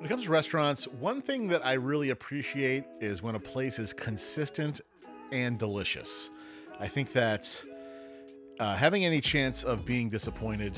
When 0.00 0.06
it 0.06 0.08
comes 0.08 0.24
to 0.24 0.30
restaurants, 0.30 0.88
one 0.88 1.20
thing 1.20 1.48
that 1.48 1.60
I 1.64 1.74
really 1.74 2.08
appreciate 2.08 2.84
is 3.02 3.20
when 3.20 3.34
a 3.34 3.38
place 3.38 3.78
is 3.78 3.92
consistent 3.92 4.80
and 5.30 5.58
delicious. 5.58 6.30
I 6.78 6.88
think 6.88 7.12
that 7.12 7.62
uh, 8.58 8.76
having 8.76 9.04
any 9.04 9.20
chance 9.20 9.62
of 9.62 9.84
being 9.84 10.08
disappointed, 10.08 10.72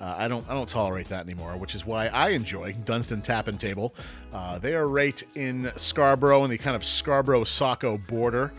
uh, 0.00 0.14
I 0.16 0.28
don't 0.28 0.48
I 0.48 0.54
don't 0.54 0.68
tolerate 0.68 1.08
that 1.08 1.24
anymore. 1.24 1.56
Which 1.56 1.74
is 1.74 1.84
why 1.84 2.06
I 2.06 2.28
enjoy 2.28 2.74
Dunstan 2.84 3.22
Tap 3.22 3.48
and 3.48 3.58
Table. 3.58 3.92
Uh, 4.32 4.60
they 4.60 4.76
are 4.76 4.86
right 4.86 5.20
in 5.34 5.72
Scarborough, 5.74 6.44
in 6.44 6.50
the 6.50 6.58
kind 6.58 6.76
of 6.76 6.84
Scarborough 6.84 7.42
Saco 7.42 7.98
border 7.98 8.52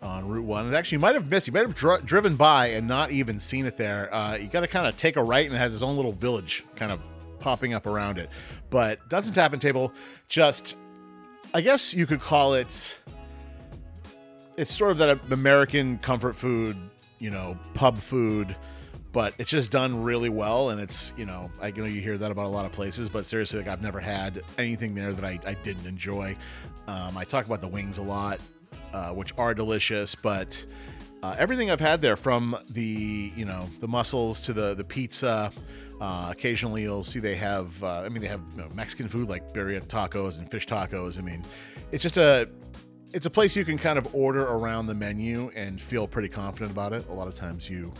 on 0.00 0.26
Route 0.26 0.46
One. 0.46 0.64
And 0.64 0.74
actually, 0.74 0.96
you 0.96 1.00
might 1.00 1.14
have 1.14 1.28
missed. 1.28 1.46
You 1.46 1.52
might 1.52 1.66
have 1.66 1.74
dr- 1.74 2.06
driven 2.06 2.36
by 2.36 2.68
and 2.68 2.88
not 2.88 3.10
even 3.10 3.38
seen 3.38 3.66
it 3.66 3.76
there. 3.76 4.14
Uh, 4.14 4.36
you 4.36 4.48
got 4.48 4.60
to 4.60 4.66
kind 4.66 4.86
of 4.86 4.96
take 4.96 5.16
a 5.16 5.22
right, 5.22 5.44
and 5.44 5.54
it 5.54 5.58
has 5.58 5.74
its 5.74 5.82
own 5.82 5.96
little 5.96 6.12
village 6.12 6.64
kind 6.74 6.90
of 6.90 7.00
popping 7.38 7.74
up 7.74 7.86
around 7.86 8.18
it. 8.18 8.30
But 8.70 8.98
Tap 9.10 9.52
and 9.52 9.62
Table, 9.62 9.92
just 10.28 10.76
I 11.54 11.60
guess 11.60 11.94
you 11.94 12.06
could 12.06 12.20
call 12.20 12.54
it. 12.54 13.00
It's 14.56 14.72
sort 14.72 14.90
of 14.90 14.98
that 14.98 15.20
American 15.30 15.98
comfort 15.98 16.34
food, 16.34 16.76
you 17.18 17.30
know, 17.30 17.58
pub 17.74 17.98
food, 17.98 18.56
but 19.12 19.34
it's 19.38 19.50
just 19.50 19.70
done 19.70 20.02
really 20.02 20.28
well. 20.28 20.70
And 20.70 20.80
it's, 20.80 21.12
you 21.16 21.26
know, 21.26 21.50
I 21.60 21.70
know 21.70 21.84
you 21.84 22.00
hear 22.00 22.18
that 22.18 22.30
about 22.30 22.46
a 22.46 22.48
lot 22.48 22.64
of 22.64 22.72
places, 22.72 23.08
but 23.08 23.26
seriously, 23.26 23.60
like 23.60 23.68
I've 23.68 23.82
never 23.82 24.00
had 24.00 24.42
anything 24.58 24.94
there 24.94 25.12
that 25.12 25.24
I, 25.24 25.38
I 25.46 25.54
didn't 25.54 25.86
enjoy. 25.86 26.36
Um, 26.86 27.16
I 27.16 27.24
talk 27.24 27.46
about 27.46 27.60
the 27.60 27.68
wings 27.68 27.98
a 27.98 28.02
lot, 28.02 28.40
uh, 28.92 29.10
which 29.10 29.32
are 29.38 29.54
delicious, 29.54 30.14
but 30.14 30.64
uh, 31.22 31.34
everything 31.38 31.70
I've 31.70 31.80
had 31.80 32.02
there 32.02 32.16
from 32.16 32.56
the, 32.70 33.32
you 33.34 33.44
know, 33.44 33.68
the 33.80 33.88
mussels 33.88 34.42
to 34.42 34.52
the, 34.52 34.74
the 34.74 34.84
pizza, 34.84 35.52
uh, 36.00 36.28
occasionally, 36.30 36.82
you'll 36.82 37.04
see 37.04 37.20
they 37.20 37.36
have. 37.36 37.82
Uh, 37.82 38.00
I 38.00 38.08
mean, 38.08 38.20
they 38.22 38.28
have 38.28 38.42
you 38.54 38.62
know, 38.62 38.68
Mexican 38.74 39.08
food 39.08 39.28
like 39.28 39.52
birria 39.54 39.80
tacos 39.86 40.38
and 40.38 40.50
fish 40.50 40.66
tacos. 40.66 41.18
I 41.18 41.22
mean, 41.22 41.42
it's 41.90 42.02
just 42.02 42.16
a 42.16 42.48
it's 43.12 43.26
a 43.26 43.30
place 43.30 43.56
you 43.56 43.64
can 43.64 43.78
kind 43.78 43.98
of 43.98 44.14
order 44.14 44.46
around 44.46 44.86
the 44.86 44.94
menu 44.94 45.50
and 45.54 45.80
feel 45.80 46.06
pretty 46.06 46.28
confident 46.28 46.72
about 46.72 46.92
it. 46.92 47.06
A 47.08 47.12
lot 47.12 47.28
of 47.28 47.34
times 47.34 47.70
you 47.70 47.92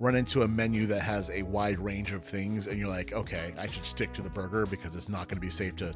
run 0.00 0.14
into 0.14 0.42
a 0.42 0.48
menu 0.48 0.86
that 0.86 1.00
has 1.00 1.30
a 1.30 1.42
wide 1.42 1.78
range 1.78 2.12
of 2.12 2.24
things 2.24 2.66
and 2.66 2.78
you're 2.78 2.88
like, 2.88 3.12
okay, 3.12 3.52
I 3.58 3.66
should 3.66 3.84
stick 3.84 4.12
to 4.14 4.22
the 4.22 4.30
burger 4.30 4.64
because 4.66 4.96
it's 4.96 5.08
not 5.08 5.28
going 5.28 5.36
to 5.36 5.40
be 5.40 5.50
safe 5.50 5.76
to 5.76 5.92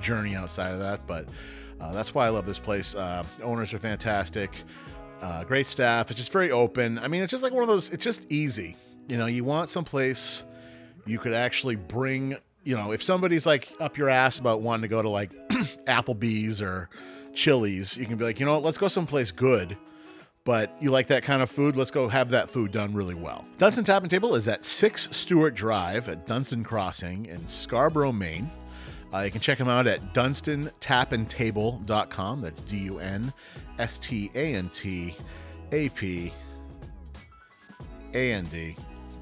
journey 0.00 0.34
outside 0.34 0.72
of 0.72 0.80
that. 0.80 1.06
But 1.06 1.30
uh, 1.80 1.92
that's 1.92 2.14
why 2.14 2.26
I 2.26 2.30
love 2.30 2.46
this 2.46 2.58
place. 2.58 2.94
Uh, 2.94 3.22
owners 3.42 3.74
are 3.74 3.78
fantastic, 3.78 4.54
uh, 5.20 5.44
great 5.44 5.66
staff. 5.66 6.10
It's 6.10 6.18
just 6.18 6.32
very 6.32 6.50
open. 6.50 6.98
I 6.98 7.08
mean, 7.08 7.22
it's 7.22 7.30
just 7.30 7.42
like 7.42 7.52
one 7.52 7.62
of 7.62 7.68
those. 7.68 7.90
It's 7.90 8.04
just 8.04 8.24
easy. 8.30 8.76
You 9.08 9.18
know, 9.18 9.26
you 9.26 9.44
want 9.44 9.70
some 9.70 9.84
place 9.84 10.44
you 11.06 11.18
could 11.18 11.32
actually 11.32 11.76
bring. 11.76 12.36
You 12.62 12.76
know, 12.76 12.92
if 12.92 13.02
somebody's 13.02 13.46
like 13.46 13.72
up 13.80 13.96
your 13.96 14.10
ass 14.10 14.38
about 14.38 14.60
wanting 14.60 14.82
to 14.82 14.88
go 14.88 15.00
to 15.00 15.08
like 15.08 15.32
Applebee's 15.86 16.60
or 16.60 16.90
Chili's, 17.32 17.96
you 17.96 18.04
can 18.04 18.18
be 18.18 18.24
like, 18.24 18.38
you 18.38 18.44
know 18.44 18.52
what, 18.52 18.62
let's 18.62 18.76
go 18.76 18.88
someplace 18.88 19.30
good. 19.30 19.78
But 20.44 20.74
you 20.80 20.90
like 20.90 21.06
that 21.08 21.22
kind 21.22 21.42
of 21.42 21.50
food? 21.50 21.76
Let's 21.76 21.90
go 21.90 22.08
have 22.08 22.30
that 22.30 22.48
food 22.50 22.72
done 22.72 22.94
really 22.94 23.14
well. 23.14 23.44
Dunstan 23.58 23.84
Tap 23.84 24.00
and 24.02 24.10
Table 24.10 24.34
is 24.34 24.48
at 24.48 24.64
6 24.64 25.14
Stewart 25.14 25.54
Drive 25.54 26.08
at 26.08 26.26
Dunstan 26.26 26.64
Crossing 26.64 27.26
in 27.26 27.46
Scarborough, 27.46 28.12
Maine. 28.12 28.50
Uh, 29.12 29.18
you 29.20 29.30
can 29.30 29.40
check 29.40 29.58
them 29.58 29.68
out 29.68 29.86
at 29.86 30.14
dunstantapandtable.com. 30.14 32.40
That's 32.40 32.62
D 32.62 32.78
U 32.78 32.98
N 33.00 33.30
S 33.78 33.98
T 33.98 34.30
A 34.34 34.54
N 34.54 34.70
T 34.70 35.14
A 35.72 35.90
P 35.90 36.32
A 38.14 38.32
N 38.32 38.46
D 38.46 38.74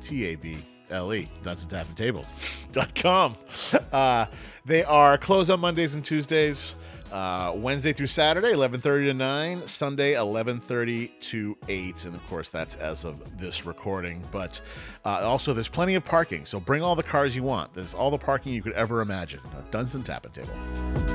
T 0.03 0.27
A 0.27 0.37
B 0.37 0.59
L 0.91 1.13
E. 1.13 1.29
Dunstantapandtable.com. 1.43 3.37
Uh, 3.93 4.27
they 4.65 4.85
are 4.85 5.17
closed 5.17 5.51
on 5.51 5.61
Mondays 5.61 5.95
and 5.95 6.05
Tuesdays. 6.05 6.77
Uh, 7.11 7.53
Wednesday 7.57 7.93
through 7.93 8.07
Saturday, 8.07 8.53
11:30 8.53 9.05
to 9.05 9.15
9. 9.15 9.67
Sunday, 9.67 10.13
11:30 10.13 11.11
to 11.21 11.57
8, 11.69 12.05
and 12.05 12.15
of 12.15 12.27
course 12.27 12.51
that's 12.51 12.77
as 12.77 13.05
of 13.05 13.39
this 13.39 13.65
recording. 13.65 14.23
But 14.31 14.61
uh, 15.07 15.21
also, 15.23 15.55
there's 15.55 15.69
plenty 15.69 15.95
of 15.95 16.05
parking, 16.05 16.45
so 16.45 16.61
bring 16.61 16.83
all 16.83 16.95
the 16.95 17.03
cars 17.03 17.35
you 17.35 17.43
want. 17.43 17.73
There's 17.73 17.95
all 17.95 18.11
the 18.11 18.19
parking 18.19 18.53
you 18.53 18.63
could 18.63 18.75
ever 18.75 19.01
imagine. 19.01 19.41
Uh, 19.47 19.63
Dunstan 19.71 20.03
Tap 20.03 20.27
and 20.27 20.35
Table. 20.35 21.09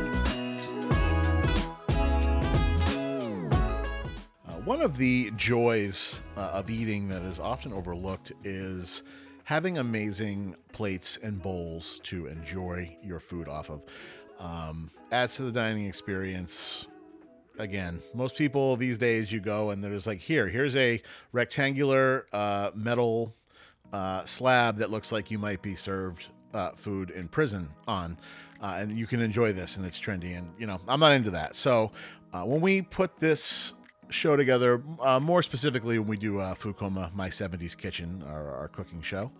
One 4.65 4.81
of 4.81 4.95
the 4.95 5.29
joys 5.35 6.21
uh, 6.37 6.51
of 6.53 6.69
eating 6.69 7.09
that 7.09 7.21
is 7.23 7.37
often 7.37 7.73
overlooked 7.73 8.31
is 8.45 9.03
having 9.43 9.77
amazing 9.77 10.55
plates 10.71 11.17
and 11.21 11.41
bowls 11.41 11.99
to 12.03 12.27
enjoy 12.27 12.97
your 13.03 13.19
food 13.19 13.47
off 13.47 13.69
of. 13.69 13.81
Um, 14.39 14.91
adds 15.11 15.35
to 15.37 15.43
the 15.43 15.51
dining 15.51 15.85
experience. 15.85 16.85
Again, 17.59 18.01
most 18.13 18.35
people 18.35 18.75
these 18.77 18.97
days 18.97 19.31
you 19.31 19.39
go 19.39 19.69
and 19.69 19.83
there's 19.83 20.07
like 20.07 20.19
here, 20.19 20.47
here's 20.47 20.75
a 20.75 21.01
rectangular 21.31 22.25
uh, 22.33 22.71
metal 22.73 23.35
uh, 23.91 24.25
slab 24.25 24.77
that 24.77 24.89
looks 24.89 25.11
like 25.11 25.29
you 25.29 25.37
might 25.37 25.61
be 25.61 25.75
served 25.75 26.27
uh, 26.53 26.71
food 26.71 27.11
in 27.11 27.27
prison 27.27 27.69
on, 27.87 28.17
uh, 28.61 28.77
and 28.79 28.97
you 28.97 29.05
can 29.05 29.19
enjoy 29.19 29.53
this 29.53 29.77
and 29.77 29.85
it's 29.85 29.99
trendy. 29.99 30.37
And 30.37 30.51
you 30.57 30.65
know, 30.65 30.79
I'm 30.87 30.99
not 30.99 31.11
into 31.11 31.31
that. 31.31 31.55
So 31.55 31.91
uh, 32.33 32.41
when 32.43 32.61
we 32.61 32.81
put 32.81 33.19
this 33.19 33.73
show 34.13 34.35
together, 34.35 34.81
uh, 34.99 35.19
more 35.19 35.43
specifically 35.43 35.99
when 35.99 36.07
we 36.07 36.17
do 36.17 36.39
uh, 36.39 36.53
Food 36.55 36.77
Coma, 36.77 37.11
my 37.13 37.29
70s 37.29 37.75
kitchen, 37.75 38.23
our, 38.27 38.55
our 38.55 38.67
cooking 38.67 39.01
show, 39.01 39.31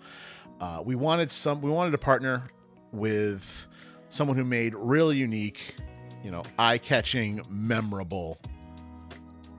uh, 0.59 0.81
we 0.84 0.95
wanted 0.95 1.31
some. 1.31 1.61
We 1.61 1.72
wanted 1.72 1.91
to 1.91 1.97
partner 1.97 2.44
with 2.91 3.67
someone 4.09 4.38
who 4.38 4.44
made 4.44 4.75
really 4.75 5.17
unique, 5.17 5.75
you 6.23 6.31
know, 6.31 6.44
eye-catching, 6.59 7.41
memorable 7.50 8.39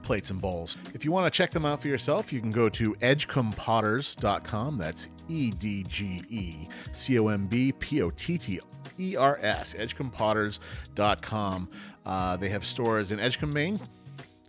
plates 0.03 0.31
and 0.31 0.41
bowls. 0.41 0.77
If 0.95 1.05
you 1.05 1.11
want 1.11 1.33
to 1.33 1.37
check 1.37 1.51
them 1.51 1.65
out 1.65 1.81
for 1.81 1.89
yourself, 1.89 2.33
you 2.33 2.41
can 2.41 2.53
go 2.53 2.69
to 2.69 2.95
edgecombpotters.com. 2.95 4.79
That's 4.79 5.09
E 5.29 5.51
D 5.51 5.85
G 5.85 6.23
E 6.29 6.69
C 6.93 7.19
O 7.19 7.29
M 7.29 7.47
B 7.47 7.73
P 7.73 8.03
O 8.03 8.11
T 8.11 8.39
T 8.39 8.61
E 8.99 9.17
R 9.17 9.39
S, 9.43 9.75
edgecombpotters.com. 9.75 11.69
Uh, 12.07 12.37
they 12.37 12.51
have 12.51 12.65
stores 12.65 13.11
in 13.11 13.19
Edgecomb, 13.19 13.53
Maine. 13.53 13.81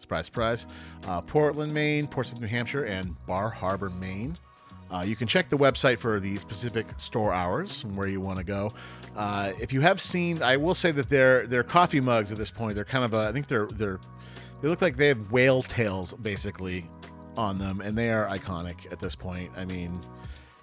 Surprise, 0.06 0.28
surprise. 0.28 0.68
Uh, 1.08 1.20
Portland, 1.20 1.74
Maine, 1.74 2.06
Portsmouth, 2.06 2.40
New 2.40 2.46
Hampshire, 2.46 2.84
and 2.84 3.16
Bar 3.26 3.50
Harbor, 3.50 3.90
Maine. 3.90 4.38
Uh, 4.92 5.04
you 5.04 5.16
can 5.16 5.28
check 5.28 5.50
the 5.50 5.58
website 5.58 5.98
for 5.98 6.20
the 6.20 6.36
specific 6.36 6.86
store 6.98 7.34
hours 7.34 7.84
and 7.84 7.98
where 7.98 8.08
you 8.08 8.22
want 8.22 8.38
to 8.38 8.44
go. 8.44 8.72
Uh, 9.16 9.52
if 9.60 9.74
you 9.74 9.82
have 9.82 10.00
seen, 10.00 10.44
I 10.44 10.58
will 10.58 10.76
say 10.76 10.92
that 10.92 11.10
their 11.10 11.48
their 11.48 11.64
coffee 11.64 12.00
mugs 12.00 12.32
at 12.32 12.38
this 12.38 12.52
point, 12.52 12.76
they're 12.76 12.86
kind 12.86 13.04
of, 13.04 13.16
a, 13.16 13.30
I 13.30 13.32
think 13.32 13.48
they're 13.48 13.66
they're 13.66 14.00
they 14.62 14.68
look 14.68 14.84
like 14.84 14.96
they 14.96 15.08
have 15.08 15.32
whale 15.32 15.64
tails 15.64 16.14
basically 16.14 16.88
on 17.36 17.58
them, 17.58 17.82
and 17.82 17.98
they 17.98 18.12
are 18.12 18.28
iconic 18.28 18.92
at 18.92 19.00
this 19.00 19.16
point. 19.16 19.52
I 19.58 19.66
mean, 19.66 20.00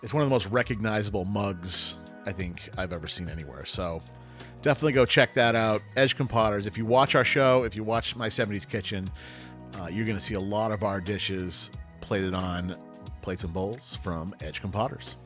it's 0.05 0.15
one 0.15 0.23
of 0.23 0.29
the 0.29 0.33
most 0.33 0.47
recognizable 0.47 1.25
mugs 1.25 1.99
I 2.27 2.33
think 2.33 2.71
I've 2.79 2.93
ever 2.93 3.09
seen 3.09 3.29
anywhere. 3.29 3.65
So 3.65 4.03
definitely 4.63 4.93
go 4.93 5.05
check 5.05 5.35
that 5.35 5.55
out. 5.55 5.83
Edgecomb 5.97 6.29
Potters. 6.29 6.67
If 6.67 6.79
you 6.79 6.87
watch 6.87 7.15
our 7.15 7.25
show, 7.25 7.65
if 7.65 7.75
you 7.77 7.83
watch 7.83 8.17
My 8.17 8.29
70s 8.29 8.67
Kitchen, 8.67 9.11
uh, 9.79 9.89
you're 9.89 10.07
going 10.07 10.17
to 10.17 10.23
see 10.23 10.35
a 10.35 10.41
lot 10.41 10.71
of 10.71 10.85
our 10.85 11.01
dishes 11.01 11.71
plated 12.01 12.33
on 12.33 12.77
plates 13.23 13.45
and 13.45 13.53
bowls 13.53 13.99
from 14.03 14.35
Edgecomb 14.41 14.71
Potters. 14.71 15.17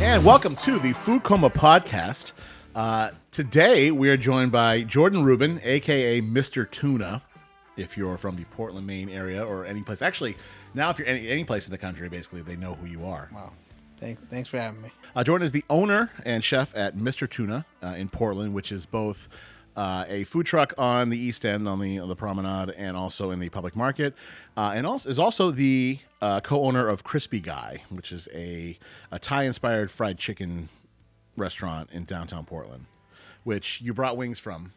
And 0.00 0.24
welcome 0.24 0.54
to 0.56 0.78
the 0.78 0.92
Food 0.92 1.22
Coma 1.22 1.48
podcast. 1.48 2.32
Uh, 2.74 3.10
today 3.30 3.92
we 3.92 4.10
are 4.10 4.16
joined 4.16 4.50
by 4.50 4.82
Jordan 4.82 5.22
Rubin, 5.22 5.60
aka 5.62 6.20
Mr. 6.20 6.68
Tuna. 6.68 7.22
If 7.76 7.96
you're 7.96 8.18
from 8.18 8.34
the 8.34 8.44
Portland, 8.46 8.84
Maine 8.84 9.08
area, 9.08 9.44
or 9.44 9.64
any 9.64 9.82
place, 9.82 10.02
actually, 10.02 10.36
now 10.74 10.90
if 10.90 10.98
you're 10.98 11.06
any, 11.06 11.28
any 11.28 11.44
place 11.44 11.66
in 11.66 11.70
the 11.70 11.78
country, 11.78 12.08
basically 12.08 12.42
they 12.42 12.56
know 12.56 12.74
who 12.74 12.86
you 12.86 13.04
are. 13.04 13.30
Wow. 13.32 13.52
Thank, 13.98 14.28
thanks 14.28 14.48
for 14.48 14.58
having 14.58 14.82
me. 14.82 14.90
Uh, 15.14 15.22
Jordan 15.22 15.46
is 15.46 15.52
the 15.52 15.64
owner 15.70 16.10
and 16.24 16.42
chef 16.42 16.76
at 16.76 16.96
Mr. 16.96 17.30
Tuna 17.30 17.64
uh, 17.80 17.94
in 17.96 18.08
Portland, 18.08 18.54
which 18.54 18.72
is 18.72 18.86
both 18.86 19.28
uh, 19.76 20.04
a 20.08 20.24
food 20.24 20.46
truck 20.46 20.74
on 20.76 21.10
the 21.10 21.18
East 21.18 21.46
End, 21.46 21.68
on 21.68 21.80
the 21.80 22.00
on 22.00 22.08
the 22.08 22.16
Promenade, 22.16 22.70
and 22.76 22.96
also 22.96 23.30
in 23.30 23.38
the 23.38 23.50
public 23.50 23.76
market, 23.76 24.14
uh, 24.56 24.72
and 24.74 24.84
also 24.84 25.08
is 25.08 25.18
also 25.18 25.52
the 25.52 26.00
uh, 26.20 26.40
co-owner 26.40 26.88
of 26.88 27.04
Crispy 27.04 27.40
Guy, 27.40 27.82
which 27.90 28.10
is 28.10 28.28
a, 28.34 28.76
a 29.12 29.20
Thai-inspired 29.20 29.92
fried 29.92 30.18
chicken 30.18 30.68
restaurant 31.36 31.90
in 31.92 32.04
downtown 32.04 32.44
Portland, 32.44 32.86
which 33.44 33.80
you 33.80 33.92
brought 33.94 34.16
wings 34.16 34.38
from 34.38 34.72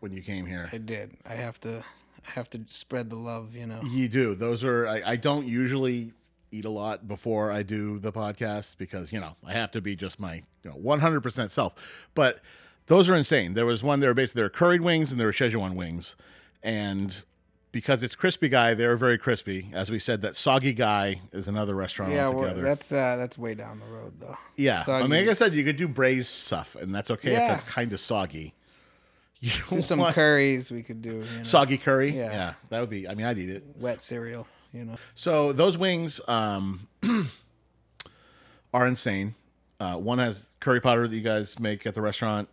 when 0.00 0.12
you 0.12 0.22
came 0.22 0.46
here. 0.46 0.68
I 0.72 0.78
did. 0.78 1.16
I 1.26 1.34
have 1.34 1.60
to. 1.60 1.84
I 2.26 2.30
have 2.34 2.48
to 2.50 2.60
spread 2.68 3.10
the 3.10 3.16
love. 3.16 3.54
You 3.54 3.66
know. 3.66 3.80
You 3.82 4.08
do. 4.08 4.34
Those 4.34 4.62
are. 4.64 4.86
I, 4.86 5.02
I 5.04 5.16
don't 5.16 5.46
usually 5.46 6.12
eat 6.50 6.64
a 6.64 6.70
lot 6.70 7.08
before 7.08 7.50
I 7.50 7.62
do 7.62 7.98
the 7.98 8.12
podcast 8.12 8.76
because 8.78 9.12
you 9.12 9.20
know 9.20 9.36
I 9.46 9.52
have 9.52 9.70
to 9.72 9.80
be 9.80 9.96
just 9.96 10.20
my 10.20 10.42
you 10.62 10.70
know 10.70 10.76
100% 10.76 11.50
self. 11.50 11.74
But 12.14 12.40
Those 12.86 13.08
are 13.08 13.14
insane. 13.16 13.54
There 13.54 13.66
was 13.66 13.82
one. 13.82 14.00
There 14.00 14.10
were 14.10 14.14
basically 14.14 14.40
there 14.40 14.46
were 14.46 14.50
curried 14.50 14.80
wings 14.80 15.10
and 15.12 15.20
there 15.20 15.26
were 15.28 15.32
Szechuan 15.32 15.74
wings, 15.74 16.16
and 16.62 17.22
because 17.72 18.02
it's 18.02 18.14
crispy 18.14 18.48
guy, 18.48 18.74
they're 18.74 18.96
very 18.96 19.18
crispy. 19.18 19.70
As 19.72 19.90
we 19.90 19.98
said, 19.98 20.22
that 20.22 20.36
soggy 20.36 20.72
guy 20.74 21.20
is 21.32 21.48
another 21.48 21.74
restaurant 21.74 22.12
Yeah, 22.12 22.26
well, 22.28 22.40
altogether. 22.40 22.62
that's 22.62 22.92
uh, 22.92 23.16
that's 23.16 23.36
way 23.38 23.54
down 23.54 23.80
the 23.80 23.86
road 23.86 24.12
though. 24.20 24.36
yeah, 24.56 24.84
I 24.86 25.02
mean, 25.02 25.10
like 25.22 25.28
I 25.28 25.32
said, 25.32 25.54
you 25.54 25.64
could 25.64 25.76
do 25.76 25.88
braised 25.88 26.28
stuff, 26.28 26.76
and 26.76 26.94
that's 26.94 27.10
okay 27.10 27.32
Yeah. 27.32 27.44
if 27.54 27.60
that's 27.60 27.72
kind 27.72 27.92
of 27.92 28.00
soggy. 28.00 28.54
You 29.40 29.50
Do 29.70 29.80
some 29.80 29.98
want 29.98 30.14
curries 30.14 30.70
we 30.70 30.84
could 30.84 31.02
do. 31.02 31.14
You 31.14 31.38
know, 31.38 31.42
soggy 31.42 31.76
curry. 31.76 32.16
Yeah. 32.16 32.54
that 32.68 32.78
would 32.78 32.90
be. 32.90 33.08
I 33.08 33.14
mean, 33.16 33.26
I'd 33.26 33.38
eat 33.38 33.50
it. 33.50 33.64
wet 33.76 34.00
cereal. 34.00 34.46
You 34.72 34.84
know. 34.84 34.96
So 35.16 35.52
those 35.52 35.76
wings 35.76 36.20
um, 36.28 36.86
are 38.72 38.86
insane. 38.86 39.34
Uh, 39.80 39.96
one 39.96 40.18
has 40.18 40.54
curry 40.60 40.80
powder 40.80 41.08
that 41.08 41.14
you 41.16 41.22
guys 41.22 41.58
make 41.58 41.86
at 41.86 41.94
the 41.94 42.00
restaurant, 42.00 42.48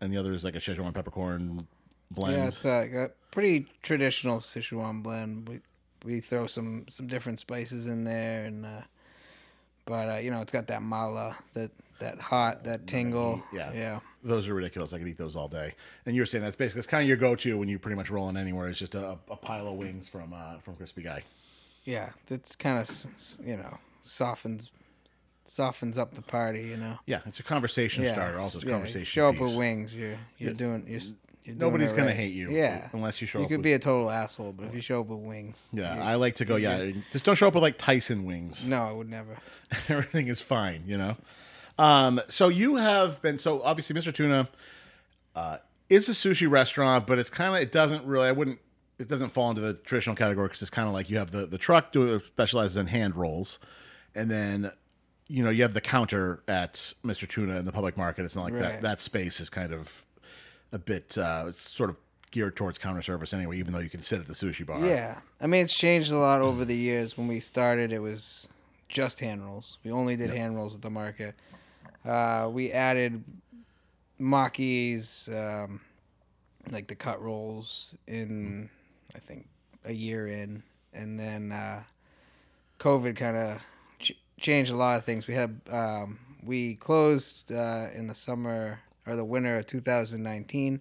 and 0.00 0.12
the 0.12 0.16
other 0.16 0.32
is 0.32 0.42
like 0.42 0.54
a 0.56 0.58
Szechuan 0.58 0.94
peppercorn 0.94 1.66
blend. 2.14 2.36
Yeah, 2.36 2.46
it's 2.48 2.64
uh, 2.64 2.86
a 2.94 3.10
pretty 3.30 3.66
traditional 3.82 4.38
Sichuan 4.38 5.02
blend. 5.02 5.48
We 5.48 5.60
we 6.04 6.20
throw 6.20 6.46
some 6.46 6.86
some 6.88 7.06
different 7.06 7.38
spices 7.40 7.86
in 7.86 8.04
there, 8.04 8.44
and 8.44 8.64
uh, 8.66 8.80
but 9.84 10.08
uh, 10.08 10.16
you 10.18 10.30
know 10.30 10.40
it's 10.40 10.52
got 10.52 10.66
that 10.68 10.82
mala, 10.82 11.36
that 11.54 11.70
that 12.00 12.18
hot, 12.20 12.64
that 12.64 12.86
tingle. 12.86 13.42
Yeah. 13.52 13.72
yeah, 13.72 14.00
Those 14.24 14.48
are 14.48 14.54
ridiculous. 14.54 14.92
I 14.92 14.98
could 14.98 15.06
eat 15.06 15.18
those 15.18 15.36
all 15.36 15.46
day. 15.46 15.74
And 16.04 16.16
you 16.16 16.22
were 16.22 16.26
saying 16.26 16.42
that's 16.42 16.56
basically 16.56 16.80
it's 16.80 16.88
kind 16.88 17.02
of 17.02 17.06
your 17.08 17.16
go-to 17.16 17.56
when 17.56 17.68
you're 17.68 17.78
pretty 17.78 17.94
much 17.94 18.10
rolling 18.10 18.36
anywhere. 18.36 18.66
It's 18.68 18.78
just 18.80 18.96
a, 18.96 19.16
a 19.30 19.36
pile 19.36 19.68
of 19.68 19.74
wings 19.74 20.08
from 20.08 20.32
uh, 20.32 20.58
from 20.64 20.74
Crispy 20.76 21.02
Guy. 21.02 21.22
yeah. 21.84 22.10
That's 22.26 22.56
kind 22.56 22.78
of 22.78 22.90
you 23.46 23.56
know 23.56 23.78
softens 24.02 24.70
softens 25.46 25.98
up 25.98 26.14
the 26.14 26.22
party. 26.22 26.62
You 26.62 26.76
know. 26.76 26.98
Yeah, 27.06 27.20
it's 27.26 27.40
a 27.40 27.44
conversation 27.44 28.02
Yeah, 28.04 28.14
starter. 28.14 28.40
Also, 28.40 28.58
it's 28.58 28.64
a 28.66 28.68
yeah, 28.68 28.74
conversation. 28.74 29.04
Show 29.04 29.28
up 29.28 29.38
with 29.38 29.56
wings. 29.56 29.94
You're 29.94 30.18
you're 30.38 30.50
Yeah. 30.50 30.56
doing 30.56 30.84
you're, 30.88 31.00
s- 31.00 31.06
you're 31.06 31.14
doing 31.14 31.18
Nobody's 31.46 31.92
gonna 31.92 32.06
right. 32.06 32.16
hate 32.16 32.34
you. 32.34 32.50
Yeah, 32.50 32.88
unless 32.92 33.20
you 33.20 33.26
show 33.26 33.40
you 33.40 33.44
up. 33.44 33.50
You 33.50 33.56
could 33.56 33.60
with, 33.60 33.64
be 33.64 33.72
a 33.72 33.78
total 33.78 34.10
asshole, 34.10 34.52
but 34.52 34.66
if 34.66 34.74
you 34.74 34.80
show 34.80 35.00
up 35.00 35.08
with 35.08 35.18
wings, 35.18 35.68
yeah, 35.72 36.02
I 36.02 36.14
like 36.14 36.36
to 36.36 36.44
go. 36.44 36.56
Yeah, 36.56 36.90
just 37.10 37.24
don't 37.24 37.34
show 37.34 37.48
up 37.48 37.54
with 37.54 37.62
like 37.62 37.78
Tyson 37.78 38.24
wings. 38.24 38.66
no, 38.66 38.82
I 38.82 38.92
would 38.92 39.08
never. 39.08 39.38
everything 39.88 40.28
is 40.28 40.40
fine, 40.40 40.84
you 40.86 40.96
know. 40.96 41.16
Um, 41.78 42.20
so 42.28 42.48
you 42.48 42.76
have 42.76 43.20
been 43.22 43.38
so 43.38 43.62
obviously 43.62 43.98
Mr. 44.00 44.14
Tuna 44.14 44.48
uh, 45.34 45.58
is 45.88 46.08
a 46.08 46.12
sushi 46.12 46.48
restaurant, 46.48 47.06
but 47.06 47.18
it's 47.18 47.30
kind 47.30 47.56
of 47.56 47.62
it 47.62 47.72
doesn't 47.72 48.04
really 48.04 48.28
I 48.28 48.32
wouldn't 48.32 48.60
it 48.98 49.08
doesn't 49.08 49.30
fall 49.30 49.50
into 49.50 49.62
the 49.62 49.74
traditional 49.74 50.14
category 50.14 50.46
because 50.46 50.62
it's 50.62 50.70
kind 50.70 50.86
of 50.86 50.94
like 50.94 51.10
you 51.10 51.18
have 51.18 51.30
the 51.32 51.46
the 51.46 51.58
truck 51.58 51.92
do 51.92 52.20
specializes 52.20 52.76
in 52.76 52.86
hand 52.86 53.16
rolls, 53.16 53.58
and 54.14 54.30
then 54.30 54.70
you 55.26 55.42
know 55.42 55.50
you 55.50 55.62
have 55.62 55.74
the 55.74 55.80
counter 55.80 56.42
at 56.46 56.94
Mr. 57.04 57.28
Tuna 57.28 57.58
in 57.58 57.64
the 57.64 57.72
public 57.72 57.96
market. 57.96 58.24
It's 58.24 58.36
not 58.36 58.44
like 58.44 58.54
that 58.54 58.82
that 58.82 59.00
space 59.00 59.40
is 59.40 59.50
kind 59.50 59.72
of 59.72 60.06
a 60.72 60.78
bit 60.78 61.16
uh, 61.18 61.52
sort 61.52 61.90
of 61.90 61.96
geared 62.30 62.56
towards 62.56 62.78
counter 62.78 63.02
service 63.02 63.34
anyway, 63.34 63.58
even 63.58 63.72
though 63.72 63.78
you 63.78 63.90
can 63.90 64.02
sit 64.02 64.18
at 64.18 64.26
the 64.26 64.34
sushi 64.34 64.66
bar. 64.66 64.84
Yeah, 64.84 65.20
I 65.40 65.46
mean 65.46 65.64
it's 65.64 65.74
changed 65.74 66.10
a 66.10 66.16
lot 66.16 66.40
over 66.40 66.64
the 66.64 66.76
years. 66.76 67.16
When 67.16 67.28
we 67.28 67.40
started, 67.40 67.92
it 67.92 68.00
was 68.00 68.48
just 68.88 69.20
hand 69.20 69.44
rolls. 69.44 69.78
We 69.84 69.90
only 69.90 70.16
did 70.16 70.30
hand 70.30 70.56
rolls 70.56 70.74
at 70.74 70.82
the 70.82 70.90
market. 70.90 71.34
Uh, 72.04 72.48
we 72.50 72.72
added 72.72 73.22
makis, 74.20 75.28
um, 75.28 75.80
like 76.70 76.88
the 76.88 76.94
cut 76.94 77.20
rolls, 77.22 77.94
in 78.06 78.68
I 79.14 79.18
think 79.18 79.46
a 79.84 79.92
year 79.92 80.26
in, 80.26 80.62
and 80.92 81.18
then 81.18 81.52
uh, 81.52 81.82
COVID 82.80 83.16
kind 83.16 83.36
of 83.36 83.58
ch- 83.98 84.16
changed 84.40 84.72
a 84.72 84.76
lot 84.76 84.98
of 84.98 85.04
things. 85.04 85.26
We 85.26 85.34
had 85.34 85.60
um, 85.70 86.18
we 86.42 86.76
closed 86.76 87.52
uh, 87.52 87.88
in 87.94 88.06
the 88.06 88.14
summer 88.14 88.80
or 89.06 89.16
the 89.16 89.24
winter 89.24 89.58
of 89.58 89.66
2019 89.66 90.80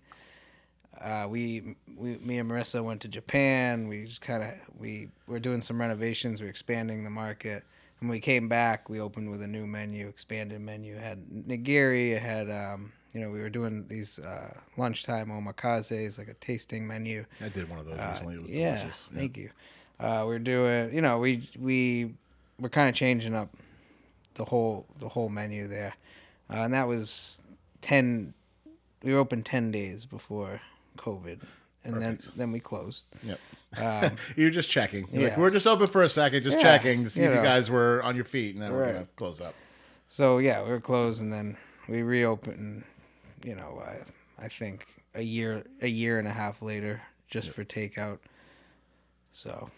uh, 1.00 1.26
we, 1.28 1.76
we, 1.98 2.18
me 2.18 2.38
and 2.38 2.48
Marissa 2.52 2.84
went 2.84 3.02
to 3.02 3.08
Japan. 3.08 3.88
We 3.88 4.06
just 4.06 4.22
kind 4.22 4.44
of 4.44 4.52
we 4.78 5.10
were 5.26 5.40
doing 5.40 5.64
some 5.64 5.80
renovations. 5.82 6.42
We 6.42 6.46
are 6.48 6.50
expanding 6.52 7.04
the 7.04 7.10
market. 7.10 7.64
When 8.00 8.10
we 8.10 8.20
came 8.20 8.48
back, 8.48 8.88
we 8.88 9.00
opened 9.00 9.32
with 9.32 9.42
a 9.42 9.48
new 9.48 9.66
menu, 9.66 10.08
expanded 10.08 10.62
menu. 10.62 10.96
It 10.98 11.02
had 11.02 11.26
nigiri. 11.30 12.12
It 12.16 12.22
had 12.22 12.52
um, 12.52 12.92
you 13.16 13.22
know 13.22 13.32
we 13.32 13.40
were 13.40 13.50
doing 13.50 13.88
these 13.88 14.20
uh, 14.20 14.54
lunchtime 14.78 15.30
omakases, 15.30 16.20
like 16.20 16.28
a 16.28 16.36
tasting 16.36 16.86
menu. 16.86 17.26
I 17.44 17.50
did 17.50 17.68
one 17.68 17.80
of 17.80 17.88
those 17.88 17.98
Uh, 17.98 18.10
recently. 18.12 18.36
It 18.36 18.42
was 18.44 18.52
yeah, 18.52 18.76
delicious. 18.76 19.10
thank 19.12 19.38
you. 19.38 19.50
Uh, 20.00 20.24
we're 20.28 20.38
doing, 20.40 20.94
you 20.94 21.02
know, 21.02 21.18
we 21.18 21.50
we 21.58 22.14
we're 22.60 22.70
kind 22.70 22.90
of 22.90 22.94
changing 22.96 23.34
up 23.34 23.50
the 24.36 24.46
whole 24.46 24.86
the 25.00 25.10
whole 25.10 25.30
menu 25.30 25.68
there, 25.68 25.96
uh, 26.52 26.58
and 26.58 26.76
that 26.76 26.88
was 26.88 27.42
ten. 27.82 28.34
We 29.04 29.14
were 29.14 29.20
open 29.20 29.44
ten 29.44 29.72
days 29.72 30.06
before 30.06 30.62
COVID, 30.98 31.40
and 31.84 32.02
then 32.02 32.18
Perfect. 32.18 32.38
then 32.38 32.52
we 32.52 32.60
closed. 32.60 33.08
Yep. 33.24 33.40
Um, 33.78 34.16
You're 34.36 34.50
just 34.52 34.70
checking. 34.70 35.08
You're 35.12 35.24
like, 35.24 35.32
Yeah. 35.34 35.40
we're 35.40 35.50
just 35.50 35.66
open 35.68 35.88
for 35.88 36.04
a 36.04 36.10
second, 36.10 36.44
just 36.44 36.58
Yeah, 36.58 36.64
checking 36.64 37.04
to 37.06 37.10
see 37.10 37.22
you 37.22 37.30
if 37.30 37.36
you 37.36 37.42
guys 37.42 37.72
were 37.72 38.04
on 38.04 38.16
your 38.16 38.26
feet, 38.26 38.54
and 38.56 38.64
then 38.64 38.72
we're 38.72 38.84
Right. 38.84 38.94
gonna 38.94 39.06
close 39.16 39.42
up. 39.42 39.56
so 40.08 40.38
yeah, 40.38 40.62
we 40.64 40.70
were 40.70 40.80
closed, 40.82 41.22
and 41.22 41.32
then 41.34 41.58
we 41.88 42.02
reopened. 42.04 42.84
You 43.44 43.56
know, 43.56 43.82
I 43.84 44.44
I 44.46 44.48
think 44.50 44.86
a 45.16 45.22
year 45.24 45.64
a 45.82 45.88
year 45.88 46.20
and 46.20 46.28
a 46.28 46.32
half 46.32 46.62
later, 46.62 47.02
just 47.28 47.50
for 47.50 47.64
takeout. 47.66 48.20
So. 49.34 49.70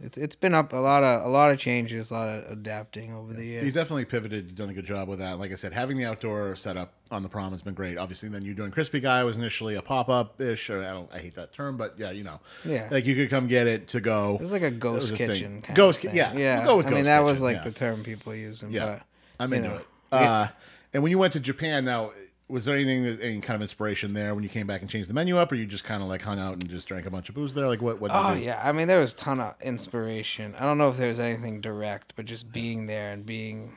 It's, 0.00 0.16
it's 0.16 0.34
been 0.34 0.54
up 0.54 0.72
a 0.72 0.76
lot 0.76 1.04
of 1.04 1.26
a 1.26 1.28
lot 1.28 1.50
of 1.52 1.58
changes, 1.58 2.10
a 2.10 2.14
lot 2.14 2.28
of 2.28 2.50
adapting 2.50 3.12
over 3.12 3.34
the 3.34 3.44
years. 3.44 3.64
You've 3.66 3.74
definitely 3.74 4.06
pivoted. 4.06 4.46
You've 4.46 4.54
done 4.56 4.70
a 4.70 4.72
good 4.72 4.86
job 4.86 5.06
with 5.06 5.18
that. 5.18 5.38
Like 5.38 5.52
I 5.52 5.54
said, 5.54 5.74
having 5.74 5.98
the 5.98 6.06
outdoor 6.06 6.56
setup 6.56 6.94
on 7.10 7.22
the 7.22 7.28
prom 7.28 7.50
has 7.52 7.60
been 7.60 7.74
great. 7.74 7.98
Obviously, 7.98 8.30
then 8.30 8.42
you're 8.42 8.54
doing 8.54 8.70
Crispy 8.70 9.00
Guy 9.00 9.22
was 9.22 9.36
initially 9.36 9.74
a 9.76 9.82
pop 9.82 10.08
up 10.08 10.40
ish. 10.40 10.70
I 10.70 10.88
don't. 10.88 11.12
I 11.12 11.18
hate 11.18 11.34
that 11.34 11.52
term, 11.52 11.76
but 11.76 11.98
yeah, 11.98 12.10
you 12.10 12.24
know, 12.24 12.40
Yeah. 12.64 12.88
like 12.90 13.04
you 13.04 13.14
could 13.14 13.28
come 13.28 13.46
get 13.48 13.66
it 13.66 13.88
to 13.88 14.00
go. 14.00 14.36
It 14.36 14.40
was 14.40 14.52
like 14.52 14.62
a 14.62 14.70
ghost 14.70 15.14
kitchen. 15.14 15.60
Kind 15.60 15.76
Ghost 15.76 15.98
of 15.98 16.02
ki- 16.02 16.08
thing. 16.08 16.16
yeah, 16.16 16.32
yeah. 16.32 16.56
we'll 16.58 16.66
go 16.66 16.76
with 16.78 16.86
I 16.86 16.90
mean, 16.92 17.04
that 17.04 17.22
was 17.22 17.42
like 17.42 17.56
yeah. 17.56 17.64
the 17.64 17.72
term 17.72 18.02
people 18.02 18.34
using. 18.34 18.72
Yeah, 18.72 18.86
but 18.86 19.02
I'm 19.38 19.52
into 19.52 19.68
know, 19.68 19.76
it. 19.76 19.86
Uh, 20.10 20.48
and 20.94 21.02
when 21.02 21.10
you 21.10 21.18
went 21.18 21.34
to 21.34 21.40
Japan, 21.40 21.84
now 21.84 22.12
was 22.52 22.66
there 22.66 22.74
anything, 22.74 23.02
that, 23.04 23.22
any 23.22 23.40
kind 23.40 23.54
of 23.54 23.62
inspiration 23.62 24.12
there 24.12 24.34
when 24.34 24.44
you 24.44 24.50
came 24.50 24.66
back 24.66 24.82
and 24.82 24.90
changed 24.90 25.08
the 25.08 25.14
menu 25.14 25.38
up, 25.38 25.50
or 25.50 25.54
you 25.54 25.64
just 25.64 25.84
kind 25.84 26.02
of 26.02 26.08
like 26.10 26.20
hung 26.20 26.38
out 26.38 26.52
and 26.52 26.68
just 26.68 26.86
drank 26.86 27.06
a 27.06 27.10
bunch 27.10 27.30
of 27.30 27.34
booze 27.34 27.54
there? 27.54 27.66
Like 27.66 27.80
what? 27.80 27.98
what 27.98 28.10
did 28.12 28.18
you 28.18 28.24
Oh 28.26 28.34
yeah, 28.34 28.60
I 28.62 28.72
mean 28.72 28.88
there 28.88 29.00
was 29.00 29.14
a 29.14 29.16
ton 29.16 29.40
of 29.40 29.54
inspiration. 29.62 30.54
I 30.58 30.64
don't 30.64 30.76
know 30.76 30.88
if 30.90 30.98
there 30.98 31.08
was 31.08 31.18
anything 31.18 31.62
direct, 31.62 32.12
but 32.14 32.26
just 32.26 32.52
being 32.52 32.86
there 32.86 33.10
and 33.12 33.24
being, 33.24 33.74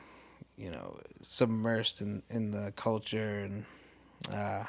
you 0.58 0.70
know, 0.70 0.98
submersed 1.22 2.02
in 2.02 2.22
in 2.28 2.50
the 2.50 2.72
culture 2.76 3.40
and, 3.40 3.64
uh, 4.30 4.64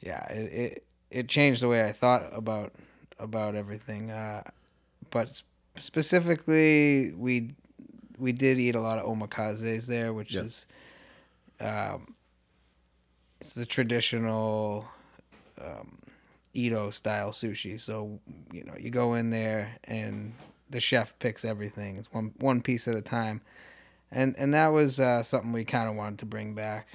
yeah, 0.00 0.24
it 0.32 0.52
it, 0.52 0.84
it 1.10 1.28
changed 1.28 1.60
the 1.60 1.68
way 1.68 1.84
I 1.84 1.92
thought 1.92 2.22
about 2.32 2.72
about 3.18 3.54
everything. 3.54 4.10
Uh, 4.10 4.42
but 5.10 5.42
specifically, 5.78 7.12
we 7.12 7.54
we 8.18 8.32
did 8.32 8.58
eat 8.58 8.74
a 8.74 8.80
lot 8.80 8.98
of 8.98 9.04
omakases 9.04 9.86
there, 9.86 10.14
which 10.14 10.34
Yeah. 10.34 10.40
is, 10.42 10.66
um, 11.60 12.14
it's 13.44 13.54
the 13.54 13.66
traditional. 13.66 14.86
Um, 15.60 15.98
Edo 16.56 16.90
style 16.90 17.30
sushi. 17.30 17.80
So, 17.80 18.20
you 18.52 18.62
know, 18.62 18.74
you 18.78 18.90
go 18.90 19.14
in 19.14 19.30
there 19.30 19.72
and 19.82 20.34
the 20.70 20.78
chef 20.78 21.18
picks 21.18 21.44
everything. 21.44 21.96
It's 21.96 22.12
one 22.12 22.32
one 22.38 22.62
piece 22.62 22.86
at 22.86 22.94
a 22.94 23.00
time. 23.00 23.40
And 24.12 24.36
and 24.38 24.54
that 24.54 24.68
was 24.68 25.00
uh, 25.00 25.24
something 25.24 25.50
we 25.52 25.64
kind 25.64 25.88
of 25.88 25.96
wanted 25.96 26.20
to 26.20 26.26
bring 26.26 26.54
back 26.54 26.86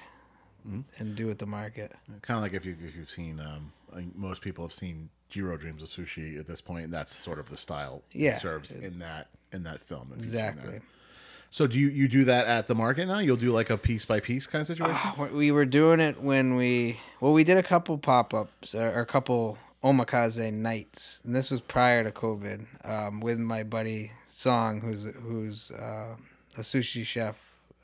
Mm-hmm. 0.68 0.82
and 0.98 1.16
do 1.16 1.30
at 1.30 1.40
the 1.40 1.46
market. 1.46 1.94
Kind 2.22 2.38
of 2.38 2.44
like 2.44 2.54
if 2.54 2.66
you 2.66 2.76
if 2.86 2.96
you've 2.96 3.10
seen, 3.10 3.40
um, 3.40 3.72
most 4.14 4.42
people 4.42 4.64
have 4.66 4.74
seen 4.74 5.10
Jiro 5.30 5.56
Dreams 5.58 5.82
of 5.82 5.90
Sushi 5.90 6.38
at 6.40 6.48
this 6.48 6.60
point, 6.62 6.84
and 6.86 6.94
that's 6.94 7.16
sort 7.16 7.40
of 7.40 7.50
the 7.50 7.56
style 7.58 8.02
Yeah. 8.12 8.38
serves 8.38 8.72
in 8.74 9.00
that 9.00 9.28
in 9.54 9.64
that 9.64 9.80
film. 9.82 10.14
Exactly. 10.18 10.80
So 11.52 11.66
do 11.68 11.80
you 11.80 11.88
you 11.90 12.08
do 12.08 12.26
that 12.26 12.46
at 12.48 12.68
the 12.68 12.76
market 12.76 13.08
now? 13.08 13.20
You'll 13.20 13.38
do 13.38 13.52
like 13.52 13.70
a 13.70 13.78
piece 13.78 14.06
by 14.06 14.20
piece 14.20 14.46
kind 14.48 14.62
of 14.62 14.68
situation. 14.68 14.96
Ah, 14.98 15.16
we- 15.20 15.30
we 15.30 15.52
were 15.52 15.66
doing 15.66 16.00
it 16.00 16.22
when 16.22 16.56
we 16.56 16.98
well 17.22 17.34
we 17.34 17.44
did 17.44 17.58
a 17.58 17.64
couple 17.64 17.98
pop-ups 17.98 18.76
or, 18.76 18.88
or 18.92 19.00
a 19.02 19.06
couple 19.06 19.58
omakase 19.84 20.54
nights. 20.54 21.22
And 21.26 21.36
this 21.36 21.50
was 21.52 21.62
prior 21.62 22.04
to 22.04 22.12
covid 22.12 22.66
um, 22.88 23.20
with 23.20 23.40
my 23.40 23.64
buddy 23.64 24.12
song 24.28 24.82
who's 24.82 25.06
who's 25.24 25.72
uh, 25.72 26.16
a 26.58 26.62
sushi 26.62 27.04
chef. 27.06 27.36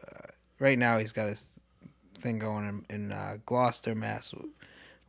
Uh, 0.06 0.28
right 0.60 0.78
now 0.78 0.98
he's 1.00 1.12
got 1.12 1.28
his 1.28 1.46
thing 2.20 2.38
going 2.40 2.68
in, 2.90 2.96
in 2.96 3.12
uh, 3.12 3.38
gloucester 3.46 3.94
mass 3.96 4.34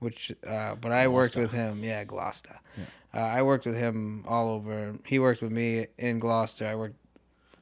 which 0.00 0.30
uh, 0.46 0.74
but 0.74 0.92
i 0.92 1.08
worked 1.08 1.36
with 1.36 1.52
him 1.52 1.82
yeah 1.84 2.04
gloucester. 2.04 2.58
Uh, 3.14 3.18
i 3.20 3.42
worked 3.42 3.64
with 3.66 3.76
him 3.76 4.24
all 4.28 4.48
over. 4.50 4.94
He 5.06 5.18
worked 5.18 5.40
with 5.42 5.50
me 5.52 5.86
in 5.98 6.18
gloucester. 6.18 6.66
I 6.66 6.74
worked 6.74 6.96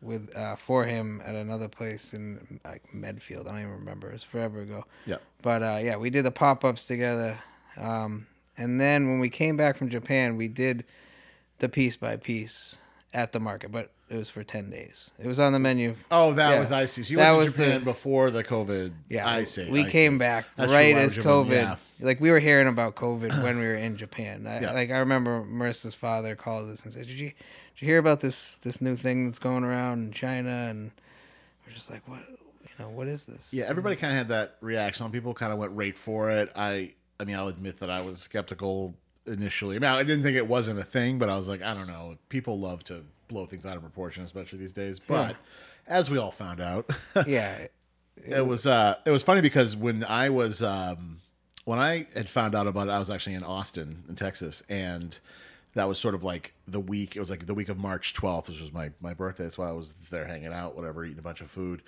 with 0.05 0.35
uh, 0.37 0.57
for 0.57 0.85
him 0.85 1.21
at 1.25 1.35
another 1.35 1.69
place 1.69 2.13
in 2.15 2.61
like 2.65 2.83
Medfield. 2.95 3.49
I 3.49 3.53
don't 3.53 3.61
even 3.61 3.73
remember. 3.73 4.11
It's 4.11 4.23
forever 4.25 4.61
ago. 4.61 4.85
Yeah. 5.07 5.17
But 5.43 5.63
uh, 5.63 5.79
yeah, 5.83 5.97
we 5.97 6.11
did 6.11 6.25
the 6.25 6.31
pop 6.31 6.65
ups 6.65 6.87
together, 6.87 7.39
um, 7.77 8.27
and 8.57 8.81
then 8.81 9.09
when 9.09 9.19
we 9.19 9.31
came 9.31 9.57
back 9.57 9.77
from 9.77 9.89
Japan, 9.89 10.37
we 10.37 10.49
did 10.49 10.85
the 11.59 11.69
piece 11.69 11.97
by 11.97 12.17
piece 12.17 12.77
at 13.13 13.33
the 13.33 13.41
market. 13.41 13.73
But 13.73 13.91
it 14.11 14.17
was 14.17 14.29
for 14.31 14.45
ten 14.45 14.71
days. 14.71 15.11
It 15.19 15.27
was 15.27 15.41
on 15.41 15.53
the 15.53 15.59
menu. 15.59 15.97
Oh, 16.11 16.35
that 16.35 16.51
Yeah. 16.51 16.61
was 16.61 16.71
I 16.73 16.85
see. 16.87 17.03
So 17.03 17.11
you 17.13 17.17
That 17.17 17.31
went 17.33 17.41
to 17.41 17.45
was 17.45 17.53
Japan 17.55 17.79
the- 17.81 17.85
before 17.85 18.31
the 18.31 18.45
COVID. 18.45 18.93
Yeah, 19.09 19.27
I 19.29 19.45
see. 19.45 19.69
We 19.71 19.85
I 19.87 19.91
came 19.91 20.15
see. 20.15 20.19
back 20.19 20.47
That's 20.57 20.71
right 20.71 20.95
as 20.97 21.17
COVID. 21.17 21.51
yeah. 21.51 21.77
Like 22.01 22.21
we 22.21 22.31
were 22.31 22.41
hearing 22.41 22.67
about 22.69 22.97
COVID 22.97 23.43
when 23.43 23.59
we 23.59 23.65
were 23.65 23.77
in 23.77 23.97
Japan. 23.97 24.47
I, 24.47 24.61
Yeah. 24.61 24.73
Like 24.73 24.91
I 24.91 24.99
remember 24.99 25.43
Marissa's 25.45 25.95
father 25.95 26.37
called 26.37 26.69
us 26.71 26.83
and 26.85 26.93
said, 26.93 27.07
"Did 27.07 27.19
you 27.19 27.33
you 27.79 27.89
hear 27.89 27.99
about 27.99 28.21
this 28.21 28.57
this 28.59 28.81
new 28.81 28.97
thing 28.97 29.27
that's 29.27 29.39
going 29.39 29.65
around 29.65 30.07
in 30.07 30.13
China?" 30.13 30.51
And 30.51 30.91
we're 31.67 31.75
just 31.75 31.91
like, 31.91 32.07
"What? 32.09 32.21
You 32.29 32.85
know, 32.85 32.91
what 32.91 33.09
is 33.09 33.25
this?" 33.25 33.53
Yeah, 33.53 33.65
everybody 33.65 33.97
kind 33.97 34.13
of 34.13 34.19
had 34.19 34.29
that 34.29 34.57
reaction. 34.61 35.05
Some 35.05 35.13
people 35.13 35.35
kind 35.35 35.53
of 35.53 35.59
went 35.59 35.73
right 35.73 35.99
for 35.99 36.31
it. 36.31 36.51
I, 36.57 36.93
I 37.19 37.25
mean, 37.25 37.37
I'll 37.37 37.49
admit 37.49 37.79
that 37.79 37.91
I 37.91 38.01
was 38.03 38.21
skeptical 38.21 38.95
initially. 39.27 39.77
I 39.77 39.79
mean, 39.79 39.91
I 39.91 40.03
didn't 40.03 40.23
think 40.23 40.37
it 40.37 40.47
wasn't 40.47 40.79
a 40.79 40.85
thing, 40.85 41.19
but 41.19 41.29
I 41.29 41.37
was 41.37 41.49
like, 41.49 41.63
I 41.63 41.75
don't 41.75 41.87
know. 41.87 42.17
People 42.29 42.59
love 42.59 42.85
to 42.85 43.05
blow 43.29 43.47
things 43.47 43.67
out 43.67 43.77
of 43.77 43.83
proportion, 43.83 44.25
especially 44.25 44.59
these 44.59 44.73
days. 44.73 45.01
But 45.01 45.37
as 45.87 46.11
we 46.11 46.19
all 46.19 46.31
found 46.31 46.61
out, 46.61 46.91
yeah, 47.27 47.67
it 48.17 48.47
was 48.47 48.67
uh, 48.67 48.97
it 49.05 49.11
was 49.11 49.23
funny 49.23 49.41
because 49.41 49.77
when 49.77 50.05
I 50.05 50.31
was 50.31 50.63
um, 50.63 51.21
when 51.65 51.79
I 51.79 52.07
had 52.15 52.29
found 52.29 52.55
out 52.55 52.67
about 52.67 52.89
it, 52.89 52.91
I 52.91 52.99
was 52.99 53.11
actually 53.11 53.35
in 53.35 53.45
Austin, 53.45 54.05
in 54.09 54.17
Texas, 54.17 54.63
and 54.69 55.19
that 55.75 55.89
was 55.89 55.99
sort 55.99 56.15
of 56.15 56.23
like 56.25 56.55
the 56.67 56.81
week. 56.81 57.17
It 57.17 57.21
was 57.21 57.31
like 57.31 57.47
the 57.47 57.55
week 57.55 57.69
of 57.69 57.79
March 57.79 58.15
twelfth, 58.15 58.49
which 58.49 58.61
was 58.61 58.73
my 58.73 58.91
my 59.01 59.15
birthday. 59.15 59.45
That's 59.45 59.59
why 59.59 59.69
I 59.69 59.73
was 59.73 59.95
there 60.11 60.27
hanging 60.27 60.53
out, 60.53 60.77
whatever, 60.77 61.05
eating 61.05 61.19
a 61.19 61.23
bunch 61.23 61.41
of 61.41 61.51
food, 61.51 61.83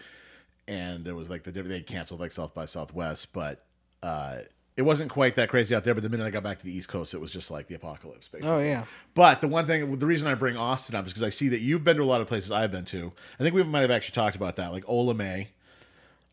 and 0.69 1.07
it 1.07 1.13
was 1.15 1.31
like 1.31 1.45
the 1.45 1.51
they 1.53 1.81
canceled 1.81 2.21
like 2.21 2.33
South 2.33 2.55
by 2.55 2.67
Southwest, 2.67 3.33
but. 3.33 3.65
uh 4.03 4.39
it 4.79 4.83
wasn't 4.85 5.11
quite 5.11 5.37
that 5.37 5.49
crazy 5.49 5.75
out 5.75 5.85
there, 5.85 5.95
but 5.95 6.03
the 6.03 6.11
minute 6.11 6.27
I 6.27 6.31
got 6.31 6.43
back 6.43 6.59
to 6.59 6.67
the 6.67 6.71
East 6.71 6.91
Coast, 6.91 7.15
it 7.15 7.19
was 7.19 7.31
just 7.33 7.51
like 7.51 7.67
the 7.67 7.75
apocalypse, 7.75 8.29
basically. 8.29 8.51
Oh 8.53 8.59
yeah. 8.59 8.85
But 9.15 9.41
the 9.41 9.49
one 9.49 9.67
thing, 9.67 9.99
the 9.99 10.07
reason 10.07 10.29
I 10.29 10.35
bring 10.35 10.59
Austin 10.59 10.95
up 10.95 11.07
is 11.07 11.13
because 11.15 11.23
I 11.23 11.31
see 11.31 11.49
that 11.49 11.61
you've 11.61 11.83
been 11.83 11.97
to 11.97 12.03
a 12.03 12.05
lot 12.05 12.21
of 12.21 12.29
places 12.29 12.51
I've 12.53 12.73
been 12.73 12.85
to. 12.85 13.11
I 13.41 13.43
think 13.43 13.55
we 13.55 13.63
might 13.63 13.81
have 13.81 13.91
actually 13.91 14.13
talked 14.13 14.37
about 14.37 14.57
that, 14.57 14.73
like 14.73 14.85
Olamaie, 14.85 15.47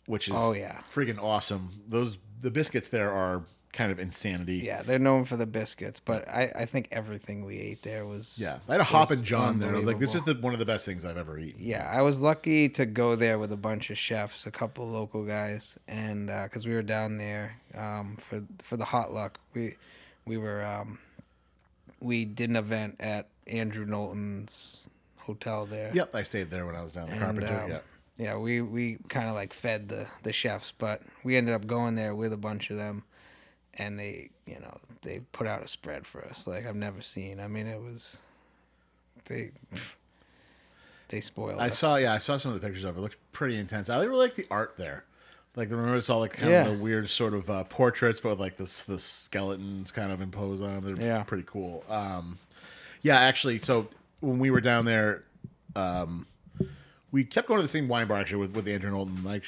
which 0.07 0.27
is 0.27 0.33
Oh, 0.37 0.51
yeah. 0.51 0.81
freaking 0.89 1.19
awesome. 1.23 1.69
Those 1.87 2.17
the 2.41 2.51
biscuits 2.51 2.89
there 2.89 3.13
are 3.13 3.43
kind 3.73 3.91
of 3.91 3.99
insanity. 3.99 4.59
Yeah, 4.59 4.83
they're 4.83 4.99
known 4.99 5.25
for 5.25 5.35
the 5.35 5.45
biscuits, 5.45 5.99
but 5.99 6.27
I, 6.29 6.51
I 6.55 6.65
think 6.65 6.87
everything 6.91 7.43
we 7.43 7.59
ate 7.59 7.81
there 7.81 8.05
was 8.05 8.35
yeah. 8.37 8.59
I 8.69 8.73
had 8.73 8.81
a 8.81 8.85
Hoppin' 8.85 9.23
John 9.23 9.59
there. 9.59 9.73
I 9.73 9.77
was 9.77 9.85
like, 9.85 9.99
this 9.99 10.15
is 10.15 10.23
the 10.23 10.35
one 10.35 10.53
of 10.53 10.59
the 10.59 10.65
best 10.65 10.85
things 10.85 11.03
I've 11.03 11.17
ever 11.17 11.37
eaten. 11.37 11.61
Yeah, 11.61 11.89
I 11.91 12.01
was 12.01 12.21
lucky 12.21 12.69
to 12.69 12.85
go 12.85 13.15
there 13.15 13.37
with 13.37 13.51
a 13.51 13.57
bunch 13.57 13.89
of 13.89 13.97
chefs, 13.97 14.45
a 14.45 14.51
couple 14.51 14.87
local 14.87 15.25
guys, 15.25 15.77
and 15.87 16.27
because 16.27 16.65
we 16.65 16.73
were 16.73 16.83
down 16.83 17.17
there 17.17 17.57
um, 17.75 18.17
for 18.21 18.43
for 18.59 18.77
the 18.77 18.85
hot 18.85 19.11
luck, 19.11 19.39
we 19.53 19.75
we 20.25 20.37
were 20.37 20.63
um, 20.63 20.99
we 21.99 22.25
did 22.25 22.49
an 22.49 22.55
event 22.55 22.97
at 22.99 23.29
Andrew 23.47 23.85
Knowlton's 23.85 24.87
hotel 25.17 25.65
there. 25.65 25.91
Yep, 25.93 26.15
I 26.15 26.23
stayed 26.23 26.51
there 26.51 26.65
when 26.65 26.75
I 26.75 26.81
was 26.81 26.93
down 26.93 27.09
the 27.09 27.17
Carpenter. 27.17 27.61
um, 27.63 27.71
yeah. 27.71 27.79
yeah, 28.17 28.37
we 28.37 28.61
we 28.61 28.97
kind 29.09 29.27
of 29.27 29.33
like 29.33 29.53
fed 29.53 29.89
the 29.89 30.07
the 30.23 30.33
chefs, 30.33 30.71
but 30.77 31.01
we 31.23 31.35
ended 31.37 31.53
up 31.53 31.65
going 31.65 31.95
there 31.95 32.15
with 32.15 32.33
a 32.33 32.37
bunch 32.37 32.69
of 32.69 32.77
them, 32.77 33.03
and 33.77 33.97
they 33.99 34.29
you 34.45 34.59
know 34.59 34.77
they 35.01 35.19
put 35.31 35.47
out 35.47 35.63
a 35.63 35.67
spread 35.67 36.05
for 36.07 36.23
us 36.25 36.45
like 36.47 36.65
I've 36.65 36.75
never 36.75 37.01
seen. 37.01 37.39
I 37.39 37.47
mean, 37.47 37.67
it 37.67 37.81
was 37.81 38.17
they 39.25 39.51
they 41.09 41.21
spoiled. 41.21 41.59
I 41.59 41.67
us. 41.67 41.77
saw, 41.77 41.95
yeah, 41.97 42.13
I 42.13 42.17
saw 42.17 42.37
some 42.37 42.53
of 42.53 42.59
the 42.59 42.65
pictures 42.65 42.83
of 42.83 42.95
it. 42.95 42.99
It 42.99 43.01
looked 43.03 43.17
pretty 43.33 43.57
intense. 43.57 43.89
I 43.89 44.01
really 44.03 44.17
like 44.17 44.35
the 44.35 44.47
art 44.49 44.75
there. 44.77 45.03
Like, 45.55 45.69
the 45.69 45.75
remember 45.75 45.97
it's 45.97 46.09
all 46.09 46.19
like 46.19 46.33
kind 46.33 46.51
Yeah. 46.51 46.65
of 46.67 46.77
the 46.77 46.83
weird 46.83 47.07
sort 47.09 47.35
of 47.35 47.47
uh, 47.49 47.63
portraits, 47.65 48.19
but 48.19 48.39
like 48.39 48.57
this 48.57 48.83
the 48.83 48.97
skeletons 48.97 49.91
kind 49.91 50.11
of 50.11 50.21
imposed 50.21 50.63
on 50.63 50.81
them. 50.81 50.95
They're 50.97 51.05
Yeah. 51.07 51.23
pretty 51.23 51.43
cool. 51.45 51.83
Um, 51.89 52.39
yeah, 53.03 53.19
actually, 53.19 53.59
so 53.59 53.87
when 54.21 54.39
we 54.39 54.49
were 54.49 54.61
down 54.61 54.85
there, 54.85 55.23
um, 55.75 56.25
we 57.11 57.23
kept 57.23 57.47
going 57.47 57.59
to 57.59 57.61
the 57.61 57.67
same 57.67 57.87
wine 57.87 58.07
bar 58.07 58.17
actually 58.17 58.39
with, 58.39 58.55
with 58.55 58.67
Andrew 58.67 58.89
Knowlton. 58.89 59.23
Like, 59.23 59.43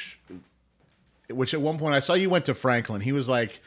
which 1.31 1.55
at 1.55 1.61
one 1.61 1.79
point 1.79 1.95
I 1.95 1.99
saw 1.99 2.13
you 2.13 2.29
went 2.29 2.45
to 2.45 2.53
Franklin. 2.53 3.01
He 3.01 3.11
was 3.11 3.27
like, 3.27 3.59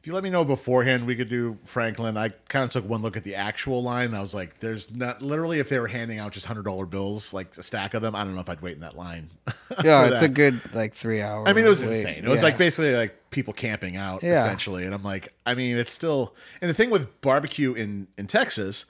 if 0.00 0.06
you 0.06 0.14
let 0.14 0.24
me 0.24 0.30
know 0.30 0.44
beforehand, 0.44 1.06
we 1.06 1.14
could 1.14 1.28
do 1.28 1.58
Franklin. 1.64 2.16
I 2.16 2.30
kind 2.48 2.64
of 2.64 2.72
took 2.72 2.88
one 2.88 3.02
look 3.02 3.16
at 3.16 3.22
the 3.24 3.34
actual 3.34 3.82
line. 3.82 4.06
And 4.06 4.16
I 4.16 4.20
was 4.20 4.32
like, 4.34 4.58
there's 4.60 4.90
not 4.94 5.20
literally 5.22 5.58
if 5.60 5.68
they 5.68 5.78
were 5.78 5.86
handing 5.88 6.18
out 6.18 6.32
just 6.32 6.46
hundred 6.46 6.64
dollar 6.64 6.86
bills, 6.86 7.32
like 7.34 7.56
a 7.58 7.62
stack 7.62 7.92
of 7.94 8.00
them. 8.02 8.16
I 8.16 8.24
don't 8.24 8.34
know 8.34 8.40
if 8.40 8.48
I'd 8.48 8.62
wait 8.62 8.74
in 8.74 8.80
that 8.80 8.96
line. 8.96 9.30
Yeah, 9.84 10.06
it's 10.08 10.18
that. 10.18 10.26
a 10.26 10.28
good 10.28 10.60
like 10.74 10.94
three 10.94 11.22
hours. 11.22 11.46
I 11.48 11.52
mean, 11.52 11.64
it 11.64 11.68
was 11.68 11.84
insane. 11.84 12.24
It 12.24 12.28
was 12.28 12.42
like 12.42 12.58
basically 12.58 12.92
like 12.96 13.30
people 13.30 13.52
camping 13.54 13.96
out 13.96 14.20
Yeah. 14.22 14.40
essentially. 14.40 14.84
And 14.84 14.92
I'm 14.92 15.04
like, 15.04 15.32
I 15.46 15.54
mean, 15.54 15.76
it's 15.76 15.92
still. 15.92 16.34
And 16.60 16.68
the 16.68 16.74
thing 16.74 16.90
with 16.90 17.20
barbecue 17.20 17.72
in 17.74 18.08
in 18.18 18.26
Texas 18.26 18.84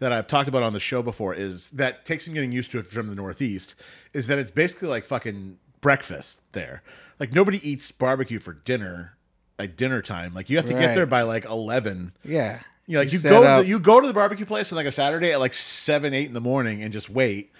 that 0.00 0.12
I've 0.12 0.26
talked 0.26 0.46
about 0.46 0.62
on 0.62 0.74
the 0.74 0.80
show 0.80 1.02
before 1.02 1.32
is 1.34 1.70
that 1.70 2.04
takes 2.04 2.26
some 2.26 2.34
getting 2.34 2.52
used 2.52 2.70
to 2.72 2.78
it 2.78 2.86
from 2.86 3.08
the 3.08 3.14
Northeast. 3.14 3.74
Is 4.12 4.26
that 4.26 4.38
it's 4.38 4.50
basically 4.50 4.88
like 4.88 5.04
fucking 5.04 5.58
breakfast 5.80 6.42
there. 6.52 6.82
Like 7.18 7.32
nobody 7.32 7.66
eats 7.68 7.90
barbecue 7.90 8.38
for 8.38 8.52
dinner, 8.52 9.16
like 9.58 9.76
dinner 9.76 10.02
time. 10.02 10.34
Like 10.34 10.48
you 10.50 10.56
have 10.56 10.66
to 10.66 10.72
get 10.74 10.94
there 10.94 11.06
by 11.06 11.22
like 11.22 11.44
eleven. 11.44 12.12
yeah. 12.24 12.60
You 12.86 12.94
know, 12.94 13.00
like 13.00 13.12
you, 13.12 13.18
go 13.20 13.42
up- 13.44 13.66
you 13.66 13.78
go 13.78 14.00
to 14.00 14.06
the 14.06 14.14
barbecue 14.14 14.46
place 14.46 14.72
on 14.72 14.76
like 14.76 14.86
a 14.86 14.92
Saturday 14.92 15.30
at 15.32 15.40
like 15.40 15.52
seven, 15.52 16.14
eight 16.14 16.26
in 16.26 16.32
the 16.32 16.40
morning 16.40 16.82
and 16.82 16.90
just 16.90 17.10
wait, 17.10 17.52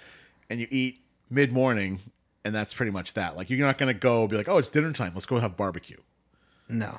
and 0.49 0.59
you 0.59 0.65
eat 0.71 1.01
mid 1.29 1.51
morning, 1.53 1.99
and 2.43 2.55
that's 2.55 2.73
pretty 2.73 2.91
much 2.91 3.13
that. 3.13 3.37
Like 3.37 3.51
you're 3.51 3.59
not 3.59 3.77
gonna 3.77 3.93
go 3.93 4.27
be 4.27 4.35
like, 4.37 4.47
oh, 4.49 4.57
it's 4.57 4.69
dinner 4.71 4.91
time, 4.91 5.11
let's 5.13 5.27
go 5.27 5.37
have 5.37 5.55
barbecue. 5.55 5.97
No, 6.67 6.97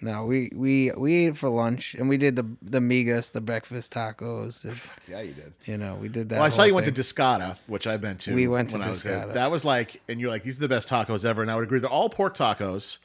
no. 0.00 0.24
We 0.24 0.50
we 0.52 0.90
we 0.96 1.26
ate 1.26 1.36
for 1.36 1.48
lunch 1.50 1.94
and 1.94 2.08
we 2.08 2.16
did 2.16 2.34
the 2.34 2.46
the 2.62 2.80
migas, 2.80 3.30
the 3.30 3.40
breakfast 3.40 3.92
tacos. 3.92 4.64
and, 4.64 4.80
Yeah, 5.08 5.20
you 5.20 5.32
did. 5.34 5.52
you 5.64 5.76
know, 5.78 5.94
we 5.94 6.08
did 6.08 6.30
that. 6.30 6.36
Well, 6.38 6.44
I 6.44 6.48
saw 6.48 6.64
you 6.64 6.74
went 6.74 6.86
to 6.86 6.90
thing. 6.92 7.00
Discada, 7.04 7.58
which 7.68 7.86
I've 7.86 8.00
been 8.00 8.16
to. 8.18 8.34
We 8.34 8.48
went 8.48 8.70
to 8.70 8.78
when 8.78 8.88
was. 8.88 9.04
Discada. 9.04 9.34
That 9.34 9.52
was 9.52 9.64
like, 9.64 10.02
and 10.08 10.20
you're 10.20 10.30
like, 10.30 10.42
these 10.42 10.56
are 10.56 10.60
the 10.62 10.68
best 10.68 10.88
tacos 10.88 11.24
ever. 11.24 11.42
And 11.42 11.50
I 11.50 11.54
would 11.54 11.62
agree. 11.64 11.78
They're 11.78 11.88
all 11.88 12.10
pork 12.10 12.36
tacos, 12.36 12.98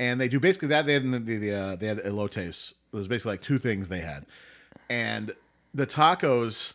and 0.00 0.20
they 0.20 0.28
do 0.28 0.40
basically 0.40 0.68
that. 0.68 0.86
They 0.86 0.94
had 0.94 1.04
the, 1.04 1.18
the 1.18 1.54
uh, 1.54 1.76
they 1.76 1.86
had 1.86 1.98
elotes. 1.98 2.72
There's 2.92 3.06
basically 3.06 3.32
like 3.32 3.42
two 3.42 3.58
things 3.58 3.88
they 3.88 4.00
had, 4.00 4.26
and 4.88 5.32
the 5.74 5.86
tacos. 5.86 6.72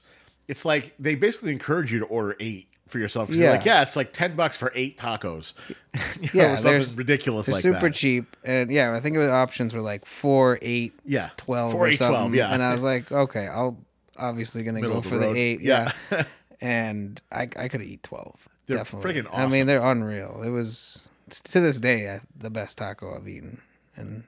It's 0.47 0.63
like 0.63 0.93
they 0.99 1.15
basically 1.15 1.51
encourage 1.51 1.91
you 1.91 1.99
to 1.99 2.05
order 2.05 2.37
eight 2.39 2.67
for 2.87 2.99
yourself. 2.99 3.31
Yeah. 3.31 3.51
like, 3.51 3.65
yeah, 3.65 3.81
it's 3.81 3.95
like 3.95 4.13
ten 4.13 4.35
bucks 4.35 4.57
for 4.57 4.71
eight 4.75 4.97
tacos. 4.97 5.53
you 6.21 6.29
Yeah, 6.33 6.49
know, 6.49 6.55
something 6.55 6.95
ridiculous 6.95 7.47
like 7.47 7.63
super 7.63 7.79
that. 7.89 7.95
cheap, 7.95 8.37
and 8.43 8.69
yeah, 8.69 8.93
I 8.93 8.99
think 8.99 9.15
the 9.15 9.31
options 9.31 9.73
were 9.73 9.81
like 9.81 10.05
four, 10.05 10.59
eight, 10.61 10.93
Yeah, 11.03 11.31
twelve, 11.35 11.71
Four, 11.71 11.85
or 11.85 11.89
eight, 11.89 11.97
something. 11.97 12.13
12, 12.13 12.35
Yeah, 12.35 12.53
And 12.53 12.61
I 12.61 12.73
was 12.73 12.83
like, 12.83 13.11
okay, 13.11 13.47
I'll 13.47 13.77
obviously 14.17 14.61
gonna 14.61 14.81
Middle 14.81 14.93
go 14.93 14.97
of 14.99 15.03
the 15.05 15.09
for 15.09 15.17
the 15.17 15.29
eight. 15.35 15.61
Yeah. 15.61 15.91
Yeah, 16.11 16.23
and 16.61 17.19
I 17.31 17.49
I 17.57 17.67
could 17.69 17.81
eat 17.81 18.03
twelve. 18.03 18.35
They're 18.67 18.77
definitely. 18.77 19.13
friggin' 19.13 19.27
I 19.33 19.47
mean, 19.47 19.65
they're 19.67 19.83
unreal. 19.83 20.41
It 20.43 20.49
was 20.49 21.09
to 21.29 21.59
this 21.59 21.79
day 21.79 22.07
uh, 22.07 22.19
the 22.35 22.49
best 22.49 22.77
taco 22.77 23.15
I've 23.15 23.27
eaten, 23.27 23.61
and 23.95 24.23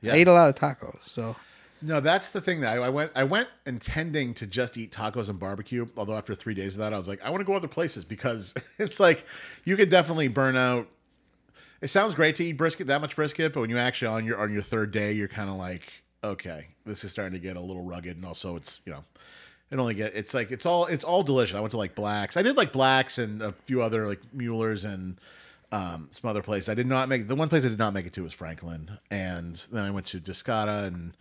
Yeah. 0.00 0.14
I 0.14 0.16
ate 0.16 0.28
a 0.28 0.32
lot 0.32 0.48
of 0.48 0.54
tacos. 0.54 1.06
So 1.06 1.36
No, 1.82 2.00
that's 2.00 2.30
the 2.30 2.40
thing 2.40 2.60
that 2.60 2.78
I, 2.78 2.82
I 2.82 2.88
went. 2.88 3.12
I 3.14 3.24
went 3.24 3.48
intending 3.66 4.34
to 4.34 4.46
just 4.46 4.76
eat 4.76 4.92
tacos 4.92 5.28
and 5.28 5.38
barbecue. 5.38 5.86
Although 5.96 6.16
after 6.16 6.34
three 6.34 6.54
days 6.54 6.74
of 6.74 6.80
that, 6.80 6.94
I 6.94 6.96
was 6.96 7.08
like, 7.08 7.22
I 7.22 7.30
want 7.30 7.40
to 7.40 7.44
go 7.44 7.54
other 7.54 7.68
places 7.68 8.04
because 8.04 8.54
it's 8.78 8.98
like 9.00 9.24
you 9.64 9.76
could 9.76 9.90
definitely 9.90 10.28
burn 10.28 10.56
out. 10.56 10.88
It 11.80 11.88
sounds 11.88 12.14
great 12.14 12.36
to 12.36 12.44
eat 12.44 12.52
brisket, 12.52 12.86
that 12.86 13.02
much 13.02 13.14
brisket, 13.14 13.52
but 13.52 13.60
when 13.60 13.68
you 13.68 13.76
actually 13.78 14.08
on 14.08 14.24
your 14.24 14.38
on 14.38 14.52
your 14.52 14.62
third 14.62 14.90
day, 14.90 15.12
you're 15.12 15.28
kind 15.28 15.50
of 15.50 15.56
like, 15.56 15.82
okay, 16.22 16.68
this 16.86 17.04
is 17.04 17.12
starting 17.12 17.34
to 17.34 17.38
get 17.38 17.56
a 17.56 17.60
little 17.60 17.82
rugged, 17.84 18.16
and 18.16 18.24
also 18.24 18.56
it's 18.56 18.80
you 18.86 18.92
know, 18.92 19.04
it 19.70 19.78
only 19.78 19.94
get 19.94 20.14
it's 20.14 20.32
like 20.32 20.50
it's 20.50 20.64
all 20.64 20.86
it's 20.86 21.04
all 21.04 21.22
delicious. 21.22 21.54
I 21.56 21.60
went 21.60 21.72
to 21.72 21.76
like 21.76 21.94
Blacks. 21.94 22.36
I 22.38 22.42
did 22.42 22.56
like 22.56 22.72
Blacks 22.72 23.18
and 23.18 23.42
a 23.42 23.52
few 23.64 23.82
other 23.82 24.06
like 24.08 24.20
Mueller's 24.32 24.84
and 24.84 25.18
um, 25.72 26.08
some 26.10 26.30
other 26.30 26.42
place. 26.42 26.68
I 26.68 26.74
did 26.74 26.86
not 26.86 27.08
make 27.08 27.26
the 27.28 27.34
one 27.34 27.48
place 27.48 27.64
I 27.64 27.68
did 27.68 27.78
not 27.78 27.92
make 27.94 28.06
it 28.06 28.12
to 28.14 28.22
was 28.22 28.32
Franklin, 28.32 28.90
and 29.10 29.56
then 29.72 29.84
I 29.84 29.90
went 29.90 30.06
to 30.06 30.20
Discada 30.20 30.86
and 30.86 31.12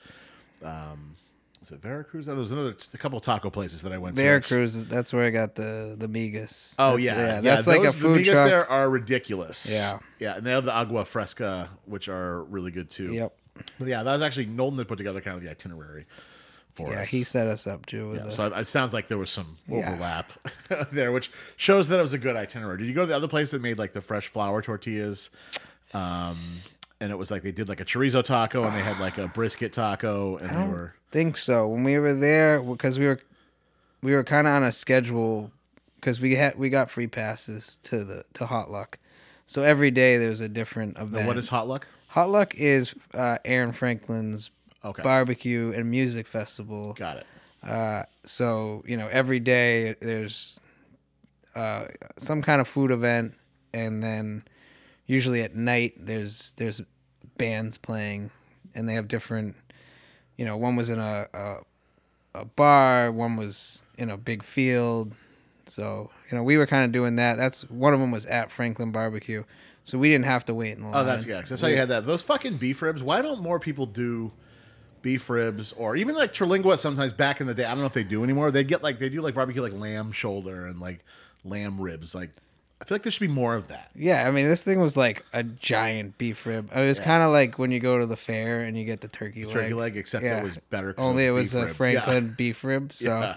um, 0.63 1.15
is 1.61 1.71
it 1.71 1.81
Veracruz? 1.81 2.25
There 2.25 2.35
was 2.35 2.51
another 2.51 2.75
a 2.93 2.97
couple 2.97 3.17
of 3.17 3.23
taco 3.23 3.49
places 3.49 3.81
that 3.83 3.91
I 3.93 3.97
went 3.97 4.15
to. 4.17 4.21
Veracruz, 4.21 4.85
that's 4.85 5.13
where 5.13 5.23
I 5.25 5.29
got 5.29 5.55
the 5.55 5.95
the 5.97 6.07
migas. 6.07 6.75
Oh 6.77 6.97
That's- 6.97 7.03
yeah, 7.05 7.35
yeah. 7.35 7.41
that's 7.41 7.67
like 7.67 7.79
a 7.79 7.83
those- 7.83 7.95
food 7.95 8.17
the 8.19 8.23
migas 8.23 8.31
truck. 8.33 8.47
there 8.47 8.69
are 8.69 8.89
ridiculous. 8.89 9.69
Yeah. 9.71 9.99
yeah, 10.19 10.35
and 10.35 10.45
they 10.45 10.51
have 10.51 10.65
the 10.65 10.73
agua 10.73 11.05
fresca, 11.05 11.69
which 11.85 12.09
are 12.09 12.43
really 12.45 12.71
good 12.71 12.89
too. 12.89 13.13
Yep. 13.13 13.35
But 13.79 13.87
yeah, 13.87 14.03
that 14.03 14.11
was 14.13 14.21
actually 14.21 14.47
Nolan 14.47 14.77
that 14.77 14.87
put 14.87 14.97
together 14.97 15.21
kind 15.21 15.37
of 15.37 15.43
the 15.43 15.49
itinerary 15.49 16.05
for 16.73 16.91
Yeah, 16.91 17.01
us. 17.01 17.09
he 17.09 17.23
set 17.23 17.47
us 17.47 17.67
up 17.67 17.85
too. 17.85 18.13
Yeah, 18.15 18.23
the- 18.25 18.31
so 18.31 18.45
it 18.47 18.65
sounds 18.65 18.93
like 18.93 19.07
there 19.07 19.17
was 19.17 19.29
some 19.29 19.57
Yeah. 19.67 19.89
overlap 19.91 20.31
there, 20.91 21.11
which 21.11 21.31
shows 21.55 21.87
that 21.89 21.99
it 21.99 22.01
was 22.01 22.13
a 22.13 22.17
good 22.17 22.35
itinerary. 22.35 22.77
Did 22.79 22.87
you 22.87 22.93
go 22.93 23.01
to 23.01 23.07
the 23.07 23.15
other 23.15 23.27
place 23.27 23.51
that 23.51 23.61
made 23.61 23.77
like 23.77 23.93
the 23.93 24.01
fresh 24.01 24.27
flour 24.29 24.61
tortillas? 24.61 25.29
Um, 25.93 26.37
and 26.99 27.11
it 27.11 27.15
was 27.17 27.29
like 27.31 27.43
they 27.43 27.51
did 27.51 27.69
like 27.69 27.79
a 27.81 27.85
chorizo 27.85 28.23
taco 28.23 28.63
and 28.63 28.75
they 28.75 28.81
had 28.81 28.99
like 28.99 29.17
a 29.17 29.27
brisket 29.27 29.73
taco 29.73 30.37
and 30.37 30.49
they 30.49 30.53
don't- 30.53 30.71
were 30.71 30.93
think 31.11 31.37
so. 31.37 31.67
When 31.67 31.83
we 31.83 31.97
were 31.99 32.13
there, 32.15 32.61
because 32.61 32.97
we 32.97 33.05
were 33.05 33.19
we 34.01 34.13
were 34.13 34.23
kind 34.23 34.47
of 34.47 34.53
on 34.53 34.63
a 34.63 34.71
schedule 34.71 35.51
because 35.99 36.19
we 36.19 36.35
had 36.35 36.57
we 36.57 36.69
got 36.69 36.89
free 36.89 37.07
passes 37.07 37.77
to 37.83 38.03
the 38.03 38.25
to 38.33 38.45
Hot 38.47 38.71
Luck, 38.71 38.97
so 39.45 39.61
every 39.61 39.91
day 39.91 40.17
there's 40.17 40.39
a 40.39 40.49
different 40.49 40.97
event. 40.97 41.11
Now, 41.13 41.27
what 41.27 41.37
is 41.37 41.49
hot 41.49 41.67
luck? 41.67 41.87
Hot 42.07 42.29
Luck 42.29 42.55
is 42.55 42.93
uh, 43.13 43.37
Aaron 43.45 43.71
Franklin's 43.73 44.49
Okay, 44.85 45.01
barbecue 45.03 45.71
and 45.75 45.89
music 45.89 46.27
festival. 46.27 46.93
got 46.93 47.17
it. 47.17 47.25
Uh, 47.61 48.03
so 48.25 48.83
you 48.85 48.97
know 48.97 49.07
every 49.07 49.39
day 49.39 49.95
there's 50.01 50.59
uh, 51.55 51.85
some 52.17 52.41
kind 52.41 52.59
of 52.59 52.67
food 52.67 52.91
event, 52.91 53.33
and 53.73 54.03
then 54.03 54.43
usually 55.05 55.41
at 55.41 55.55
night 55.55 55.93
there's 55.97 56.53
there's 56.57 56.81
bands 57.37 57.77
playing, 57.77 58.31
and 58.75 58.87
they 58.89 58.93
have 58.95 59.07
different. 59.07 59.55
You 60.37 60.45
know, 60.45 60.57
one 60.57 60.75
was 60.75 60.89
in 60.89 60.99
a 60.99 61.27
a, 61.33 61.55
a 62.35 62.45
bar, 62.45 63.11
one 63.11 63.35
was 63.37 63.85
in 63.97 64.09
a 64.09 64.17
big 64.17 64.43
field. 64.43 65.13
So 65.67 66.09
you 66.29 66.37
know, 66.37 66.43
we 66.43 66.57
were 66.57 66.67
kind 66.67 66.83
of 66.83 66.91
doing 66.91 67.15
that. 67.17 67.37
That's 67.37 67.69
one 67.69 67.93
of 67.93 67.99
them 67.99 68.11
was 68.11 68.25
at 68.25 68.51
Franklin 68.51 68.91
Barbecue, 68.91 69.43
so 69.85 69.97
we 69.97 70.09
didn't 70.09 70.25
have 70.25 70.43
to 70.45 70.53
wait 70.53 70.75
in 70.77 70.83
line. 70.83 70.91
Oh, 70.95 71.05
that's 71.05 71.25
yeah. 71.25 71.39
'cause 71.39 71.49
that's 71.49 71.61
how 71.61 71.67
you 71.69 71.77
had 71.77 71.87
that. 71.89 72.05
Those 72.05 72.23
fucking 72.23 72.57
beef 72.57 72.81
ribs. 72.81 73.01
Why 73.01 73.21
don't 73.21 73.41
more 73.41 73.59
people 73.59 73.85
do 73.85 74.31
beef 75.03 75.29
ribs 75.29 75.71
or 75.73 75.95
even 75.95 76.15
like 76.15 76.33
Terlingua? 76.33 76.79
Sometimes 76.79 77.13
back 77.13 77.39
in 77.39 77.45
the 77.45 77.53
day, 77.53 77.65
I 77.65 77.69
don't 77.69 77.79
know 77.81 77.85
if 77.85 77.93
they 77.93 78.03
do 78.03 78.23
anymore. 78.23 78.49
They 78.49 78.63
get 78.63 78.81
like 78.81 78.97
they 78.97 79.09
do 79.09 79.21
like 79.21 79.35
barbecue 79.35 79.61
like 79.61 79.73
lamb 79.73 80.11
shoulder 80.11 80.65
and 80.65 80.79
like 80.79 81.05
lamb 81.45 81.79
ribs. 81.79 82.15
Like 82.15 82.31
I 82.81 82.85
feel 82.85 82.95
like 82.95 83.03
there 83.03 83.11
should 83.11 83.21
be 83.27 83.33
more 83.33 83.55
of 83.55 83.67
that. 83.67 83.91
Yeah, 83.95 84.27
I 84.27 84.31
mean, 84.31 84.49
this 84.49 84.63
thing 84.63 84.81
was 84.81 84.97
like 84.97 85.23
a 85.31 85.43
giant 85.43 86.17
beef 86.17 86.45
rib. 86.45 86.69
It 86.75 86.85
was 86.85 86.99
kind 86.99 87.21
of 87.23 87.31
like 87.31 87.59
when 87.59 87.71
you 87.71 87.79
go 87.79 87.99
to 87.99 88.05
the 88.05 88.17
fair 88.17 88.61
and 88.61 88.75
you 88.77 88.83
get 88.83 88.99
the 89.01 89.07
turkey 89.07 89.45
leg. 89.45 89.53
Turkey 89.53 89.73
leg, 89.73 89.95
except 89.97 90.25
Yeah. 90.25 90.39
it 90.39 90.43
was 90.43 90.57
better. 90.69 90.95
Only 90.97 91.25
it 91.27 91.31
was 91.31 91.53
a. 91.53 91.73
Franklin 91.73 92.33
beef 92.37 92.63
rib. 92.63 92.91
So, 92.91 93.05
Yeah. 93.05 93.35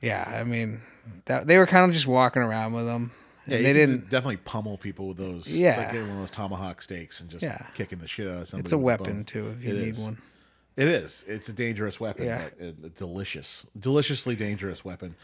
yeah. 0.00 0.38
I 0.40 0.44
mean, 0.44 0.80
that, 1.26 1.46
they 1.46 1.58
were 1.58 1.66
kind 1.66 1.84
of 1.84 1.92
just 1.92 2.06
walking 2.06 2.42
around 2.42 2.72
with 2.72 2.86
them. 2.86 3.12
Yeah, 3.46 3.58
they 3.58 3.74
didn't. 3.74 4.08
definitely 4.08 4.38
pummel 4.38 4.78
people 4.78 5.08
with 5.08 5.18
those. 5.18 5.46
it's 5.46 5.54
Yeah. 5.54 5.76
like 5.76 5.92
getting 5.92 6.08
one 6.08 6.16
of 6.16 6.22
those 6.22 6.30
tomahawk 6.30 6.80
steaks 6.80 7.20
and 7.20 7.28
just 7.28 7.42
Yeah. 7.42 7.58
kicking 7.74 7.98
the 7.98 8.06
shit 8.08 8.26
out 8.26 8.38
of 8.42 8.48
somebody. 8.48 8.64
It's 8.66 8.72
a 8.72 8.78
weapon 8.78 9.16
bone. 9.16 9.24
too 9.24 9.54
if 9.58 9.62
you 9.62 9.74
It 9.76 9.80
need 9.82 9.88
is. 9.90 10.00
one. 10.00 10.18
It 10.76 10.88
is. 10.88 11.24
It's 11.28 11.48
a 11.48 11.52
dangerous 11.52 12.00
weapon. 12.00 12.26
Yeah. 12.26 12.48
But 12.58 12.64
a, 12.64 12.68
a 12.86 12.90
delicious, 12.90 13.66
deliciously 13.78 14.36
dangerous 14.36 14.84
weapon. 14.84 15.14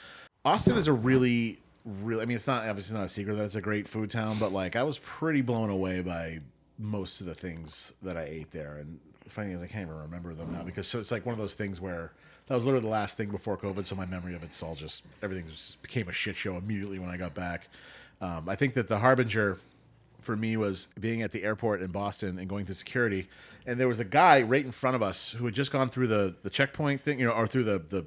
Austin 0.45 0.77
is 0.77 0.87
a 0.87 0.93
really, 0.93 1.59
really. 1.85 2.23
I 2.23 2.25
mean, 2.25 2.37
it's 2.37 2.47
not 2.47 2.67
obviously 2.69 2.97
not 2.97 3.05
a 3.05 3.09
secret 3.09 3.35
that 3.35 3.45
it's 3.45 3.57
a 3.57 3.61
great 3.61 3.89
food 3.89 4.11
town, 4.11 4.37
but 4.39 4.53
like 4.53 4.77
I 4.77 4.83
was 4.83 4.99
pretty 4.99 5.43
blown 5.43 5.71
away 5.71 6.03
by 6.03 6.41
most 6.79 7.21
of 7.21 7.27
the 7.27 7.35
things 7.35 7.93
that 8.03 8.17
I 8.17 8.23
ate 8.23 8.51
there. 8.53 8.77
And 8.77 8.99
the 9.25 9.31
funny 9.31 9.49
thing 9.49 9.57
is, 9.57 9.63
I 9.63 9.67
can't 9.67 9.89
even 9.89 10.01
remember 10.01 10.35
them 10.35 10.53
now 10.53 10.63
because 10.63 10.87
so 10.87 10.99
it's 10.99 11.11
like 11.11 11.27
one 11.27 11.33
of 11.33 11.39
those 11.39 11.55
things 11.55 11.81
where 11.81 12.13
that 12.47 12.55
was 12.55 12.65
literally 12.65 12.85
the 12.85 12.91
last 12.91 13.17
thing 13.17 13.31
before 13.31 13.57
COVID. 13.57 13.87
So 13.87 13.97
my 13.97 14.07
memory 14.07 14.35
of 14.35 14.43
it's 14.43 14.63
all 14.63 14.75
just 14.75 15.03
everything 15.23 15.49
just 15.49 15.81
became 15.83 16.09
a 16.09 16.13
shit 16.13 16.37
show 16.37 16.57
immediately 16.57 16.99
when 16.99 17.11
I 17.11 17.17
got 17.17 17.35
back. 17.35 17.69
Um, 18.21 18.49
I 18.49 18.55
think 18.55 18.75
that 18.75 18.89
the 18.89 18.99
harbinger 18.99 19.59
for 20.21 20.37
me 20.37 20.57
was 20.57 20.89
being 20.99 21.23
at 21.23 21.33
the 21.33 21.43
airport 21.43 21.81
in 21.81 21.91
Boston 21.91 22.39
and 22.39 22.49
going 22.49 22.67
through 22.67 22.75
security, 22.75 23.29
and 23.67 23.79
there 23.79 23.89
was 23.89 24.01
a 24.01 24.05
guy 24.05 24.43
right 24.43 24.65
in 24.65 24.73
front 24.73 24.97
of 24.97 25.03
us 25.03 25.33
who 25.33 25.45
had 25.45 25.55
just 25.55 25.71
gone 25.73 25.89
through 25.91 26.07
the 26.09 26.35
the 26.43 26.51
checkpoint 26.51 27.03
thing, 27.03 27.19
you 27.21 27.27
know, 27.27 27.33
or 27.33 27.47
through 27.47 27.65
the 27.65 27.79
the 27.89 28.07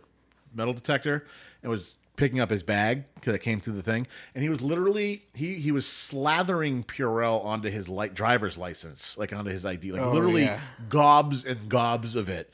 metal 0.54 0.74
detector, 0.74 1.26
and 1.62 1.70
was 1.72 1.96
picking 2.16 2.40
up 2.40 2.52
his 2.52 2.62
bag 2.62 3.06
because 3.16 3.34
it 3.34 3.40
came 3.40 3.60
through 3.60 3.74
the 3.74 3.82
thing, 3.82 4.06
and 4.36 4.44
he 4.44 4.50
was 4.50 4.62
literally 4.62 5.24
he 5.34 5.56
he 5.56 5.72
was 5.72 5.86
slathering 5.86 6.86
Purell 6.86 7.44
onto 7.44 7.70
his 7.70 7.90
light 7.90 8.14
driver's 8.14 8.58
license, 8.58 9.18
like 9.18 9.34
onto 9.34 9.50
his 9.52 9.66
ID, 9.66 9.92
like 9.94 10.02
Oh, 10.02 10.12
literally 10.12 10.44
yeah. 10.44 10.60
gobs 10.90 11.44
and 11.46 11.70
gobs 11.70 12.16
of 12.16 12.30
it. 12.30 12.52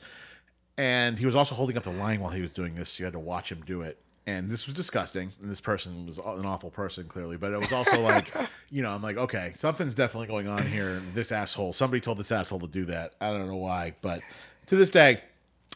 And 0.78 1.18
he 1.18 1.26
was 1.26 1.36
also 1.36 1.54
holding 1.54 1.76
up 1.76 1.82
the 1.82 1.90
line 1.90 2.20
while 2.20 2.30
he 2.30 2.40
was 2.40 2.52
doing 2.52 2.74
this. 2.74 2.90
So 2.90 3.02
You 3.02 3.04
had 3.04 3.12
to 3.12 3.18
watch 3.18 3.52
him 3.52 3.62
do 3.66 3.82
it. 3.82 3.98
And 4.30 4.50
this 4.50 4.66
was 4.66 4.74
disgusting. 4.74 5.32
And 5.40 5.50
this 5.50 5.60
person 5.60 6.06
was 6.06 6.18
an 6.18 6.46
awful 6.46 6.70
person, 6.70 7.04
clearly. 7.08 7.36
But 7.36 7.52
it 7.52 7.60
was 7.60 7.72
also 7.72 8.00
like, 8.00 8.32
you 8.70 8.82
know, 8.82 8.90
I'm 8.90 9.02
like, 9.02 9.16
okay, 9.16 9.52
something's 9.54 9.94
definitely 9.94 10.28
going 10.28 10.48
on 10.48 10.66
here. 10.66 11.02
This 11.14 11.32
asshole, 11.32 11.72
somebody 11.72 12.00
told 12.00 12.18
this 12.18 12.30
asshole 12.32 12.60
to 12.60 12.68
do 12.68 12.84
that. 12.86 13.14
I 13.20 13.30
don't 13.30 13.46
know 13.48 13.56
why. 13.56 13.94
But 14.02 14.22
to 14.66 14.76
this 14.76 14.90
day, 14.90 15.20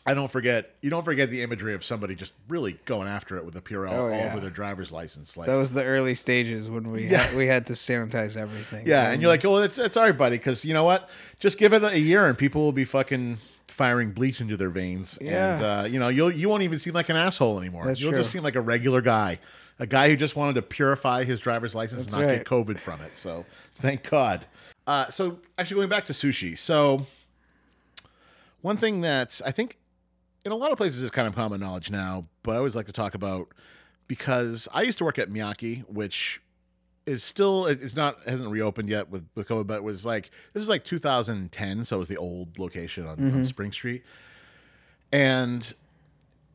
I 0.06 0.12
don't 0.14 0.30
forget. 0.30 0.75
You 0.82 0.90
don't 0.90 1.02
forget 1.04 1.30
the 1.30 1.40
imagery 1.42 1.73
of 1.75 1.82
somebody 1.82 2.14
just 2.14 2.32
really 2.49 2.78
going 2.84 3.08
after 3.08 3.37
it 3.38 3.44
with 3.46 3.56
a 3.56 3.62
Purell 3.62 3.92
Oh, 3.92 4.12
all 4.12 4.20
over 4.26 4.38
their 4.38 4.50
driver's 4.50 4.92
license. 4.92 5.37
Like, 5.37 5.46
That 5.46 5.56
was 5.56 5.73
the 5.73 5.82
early 5.84 6.14
stages 6.14 6.68
when 6.68 6.90
we 6.90 7.08
Yeah. 7.08 7.23
had, 7.23 7.37
we 7.37 7.46
had 7.46 7.66
to 7.68 7.73
sanitize 7.73 8.37
everything. 8.37 8.87
yeah, 8.87 9.11
and 9.11 9.23
you're 9.23 9.30
like, 9.30 9.44
oh, 9.46 9.62
it's 9.62 9.78
it's 9.78 9.96
all 9.96 10.02
right, 10.04 10.16
buddy, 10.16 10.37
because 10.37 10.62
you 10.64 10.75
know 10.75 10.84
what? 10.84 11.08
Just 11.40 11.56
give 11.58 11.73
it 11.73 11.82
a 11.82 11.99
year, 11.99 12.26
and 12.26 12.37
people 12.37 12.61
will 12.62 12.73
be 12.73 12.84
fucking 12.84 13.38
firing 13.75 14.12
bleach 14.12 14.40
into 14.40 14.57
their 14.57 14.71
veins, 14.71 15.19
Yeah. 15.21 15.54
and 15.54 15.62
uh, 15.62 15.88
you 15.90 15.99
know, 15.99 16.09
you'll 16.09 16.31
you 16.31 16.49
won't 16.49 16.62
even 16.62 16.78
seem 16.78 16.95
like 16.95 17.09
an 17.09 17.16
asshole 17.16 17.59
anymore. 17.59 17.85
That's 17.87 18.00
You'll 18.00 18.12
true. 18.12 18.21
just 18.21 18.31
seem 18.31 18.45
like 18.45 18.54
a 18.54 18.61
regular 18.61 19.01
guy, 19.01 19.40
a 19.81 19.87
guy 19.87 20.09
who 20.09 20.16
just 20.16 20.37
wanted 20.37 20.55
to 20.55 20.62
purify 20.62 21.25
his 21.25 21.40
driver's 21.40 21.75
license 21.75 22.05
That's 22.05 22.14
and 22.14 22.22
not 22.22 22.29
right. 22.31 22.38
get 22.38 22.46
COVID 22.46 22.79
from 22.79 23.01
it. 23.01 23.16
So 23.16 23.44
thank 23.75 24.09
God. 24.09 24.46
Uh, 24.87 25.09
so 25.09 25.38
actually, 25.59 25.77
going 25.77 25.88
back 25.88 26.05
to 26.05 26.12
sushi, 26.12 26.57
so 26.57 27.07
one 28.62 28.77
thing 28.77 29.01
that 29.01 29.40
I 29.44 29.51
think 29.51 29.79
in 30.44 30.53
a 30.53 30.57
lot 30.57 30.70
of 30.70 30.77
places 30.77 31.03
is 31.03 31.11
kind 31.11 31.27
of 31.27 31.35
common 31.35 31.61
knowledge 31.61 31.90
now, 31.90 32.27
but 32.42 32.53
I 32.53 32.57
always 32.59 32.77
like 32.77 32.87
to 32.87 32.92
talk 32.92 33.14
about 33.14 33.48
because 34.07 34.68
I 34.72 34.83
used 34.83 34.98
to 34.98 35.05
work 35.05 35.18
at 35.18 35.31
Miyake, 35.31 35.83
which 35.88 36.40
is 37.07 37.23
still 37.23 37.67
it- 37.67 37.83
it's 37.83 37.97
not 37.97 38.23
hasn't 38.25 38.51
reopened 38.51 38.88
yet 38.88 39.11
with, 39.11 39.27
with 39.35 39.49
COVID, 39.49 39.67
but 39.67 39.77
it 39.77 39.83
was 39.83 40.07
like 40.07 40.31
this 40.53 40.62
is 40.62 40.69
like 40.69 40.85
2010, 40.85 41.85
so 41.85 41.97
it 41.97 41.99
was 41.99 42.09
the 42.09 42.17
old 42.17 42.59
location 42.59 43.07
on, 43.07 43.12
on 43.12 43.19
mm-hmm. 43.19 43.45
Spring 43.45 43.73
Street, 43.73 44.03
and 45.12 45.75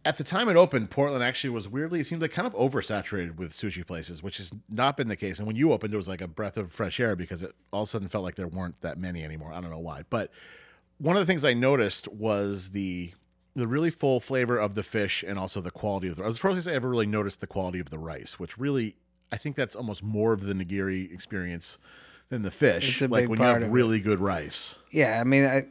at 0.06 0.18
the 0.18 0.24
time 0.24 0.48
it 0.50 0.56
opened, 0.56 0.90
Portland 0.90 1.24
actually 1.24 1.50
was 1.50 1.68
weirdly 1.68 2.00
it 2.00 2.06
seemed 2.06 2.22
like 2.22 2.32
kind 2.32 2.48
of 2.48 2.54
oversaturated 2.54 3.36
with 3.36 3.54
sushi 3.54 3.86
places, 3.86 4.24
which 4.24 4.38
has 4.38 4.52
not 4.70 4.96
been 4.98 5.08
the 5.08 5.16
case. 5.16 5.40
And 5.40 5.48
when 5.48 5.56
you 5.56 5.72
opened, 5.72 5.94
it 5.94 5.98
was 5.98 6.08
like 6.08 6.22
a 6.22 6.28
breath 6.28 6.58
of 6.58 6.72
fresh 6.72 7.00
air 7.00 7.16
because 7.16 7.44
it 7.44 7.52
all 7.72 7.84
of 7.84 7.88
a 7.88 7.92
sudden 7.92 8.08
felt 8.08 8.24
like 8.24 8.36
there 8.36 8.48
weren't 8.48 8.80
that 8.82 8.98
many 8.98 9.24
anymore. 9.24 9.54
I 9.54 9.62
don't 9.62 9.70
know 9.70 9.80
why, 9.80 10.04
but 10.10 10.32
one 10.98 11.16
of 11.16 11.22
the 11.22 11.26
things 11.26 11.44
I 11.44 11.54
noticed 11.54 12.08
was 12.08 12.72
the 12.72 13.14
the 13.56 13.68
really 13.68 13.90
full 13.90 14.20
flavor 14.20 14.58
of 14.58 14.76
the 14.76 14.84
fish 14.84 15.24
and 15.28 15.38
also 15.38 15.60
the 15.60 15.72
quality 15.72 16.08
of 16.08 16.16
the. 16.16 16.24
I 16.24 16.28
was 16.28 16.36
the 16.36 16.42
first 16.42 16.54
place 16.54 16.68
I 16.68 16.76
ever 16.76 16.88
really 16.88 17.08
noticed 17.08 17.42
the 17.42 17.48
quality 17.48 17.80
of 17.80 17.90
the 17.90 17.98
rice, 17.98 18.40
which 18.40 18.58
really 18.58 18.96
I 19.32 19.38
think 19.38 19.56
that's 19.56 19.76
almost 19.76 20.02
more 20.04 20.34
of 20.34 20.42
the 20.42 20.54
nigiri 20.54 21.12
experience 21.14 21.78
than 22.30 22.42
the 22.44 22.52
fish. 22.52 23.02
Like 23.02 23.30
when 23.30 23.40
you 23.40 23.46
have 23.46 23.70
really 23.70 24.00
good 24.00 24.20
rice. 24.20 24.76
Yeah, 24.92 25.20
I 25.20 25.24
mean, 25.24 25.46
I, 25.46 25.66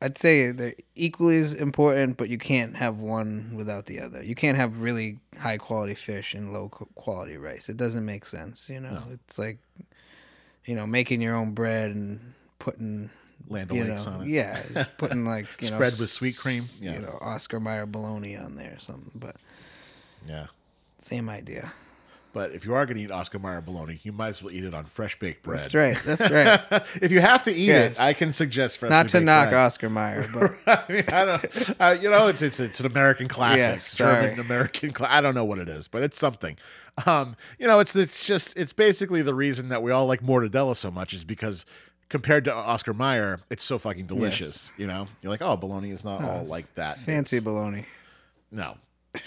I'd 0.00 0.16
say 0.18 0.52
they're 0.52 0.74
equally 0.94 1.38
as 1.38 1.52
important, 1.52 2.16
but 2.16 2.28
you 2.28 2.38
can't 2.38 2.76
have 2.76 2.98
one 2.98 3.52
without 3.56 3.86
the 3.86 4.00
other. 4.00 4.22
You 4.22 4.34
can't 4.34 4.56
have 4.56 4.80
really 4.80 5.18
high 5.38 5.58
quality 5.58 5.94
fish 5.94 6.34
and 6.34 6.52
low 6.52 6.68
quality 6.68 7.36
rice. 7.36 7.68
It 7.68 7.76
doesn't 7.76 8.04
make 8.04 8.24
sense. 8.24 8.68
You 8.70 8.80
know, 8.80 9.02
it's 9.12 9.38
like, 9.38 9.58
you 10.64 10.74
know, 10.76 10.86
making 10.86 11.20
your 11.20 11.34
own 11.34 11.52
bread 11.52 11.90
and 11.90 12.34
putting 12.58 13.10
Land 13.48 13.70
you 13.72 13.82
O'Lakes 13.82 14.06
know, 14.06 14.12
on 14.12 14.22
it. 14.22 14.28
yeah, 14.28 14.84
putting 14.98 15.24
like 15.24 15.46
you 15.60 15.70
know, 15.70 15.76
Spread 15.76 15.94
with 15.98 16.10
sweet 16.10 16.36
cream, 16.36 16.64
yeah. 16.80 16.94
you 16.94 16.98
know, 17.00 17.18
Oscar 17.20 17.60
Mayer 17.60 17.86
bologna 17.86 18.36
on 18.36 18.54
there 18.56 18.74
or 18.76 18.80
something. 18.80 19.12
But 19.14 19.36
Yeah. 20.26 20.46
same 21.00 21.28
idea. 21.28 21.72
But 22.32 22.52
if 22.52 22.64
you 22.64 22.74
are 22.74 22.84
going 22.86 22.96
to 22.98 23.02
eat 23.02 23.10
Oscar 23.10 23.38
Mayer 23.38 23.60
bologna, 23.60 23.98
you 24.02 24.12
might 24.12 24.28
as 24.28 24.42
well 24.42 24.52
eat 24.52 24.62
it 24.64 24.74
on 24.74 24.84
fresh 24.84 25.18
baked 25.18 25.42
bread. 25.42 25.64
That's 25.64 25.74
right. 25.74 26.00
That's 26.04 26.30
right. 26.30 26.60
if 27.02 27.10
you 27.10 27.20
have 27.20 27.42
to 27.44 27.52
eat 27.52 27.66
Yes. 27.66 27.98
it, 27.98 28.02
I 28.02 28.12
can 28.12 28.32
suggest 28.32 28.78
fresh 28.78 28.90
Not 28.90 29.08
to 29.08 29.20
knock 29.20 29.48
bread. 29.50 29.60
Oscar 29.60 29.88
Mayer, 29.90 30.28
but 30.34 30.52
I 30.66 30.92
mean, 30.92 31.04
I 31.08 31.24
don't. 31.24 31.70
Uh, 31.80 31.96
you 32.00 32.10
know, 32.10 32.28
it's 32.28 32.42
it's 32.42 32.60
it's 32.60 32.80
an 32.80 32.86
American 32.86 33.28
classic, 33.28 33.58
Yes. 33.58 33.96
German 33.96 34.38
American. 34.38 34.92
Cla- 34.92 35.08
I 35.10 35.20
don't 35.20 35.34
know 35.34 35.44
what 35.44 35.58
it 35.58 35.68
is, 35.68 35.88
but 35.88 36.02
it's 36.02 36.18
something. 36.18 36.56
Um, 37.06 37.34
you 37.58 37.66
know, 37.66 37.78
it's 37.80 37.96
it's 37.96 38.26
just 38.26 38.56
it's 38.56 38.72
basically 38.72 39.22
the 39.22 39.34
reason 39.34 39.68
that 39.70 39.82
we 39.82 39.90
all 39.90 40.06
like 40.06 40.22
mortadella 40.22 40.76
so 40.76 40.90
much 40.90 41.14
is 41.14 41.24
because 41.24 41.64
compared 42.08 42.44
to 42.44 42.54
Oscar 42.54 42.94
Mayer, 42.94 43.40
it's 43.50 43.64
so 43.64 43.78
fucking 43.78 44.06
delicious. 44.06 44.72
You 44.76 44.86
know, 44.86 45.08
you're 45.22 45.30
like, 45.30 45.42
oh, 45.42 45.56
bologna 45.56 45.90
is 45.90 46.04
not 46.04 46.22
all 46.22 46.44
like 46.44 46.72
that. 46.74 46.98
fancy 47.00 47.36
It's- 47.38 47.44
bologna. 47.44 47.84
no. 48.50 48.76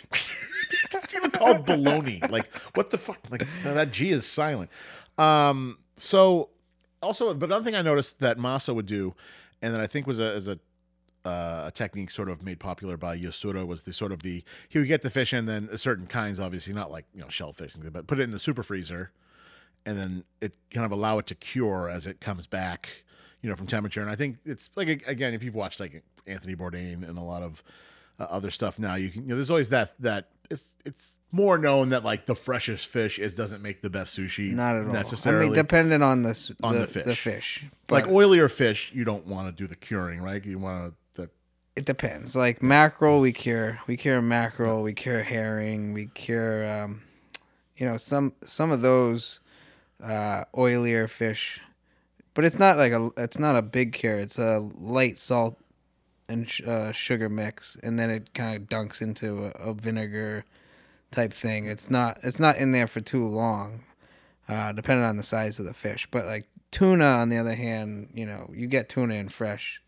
it's 0.94 1.16
even 1.16 1.32
called 1.32 1.66
baloney. 1.66 2.30
Like, 2.30 2.54
what 2.76 2.90
the 2.90 2.98
fuck? 2.98 3.20
Like, 3.30 3.48
that 3.64 3.92
G 3.92 4.12
is 4.12 4.26
silent. 4.26 4.70
Um, 5.18 5.78
so, 5.96 6.50
also, 7.02 7.34
but 7.34 7.48
another 7.48 7.66
thing 7.66 7.76
I 7.76 7.82
noticed 7.82 8.20
that 8.20 8.38
Masa 8.38 8.74
would 8.74 8.86
do, 8.86 9.16
and 9.62 9.74
that 9.74 9.82
I 9.82 9.88
think 9.88 10.08
was 10.08 10.20
a, 10.20 10.34
as 10.34 10.48
a 10.48 10.60
uh, 11.24 11.66
a 11.68 11.72
technique 11.72 12.10
sort 12.10 12.30
of 12.30 12.42
made 12.42 12.60
popular 12.60 12.98
by 12.98 13.18
Yasura 13.18 13.66
was 13.66 13.84
the 13.84 13.94
sort 13.94 14.12
of 14.12 14.24
the 14.24 14.44
he 14.70 14.80
would 14.80 14.88
get 14.88 15.02
the 15.02 15.10
fish 15.10 15.34
and 15.34 15.48
then 15.48 15.70
certain 15.78 16.08
kinds, 16.08 16.40
obviously 16.40 16.74
not 16.74 16.92
like 16.92 17.06
you 17.14 17.22
know 17.22 17.30
shellfish, 17.30 17.76
but 17.76 18.08
put 18.08 18.20
it 18.20 18.24
in 18.24 18.32
the 18.32 18.40
super 18.40 18.64
freezer, 18.64 19.12
and 19.86 19.98
then 19.98 20.24
it 20.42 20.54
kind 20.72 20.86
of 20.86 20.92
allow 20.92 21.20
it 21.20 21.28
to 21.28 21.36
cure 21.36 21.90
as 21.90 22.08
it 22.08 22.22
comes 22.22 22.48
back, 22.48 23.04
you 23.42 23.50
know, 23.50 23.56
from 23.56 23.68
temperature. 23.68 24.02
And 24.02 24.10
I 24.10 24.16
think 24.16 24.38
it's 24.46 24.70
like 24.76 24.88
again, 25.08 25.34
if 25.34 25.44
you've 25.44 25.56
watched 25.56 25.80
like 25.80 26.04
Anthony 26.26 26.56
Bourdain 26.56 27.08
and 27.08 27.18
a 27.18 27.24
lot 27.24 27.44
of 27.44 27.64
uh, 28.20 28.24
other 28.30 28.52
stuff 28.52 28.80
now, 28.80 28.96
you 28.96 29.10
can 29.10 29.24
you 29.24 29.30
know, 29.30 29.36
there's 29.36 29.50
always 29.50 29.70
that 29.70 29.94
that 30.00 30.30
it's 30.50 30.76
it's 30.86 31.18
more 31.32 31.58
known 31.58 31.90
that 31.90 32.04
like 32.04 32.26
the 32.26 32.36
freshest 32.36 32.88
fish 32.88 33.18
is 33.18 33.34
doesn't 33.34 33.62
make 33.62 33.82
the 33.82 33.90
best 33.90 34.18
sushi 34.18 34.52
Not 34.52 34.76
at 34.76 34.86
all. 34.86 34.94
necessarily. 34.94 35.46
I 35.46 35.50
mean, 35.50 35.56
dependent 35.56 36.04
on 36.04 36.24
the 36.24 36.56
On 36.62 36.74
the, 36.76 36.82
the 36.82 36.88
fish. 36.88 37.06
The 37.06 37.16
fish. 37.16 37.66
like 37.90 38.06
oilier 38.06 38.52
fish, 38.52 38.92
you 38.94 39.06
don't 39.06 39.26
want 39.28 39.48
to 39.48 39.52
do 39.52 39.68
the 39.68 39.76
curing, 39.76 40.22
right? 40.22 40.44
You 40.46 40.60
want 40.60 40.94
to 41.16 41.22
that 41.22 41.30
it 41.76 41.86
depends. 41.86 42.36
Like 42.36 42.62
mackerel, 42.62 43.20
we 43.22 43.32
cure. 43.32 43.80
We 43.88 43.96
cure 43.98 44.22
mackerel. 44.22 44.82
We 44.82 44.94
cure 44.94 45.24
herring. 45.24 45.94
We 45.94 46.08
cure. 46.08 46.70
Um, 46.84 47.04
you 47.78 47.86
know, 47.86 47.98
some 47.98 48.34
some 48.44 48.72
of 48.72 48.82
those 48.82 49.40
uh, 50.04 50.44
oilier 50.54 51.10
fish, 51.10 51.62
but 52.34 52.44
it's 52.44 52.60
not 52.60 52.78
like 52.78 52.92
a. 52.92 53.10
It's 53.18 53.40
not 53.40 53.56
a 53.56 53.62
big 53.62 53.94
cure. 53.94 54.20
It's 54.20 54.38
a 54.38 54.60
light 54.78 55.18
salt 55.18 55.61
and 56.32 56.50
sh- 56.50 56.62
uh, 56.66 56.92
sugar 56.92 57.30
mix, 57.30 57.78
and 57.84 58.00
then 58.00 58.10
it 58.10 58.34
kind 58.34 58.56
of 58.56 58.68
dunks 58.70 59.02
into 59.02 59.46
a, 59.46 59.50
a 59.70 59.74
vinegar 59.74 60.46
type 61.12 61.34
thing. 61.34 61.66
It's 61.68 61.90
not 61.90 62.20
it's 62.24 62.40
not 62.40 62.58
in 62.58 62.72
there 62.72 62.88
for 62.88 63.02
too 63.02 63.26
long, 63.28 63.84
uh, 64.48 64.72
depending 64.72 65.06
on 65.06 65.18
the 65.18 65.24
size 65.24 65.60
of 65.60 65.66
the 65.66 65.74
fish. 65.74 66.08
But 66.12 66.26
like 66.26 66.48
tuna, 66.72 67.06
on 67.06 67.30
the 67.30 67.38
other 67.38 67.56
hand, 67.56 68.10
you 68.14 68.26
know, 68.26 68.50
you 68.54 68.68
get 68.68 68.90
tuna 68.90 69.16
in 69.16 69.30
fresh. 69.30 69.82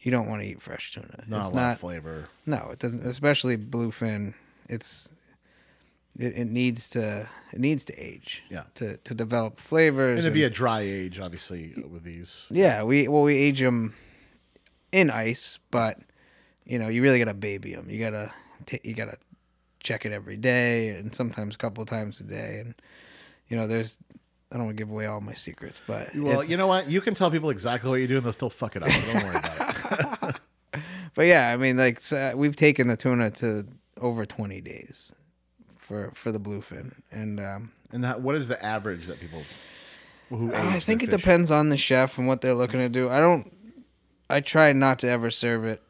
You 0.00 0.10
don't 0.12 0.28
want 0.28 0.42
to 0.42 0.48
eat 0.48 0.62
fresh 0.62 0.92
tuna. 0.92 1.24
Not 1.26 1.38
it's 1.38 1.48
a 1.48 1.52
lot 1.52 1.54
not 1.54 1.72
of 1.74 1.78
flavor. 1.80 2.28
no, 2.44 2.68
it 2.72 2.78
doesn't. 2.78 3.04
Especially 3.04 3.56
bluefin. 3.56 4.34
It's 4.68 5.08
it, 6.18 6.34
it 6.36 6.44
needs 6.46 6.90
to 6.90 7.28
it 7.52 7.60
needs 7.60 7.84
to 7.86 7.94
age. 7.94 8.42
Yeah. 8.50 8.64
To 8.74 8.96
to 8.98 9.14
develop 9.14 9.60
flavors. 9.60 10.18
And 10.18 10.18
it'd 10.20 10.26
and- 10.26 10.34
be 10.34 10.44
a 10.44 10.50
dry 10.50 10.80
age, 10.80 11.18
obviously, 11.20 11.74
with 11.90 12.02
these. 12.04 12.46
yeah, 12.50 12.82
we 12.82 13.08
well 13.08 13.22
we 13.22 13.36
age 13.36 13.60
them 13.60 13.94
in 14.96 15.10
ice, 15.10 15.58
but 15.70 15.98
you 16.64 16.78
know 16.78 16.88
you 16.88 17.02
really 17.02 17.18
gotta 17.18 17.34
baby 17.34 17.74
them. 17.74 17.90
You 17.90 17.98
gotta 17.98 18.32
ta 18.66 18.76
you 18.82 18.94
gotta 18.94 19.18
check 19.80 20.06
it 20.06 20.12
every 20.12 20.36
day, 20.36 20.88
and 20.90 21.14
sometimes 21.14 21.54
a 21.54 21.58
couple 21.58 21.84
times 21.84 22.20
a 22.20 22.24
day. 22.24 22.58
And 22.60 22.74
you 23.48 23.56
know 23.56 23.66
there's 23.66 23.98
I 24.50 24.56
don't 24.56 24.66
want 24.66 24.76
to 24.76 24.82
give 24.82 24.90
away 24.90 25.06
all 25.06 25.20
my 25.20 25.34
secrets, 25.34 25.80
but 25.86 26.14
Well, 26.14 26.44
you 26.44 26.56
know 26.56 26.66
what? 26.66 26.88
You 26.88 27.00
can 27.00 27.14
tell 27.14 27.30
people 27.30 27.50
exactly 27.50 27.90
what 27.90 27.96
you 27.96 28.06
do, 28.06 28.16
and 28.16 28.24
they'll 28.24 28.32
still 28.32 28.50
fuck 28.50 28.76
it 28.76 28.82
up. 28.82 28.90
So 28.90 29.00
don't 29.06 29.24
worry 29.24 29.36
about 29.36 30.36
it. 30.74 30.80
but 31.14 31.26
yeah, 31.26 31.50
I 31.50 31.56
mean 31.56 31.76
like 31.76 32.00
so 32.00 32.34
we've 32.36 32.56
taken 32.56 32.88
the 32.88 32.96
tuna 32.96 33.30
to 33.32 33.66
over 34.00 34.24
20 34.26 34.60
days 34.60 35.12
for 35.76 36.10
for 36.14 36.32
the 36.32 36.40
bluefin, 36.40 36.92
and 37.12 37.38
um, 37.40 37.72
And 37.92 38.02
that, 38.04 38.20
what 38.22 38.34
is 38.34 38.48
the 38.48 38.64
average 38.64 39.06
that 39.06 39.20
people 39.20 39.42
who 40.28 40.52
I 40.52 40.80
think 40.80 41.02
it 41.04 41.10
fish? 41.10 41.20
depends 41.20 41.50
on 41.52 41.68
the 41.68 41.76
chef 41.76 42.18
and 42.18 42.26
what 42.26 42.40
they're 42.40 42.54
looking 42.54 42.80
to 42.80 42.88
do. 42.88 43.08
I 43.08 43.20
don't. 43.20 43.52
I 44.28 44.40
try 44.40 44.72
not 44.72 44.98
to 45.00 45.08
ever 45.08 45.30
serve 45.30 45.64
it, 45.64 45.82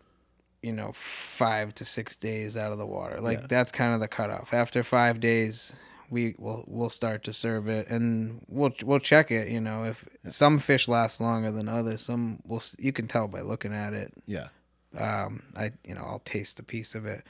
you 0.62 0.72
know, 0.72 0.92
five 0.94 1.74
to 1.76 1.84
six 1.84 2.16
days 2.16 2.56
out 2.56 2.72
of 2.72 2.78
the 2.78 2.86
water. 2.86 3.20
Like 3.20 3.40
Yeah. 3.40 3.46
that's 3.48 3.72
kind 3.72 3.94
of 3.94 4.00
the 4.00 4.08
cutoff. 4.08 4.52
After 4.52 4.82
five 4.82 5.20
days, 5.20 5.72
we 6.10 6.34
will 6.38 6.64
we'll 6.66 6.90
start 6.90 7.24
to 7.24 7.32
serve 7.32 7.66
it, 7.68 7.88
and 7.88 8.40
we'll 8.48 8.72
we'll 8.84 8.98
check 9.00 9.30
it. 9.30 9.48
You 9.48 9.60
know, 9.60 9.84
if 9.84 10.04
some 10.28 10.58
fish 10.58 10.86
last 10.86 11.20
longer 11.20 11.50
than 11.50 11.68
others, 11.68 12.02
some 12.02 12.40
will 12.46 12.62
you 12.78 12.92
can 12.92 13.08
tell 13.08 13.26
by 13.28 13.40
looking 13.40 13.72
at 13.74 13.92
it. 13.92 14.12
Yeah. 14.26 14.48
Um, 14.96 15.42
I 15.56 15.72
you 15.84 15.94
know 15.94 16.02
I'll 16.06 16.20
taste 16.24 16.58
a 16.60 16.62
piece 16.62 16.94
of 16.94 17.06
it, 17.06 17.24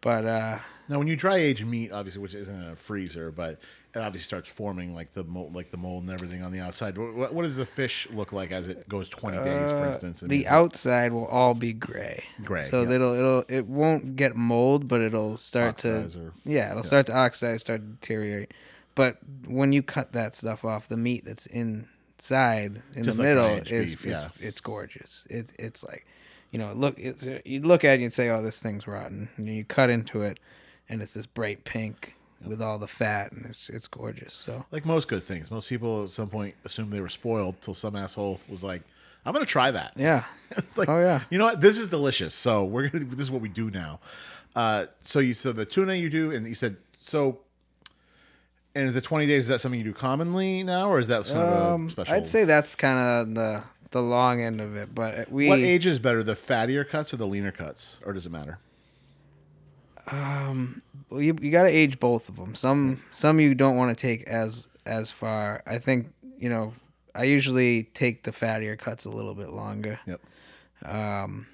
but 0.00 0.24
uh, 0.26 0.58
Now, 0.88 0.98
when 0.98 1.06
you 1.08 1.16
dry 1.16 1.36
age 1.36 1.64
meat, 1.64 1.92
obviously, 1.92 2.20
which 2.22 2.34
isn't 2.34 2.54
in 2.62 2.68
a 2.70 2.76
freezer, 2.76 3.30
but 3.32 3.58
it 3.94 3.98
obviously 3.98 4.24
starts 4.24 4.48
forming 4.48 4.94
like 4.94 5.12
the 5.12 5.24
mold, 5.24 5.54
like 5.54 5.70
the 5.70 5.76
mold 5.76 6.04
and 6.04 6.12
everything 6.12 6.42
on 6.42 6.52
the 6.52 6.60
outside. 6.60 6.96
What, 6.96 7.34
what 7.34 7.42
does 7.42 7.56
the 7.56 7.66
fish 7.66 8.06
look 8.12 8.32
like 8.32 8.52
as 8.52 8.68
it 8.68 8.88
goes 8.88 9.08
twenty 9.08 9.38
days, 9.38 9.70
for 9.72 9.82
Uh, 9.84 9.88
instance? 9.90 10.20
The 10.20 10.46
outside 10.46 11.12
will 11.12 11.26
all 11.26 11.54
be 11.54 11.72
gray. 11.72 12.22
Gray, 12.44 12.62
So 12.62 12.82
yeah. 12.82 12.90
it'll 12.96 13.14
it'll 13.14 13.44
it 13.48 13.66
won't 13.66 14.16
get 14.16 14.36
mold, 14.36 14.86
but 14.88 15.00
it'll 15.00 15.36
start 15.36 15.74
Oxidize 15.84 16.12
to 16.14 16.20
or- 16.20 16.32
yeah, 16.44 16.70
it'll 16.70 16.84
start 16.84 17.06
to 17.06 17.16
oxidize, 17.16 17.62
start 17.62 17.80
to 17.80 17.86
deteriorate. 17.86 18.52
But 18.94 19.18
when 19.46 19.72
you 19.72 19.82
cut 19.82 20.12
that 20.12 20.34
stuff 20.36 20.64
off, 20.64 20.88
the 20.88 20.96
meat 20.96 21.24
that's 21.24 21.46
inside 22.18 22.82
in 22.94 23.04
Just 23.04 23.16
the 23.18 23.22
like 23.24 23.28
middle 23.34 23.56
is, 23.56 23.94
beef, 23.94 24.06
is 24.06 24.22
it's 24.40 24.60
gorgeous. 24.60 25.26
It, 25.30 25.52
it's 25.58 25.82
like 25.84 26.06
you 26.50 26.58
know, 26.58 26.72
look 26.72 26.98
it's 26.98 27.26
you 27.44 27.60
look 27.60 27.84
at 27.84 28.00
it 28.00 28.02
and 28.02 28.12
say, 28.12 28.28
oh, 28.30 28.42
this 28.42 28.58
thing's 28.60 28.86
rotten, 28.86 29.28
and 29.36 29.48
you 29.48 29.64
cut 29.64 29.90
into 29.90 30.22
it, 30.22 30.38
and 30.88 31.00
it's 31.02 31.14
this 31.14 31.26
bright 31.26 31.64
pink 31.64 32.14
with 32.44 32.62
all 32.62 32.78
the 32.78 32.88
fat, 32.88 33.32
and 33.32 33.44
it's 33.46 33.68
it's 33.68 33.86
gorgeous. 33.86 34.34
So 34.34 34.64
like 34.70 34.84
most 34.86 35.08
good 35.08 35.24
things, 35.24 35.50
most 35.50 35.68
people 35.68 36.04
at 36.04 36.10
some 36.10 36.28
point 36.28 36.54
assume 36.64 36.90
they 36.90 37.00
were 37.00 37.08
spoiled 37.08 37.60
till 37.60 37.74
some 37.74 37.96
asshole 37.96 38.40
was 38.48 38.64
like, 38.64 38.82
"I'm 39.24 39.32
going 39.32 39.44
to 39.44 39.50
try 39.50 39.70
that." 39.70 39.92
yeah, 39.96 40.24
it's 40.56 40.78
like, 40.78 40.88
Oh, 40.88 41.00
yeah. 41.00 41.22
you 41.30 41.38
know 41.38 41.44
what? 41.46 41.60
This 41.60 41.78
is 41.78 41.90
delicious. 41.90 42.34
So 42.34 42.64
we're 42.64 42.88
gonna. 42.88 43.04
This 43.04 43.20
is 43.20 43.30
what 43.30 43.42
we 43.42 43.48
do 43.48 43.70
now. 43.70 44.00
Uh, 44.56 44.86
so 45.02 45.18
you 45.18 45.34
so 45.34 45.52
the 45.52 45.64
tuna 45.64 45.94
you 45.94 46.08
do, 46.10 46.30
and 46.32 46.46
you 46.46 46.54
said 46.54 46.76
so. 47.02 47.40
And 48.74 48.86
is 48.86 48.94
the 48.94 49.00
twenty 49.00 49.26
days? 49.26 49.44
Is 49.44 49.48
that 49.48 49.60
something 49.60 49.80
you 49.80 49.84
do 49.84 49.92
commonly 49.92 50.62
now, 50.62 50.90
or 50.90 50.98
is 51.00 51.08
that 51.08 51.28
of 51.30 51.36
a 51.36 51.62
um, 51.72 51.90
special? 51.90 52.14
I'd 52.14 52.28
say 52.28 52.44
that's 52.44 52.76
kind 52.76 52.98
of 52.98 53.34
the 53.34 53.64
the 53.90 54.00
long 54.00 54.40
end 54.40 54.60
of 54.60 54.76
it, 54.76 54.94
but 54.94 55.30
we 55.30 55.48
What 55.48 55.58
age 55.58 55.86
is 55.86 55.98
better, 55.98 56.22
the 56.22 56.34
fattier 56.34 56.88
cuts 56.88 57.12
or 57.12 57.16
the 57.16 57.26
leaner 57.26 57.50
cuts, 57.50 57.98
or 58.06 58.12
does 58.12 58.26
it 58.26 58.30
matter? 58.30 58.58
Um, 60.10 60.82
well, 61.08 61.20
you 61.20 61.36
you 61.40 61.50
got 61.50 61.64
to 61.64 61.68
age 61.68 61.98
both 62.00 62.28
of 62.28 62.36
them. 62.36 62.54
Some 62.54 63.02
some 63.12 63.40
you 63.40 63.54
don't 63.54 63.76
want 63.76 63.96
to 63.96 64.00
take 64.00 64.24
as 64.24 64.66
as 64.86 65.10
far. 65.10 65.62
I 65.66 65.78
think 65.78 66.12
you 66.38 66.48
know. 66.48 66.74
I 67.12 67.24
usually 67.24 67.84
take 67.92 68.22
the 68.22 68.30
fattier 68.30 68.78
cuts 68.78 69.04
a 69.04 69.10
little 69.10 69.34
bit 69.34 69.50
longer. 69.50 69.98
Yep. 70.06 70.20
Um, 70.84 71.48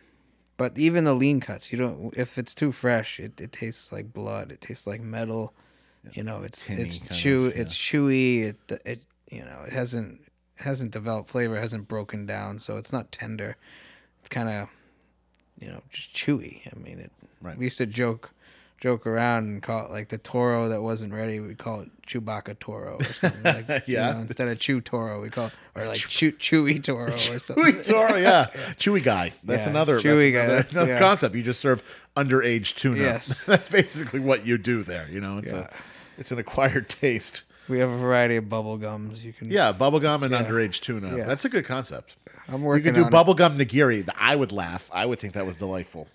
but 0.59 0.79
even 0.79 1.05
the 1.05 1.14
lean 1.14 1.40
cuts, 1.40 1.73
you 1.73 1.79
don't. 1.79 2.14
If 2.14 2.37
it's 2.37 2.55
too 2.55 2.73
fresh, 2.73 3.19
it, 3.19 3.40
it 3.40 3.53
tastes 3.53 3.90
like 3.90 4.12
blood. 4.12 4.53
It 4.53 4.61
tastes 4.61 4.87
like 4.87 5.01
metal. 5.01 5.55
You 6.12 6.23
know, 6.23 6.42
it's 6.42 6.66
Tinny 6.66 6.83
it's 6.83 6.99
kind 6.99 7.11
of, 7.11 7.57
yeah. 7.57 7.62
It's 7.62 7.75
chewy. 7.75 8.42
It 8.45 8.81
it 8.85 9.03
you 9.31 9.40
know 9.40 9.62
it 9.66 9.73
hasn't 9.73 10.21
hasn't 10.57 10.92
developed 10.92 11.31
flavor. 11.31 11.59
Hasn't 11.59 11.88
broken 11.88 12.27
down, 12.27 12.59
so 12.59 12.77
it's 12.77 12.92
not 12.92 13.11
tender. 13.11 13.57
It's 14.21 14.29
kind 14.29 14.49
of 14.49 14.69
you 15.59 15.69
know 15.69 15.83
just 15.90 16.14
chewy. 16.14 16.61
I 16.71 16.79
mean, 16.79 17.01
it. 17.01 17.12
Right. 17.40 17.57
We 17.57 17.64
used 17.64 17.79
to 17.79 17.87
joke 17.87 18.31
joke 18.80 19.06
around 19.06 19.44
and 19.44 19.62
call 19.62 19.86
it 19.86 19.90
like 19.90 20.08
the 20.08 20.18
Toro 20.18 20.68
that 20.68 20.82
wasn't 20.82 21.12
ready. 21.14 21.40
We 21.40 21.54
call 21.54 21.80
it 21.80 21.90
Chewbacca 22.06 22.58
Toro 22.58 22.96
or 23.00 23.04
something. 23.14 23.42
Like, 23.42 23.68
you 23.88 23.94
Yeah. 23.96 24.12
know, 24.12 24.20
instead 24.20 24.48
of 24.48 24.60
Chew 24.60 24.80
Toro, 24.80 25.20
we 25.22 25.30
call 25.30 25.46
it 25.46 25.52
or 25.74 25.86
like 25.86 25.98
Chew 25.98 26.32
Chewy 26.32 26.82
Toro 26.82 27.04
or 27.06 27.10
something. 27.12 27.56
Chewy 27.64 27.86
Toro, 27.86 28.16
yeah. 28.18 28.46
Chewy 28.76 29.02
guy. 29.02 29.32
That's 29.44 29.64
Yeah, 29.64 29.70
another 29.70 29.98
chewy 30.00 30.32
that's 30.32 30.34
guy, 30.34 30.40
Another, 30.44 30.56
that's- 30.56 30.72
another 30.72 30.92
yeah. 30.92 30.98
concept. 30.98 31.34
You 31.34 31.42
just 31.42 31.60
serve 31.60 31.82
underage 32.16 32.74
tuna. 32.74 33.00
Yes. 33.00 33.44
that's 33.46 33.68
basically 33.68 34.20
what 34.20 34.44
you 34.46 34.58
do 34.58 34.82
there. 34.82 35.08
You 35.10 35.20
know, 35.20 35.38
it's 35.38 35.52
a 35.52 35.70
it's 36.18 36.30
an 36.32 36.38
acquired 36.38 36.88
taste. 36.88 37.44
We 37.68 37.80
have 37.80 37.90
a 37.90 37.96
variety 37.96 38.36
of 38.36 38.48
bubble 38.48 38.76
gums. 38.76 39.24
You 39.24 39.32
can. 39.32 39.50
Yeah, 39.50 39.72
bubble 39.72 39.98
gum 40.00 40.22
and 40.22 40.32
underage 40.32 40.80
tuna. 40.80 41.16
Yes. 41.16 41.26
That's 41.26 41.44
a 41.44 41.48
good 41.48 41.64
concept. 41.64 42.14
I'm 42.48 42.62
working. 42.62 42.86
You 42.86 42.92
could 42.92 43.10
do 43.10 43.16
on. 43.16 43.28
it. 43.28 43.36
bubblegum 43.36 43.56
nigiri. 43.58 44.08
I 44.16 44.36
would 44.36 44.52
laugh. 44.52 44.88
I 44.94 45.04
would 45.04 45.18
think 45.18 45.32
that 45.32 45.46
was 45.46 45.56
delightful. 45.58 46.06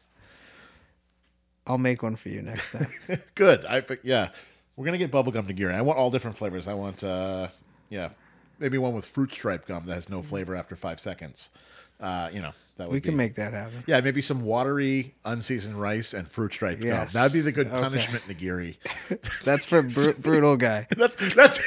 I'll 1.71 1.77
make 1.77 2.03
one 2.03 2.15
for 2.17 2.29
you 2.29 2.41
next 2.41 2.71
time. 2.73 2.87
good. 3.35 3.65
I 3.65 3.81
yeah. 4.03 4.29
We're 4.75 4.85
gonna 4.85 4.97
get 4.97 5.11
bubblegum 5.11 5.47
nigiri. 5.51 5.73
I 5.73 5.81
want 5.81 5.97
all 5.97 6.11
different 6.11 6.37
flavors. 6.37 6.67
I 6.67 6.73
want 6.73 7.03
uh 7.03 7.47
yeah. 7.89 8.09
Maybe 8.59 8.77
one 8.77 8.93
with 8.93 9.05
fruit 9.05 9.31
stripe 9.31 9.65
gum 9.67 9.85
that 9.87 9.95
has 9.95 10.09
no 10.09 10.21
flavor 10.21 10.55
after 10.55 10.75
five 10.75 10.99
seconds. 10.99 11.49
Uh, 11.99 12.29
you 12.33 12.41
know, 12.41 12.51
that 12.77 12.87
would 12.87 12.93
we 12.93 12.99
can 13.01 13.11
be- 13.11 13.17
make 13.17 13.35
that 13.35 13.53
happen. 13.53 13.83
Yeah, 13.85 14.01
maybe 14.01 14.21
some 14.23 14.41
watery, 14.41 15.13
unseasoned 15.23 15.79
rice 15.79 16.13
and 16.15 16.27
fruit 16.27 16.51
stripe 16.53 16.79
Yes. 16.83 17.13
gum. 17.13 17.21
That'd 17.21 17.33
be 17.33 17.41
the 17.41 17.51
good 17.51 17.67
Okay. 17.67 17.79
punishment 17.81 18.23
nigiri. 18.27 18.77
That's 19.43 19.65
for 19.65 19.81
bru- 19.83 20.13
brutal 20.19 20.57
guy. 20.57 20.87
That's 20.97 21.15
that's 21.35 21.59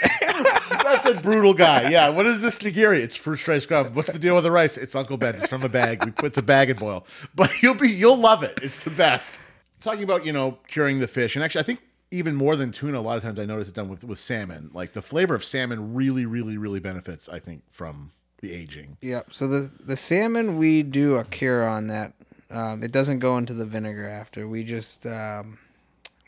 that's 0.70 1.06
a 1.06 1.14
brutal 1.22 1.54
guy. 1.54 1.88
Yeah. 1.90 2.08
What 2.10 2.26
is 2.26 2.40
this 2.40 2.58
nigiri? 2.58 2.98
It's 2.98 3.16
fruit 3.16 3.36
stripe 3.38 3.66
gum. 3.68 3.92
What's 3.94 4.10
the 4.12 4.18
deal 4.18 4.34
with 4.34 4.44
the 4.44 4.50
rice? 4.50 4.76
It's 4.76 4.94
Uncle 4.96 5.16
Ben's. 5.16 5.40
It's 5.42 5.48
from 5.50 5.62
a 5.62 5.68
bag. 5.68 6.04
We 6.04 6.10
put 6.10 6.26
it's 6.26 6.38
a 6.38 6.42
bag 6.42 6.70
and 6.70 6.78
boil. 6.78 7.06
But 7.34 7.62
you'll 7.62 7.74
be 7.74 7.90
you'll 7.90 8.16
love 8.18 8.42
it. 8.42 8.58
It's 8.62 8.76
the 8.82 8.90
best. 8.90 9.40
Talking 9.84 10.02
about 10.02 10.24
you 10.24 10.32
know 10.32 10.56
curing 10.66 10.98
the 10.98 11.06
fish, 11.06 11.36
and 11.36 11.44
actually 11.44 11.60
I 11.60 11.64
think 11.64 11.80
even 12.10 12.34
more 12.34 12.56
than 12.56 12.72
tuna, 12.72 12.98
a 12.98 13.00
lot 13.00 13.18
of 13.18 13.22
times 13.22 13.38
I 13.38 13.44
notice 13.44 13.68
it 13.68 13.74
done 13.74 13.90
with 13.90 14.02
with 14.02 14.18
salmon. 14.18 14.70
Like 14.72 14.92
the 14.92 15.02
flavor 15.02 15.34
of 15.34 15.44
salmon 15.44 15.92
really, 15.92 16.24
really, 16.24 16.56
really 16.56 16.80
benefits. 16.80 17.28
I 17.28 17.38
think 17.38 17.64
from 17.70 18.12
the 18.40 18.54
aging. 18.54 18.96
Yep. 19.02 19.34
So 19.34 19.46
the 19.46 19.70
the 19.84 19.94
salmon 19.94 20.56
we 20.56 20.82
do 20.82 21.16
a 21.16 21.24
cure 21.24 21.68
on 21.68 21.88
that. 21.88 22.14
Um, 22.50 22.82
it 22.82 22.92
doesn't 22.92 23.18
go 23.18 23.36
into 23.36 23.52
the 23.52 23.66
vinegar 23.66 24.08
after. 24.08 24.48
We 24.48 24.64
just 24.64 25.04
um, 25.04 25.58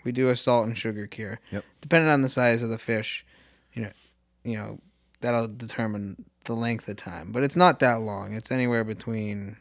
we 0.05 0.13
do 0.13 0.29
a 0.29 0.37
salt 0.37 0.67
and 0.67 0.77
sugar 0.77 1.07
cure. 1.07 1.41
Yep. 1.51 1.65
Depending 1.81 2.11
on 2.11 2.21
the 2.21 2.29
size 2.29 2.63
of 2.63 2.69
the 2.69 2.77
fish, 2.77 3.25
you 3.73 3.85
know, 3.85 3.93
you 4.45 4.59
know 4.59 4.81
that'll 5.23 5.49
determine 5.49 6.27
the 6.45 6.53
length 6.53 6.89
of 6.89 6.97
time. 6.99 7.33
But 7.33 7.43
it's 7.43 7.57
not 7.57 7.79
that 7.79 8.01
long. 8.01 8.35
It's 8.35 8.53
anywhere 8.53 8.85
between, 8.85 9.57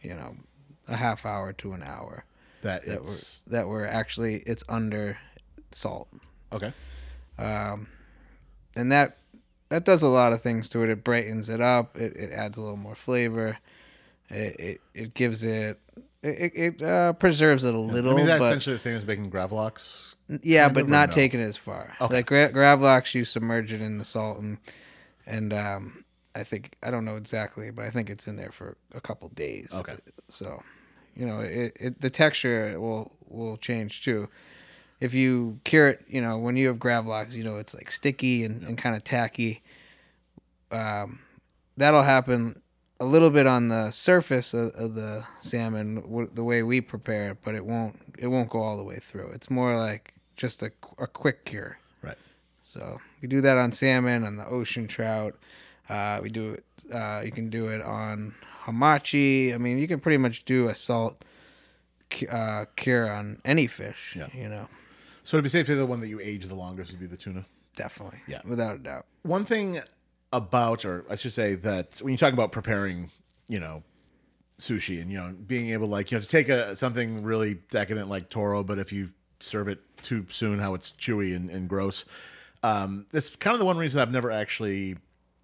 you 0.00 0.14
know, 0.14 0.36
a 0.88 0.96
half 0.96 1.26
hour 1.26 1.52
to 1.52 1.72
an 1.72 1.82
hour. 1.82 2.24
That 2.64 2.84
That 2.86 3.02
we're 3.02 3.10
it's 3.10 3.42
that 3.46 3.68
we're 3.68 3.86
actually 3.86 4.36
it's 4.46 4.64
under 4.68 5.18
salt. 5.70 6.08
okay. 6.52 6.72
um, 7.38 7.88
and 8.74 8.90
that 8.90 9.18
that 9.68 9.84
does 9.84 10.02
a 10.02 10.08
lot 10.08 10.32
of 10.32 10.42
things 10.42 10.68
to 10.70 10.82
it. 10.82 10.90
It 10.90 11.04
brightens 11.04 11.48
it 11.48 11.60
up. 11.60 11.96
It, 11.96 12.16
it 12.16 12.32
adds 12.32 12.56
a 12.56 12.60
little 12.60 12.76
more 12.76 12.94
flavor. 12.94 13.58
It 14.28 14.56
it, 14.58 14.80
it 14.94 15.14
gives 15.14 15.44
it 15.44 15.78
it, 16.22 16.52
it 16.54 16.82
uh, 16.82 17.12
preserves 17.12 17.64
it 17.64 17.74
a 17.74 17.78
little, 17.78 18.12
I 18.12 18.16
mean 18.16 18.26
that's 18.26 18.42
essentially 18.42 18.76
the 18.76 18.80
same 18.80 18.96
as 18.96 19.04
making 19.04 19.30
gravlax. 19.30 20.14
yeah, 20.42 20.70
but 20.70 20.88
not 20.88 21.10
no? 21.10 21.14
taking 21.14 21.40
it 21.40 21.44
as 21.44 21.58
far. 21.58 21.94
Okay. 22.00 22.14
Like 22.14 22.26
gra- 22.26 22.52
Gravlax, 22.52 23.14
you 23.14 23.24
submerge 23.24 23.72
it 23.72 23.82
in 23.82 23.98
the 23.98 24.04
salt 24.04 24.38
and 24.38 24.56
and 25.26 25.52
um, 25.52 26.04
I 26.34 26.42
think 26.42 26.76
I 26.82 26.90
don't 26.90 27.04
know 27.04 27.16
exactly, 27.16 27.70
but 27.70 27.84
I 27.84 27.90
think 27.90 28.10
it's 28.10 28.26
in 28.26 28.36
there 28.36 28.50
for 28.52 28.76
a 28.94 29.00
couple 29.00 29.28
days. 29.28 29.70
Okay. 29.74 29.96
So, 30.28 30.62
you 31.16 31.26
know, 31.26 31.40
it, 31.40 31.76
it 31.78 32.00
the 32.00 32.10
texture 32.10 32.78
will 32.80 33.12
will 33.28 33.56
change 33.56 34.02
too. 34.02 34.28
If 35.00 35.12
you 35.12 35.60
cure 35.64 35.88
it, 35.88 36.04
you 36.08 36.20
know, 36.20 36.38
when 36.38 36.56
you 36.56 36.68
have 36.68 36.76
Gravlax, 36.76 37.32
you 37.32 37.44
know, 37.44 37.56
it's 37.56 37.74
like 37.74 37.90
sticky 37.90 38.44
and, 38.44 38.62
and 38.62 38.78
kind 38.78 38.96
of 38.96 39.04
tacky. 39.04 39.62
Um, 40.70 41.20
that'll 41.76 42.02
happen 42.02 42.62
a 43.00 43.04
little 43.04 43.30
bit 43.30 43.46
on 43.46 43.68
the 43.68 43.90
surface 43.90 44.54
of, 44.54 44.70
of 44.74 44.94
the 44.94 45.24
salmon, 45.40 45.96
w- 45.96 46.30
the 46.32 46.44
way 46.44 46.62
we 46.62 46.80
prepare 46.80 47.32
it, 47.32 47.38
but 47.44 47.54
it 47.54 47.64
won't 47.64 48.00
it 48.18 48.28
won't 48.28 48.50
go 48.50 48.62
all 48.62 48.76
the 48.76 48.84
way 48.84 48.98
through. 48.98 49.30
It's 49.32 49.50
more 49.50 49.76
like 49.76 50.14
just 50.36 50.62
a, 50.62 50.70
a 50.98 51.06
quick 51.06 51.44
cure. 51.44 51.78
Right. 52.02 52.18
So 52.64 53.00
we 53.20 53.28
do 53.28 53.40
that 53.40 53.58
on 53.58 53.72
salmon, 53.72 54.24
on 54.24 54.36
the 54.36 54.46
ocean 54.46 54.86
trout. 54.86 55.36
Uh, 55.88 56.20
we 56.22 56.30
do 56.30 56.52
it. 56.52 56.64
Uh, 56.92 57.20
you 57.24 57.30
can 57.32 57.50
do 57.50 57.68
it 57.68 57.82
on 57.82 58.34
hamachi. 58.66 59.54
I 59.54 59.58
mean, 59.58 59.78
you 59.78 59.88
can 59.88 60.00
pretty 60.00 60.18
much 60.18 60.44
do 60.44 60.68
a 60.68 60.74
salt 60.74 61.24
uh, 62.30 62.66
cure 62.76 63.10
on 63.10 63.40
any 63.44 63.66
fish. 63.66 64.14
Yeah. 64.16 64.28
You 64.34 64.48
know, 64.48 64.68
So 65.24 65.36
to 65.38 65.42
be 65.42 65.48
safe, 65.48 65.66
to 65.66 65.72
say 65.72 65.76
the 65.76 65.86
one 65.86 66.00
that 66.00 66.08
you 66.08 66.20
age 66.20 66.46
the 66.46 66.54
longest 66.54 66.90
would 66.92 67.00
be 67.00 67.06
the 67.06 67.16
tuna. 67.16 67.44
definitely. 67.76 68.20
Yeah. 68.28 68.40
Without 68.44 68.76
a 68.76 68.78
doubt. 68.78 69.06
One 69.22 69.44
thing 69.44 69.80
about, 70.32 70.84
or 70.84 71.04
I 71.10 71.16
should 71.16 71.32
say 71.32 71.54
that 71.56 71.98
when 72.00 72.12
you 72.12 72.18
talk 72.18 72.32
about 72.32 72.52
preparing, 72.52 73.10
you 73.48 73.60
know, 73.60 73.82
sushi 74.60 75.02
and 75.02 75.10
you 75.10 75.18
know 75.18 75.34
being 75.46 75.70
able 75.70 75.88
like 75.88 76.12
you 76.12 76.16
know 76.16 76.22
to 76.22 76.28
take 76.28 76.48
a 76.48 76.76
something 76.76 77.24
really 77.24 77.54
decadent 77.70 78.08
like 78.08 78.30
toro, 78.30 78.62
but 78.62 78.78
if 78.78 78.92
you 78.92 79.10
serve 79.40 79.66
it 79.68 79.80
too 80.02 80.26
soon, 80.30 80.58
how 80.60 80.74
it's 80.74 80.92
chewy 80.92 81.34
and, 81.34 81.50
and 81.50 81.68
gross. 81.68 82.04
Um, 82.62 83.06
that's 83.10 83.34
kind 83.36 83.52
of 83.52 83.58
the 83.58 83.64
one 83.66 83.76
reason 83.76 84.00
I've 84.00 84.12
never 84.12 84.30
actually 84.30 84.96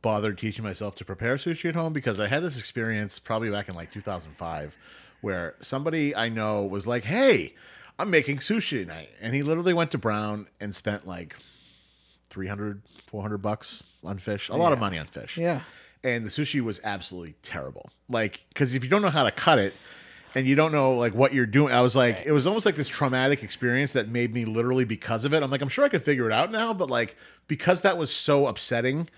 bothered 0.03 0.39
teaching 0.39 0.65
myself 0.65 0.95
to 0.97 1.05
prepare 1.05 1.37
sushi 1.37 1.69
at 1.69 1.75
home 1.75 1.93
because 1.93 2.19
I 2.19 2.27
had 2.29 2.43
this 2.43 2.59
experience 2.59 3.19
probably 3.19 3.51
back 3.51 3.69
in 3.69 3.75
like 3.75 3.93
2005 3.93 4.77
where 5.21 5.55
somebody 5.61 6.17
I 6.17 6.29
know 6.31 6.65
was 6.65 6.87
like, 6.87 7.05
"Hey, 7.05 7.55
I'm 7.99 8.11
making 8.11 8.39
sushi 8.39 8.83
tonight," 8.83 9.11
and 9.21 9.35
he 9.35 9.43
literally 9.43 9.75
went 9.75 9.91
to 9.91 9.99
Browne 9.99 10.47
and 10.61 10.75
spent 10.75 11.07
like 11.07 11.37
300 12.31 12.83
400 13.07 13.39
bucks 13.39 13.83
on 14.05 14.19
fish 14.19 14.49
a 14.49 14.57
lot 14.57 14.73
of 14.73 14.79
money 14.79 14.99
on 14.99 15.07
fish. 15.07 15.37
Yeah. 15.37 15.61
and 16.05 16.25
the 16.25 16.31
sushi 16.31 16.61
was 16.61 16.81
absolutely 16.85 17.35
terrible. 17.43 17.91
Like 18.09 18.45
because 18.49 18.75
if 18.75 18.85
you 18.85 18.91
don't 18.91 19.03
know 19.03 19.11
how 19.11 19.25
to 19.25 19.31
cut 19.33 19.59
it 19.59 19.75
and 20.35 20.47
you 20.47 20.55
don't 20.55 20.71
know 20.73 20.93
like 20.93 21.13
what 21.13 21.35
you're 21.35 21.45
doing 21.45 21.75
i 21.75 21.81
was 21.81 21.97
like 21.97 22.23
it 22.25 22.31
was 22.31 22.47
almost 22.47 22.65
like 22.65 22.77
this 22.77 22.87
traumatic 22.89 23.43
experience 23.43 23.95
that 23.95 24.09
made 24.09 24.33
me 24.33 24.45
literally 24.45 24.85
because 24.85 25.25
of 25.25 25.35
it. 25.35 25.43
I'm 25.43 25.51
like 25.51 25.61
i'm 25.61 25.69
sure 25.69 25.85
i 25.85 25.89
could 25.89 26.05
figure 26.05 26.25
it 26.27 26.33
out 26.33 26.53
now 26.53 26.73
but 26.73 26.89
like 26.89 27.17
because 27.49 27.83
that 27.83 27.99
was 27.99 28.15
so 28.15 28.47
upsetting 28.47 29.09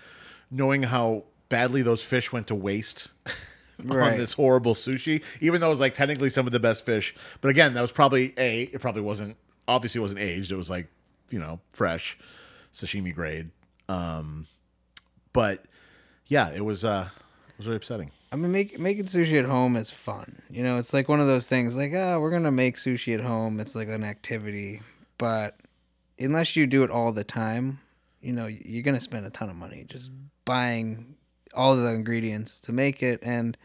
knowing 0.53 0.83
how 0.83 1.23
badly 1.49 1.81
those 1.81 2.03
fish 2.03 2.31
went 2.31 2.47
to 2.47 2.55
waste 2.55 3.11
on 3.89 4.17
this 4.17 4.33
horrible 4.33 4.73
sushi 4.73 5.21
even 5.41 5.59
though 5.59 5.67
it 5.67 5.71
was 5.71 5.79
like 5.79 5.93
technically 5.93 6.29
some 6.29 6.45
of 6.45 6.53
the 6.53 6.59
best 6.59 6.85
fish 6.85 7.15
but 7.41 7.49
again 7.49 7.73
that 7.73 7.81
was 7.81 7.91
probably 7.91 8.33
a 8.37 8.63
it 8.63 8.79
probably 8.79 9.01
wasn't 9.01 9.35
obviously 9.67 9.99
it 9.99 10.01
wasn't 10.01 10.19
aged 10.19 10.51
it 10.51 10.55
was 10.55 10.69
like 10.69 10.87
you 11.31 11.39
know 11.39 11.59
fresh 11.71 12.17
sashimi 12.71 13.13
grade 13.13 13.49
um 13.89 14.47
but 15.33 15.65
yeah 16.27 16.49
it 16.51 16.63
was 16.63 16.85
uh 16.85 17.09
it 17.49 17.57
was 17.57 17.67
really 17.67 17.77
upsetting 17.77 18.11
I 18.31 18.35
mean, 18.35 18.51
make, 18.51 18.79
making 18.79 19.05
sushi 19.05 19.37
at 19.37 19.45
home 19.45 19.75
is 19.75 19.91
fun. 19.91 20.41
You 20.49 20.63
know, 20.63 20.79
it's 20.79 20.91
like 20.91 21.07
one 21.07 21.19
of 21.19 21.27
those 21.27 21.45
things 21.45 21.75
like, 21.75 21.93
oh, 21.93 22.19
we're 22.19 22.31
going 22.31 22.45
to 22.45 22.51
make 22.51 22.77
sushi 22.77 23.13
at 23.13 23.23
home. 23.23 23.59
It's 23.59 23.75
like 23.75 23.89
an 23.89 24.03
activity. 24.03 24.81
But 25.19 25.55
unless 26.17 26.55
you 26.55 26.65
do 26.65 26.83
it 26.83 26.89
all 26.89 27.11
the 27.11 27.23
time, 27.23 27.79
you 28.21 28.33
know, 28.33 28.47
you're 28.47 28.81
going 28.81 28.95
to 28.95 29.01
spend 29.01 29.27
a 29.27 29.29
ton 29.29 29.51
of 29.51 29.55
money 29.55 29.85
just 29.87 30.09
buying 30.45 31.15
all 31.53 31.75
the 31.75 31.91
ingredients 31.91 32.59
to 32.61 32.71
make 32.71 33.03
it. 33.03 33.19
And 33.23 33.57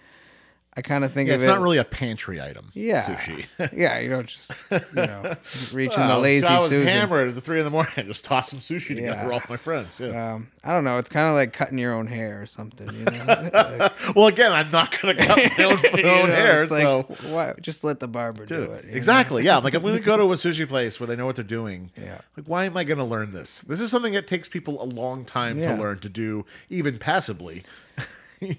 I 0.78 0.82
kind 0.82 1.02
of 1.02 1.12
think 1.12 1.26
yeah 1.26 1.34
of 1.34 1.40
it's 1.40 1.44
it. 1.44 1.48
not 1.52 1.60
really 1.60 1.78
a 1.78 1.84
pantry 1.84 2.40
item 2.40 2.70
Yeah. 2.72 3.02
sushi 3.02 3.46
yeah, 3.76 3.98
you 3.98 4.08
don't 4.08 4.28
just, 4.28 4.52
you 4.70 4.78
know, 4.94 5.34
reach 5.72 5.92
in 5.94 6.00
I 6.02 6.06
the 6.14 6.18
lazy 6.18 6.46
I 6.46 6.58
was 6.60 6.68
Susan. 6.68 6.86
hammered 6.86 7.28
at 7.30 7.34
the 7.34 7.40
three 7.40 7.58
in 7.58 7.64
the 7.64 7.70
morning. 7.70 7.92
I 7.96 8.02
just 8.02 8.24
tossed 8.24 8.50
some 8.50 8.60
sushi 8.60 8.94
together 8.94 9.16
Yeah. 9.16 9.24
for 9.26 9.32
all 9.32 9.42
my 9.48 9.56
friends. 9.56 9.98
Yeah. 9.98 10.34
Um, 10.34 10.48
I 10.62 10.72
don't 10.72 10.84
know. 10.84 10.96
It's 10.98 11.08
kind 11.10 11.26
of 11.26 11.34
like 11.34 11.52
cutting 11.52 11.78
your 11.78 11.94
own 11.94 12.06
hair 12.06 12.40
or 12.40 12.46
something, 12.46 12.88
you 12.94 13.04
know? 13.06 13.24
Like, 13.26 14.14
well, 14.14 14.28
again, 14.28 14.52
I'm 14.52 14.70
not 14.70 14.96
going 15.00 15.16
to 15.16 15.26
cut 15.26 15.36
my 15.58 15.64
own, 15.64 15.80
my 15.82 16.02
own 16.20 16.28
know, 16.28 16.34
hair. 16.34 16.66
so, 16.68 17.06
like, 17.08 17.18
why? 17.32 17.54
Just 17.60 17.82
let 17.82 17.98
the 17.98 18.06
barber 18.06 18.46
do 18.46 18.62
it. 18.62 18.84
know? 18.84 18.92
exactly. 18.94 19.42
Yeah. 19.44 19.56
Like, 19.56 19.74
I'm 19.74 19.82
going 19.82 19.94
to 19.96 20.00
go 20.00 20.16
to 20.16 20.24
a 20.32 20.36
sushi 20.36 20.68
place 20.68 21.00
where 21.00 21.06
they 21.08 21.16
know 21.16 21.26
what 21.26 21.34
they're 21.34 21.44
doing. 21.44 21.90
Yeah. 21.96 22.20
Like, 22.36 22.46
why 22.46 22.66
am 22.66 22.76
I 22.76 22.84
going 22.84 22.98
to 22.98 23.04
learn 23.04 23.32
this? 23.32 23.62
This 23.62 23.80
is 23.80 23.90
something 23.90 24.12
that 24.12 24.28
takes 24.28 24.48
people 24.48 24.80
a 24.80 24.86
long 24.86 25.24
time 25.24 25.58
Yeah. 25.58 25.74
to 25.74 25.82
learn 25.82 25.98
to 26.00 26.08
do, 26.08 26.44
even 26.68 26.98
passively. 27.00 27.64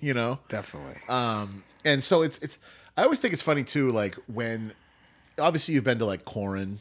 you 0.01 0.13
know? 0.13 0.39
Definitely. 0.49 0.99
Um, 1.07 1.63
and 1.85 2.03
so 2.03 2.21
it's 2.21 2.37
it's. 2.39 2.59
I 2.97 3.03
always 3.03 3.21
think 3.21 3.33
it's 3.33 3.43
funny 3.43 3.63
too, 3.63 3.91
like 3.91 4.15
when 4.27 4.73
obviously 5.37 5.73
you've 5.73 5.83
been 5.85 5.99
to 5.99 6.05
like 6.05 6.25
Korin 6.25 6.77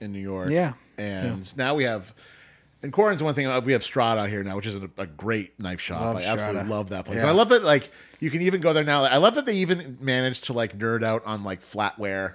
in 0.00 0.12
New 0.12 0.18
York, 0.20 0.50
Yeah. 0.50 0.74
and 0.98 1.56
now 1.56 1.74
we 1.74 1.84
have. 1.84 2.12
And 2.84 2.92
Korin's 2.92 3.22
one 3.22 3.34
thing 3.34 3.46
we 3.64 3.72
have 3.74 3.84
Strata 3.84 4.28
here 4.28 4.42
now, 4.42 4.56
which 4.56 4.66
is 4.66 4.74
a, 4.74 4.90
a 4.98 5.06
great 5.06 5.58
knife 5.60 5.80
shop. 5.80 6.00
Love 6.00 6.16
I 6.16 6.24
absolutely 6.24 6.68
love 6.68 6.88
that 6.88 7.04
place, 7.04 7.16
Yeah. 7.18 7.22
and 7.22 7.30
I 7.30 7.32
love 7.34 7.48
that 7.50 7.62
like 7.62 7.90
you 8.18 8.28
can 8.28 8.42
even 8.42 8.60
go 8.60 8.72
there 8.72 8.82
now. 8.82 9.04
I 9.04 9.18
love 9.18 9.36
that 9.36 9.46
they 9.46 9.54
even 9.54 9.98
managed 10.00 10.44
to 10.44 10.52
like 10.52 10.76
nerd 10.76 11.04
out 11.04 11.24
on 11.24 11.44
like 11.44 11.60
flatware. 11.60 12.34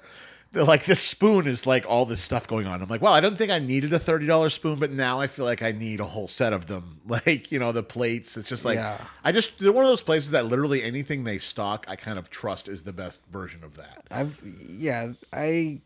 Like 0.65 0.85
this 0.85 0.99
spoon 0.99 1.47
is 1.47 1.65
like 1.67 1.85
all 1.87 2.05
this 2.05 2.21
stuff 2.21 2.47
going 2.47 2.65
on. 2.67 2.81
I'm 2.81 2.89
like, 2.89 3.01
wow, 3.01 3.11
I 3.13 3.19
don't 3.19 3.37
think 3.37 3.51
I 3.51 3.59
needed 3.59 3.93
a 3.93 3.99
thirty 3.99 4.25
dollars 4.25 4.53
spoon, 4.53 4.79
but 4.79 4.91
now 4.91 5.19
I 5.19 5.27
feel 5.27 5.45
like 5.45 5.61
I 5.61 5.71
need 5.71 5.99
a 5.99 6.05
whole 6.05 6.27
set 6.27 6.53
of 6.53 6.65
them. 6.67 7.01
Like 7.07 7.51
you 7.51 7.59
know 7.59 7.71
the 7.71 7.83
plates. 7.83 8.35
It's 8.35 8.49
just 8.49 8.65
like 8.65 8.75
Yeah. 8.77 8.97
I 9.23 9.31
just 9.31 9.59
they're 9.59 9.71
one 9.71 9.85
of 9.85 9.89
those 9.89 10.01
places 10.03 10.31
that 10.31 10.45
literally 10.45 10.83
anything 10.83 11.23
they 11.23 11.37
stock, 11.37 11.85
I 11.87 11.95
kind 11.95 12.19
of 12.19 12.29
trust 12.29 12.67
is 12.67 12.83
the 12.83 12.91
best 12.93 13.21
version 13.31 13.63
of 13.63 13.75
that. 13.77 14.03
I've 14.11 14.37
yeah, 14.69 15.13
I 15.31 15.79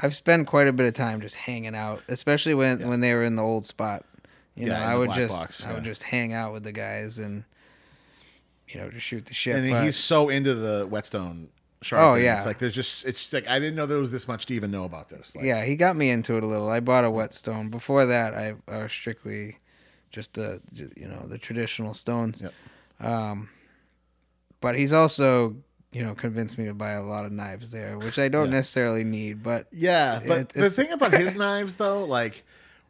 I've 0.00 0.14
spent 0.16 0.46
quite 0.46 0.68
a 0.68 0.72
bit 0.72 0.86
of 0.86 0.94
time 0.94 1.20
just 1.20 1.34
hanging 1.34 1.74
out, 1.74 2.02
especially 2.08 2.54
when 2.54 2.88
when 2.88 3.00
they 3.00 3.12
were 3.12 3.24
in 3.24 3.36
the 3.36 3.42
old 3.42 3.66
spot. 3.66 4.04
You 4.54 4.68
Yeah, 4.68 4.78
know, 4.78 4.84
I 4.86 4.94
would 4.96 5.12
just 5.12 5.36
box, 5.36 5.66
I 5.66 5.72
would 5.74 5.84
just 5.84 6.02
hang 6.02 6.32
out 6.32 6.52
with 6.52 6.62
the 6.64 6.72
guys 6.72 7.18
and 7.18 7.44
you 8.68 8.80
know 8.80 8.90
just 8.90 9.04
shoot 9.06 9.26
the 9.26 9.34
shit. 9.34 9.56
And 9.56 9.70
but- 9.70 9.84
he's 9.84 9.96
so 9.96 10.28
into 10.28 10.54
the 10.54 10.86
whetstone 10.88 11.48
sharp. 11.82 12.02
Oh, 12.02 12.14
yeah. 12.16 12.36
it's 12.36 12.46
like 12.46 12.58
there's 12.58 12.74
just 12.74 13.04
it's 13.04 13.20
just 13.20 13.32
like 13.32 13.46
I 13.48 13.58
didn't 13.58 13.76
know 13.76 13.86
there 13.86 13.98
was 13.98 14.12
this 14.12 14.26
much 14.28 14.46
to 14.46 14.54
even 14.54 14.70
know 14.70 14.84
about 14.84 15.08
this. 15.08 15.34
Like, 15.36 15.44
yeah, 15.44 15.64
he 15.64 15.76
got 15.76 15.96
me 15.96 16.10
into 16.10 16.36
it 16.36 16.42
a 16.42 16.46
little. 16.46 16.68
I 16.68 16.80
bought 16.80 17.04
a 17.04 17.10
whetstone. 17.10 17.68
Before 17.70 18.06
that, 18.06 18.34
I, 18.34 18.54
I 18.66 18.82
was 18.82 18.92
strictly 18.92 19.58
just 20.10 20.34
the 20.34 20.60
you 20.96 21.06
know 21.08 21.26
the 21.28 21.38
traditional 21.38 21.94
stones. 21.94 22.40
Yep. 22.42 22.52
Um, 23.00 23.48
but 24.60 24.74
he's 24.76 24.92
also 24.92 25.56
you 25.92 26.04
know 26.04 26.14
convinced 26.14 26.58
me 26.58 26.64
to 26.66 26.74
buy 26.74 26.92
a 26.92 27.02
lot 27.02 27.24
of 27.24 27.32
knives 27.32 27.70
there, 27.70 27.98
which 27.98 28.18
I 28.18 28.28
don't 28.28 28.46
Yeah. 28.46 28.56
necessarily 28.56 29.04
need. 29.04 29.42
But 29.42 29.66
Yeah, 29.72 30.20
but 30.26 30.38
It- 30.40 30.48
the 30.50 30.70
thing 30.70 30.92
about 30.92 31.12
his 31.12 31.36
knives 31.44 31.76
though, 31.76 32.04
like 32.04 32.44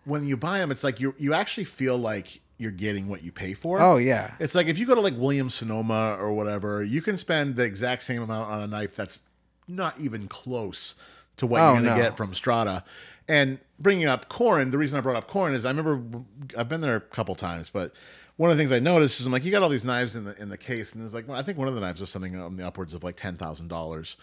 when 0.05 0.27
you 0.27 0.37
buy 0.37 0.59
them, 0.59 0.71
it's 0.71 0.85
like 0.85 1.01
you 1.01 1.15
you 1.19 1.35
actually 1.35 1.65
feel 1.65 1.99
like 1.99 2.41
you're 2.59 2.71
getting 2.73 3.09
what 3.09 3.23
you 3.23 3.33
pay 3.33 3.55
for. 3.55 3.81
oh 3.81 3.97
yeah, 3.97 4.35
It's 4.41 4.55
like 4.55 4.67
if 4.67 4.79
you 4.79 4.87
go 4.87 4.95
to 4.95 5.01
like 5.01 5.15
Williams 5.17 5.55
Sonoma 5.55 6.17
or 6.21 6.33
whatever, 6.33 6.83
you 6.83 7.01
can 7.01 7.17
spend 7.17 7.57
the 7.57 7.63
exact 7.63 8.03
same 8.03 8.21
amount 8.23 8.51
on 8.51 8.61
a 8.61 8.67
knife 8.67 8.95
that's 8.97 9.23
not 9.67 9.99
even 10.01 10.29
close 10.29 10.95
to 11.37 11.47
what 11.47 11.61
Oh, 11.61 11.65
you're 11.67 11.73
going 11.75 11.85
to 11.85 11.91
no. 11.91 11.97
get 11.97 12.17
from 12.17 12.35
Strata. 12.35 12.83
And 13.29 13.59
bringing 13.79 14.07
up 14.07 14.29
Korin, 14.29 14.71
the 14.73 14.79
reason 14.79 14.99
I 14.99 15.03
brought 15.03 15.17
up 15.17 15.31
Korin 15.31 15.55
is 15.55 15.65
I 15.65 15.71
remember 15.71 16.25
I've 16.57 16.69
been 16.69 16.81
there 16.81 16.97
a 16.97 17.01
couple 17.01 17.35
times, 17.35 17.69
but 17.71 17.93
one 18.37 18.51
of 18.51 18.57
the 18.57 18.61
things 18.61 18.73
I 18.73 18.79
noticed 18.81 19.21
is 19.21 19.27
I'm 19.27 19.33
like, 19.33 19.45
you 19.45 19.51
got 19.51 19.63
all 19.63 19.69
these 19.69 19.85
knives 19.85 20.17
in 20.17 20.25
the 20.25 20.41
in 20.41 20.49
the 20.49 20.57
case, 20.57 20.95
and 20.95 21.05
it's 21.05 21.13
like, 21.15 21.29
well, 21.29 21.39
I 21.39 21.43
think 21.43 21.59
one 21.59 21.69
of 21.69 21.75
the 21.75 21.81
knives 21.81 22.01
was 22.01 22.09
something 22.11 22.37
on 22.41 22.57
the 22.57 22.67
upwards 22.67 22.95
of 22.95 23.05
like 23.05 23.17
ten 23.17 23.37
thousand 23.37 23.69
dollars, 23.69 24.17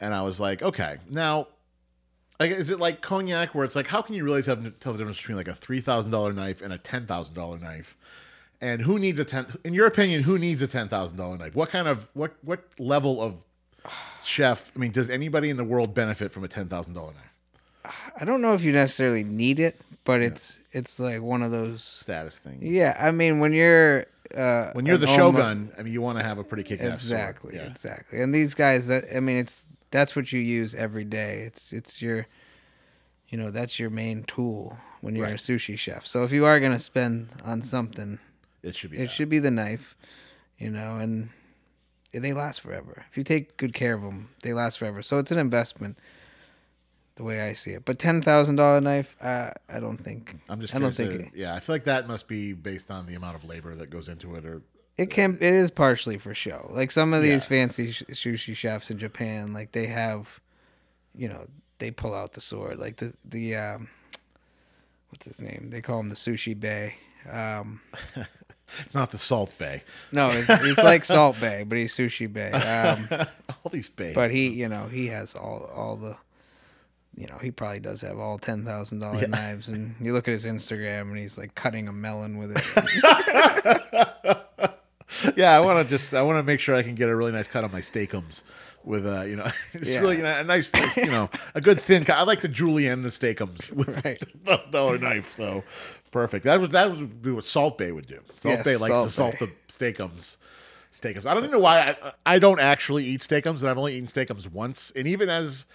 and 0.00 0.14
I 0.14 0.22
was 0.22 0.40
like, 0.40 0.62
okay, 0.62 0.96
now 1.10 1.48
like, 2.38 2.50
is 2.50 2.70
it 2.70 2.78
like 2.78 3.00
cognac 3.00 3.54
where 3.54 3.64
it's 3.64 3.76
like, 3.76 3.86
how 3.86 4.02
can 4.02 4.14
you 4.14 4.24
really 4.24 4.42
tell, 4.42 4.56
tell 4.80 4.92
the 4.92 4.98
difference 4.98 5.18
between 5.18 5.36
like 5.36 5.48
a 5.48 5.54
three 5.54 5.80
thousand 5.80 6.10
dollar 6.10 6.32
knife 6.32 6.62
and 6.62 6.72
a 6.72 6.78
ten 6.78 7.06
thousand 7.06 7.34
dollar 7.34 7.58
knife? 7.58 7.96
And 8.60 8.82
who 8.82 8.98
needs 8.98 9.18
a 9.18 9.24
ten? 9.24 9.46
In 9.64 9.74
your 9.74 9.86
opinion, 9.86 10.22
who 10.22 10.38
needs 10.38 10.62
a 10.62 10.66
ten 10.66 10.88
thousand 10.88 11.16
dollar 11.16 11.36
knife? 11.36 11.54
What 11.54 11.70
kind 11.70 11.88
of 11.88 12.10
what 12.14 12.34
what 12.42 12.64
level 12.78 13.20
of 13.20 13.34
chef? 14.24 14.72
I 14.74 14.78
mean, 14.78 14.92
does 14.92 15.10
anybody 15.10 15.50
in 15.50 15.56
the 15.56 15.64
world 15.64 15.94
benefit 15.94 16.32
from 16.32 16.44
a 16.44 16.48
ten 16.48 16.68
thousand 16.68 16.94
dollar 16.94 17.12
knife? 17.12 17.94
I 18.18 18.24
don't 18.24 18.42
know 18.42 18.54
if 18.54 18.64
you 18.64 18.72
necessarily 18.72 19.24
need 19.24 19.60
it, 19.60 19.80
but 20.04 20.20
it's 20.20 20.60
it's 20.72 20.98
like 20.98 21.22
one 21.22 21.42
of 21.42 21.50
those. 21.50 21.82
Status 21.82 22.38
thing. 22.38 22.58
Yeah, 22.62 22.96
I 22.98 23.12
mean 23.12 23.38
when 23.38 23.52
you're 23.52 24.06
uh, 24.34 24.72
When 24.72 24.86
you're 24.86 24.98
the 24.98 25.06
shogun, 25.06 25.72
I 25.78 25.82
mean, 25.82 25.92
you 25.92 26.02
want 26.02 26.18
to 26.18 26.24
have 26.24 26.38
a 26.38 26.44
pretty 26.44 26.62
kick 26.62 26.80
ass 26.80 26.94
exactly. 26.94 27.56
Yeah. 27.56 27.66
exactly. 27.66 28.20
And 28.20 28.34
these 28.34 28.54
guys, 28.54 28.86
that 28.88 29.04
I 29.14 29.20
mean, 29.20 29.36
it's 29.36 29.66
that's 29.90 30.14
what 30.16 30.32
you 30.32 30.40
use 30.40 30.74
every 30.74 31.04
day. 31.04 31.40
It's 31.42 31.72
it's 31.72 32.00
your, 32.02 32.26
you 33.28 33.38
know, 33.38 33.50
that's 33.50 33.78
your 33.78 33.90
main 33.90 34.24
tool 34.24 34.76
when 35.00 35.14
you're 35.16 35.26
a 35.26 35.34
sushi 35.34 35.78
chef. 35.78 36.06
So 36.06 36.24
if 36.24 36.32
you 36.32 36.44
are 36.44 36.58
gonna 36.60 36.78
spend 36.78 37.28
on 37.44 37.62
something, 37.62 38.18
It 38.62 38.74
should 38.74 38.90
be. 38.90 38.98
it 38.98 39.00
that. 39.02 39.10
should 39.10 39.28
be 39.28 39.38
the 39.38 39.50
knife, 39.50 39.96
you 40.58 40.70
know, 40.70 40.96
and 40.96 41.30
they 42.12 42.32
last 42.32 42.60
forever. 42.62 43.04
If 43.10 43.16
you 43.18 43.24
take 43.24 43.56
good 43.58 43.74
care 43.74 43.94
of 43.94 44.02
them, 44.02 44.30
they 44.42 44.52
last 44.54 44.78
forever. 44.78 45.02
So 45.02 45.18
it's 45.18 45.30
an 45.30 45.38
investment, 45.38 45.98
the 47.16 47.24
way 47.24 47.42
I 47.42 47.52
see 47.52 47.72
it. 47.72 47.84
But 47.84 47.98
ten 47.98 48.22
thousand 48.22 48.56
dollar 48.56 48.80
knife, 48.80 49.16
uh, 49.20 49.50
I 49.68 49.80
don't 49.80 49.98
think. 50.02 50.34
I'm 50.48 50.60
just. 50.60 50.74
I 50.74 50.78
don't 50.78 50.94
think 50.94 51.32
to- 51.32 51.38
yeah, 51.38 51.54
I 51.54 51.60
feel 51.60 51.74
like 51.74 51.84
that 51.84 52.08
must 52.08 52.26
be 52.26 52.52
based 52.54 52.90
on 52.90 53.06
the 53.06 53.14
amount 53.14 53.36
of 53.36 53.44
labor 53.44 53.74
that 53.74 53.90
goes 53.90 54.08
into 54.08 54.34
it, 54.36 54.44
or 54.46 54.62
It 54.98 55.10
can. 55.10 55.34
It 55.34 55.52
is 55.52 55.70
partially 55.70 56.16
for 56.18 56.32
show. 56.34 56.70
Like 56.72 56.90
some 56.90 57.12
of 57.12 57.22
these 57.22 57.42
Yeah. 57.44 57.48
fancy 57.48 57.92
sh- 57.92 58.02
sushi 58.12 58.56
chefs 58.56 58.90
in 58.90 58.98
Japan, 58.98 59.52
like 59.52 59.72
they 59.72 59.86
have, 59.88 60.40
you 61.14 61.28
know, 61.28 61.46
they 61.78 61.90
pull 61.90 62.14
out 62.14 62.32
the 62.32 62.40
sword. 62.40 62.78
Like 62.78 62.96
the 62.96 63.12
the 63.24 63.56
um, 63.56 63.88
what's 65.10 65.26
his 65.26 65.40
name? 65.40 65.68
They 65.70 65.82
call 65.82 66.00
him 66.00 66.08
the 66.08 66.14
sushi 66.14 66.58
bae. 66.58 66.94
Um, 67.30 67.80
it's 68.84 68.94
not 68.94 69.10
the 69.10 69.18
Salt 69.18 69.52
Bae. 69.58 69.82
no, 70.12 70.28
it's, 70.28 70.48
it's 70.48 70.78
like 70.82 71.04
Salt 71.04 71.40
Bae, 71.40 71.64
but 71.64 71.76
he's 71.76 71.94
sushi 71.94 72.32
bae. 72.32 72.52
Um, 72.52 73.08
All 73.64 73.70
these 73.70 73.88
bays. 73.88 74.14
but 74.14 74.30
he, 74.30 74.48
you 74.48 74.68
know, 74.68 74.86
he 74.86 75.08
has 75.08 75.34
all 75.34 75.70
all 75.74 75.96
the 75.96 76.16
you 77.16 77.26
know, 77.26 77.38
he 77.38 77.50
probably 77.50 77.80
does 77.80 78.02
have 78.02 78.18
all 78.18 78.38
ten 78.38 78.64
thousand 78.64 79.00
dollar 79.00 79.26
knives, 79.26 79.68
and 79.68 79.94
you 80.00 80.12
look 80.12 80.28
at 80.28 80.32
his 80.32 80.44
Instagram, 80.46 81.02
and 81.08 81.18
he's 81.18 81.36
like 81.38 81.54
cutting 81.54 81.88
a 81.88 81.92
melon 81.92 82.38
with 82.38 82.52
it. 82.56 82.62
yeah, 85.36 85.56
I 85.56 85.60
want 85.60 85.86
to 85.86 85.88
just 85.90 86.14
I 86.14 86.22
want 86.22 86.38
to 86.38 86.42
make 86.42 86.60
sure 86.60 86.74
I 86.74 86.82
can 86.82 86.94
get 86.94 87.08
a 87.08 87.16
really 87.16 87.32
nice 87.32 87.48
cut 87.48 87.64
on 87.64 87.72
my 87.72 87.80
steakums 87.80 88.42
with 88.84 89.04
uh 89.06 89.22
you 89.22 89.34
know 89.36 89.50
it's 89.72 89.88
Yeah. 89.88 90.00
really 90.00 90.20
a 90.20 90.44
nice, 90.44 90.72
nice, 90.72 90.96
you 90.96 91.06
know 91.06 91.28
a 91.54 91.60
good 91.60 91.80
thin 91.80 92.04
cut. 92.04 92.16
I 92.18 92.22
like 92.22 92.40
to 92.40 92.48
julienne 92.48 93.02
the 93.02 93.08
steakums 93.10 93.70
with 93.72 93.88
Right. 94.04 94.22
the 94.44 94.64
dollar 94.70 94.98
knife. 94.98 95.34
So 95.34 95.64
perfect. 96.10 96.44
That 96.44 96.60
was 96.60 96.70
that 96.70 96.90
would 96.90 97.22
be 97.22 97.30
what 97.30 97.44
Salt 97.44 97.78
Bae 97.78 97.92
would 97.92 98.06
do. 98.06 98.20
Salt 98.34 98.56
Yes, 98.56 98.64
Bay 98.64 98.76
likes 98.76 98.94
to 99.04 99.10
Salt 99.10 99.38
salt 99.38 99.38
the 99.38 99.50
steakums. 99.68 100.36
Steakums. 100.92 101.26
I 101.26 101.34
don't 101.34 101.42
even 101.44 101.50
know 101.50 101.58
why 101.58 101.94
I, 102.02 102.12
I 102.24 102.38
don't 102.38 102.58
actually 102.60 103.04
eat 103.04 103.20
steakums, 103.20 103.60
and 103.60 103.68
I've 103.68 103.76
only 103.76 103.96
eaten 103.96 104.08
steakums 104.08 104.50
once. 104.50 104.92
And 104.96 105.06
even 105.06 105.28
as 105.28 105.66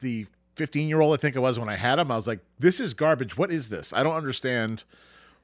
the 0.00 0.26
15 0.54 0.88
year 0.88 1.00
old, 1.00 1.14
I 1.14 1.20
think 1.20 1.34
it 1.34 1.40
was 1.40 1.58
when 1.58 1.68
I 1.68 1.74
had 1.74 1.96
them, 1.96 2.12
I 2.12 2.16
was 2.16 2.28
like, 2.28 2.38
"This 2.60 2.78
is 2.78 2.94
garbage. 2.94 3.36
What 3.36 3.50
is 3.50 3.70
this? 3.70 3.92
I 3.92 4.04
don't 4.04 4.14
understand 4.14 4.84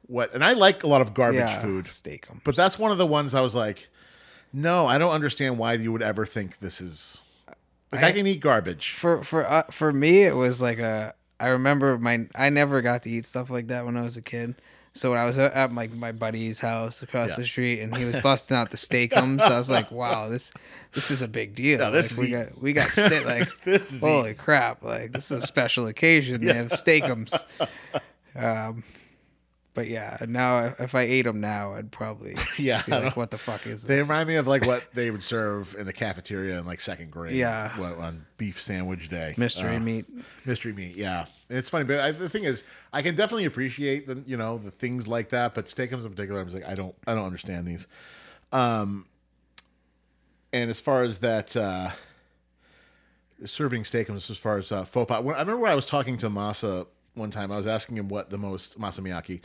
what." 0.07 0.33
And 0.35 0.45
I 0.45 0.53
like 0.53 0.83
a 0.83 0.87
lot 0.87 1.01
of 1.01 1.15
garbage 1.15 1.41
yeah, 1.41 1.61
food, 1.61 1.87
steak 1.87 2.27
but 2.45 2.57
that's 2.57 2.79
one 2.79 2.91
of 2.93 2.99
the 2.99 3.07
ones 3.07 3.35
I 3.35 3.41
was 3.41 3.55
like, 3.55 3.89
"No, 4.53 4.87
I 4.87 4.99
don't 4.99 5.13
understand 5.13 5.59
why 5.59 5.75
you 5.75 5.93
would 5.93 6.03
ever 6.03 6.27
think 6.27 6.59
this 6.61 6.81
is." 6.81 7.23
Like 7.93 8.03
I, 8.03 8.09
I- 8.09 8.13
can 8.13 8.27
eat 8.27 8.41
garbage. 8.41 8.91
for 8.93 9.23
for 9.23 9.45
uh, 9.49 9.63
for 9.71 9.93
me 9.93 10.23
it 10.25 10.35
was 10.35 10.61
like 10.61 10.79
a 10.79 11.15
I 11.39 11.47
remember 11.49 11.99
my 11.99 12.27
I 12.35 12.49
never 12.51 12.81
got 12.83 13.03
to 13.05 13.11
eat 13.11 13.25
stuff 13.27 13.51
like 13.51 13.69
that 13.69 13.85
when 13.85 13.97
I 13.97 14.03
was 14.03 14.17
a 14.17 14.23
kid. 14.23 14.55
So 14.97 15.11
when 15.11 15.19
I 15.19 15.25
was 15.25 15.39
at 15.39 15.73
my 15.73 15.89
my 15.89 16.13
buddy's 16.13 16.61
house 16.61 17.03
across 17.03 17.31
Yeah. 17.31 17.37
the 17.37 17.45
street 17.45 17.81
and 17.81 17.97
he 17.97 18.05
was 18.05 18.17
busting 18.19 18.57
out 18.57 18.71
the 18.71 18.77
steakums, 18.77 19.41
so 19.41 19.47
I 19.49 19.59
was 19.59 19.69
like, 19.69 19.91
"Wow, 19.91 20.29
this 20.29 20.53
this 20.93 21.11
is 21.11 21.21
a 21.21 21.27
big 21.27 21.55
deal. 21.57 21.81
No, 21.81 21.91
this 21.91 22.17
Like, 22.17 22.29
is 22.29 22.33
we 22.33 22.41
eat- 22.41 22.45
got 22.53 22.63
we 22.63 22.73
got 22.73 22.91
steak 22.91 23.25
like 23.35 23.49
This 23.63 23.93
is 23.93 24.01
holy 24.01 24.35
crap! 24.35 24.83
Like 24.85 25.11
this 25.13 25.33
is 25.33 25.43
a 25.43 25.47
special 25.47 25.89
occasion. 25.89 26.41
They 26.45 26.55
have 26.55 26.69
steakums." 26.69 27.33
Um, 28.37 28.83
but 29.75 29.89
yeah, 29.89 30.17
now 30.29 30.75
if- 30.79 30.95
I 30.95 31.03
ate 31.03 31.23
them 31.23 31.41
now, 31.41 31.75
I'd 31.75 31.91
probably 31.91 32.37
Yeah, 32.59 32.83
be 32.83 32.93
like, 32.93 33.17
"What 33.17 33.31
the 33.31 33.39
fuck 33.39 33.67
is 33.67 33.83
this? 33.83 33.89
They 33.89 34.01
remind 34.01 34.29
me 34.29 34.37
of 34.37 34.47
like 34.47 34.65
what 34.67 34.85
they 34.95 35.11
would 35.11 35.25
serve 35.25 35.75
in 35.79 35.85
the 35.87 35.93
cafeteria 35.93 36.59
in 36.59 36.65
like 36.67 36.81
second 36.81 37.11
grade. 37.11 37.35
Yeah. 37.37 37.77
what- 37.79 37.99
on 37.99 38.25
beef 38.39 38.61
sandwich 38.61 39.09
day. 39.09 39.35
Mystery 39.37 39.77
Uh, 39.77 39.81
meat. 39.81 40.07
mystery 40.45 40.73
meat. 40.73 40.97
Yeah, 40.97 41.27
And 41.49 41.59
it's 41.59 41.69
funny, 41.71 41.85
but 41.85 41.99
I, 42.01 42.13
the 42.13 42.29
thing 42.29 42.45
is, 42.45 42.63
I 42.93 43.03
can 43.03 43.15
definitely 43.17 43.45
appreciate 43.45 44.07
the 44.07 44.23
you 44.27 44.37
know 44.37 44.59
the 44.59 44.71
things 44.71 45.07
like 45.09 45.29
that, 45.31 45.55
but 45.55 45.67
steakums 45.67 46.05
in 46.05 46.11
particular, 46.11 46.41
I'm 46.41 46.47
just 46.47 46.57
like 46.63 46.67
I 46.71 46.75
don't 46.75 46.95
I 47.07 47.15
don't 47.15 47.27
understand 47.27 47.67
these. 47.67 47.87
Um, 48.53 49.07
and 50.53 50.71
as 50.71 50.81
far 50.81 51.03
as 51.03 51.19
that 51.19 51.57
uh, 51.57 51.91
serving 53.45 53.83
steakums, 53.83 54.31
as 54.31 54.37
far 54.37 54.59
as 54.59 54.71
uh, 54.71 54.85
faux 54.85 55.09
pas, 55.09 55.23
when, 55.23 55.35
I 55.35 55.41
remember 55.41 55.63
when 55.63 55.73
I 55.73 55.75
was 55.75 55.87
talking 55.87 56.17
to 56.19 56.31
Masa 56.31 56.87
one 57.15 57.31
time, 57.31 57.51
I 57.53 57.57
was 57.57 57.67
asking 57.67 57.97
him 57.97 58.09
what 58.09 58.31
the 58.31 58.39
most 58.39 58.79
Masa 58.79 59.01
Miyake, 59.01 59.41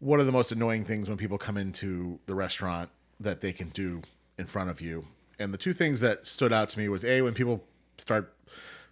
what 0.00 0.20
are 0.20 0.24
the 0.24 0.32
most 0.32 0.52
annoying 0.52 0.84
things 0.84 1.08
when 1.08 1.18
people 1.18 1.38
come 1.38 1.56
into 1.56 2.18
the 2.26 2.34
restaurant 2.34 2.90
that 3.20 3.40
they 3.40 3.52
can 3.52 3.68
do 3.70 4.02
in 4.38 4.46
front 4.46 4.70
of 4.70 4.80
you, 4.80 5.06
and 5.38 5.52
the 5.52 5.58
two 5.58 5.72
things 5.72 6.00
that 6.00 6.24
stood 6.26 6.52
out 6.52 6.68
to 6.70 6.78
me 6.78 6.88
was 6.88 7.04
a 7.04 7.22
when 7.22 7.34
people 7.34 7.64
start 7.98 8.32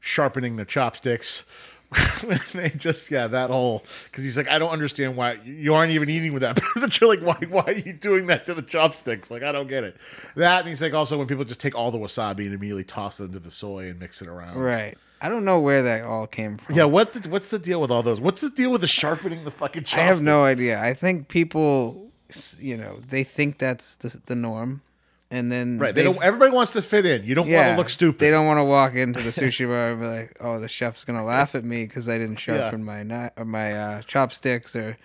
sharpening 0.00 0.56
their 0.56 0.66
chopsticks. 0.66 1.44
they 2.52 2.68
just 2.70 3.12
yeah 3.12 3.28
that 3.28 3.48
whole 3.48 3.84
because 4.06 4.24
he's 4.24 4.36
like 4.36 4.48
I 4.48 4.58
don't 4.58 4.72
understand 4.72 5.16
why 5.16 5.34
you 5.44 5.72
aren't 5.72 5.92
even 5.92 6.10
eating 6.10 6.32
with 6.32 6.42
that 6.42 6.60
but 6.74 7.00
you're 7.00 7.08
like 7.16 7.20
why 7.20 7.46
why 7.48 7.62
are 7.62 7.72
you 7.72 7.92
doing 7.92 8.26
that 8.26 8.44
to 8.46 8.54
the 8.54 8.62
chopsticks 8.62 9.30
like 9.30 9.44
I 9.44 9.52
don't 9.52 9.68
get 9.68 9.84
it 9.84 9.96
that 10.34 10.60
and 10.60 10.68
he's 10.68 10.82
like 10.82 10.94
also 10.94 11.16
when 11.16 11.28
people 11.28 11.44
just 11.44 11.60
take 11.60 11.76
all 11.76 11.92
the 11.92 11.98
wasabi 11.98 12.40
and 12.46 12.54
immediately 12.54 12.82
toss 12.82 13.20
it 13.20 13.26
into 13.26 13.38
the 13.38 13.52
soy 13.52 13.88
and 13.88 14.00
mix 14.00 14.20
it 14.20 14.26
around 14.26 14.58
Right. 14.58 14.98
I 15.20 15.28
don't 15.28 15.44
know 15.44 15.58
where 15.60 15.82
that 15.84 16.04
all 16.04 16.26
came 16.26 16.58
from. 16.58 16.74
yeah 16.76 16.84
what 16.84 17.12
the, 17.12 17.28
what's 17.30 17.48
the 17.48 17.58
deal 17.58 17.80
with 17.80 17.90
all 17.90 18.02
those 18.02 18.20
what's 18.20 18.40
the 18.42 18.50
deal 18.50 18.70
with 18.70 18.80
the 18.82 18.86
sharpening 18.86 19.44
the 19.44 19.50
fucking 19.50 19.82
chopsticks? 19.82 19.98
I 20.02 20.06
have 20.06 20.22
no 20.22 20.44
idea. 20.44 20.80
I 20.82 20.94
think 20.94 21.28
people, 21.28 22.10
you 22.58 22.76
know, 22.76 23.00
they 23.08 23.24
think 23.24 23.58
that's 23.58 23.96
the, 23.96 24.18
the 24.26 24.36
norm, 24.36 24.82
and 25.30 25.50
then 25.50 25.78
right 25.78 25.94
they 25.94 26.04
don't 26.04 26.22
everybody 26.22 26.52
wants 26.52 26.70
to 26.72 26.82
fit 26.82 27.04
in 27.04 27.24
you 27.24 27.34
don't 27.34 27.50
want 27.50 27.66
to 27.68 27.76
look 27.76 27.90
stupid 27.90 28.20
They 28.20 28.30
don't 28.30 28.46
want 28.46 28.58
to 28.58 28.64
walk 28.64 28.94
into 28.94 29.20
the 29.20 29.30
sushi 29.30 29.66
bar 29.68 29.90
and 29.92 30.00
be 30.00 30.06
like, 30.06 30.36
"Oh, 30.40 30.60
the 30.60 30.68
chef's 30.68 31.04
gonna 31.04 31.24
laugh 31.24 31.54
at 31.54 31.64
me 31.64 31.84
because 31.86 32.08
I 32.08 32.18
didn't 32.18 32.36
sharpen 32.36 32.84
my 32.84 32.98
kni- 32.98 33.32
or 33.36 33.44
my 33.44 33.72
uh, 33.72 34.02
chopsticks 34.02 34.76
or, 34.76 34.96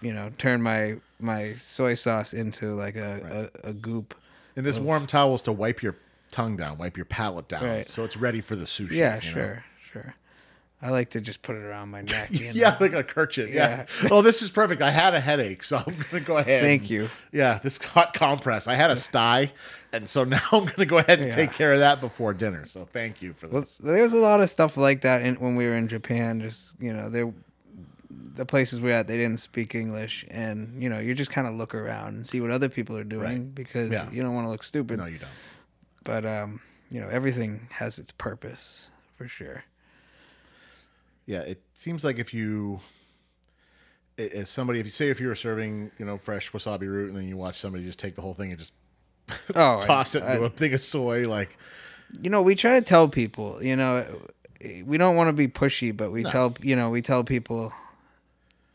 you 0.00 0.12
know, 0.12 0.32
turn 0.38 0.62
my 0.62 0.96
my 1.20 1.52
soy 1.54 1.94
sauce 1.94 2.32
into 2.32 2.74
like 2.74 2.96
a, 2.96 3.50
a, 3.64 3.68
a 3.68 3.72
goop." 3.72 4.14
and 4.56 4.66
this 4.66 4.78
warm 4.78 5.06
towels 5.06 5.42
to 5.42 5.52
wipe 5.52 5.82
your 5.82 5.94
tongue 6.30 6.56
down 6.56 6.78
wipe 6.78 6.96
your 6.96 7.06
palate 7.06 7.48
down 7.48 7.64
Right. 7.64 7.90
so 7.90 8.04
it's 8.04 8.16
ready 8.16 8.40
for 8.40 8.56
the 8.56 8.64
sushi 8.64 8.92
Yeah, 8.92 9.20
you 9.22 9.28
know? 9.28 9.34
sure, 9.34 9.64
sure. 9.92 10.14
I 10.82 10.88
like 10.88 11.10
to 11.10 11.20
just 11.20 11.42
put 11.42 11.56
it 11.56 11.62
around 11.62 11.90
my 11.90 12.00
neck. 12.14 12.28
You 12.30 12.46
know? 12.46 12.52
Yeah, 12.54 12.76
like 12.80 12.94
a 12.94 13.04
kerchief. 13.04 13.50
Yeah. 13.52 13.84
oh, 14.10 14.22
this 14.28 14.40
is 14.40 14.50
perfect. 14.50 14.80
I 14.80 14.90
had 14.90 15.12
a 15.12 15.20
headache, 15.20 15.62
so 15.62 15.76
I'm 15.86 15.94
gonna 16.10 16.24
go 16.24 16.38
ahead. 16.38 16.62
Thank 16.62 16.82
and- 16.82 16.90
you. 16.90 17.08
Yeah, 17.32 17.58
this 17.62 17.76
hot 17.84 18.14
compress. 18.14 18.66
I 18.66 18.76
had 18.76 18.90
a 18.90 18.96
sty, 18.96 19.52
and 19.92 20.08
so 20.08 20.24
now 20.24 20.40
I'm 20.52 20.64
gonna 20.64 20.86
go 20.86 20.96
ahead 20.96 21.18
and 21.18 21.28
Yeah. 21.28 21.34
take 21.36 21.52
care 21.52 21.74
of 21.74 21.80
that 21.80 22.00
before 22.00 22.32
dinner. 22.32 22.66
So 22.66 22.86
thank 22.90 23.20
you 23.20 23.34
for 23.34 23.48
Well, 23.48 23.60
this. 23.60 23.76
there's 23.76 24.14
a 24.14 24.20
lot 24.20 24.40
of 24.40 24.48
stuff 24.48 24.78
like 24.78 25.02
that 25.02 25.20
in, 25.20 25.34
when 25.34 25.54
we 25.54 25.66
were 25.66 25.76
in 25.76 25.86
Japan. 25.86 26.40
Just 26.40 26.72
you 26.80 26.94
know, 26.94 27.10
there, 27.10 27.30
the 28.36 28.46
places 28.46 28.80
we 28.80 28.88
were 28.88 28.94
at, 28.96 29.06
they 29.06 29.18
didn't 29.18 29.40
speak 29.40 29.74
English, 29.74 30.24
and 30.30 30.82
you 30.82 30.88
know, 30.88 30.98
you 30.98 31.14
just 31.14 31.30
kind 31.30 31.46
of 31.46 31.54
look 31.56 31.74
around 31.74 32.14
and 32.14 32.26
see 32.26 32.40
what 32.40 32.50
other 32.50 32.70
people 32.70 32.96
are 32.96 33.04
doing 33.04 33.22
Right. 33.42 33.54
because 33.54 33.90
Yeah. 33.90 34.08
you 34.10 34.22
don't 34.22 34.34
want 34.34 34.46
to 34.46 34.50
look 34.50 34.62
stupid. 34.62 34.98
no, 34.98 35.04
you 35.04 35.18
don't. 35.18 35.28
But 36.10 36.26
um, 36.26 36.60
you 36.90 37.00
know, 37.00 37.06
everything 37.08 37.68
has 37.70 38.00
its 38.00 38.10
purpose 38.10 38.90
for 39.16 39.28
sure. 39.28 39.62
Yeah, 41.24 41.42
it 41.42 41.62
seems 41.74 42.02
like 42.02 42.18
if 42.18 42.34
you, 42.34 42.80
as 44.18 44.48
somebody, 44.50 44.80
if 44.80 44.86
you 44.86 44.90
say 44.90 45.08
if 45.08 45.20
you 45.20 45.28
were 45.28 45.36
serving, 45.36 45.92
you 46.00 46.04
know, 46.04 46.18
fresh 46.18 46.50
wasabi 46.50 46.88
root, 46.88 47.10
and 47.10 47.16
then 47.16 47.28
you 47.28 47.36
watch 47.36 47.60
somebody 47.60 47.84
just 47.84 48.00
take 48.00 48.16
the 48.16 48.22
whole 48.22 48.34
thing 48.34 48.50
and 48.50 48.58
just 48.58 48.72
Oh, 49.54 49.78
I- 49.78 49.86
toss 49.86 50.16
it 50.16 50.24
into 50.24 50.42
I- 50.42 50.46
a 50.46 50.50
thing 50.50 50.74
of 50.74 50.82
soy, 50.82 51.28
like 51.28 51.56
you 52.20 52.28
know, 52.28 52.42
we 52.42 52.56
try 52.56 52.80
to 52.80 52.84
tell 52.84 53.06
people, 53.06 53.62
you 53.62 53.76
know, 53.76 54.04
we 54.84 54.98
don't 54.98 55.14
want 55.14 55.28
to 55.28 55.32
be 55.32 55.46
pushy, 55.46 55.96
but 55.96 56.10
we 56.10 56.24
No. 56.24 56.30
tell, 56.30 56.54
you 56.60 56.74
know, 56.74 56.90
we 56.90 57.02
tell 57.02 57.22
people, 57.22 57.72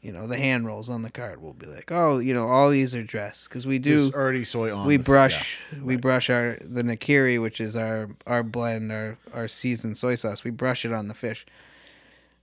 you 0.06 0.12
know, 0.12 0.28
the 0.28 0.38
hand 0.38 0.68
rolls 0.68 0.88
on 0.90 1.02
the 1.02 1.10
card. 1.10 1.42
We'll 1.42 1.54
be 1.54 1.66
like, 1.66 1.92
oh, 1.92 2.20
you 2.20 2.34
know, 2.34 2.48
all 2.48 2.70
these 2.70 2.94
are 2.94 3.02
dressed 3.04 3.50
because 3.50 3.66
we 3.66 3.80
do. 3.80 3.98
there's 3.98 4.14
already 4.14 4.46
soy 4.46 4.76
on. 4.76 4.86
we 4.86 4.98
brush 4.98 5.58
yeah, 5.74 5.80
we 5.84 5.96
right. 5.96 6.02
brush 6.02 6.30
our 6.30 6.58
the 6.62 6.84
nikiri 6.84 7.42
which 7.42 7.60
is 7.60 7.76
our 7.76 8.10
our 8.28 8.44
blend 8.44 8.92
our 8.92 9.18
our 9.34 9.48
seasoned 9.48 9.98
soy 9.98 10.14
sauce 10.16 10.44
we 10.44 10.52
brush 10.52 10.86
it 10.86 10.94
on 10.94 11.08
the 11.08 11.14
fish 11.16 11.46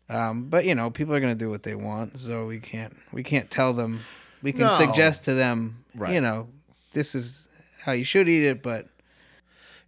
um 0.09 0.49
but 0.51 0.65
you 0.65 0.75
know 0.75 0.91
people 0.91 1.15
are 1.15 1.21
going 1.21 1.33
to 1.33 1.39
do 1.39 1.49
what 1.51 1.63
they 1.63 1.75
want 1.77 2.19
so 2.19 2.47
we 2.47 2.59
can't 2.59 2.97
we 3.13 3.23
can't 3.23 3.49
tell 3.51 3.73
them 3.73 4.01
we 4.43 4.51
can 4.53 4.63
No. 4.63 4.71
suggest 4.71 5.23
to 5.25 5.35
them 5.35 5.85
Right. 5.95 6.13
you 6.15 6.21
know 6.21 6.49
this 6.95 7.15
is 7.15 7.49
how 7.85 7.93
you 7.93 8.05
should 8.05 8.29
eat 8.29 8.45
it 8.45 8.63
but 8.63 8.89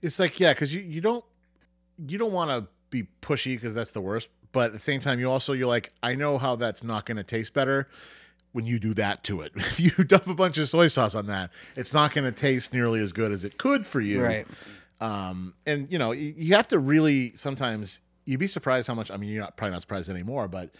It's 0.01 0.19
like 0.21 0.39
yeah, 0.39 0.53
because 0.53 0.73
you 0.75 0.81
you 0.81 1.01
don't 1.01 1.25
you 1.99 2.19
don't 2.19 2.33
want 2.33 2.51
to 2.51 2.69
be 2.91 3.09
pushy 3.21 3.57
because 3.57 3.75
that's 3.75 3.91
the 3.91 4.01
worst. 4.01 4.29
But 4.55 4.67
at 4.67 4.73
the 4.73 4.79
same 4.79 5.01
time, 5.01 5.19
you 5.19 5.29
also 5.29 5.53
you're 5.53 5.67
like, 5.67 5.93
I 6.01 6.15
know 6.15 6.39
how 6.39 6.55
that's 6.55 6.85
not 6.85 7.07
going 7.07 7.17
to 7.17 7.25
taste 7.25 7.53
better 7.53 7.89
when 8.53 8.65
you 8.65 8.79
do 8.79 8.95
that 8.95 9.25
to 9.25 9.41
it. 9.41 9.51
If 9.57 9.81
you 9.81 9.91
dump 10.05 10.29
a 10.29 10.35
bunch 10.35 10.59
of 10.59 10.69
soy 10.69 10.87
sauce 10.87 11.17
on 11.17 11.27
that, 11.27 11.51
it's 11.75 11.93
not 11.93 12.15
going 12.15 12.25
to 12.25 12.31
taste 12.31 12.73
nearly 12.73 13.01
as 13.01 13.13
good 13.13 13.33
as 13.33 13.45
it 13.45 13.59
could 13.59 13.85
for 13.85 14.01
you. 14.01 14.23
right 14.23 14.47
Um, 15.01 15.55
and 15.67 15.91
you 15.91 15.99
know, 15.99 16.13
you, 16.13 16.55
have 16.55 16.69
to 16.69 16.79
really 16.79 17.33
sometimes 17.35 18.01
you'd 18.27 18.39
be 18.39 18.47
surprised 18.47 18.87
how 18.87 18.95
much. 18.95 19.11
I 19.11 19.17
mean, 19.17 19.31
you're 19.31 19.43
not 19.43 19.57
probably 19.57 19.73
not 19.73 19.81
surprised 19.81 20.09
anymore, 20.09 20.47
but 20.47 20.71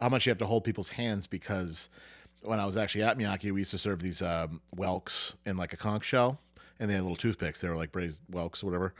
how 0.00 0.08
much 0.08 0.26
you 0.26 0.30
have 0.30 0.38
to 0.38 0.46
hold 0.46 0.64
people's 0.64 0.88
hands 0.88 1.28
because 1.28 1.88
when 2.42 2.58
I 2.58 2.66
was 2.66 2.76
actually 2.76 3.04
at 3.04 3.16
Miyake, 3.16 3.52
we 3.52 3.60
used 3.60 3.70
to 3.70 3.78
serve 3.78 4.02
these 4.02 4.22
um, 4.22 4.60
whelks 4.74 5.36
in 5.46 5.56
like 5.56 5.72
a 5.72 5.76
conch 5.76 6.04
shell, 6.04 6.40
and 6.80 6.90
they 6.90 6.94
had 6.94 7.02
little 7.02 7.14
toothpicks. 7.14 7.60
They 7.60 7.68
were 7.68 7.76
like 7.76 7.92
braised 7.92 8.22
whelks, 8.28 8.64
or 8.64 8.66
whatever. 8.66 8.92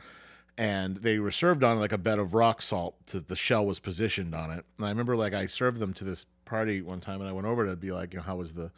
And 0.61 0.97
they 0.97 1.17
were 1.17 1.31
served 1.31 1.63
on 1.63 1.79
like 1.79 1.91
a 1.91 1.97
bed 1.97 2.19
of 2.19 2.33
rock 2.35 2.61
salt. 2.61 2.95
To 3.07 3.19
the 3.19 3.35
shell 3.35 3.65
was 3.65 3.79
positioned 3.79 4.35
on 4.35 4.51
it. 4.51 4.63
And 4.77 4.85
I 4.85 4.89
remember 4.89 5.15
like 5.15 5.33
I 5.33 5.47
served 5.47 5.79
them 5.79 5.91
to 5.95 6.03
this 6.03 6.25
party 6.45 6.81
one 6.81 6.99
time, 6.99 7.19
and 7.19 7.27
I 7.29 7.33
went 7.33 7.47
over 7.47 7.65
to 7.65 7.75
be 7.75 7.91
like, 7.91 8.13
you 8.13 8.19
know, 8.19 8.23
how 8.23 8.35
was 8.35 8.53
the, 8.53 8.71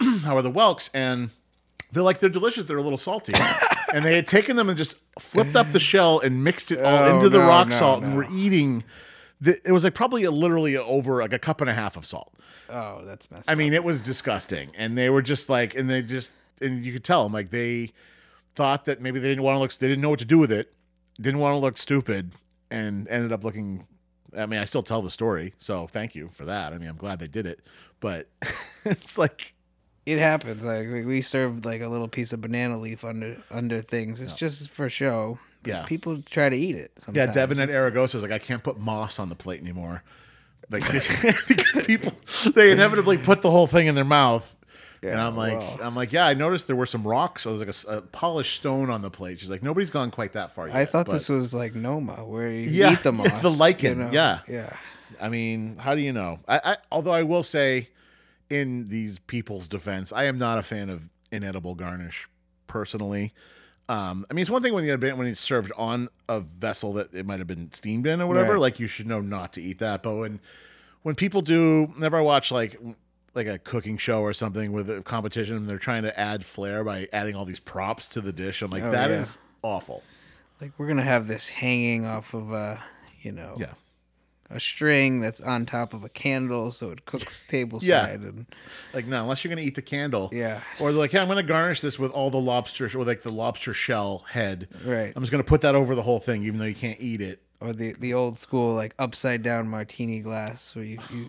how 0.24 0.36
are 0.36 0.42
the 0.42 0.50
whelks? 0.50 0.90
And 0.92 1.30
they're 1.92 2.02
like 2.02 2.20
they're 2.20 2.28
delicious. 2.28 2.64
They're 2.64 2.76
a 2.76 2.82
little 2.82 2.98
salty, 2.98 3.32
and 3.94 4.04
they 4.04 4.16
had 4.16 4.26
taken 4.26 4.56
them 4.56 4.68
and 4.68 4.76
just 4.76 4.96
flipped 5.18 5.56
up 5.56 5.72
the 5.72 5.78
mm. 5.78 5.82
shell 5.82 6.20
and 6.20 6.44
mixed 6.44 6.70
it 6.72 6.78
all 6.78 7.04
Oh, 7.04 7.16
into 7.16 7.28
the 7.30 7.38
no, 7.38 7.46
rock 7.46 7.68
no, 7.68 7.74
salt, 7.74 8.02
and 8.02 8.12
no. 8.12 8.16
were 8.18 8.26
eating. 8.30 8.84
The, 9.40 9.58
it 9.64 9.72
was 9.72 9.84
like 9.84 9.94
probably 9.94 10.24
a, 10.24 10.30
literally 10.30 10.76
over 10.76 11.22
like 11.22 11.32
a 11.32 11.38
cup 11.38 11.62
and 11.62 11.70
a 11.70 11.72
half 11.72 11.96
of 11.96 12.04
salt. 12.04 12.34
oh 12.68 13.00
that's 13.06 13.30
messed 13.30 13.48
I 13.48 13.52
up. 13.52 13.58
mean, 13.58 13.72
it 13.72 13.82
was 13.82 14.02
disgusting, 14.02 14.72
and 14.76 14.98
they 14.98 15.08
were 15.08 15.22
just 15.22 15.48
like, 15.48 15.74
and 15.74 15.88
they 15.88 16.02
just, 16.02 16.34
and 16.60 16.84
you 16.84 16.92
could 16.92 17.04
tell 17.04 17.22
them 17.22 17.32
like 17.32 17.48
they 17.50 17.92
thought 18.54 18.84
that 18.84 19.00
maybe 19.00 19.18
they 19.18 19.28
didn't 19.28 19.42
want 19.42 19.56
to 19.56 19.60
look, 19.60 19.72
they 19.78 19.88
didn't 19.88 20.02
know 20.02 20.10
what 20.10 20.18
to 20.18 20.24
do 20.26 20.36
with 20.38 20.52
it, 20.52 20.72
didn't 21.20 21.40
want 21.40 21.54
to 21.54 21.58
look 21.58 21.76
stupid, 21.78 22.32
and 22.70 23.06
ended 23.08 23.32
up 23.32 23.44
looking. 23.44 23.86
I 24.36 24.46
mean, 24.46 24.60
I 24.60 24.64
still 24.64 24.82
tell 24.82 25.02
the 25.02 25.10
story, 25.10 25.54
so 25.58 25.86
thank 25.88 26.14
you 26.14 26.28
for 26.28 26.44
that. 26.44 26.72
I 26.72 26.78
mean, 26.78 26.88
I'm 26.88 26.96
glad 26.96 27.18
they 27.18 27.26
did 27.28 27.46
it, 27.46 27.60
but 27.98 28.28
it's 28.84 29.18
like, 29.18 29.54
it 30.06 30.18
happens 30.20 30.64
like 30.64 30.86
we, 30.88 31.04
we 31.04 31.20
served 31.20 31.64
like 31.64 31.80
a 31.80 31.88
little 31.88 32.06
piece 32.08 32.32
of 32.32 32.40
banana 32.40 32.78
leaf 32.78 33.04
under 33.04 33.36
under 33.50 33.82
things 33.82 34.20
it's 34.20 34.32
just 34.32 34.70
for 34.70 34.88
show 34.88 35.38
Yeah. 35.64 35.84
people 35.84 36.22
try 36.22 36.48
to 36.48 36.56
eat 36.56 36.74
it 36.76 36.92
Sometimes. 36.98 37.28
yeah. 37.28 37.32
Devin 37.34 37.60
at 37.60 37.68
Aragosta 37.68 38.14
is 38.16 38.22
like, 38.22 38.30
I 38.32 38.38
can't 38.38 38.62
put 38.64 38.78
moss 38.78 39.18
on 39.18 39.28
the 39.28 39.34
plate 39.34 39.60
anymore 39.60 40.02
like 40.70 40.84
because 41.48 41.86
people 41.86 42.12
they 42.54 42.70
inevitably 42.72 43.18
put 43.18 43.42
the 43.42 43.50
whole 43.50 43.66
thing 43.66 43.88
in 43.88 43.94
their 43.94 44.04
mouth. 44.04 44.54
And 45.02 45.18
I'm 45.20 45.36
like. 45.36 45.80
I'm 45.82 45.94
like, 45.96 46.12
yeah. 46.12 46.26
I 46.26 46.34
noticed 46.34 46.66
there 46.66 46.76
were 46.76 46.86
some 46.86 47.06
rocks. 47.06 47.46
I 47.46 47.50
was 47.50 47.60
like 47.86 47.98
a 47.98 48.02
polished 48.02 48.56
stone 48.56 48.90
on 48.90 49.02
the 49.02 49.10
plate. 49.10 49.38
She's 49.38 49.50
like, 49.50 49.62
nobody's 49.62 49.90
gone 49.90 50.10
quite 50.10 50.32
that 50.32 50.52
far 50.52 50.66
yet. 50.68 50.76
I 50.76 50.84
thought 50.84 51.06
but- 51.06 51.12
this 51.12 51.28
was 51.28 51.54
like 51.54 51.74
Noma, 51.74 52.24
where 52.24 52.50
you 52.50 52.68
Yeah, 52.70 52.92
eat 52.92 53.02
the 53.02 53.12
yeah, 53.12 53.28
moss. 53.30 53.42
the 53.42 53.50
lichen, 53.50 54.12
yeah. 54.12 54.40
yeah. 54.48 54.76
I 55.20 55.28
mean, 55.28 55.76
how 55.78 55.94
do 55.94 56.00
you 56.00 56.12
know? 56.12 56.38
I, 56.48 56.60
I 56.64 56.76
although 56.92 57.10
I 57.12 57.22
will 57.24 57.42
say, 57.42 57.88
in 58.48 58.88
these 58.88 59.18
people's 59.18 59.68
defense, 59.68 60.12
I 60.12 60.24
am 60.24 60.38
not 60.38 60.58
a 60.58 60.62
fan 60.62 60.88
of 60.90 61.02
inedible 61.32 61.74
garnish 61.74 62.28
personally. 62.66 63.32
Um, 63.88 64.24
I 64.30 64.34
mean, 64.34 64.42
it's 64.42 64.50
one 64.50 64.62
thing 64.62 64.72
when 64.72 64.84
you 64.84 64.96
when 64.96 65.26
it's 65.26 65.40
served 65.40 65.72
on 65.76 66.08
a 66.28 66.40
vessel 66.40 66.92
that 66.94 67.12
it 67.12 67.26
might 67.26 67.38
have 67.40 67.48
been 67.48 67.72
steamed 67.72 68.06
in 68.06 68.20
or 68.20 68.26
whatever. 68.28 68.52
Right. 68.52 68.60
Like 68.60 68.78
you 68.80 68.86
should 68.86 69.06
know 69.08 69.20
not 69.20 69.52
to 69.54 69.62
eat 69.62 69.78
that. 69.80 70.02
But 70.04 70.14
when 70.14 70.40
when 71.02 71.16
people 71.16 71.42
do, 71.42 71.86
whenever 71.94 72.16
I 72.16 72.20
watch 72.20 72.52
like 72.52 72.76
like 73.34 73.46
a 73.46 73.58
cooking 73.58 73.96
show 73.96 74.20
or 74.22 74.32
something 74.32 74.72
with 74.72 74.90
a 74.90 75.02
competition, 75.02 75.56
and 75.56 75.68
they're 75.68 75.78
trying 75.78 76.02
to 76.02 76.18
add 76.18 76.44
flair 76.44 76.82
by 76.84 77.08
adding 77.12 77.36
all 77.36 77.44
these 77.44 77.60
props 77.60 78.08
to 78.10 78.20
the 78.20 78.32
dish, 78.32 78.62
I'm 78.62 78.70
like, 78.70 78.82
Oh, 78.82 78.90
that 78.90 79.10
is 79.10 79.38
yeah. 79.40 79.70
awful. 79.70 80.02
Like 80.60 80.72
we're 80.78 80.88
gonna 80.88 81.02
have 81.02 81.28
this 81.28 81.48
hanging 81.48 82.06
off 82.06 82.34
of 82.34 82.50
a, 82.52 82.82
you 83.22 83.32
know, 83.32 83.56
Yeah. 83.58 83.74
a 84.50 84.58
string 84.58 85.20
that's 85.20 85.40
on 85.40 85.64
top 85.64 85.94
of 85.94 86.02
a 86.02 86.08
candle, 86.08 86.72
so 86.72 86.90
it 86.90 87.06
cooks 87.06 87.46
table 87.46 87.78
Yeah. 87.80 88.04
side, 88.06 88.20
and 88.20 88.46
Like, 88.92 89.06
no, 89.06 89.22
unless 89.22 89.44
you're 89.44 89.50
gonna 89.54 89.64
eat 89.66 89.76
the 89.76 89.82
candle. 89.82 90.28
yeah, 90.32 90.60
Or 90.80 90.90
they're 90.90 90.98
like, 90.98 91.12
yeah, 91.12 91.22
I'm 91.22 91.28
going 91.28 91.36
to 91.36 91.42
garnish 91.44 91.80
this 91.80 91.98
with 92.00 92.10
all 92.10 92.30
the 92.30 92.40
lobster, 92.40 92.90
or 92.98 93.04
like 93.04 93.22
the 93.22 93.30
lobster 93.30 93.72
shell 93.72 94.24
head. 94.30 94.66
right. 94.84 95.12
I'm 95.14 95.22
just 95.22 95.30
going 95.30 95.42
to 95.42 95.48
put 95.48 95.60
that 95.60 95.74
over 95.76 95.94
the 95.94 96.02
whole 96.02 96.18
thing, 96.20 96.42
even 96.42 96.58
though 96.58 96.64
you 96.66 96.74
can't 96.74 97.00
eat 97.00 97.20
it. 97.20 97.40
Or 97.60 97.72
the 97.72 97.92
the 97.92 98.12
old 98.14 98.38
school 98.38 98.74
like 98.74 98.94
upside 98.98 99.42
down 99.42 99.68
martini 99.68 100.18
glass, 100.20 100.74
where 100.74 100.84
you 100.84 100.98
you, 101.14 101.28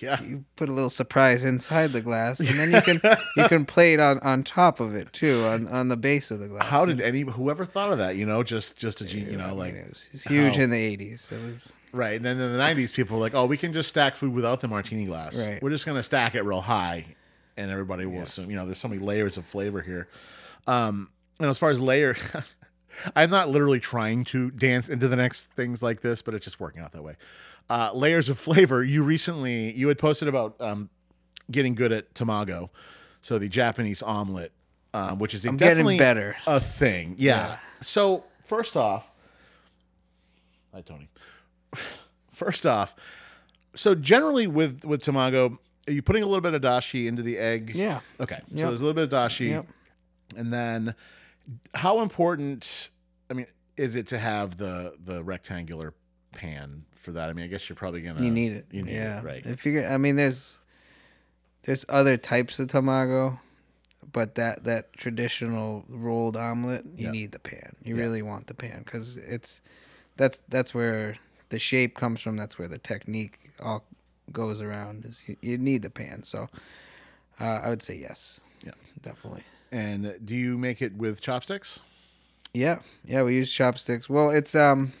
Yeah. 0.00 0.22
you 0.22 0.44
put 0.56 0.68
a 0.68 0.72
little 0.72 0.90
surprise 0.90 1.44
inside 1.44 1.92
the 1.92 2.00
glass, 2.00 2.40
and 2.40 2.48
then 2.58 2.72
you 2.72 2.80
can 2.80 3.00
you 3.36 3.48
can 3.48 3.66
play 3.66 3.92
it 3.94 4.00
on 4.00 4.18
on 4.20 4.42
top 4.42 4.80
of 4.80 4.94
it 4.94 5.12
too, 5.12 5.44
on 5.44 5.68
on 5.68 5.88
the 5.88 5.96
base 5.96 6.30
of 6.30 6.40
the 6.40 6.48
glass. 6.48 6.64
How 6.66 6.84
did 6.86 7.00
any 7.00 7.20
whoever 7.22 7.64
thought 7.64 7.92
of 7.92 7.98
that? 7.98 8.16
You 8.16 8.24
know, 8.26 8.42
just 8.42 8.78
just 8.78 9.00
a 9.02 9.04
you 9.04 9.36
know 9.36 9.44
I 9.44 9.48
mean, 9.48 9.58
like 9.58 9.74
it 9.74 9.88
was, 9.88 10.06
it 10.06 10.12
was 10.14 10.22
huge 10.24 10.56
how- 10.56 10.62
in 10.62 10.70
the 10.70 10.96
'80s. 10.96 11.30
It 11.30 11.46
was 11.46 11.72
right. 11.92 12.16
And 12.16 12.24
then 12.24 12.40
in 12.40 12.52
the 12.52 12.58
'90s, 12.58 12.92
people 12.94 13.16
were 13.16 13.20
like, 13.20 13.34
oh, 13.34 13.46
we 13.46 13.56
can 13.56 13.72
just 13.72 13.88
stack 13.90 14.16
food 14.16 14.32
without 14.32 14.60
the 14.60 14.68
martini 14.68 15.04
glass. 15.04 15.38
Right. 15.38 15.62
We're 15.62 15.70
just 15.70 15.84
going 15.86 15.96
to 15.98 16.02
stack 16.02 16.34
it 16.34 16.42
real 16.42 16.60
high, 16.62 17.04
and 17.56 17.70
everybody 17.70 18.06
will 18.06 18.14
Yes. 18.20 18.38
assume. 18.38 18.50
You 18.50 18.56
know, 18.56 18.64
there's 18.66 18.78
so 18.78 18.88
many 18.88 19.02
layers 19.02 19.36
of 19.36 19.44
flavor 19.44 19.82
here. 19.82 20.08
Um, 20.66 21.10
and 21.38 21.48
as 21.50 21.58
far 21.58 21.70
as 21.70 21.80
layer. 21.80 22.16
I'm 23.16 23.30
not 23.30 23.48
literally 23.48 23.80
trying 23.80 24.24
to 24.24 24.50
dance 24.50 24.90
into 24.90 25.08
the 25.08 25.16
next 25.16 25.46
things 25.52 25.82
like 25.82 26.02
this, 26.02 26.20
but 26.20 26.34
it's 26.34 26.44
just 26.44 26.60
working 26.60 26.82
out 26.82 26.92
that 26.92 27.02
way. 27.02 27.14
Uh, 27.70 27.90
layers 27.94 28.28
of 28.28 28.38
flavor. 28.38 28.82
You 28.84 29.02
recently 29.02 29.72
you 29.72 29.88
had 29.88 29.98
posted 29.98 30.28
about 30.28 30.56
um, 30.60 30.90
getting 31.50 31.74
good 31.74 31.90
at 31.92 32.12
tamago, 32.14 32.68
so 33.22 33.38
the 33.38 33.48
Japanese 33.48 34.02
omelet, 34.02 34.52
um, 34.92 35.18
which 35.18 35.32
is 35.34 35.44
I'm 35.46 35.56
getting 35.56 35.76
definitely 35.76 35.98
better. 35.98 36.36
a 36.46 36.60
thing. 36.60 37.14
Yeah. 37.18 37.36
Yeah. 37.48 37.56
So 37.80 38.24
first 38.44 38.76
off, 38.76 39.10
hi 40.74 40.80
Tony. 40.82 41.08
First 42.32 42.66
off, 42.66 42.94
so 43.76 43.94
generally 43.94 44.46
with 44.46 44.84
with 44.84 45.02
tamago, 45.02 45.58
are 45.86 45.92
you 45.92 46.02
putting 46.02 46.22
a 46.22 46.26
little 46.26 46.40
bit 46.40 46.54
of 46.54 46.62
dashi 46.62 47.06
into 47.06 47.22
the 47.22 47.38
egg? 47.38 47.72
yeah. 47.74 48.00
Okay. 48.20 48.40
So 48.50 48.66
there's 48.68 48.80
a 48.80 48.84
little 48.84 48.94
bit 48.94 49.04
of 49.04 49.10
dashi, 49.10 49.50
Yep. 49.50 49.66
and 50.36 50.52
then 50.52 50.94
how 51.74 52.00
important? 52.00 52.90
I 53.30 53.34
mean, 53.34 53.46
is 53.76 53.94
it 53.96 54.08
to 54.08 54.18
have 54.18 54.56
the 54.56 54.94
the 55.04 55.22
rectangular 55.22 55.94
pan 56.32 56.84
for 57.02 57.12
that? 57.12 57.28
I 57.28 57.32
mean, 57.32 57.44
I 57.44 57.48
guess 57.48 57.68
you're 57.68 57.76
probably 57.76 58.00
gonna 58.00 58.22
You 58.24 58.30
need 58.30 58.52
it. 58.52 58.66
You 58.70 58.82
need 58.82 58.94
yeah. 58.94 59.18
it, 59.18 59.24
right? 59.24 59.44
If 59.46 59.66
you're, 59.66 59.86
I 59.86 59.98
mean, 59.98 60.16
there's 60.16 60.58
there's 61.64 61.84
other 61.88 62.16
types 62.16 62.58
of 62.58 62.68
tamago, 62.68 63.38
but 64.12 64.34
that 64.36 64.64
that 64.64 64.92
traditional 64.94 65.84
rolled 65.88 66.36
omelet, 66.36 66.84
you 66.96 67.06
Yeah. 67.06 67.10
need 67.10 67.32
the 67.32 67.38
pan. 67.38 67.76
You 67.84 67.96
Yeah. 67.96 68.02
really 68.02 68.22
want 68.22 68.46
the 68.46 68.54
pan 68.54 68.82
because 68.84 69.16
it's 69.16 69.60
that's 70.16 70.40
that's 70.48 70.72
where 70.74 71.16
the 71.50 71.58
shape 71.58 71.94
comes 71.96 72.20
from. 72.20 72.36
That's 72.36 72.58
where 72.58 72.68
the 72.68 72.78
technique 72.78 73.38
all 73.60 73.84
goes 74.32 74.60
around. 74.60 75.04
Is 75.04 75.20
you, 75.26 75.36
you 75.40 75.58
need 75.58 75.82
the 75.82 75.90
pan. 75.90 76.22
So 76.22 76.48
uh, 77.40 77.44
I 77.44 77.68
would 77.68 77.82
say 77.82 77.96
yes. 77.96 78.40
Yeah. 78.64 78.72
definitely. 79.02 79.42
And 79.72 80.18
do 80.24 80.34
you 80.34 80.58
make 80.58 80.82
it 80.82 80.94
with 80.96 81.20
chopsticks? 81.20 81.80
Yeah, 82.54 82.80
yeah. 83.06 83.22
We 83.22 83.34
use 83.36 83.50
chopsticks. 83.50 84.08
Well, 84.10 84.30
it's 84.30 84.54
um 84.54 84.92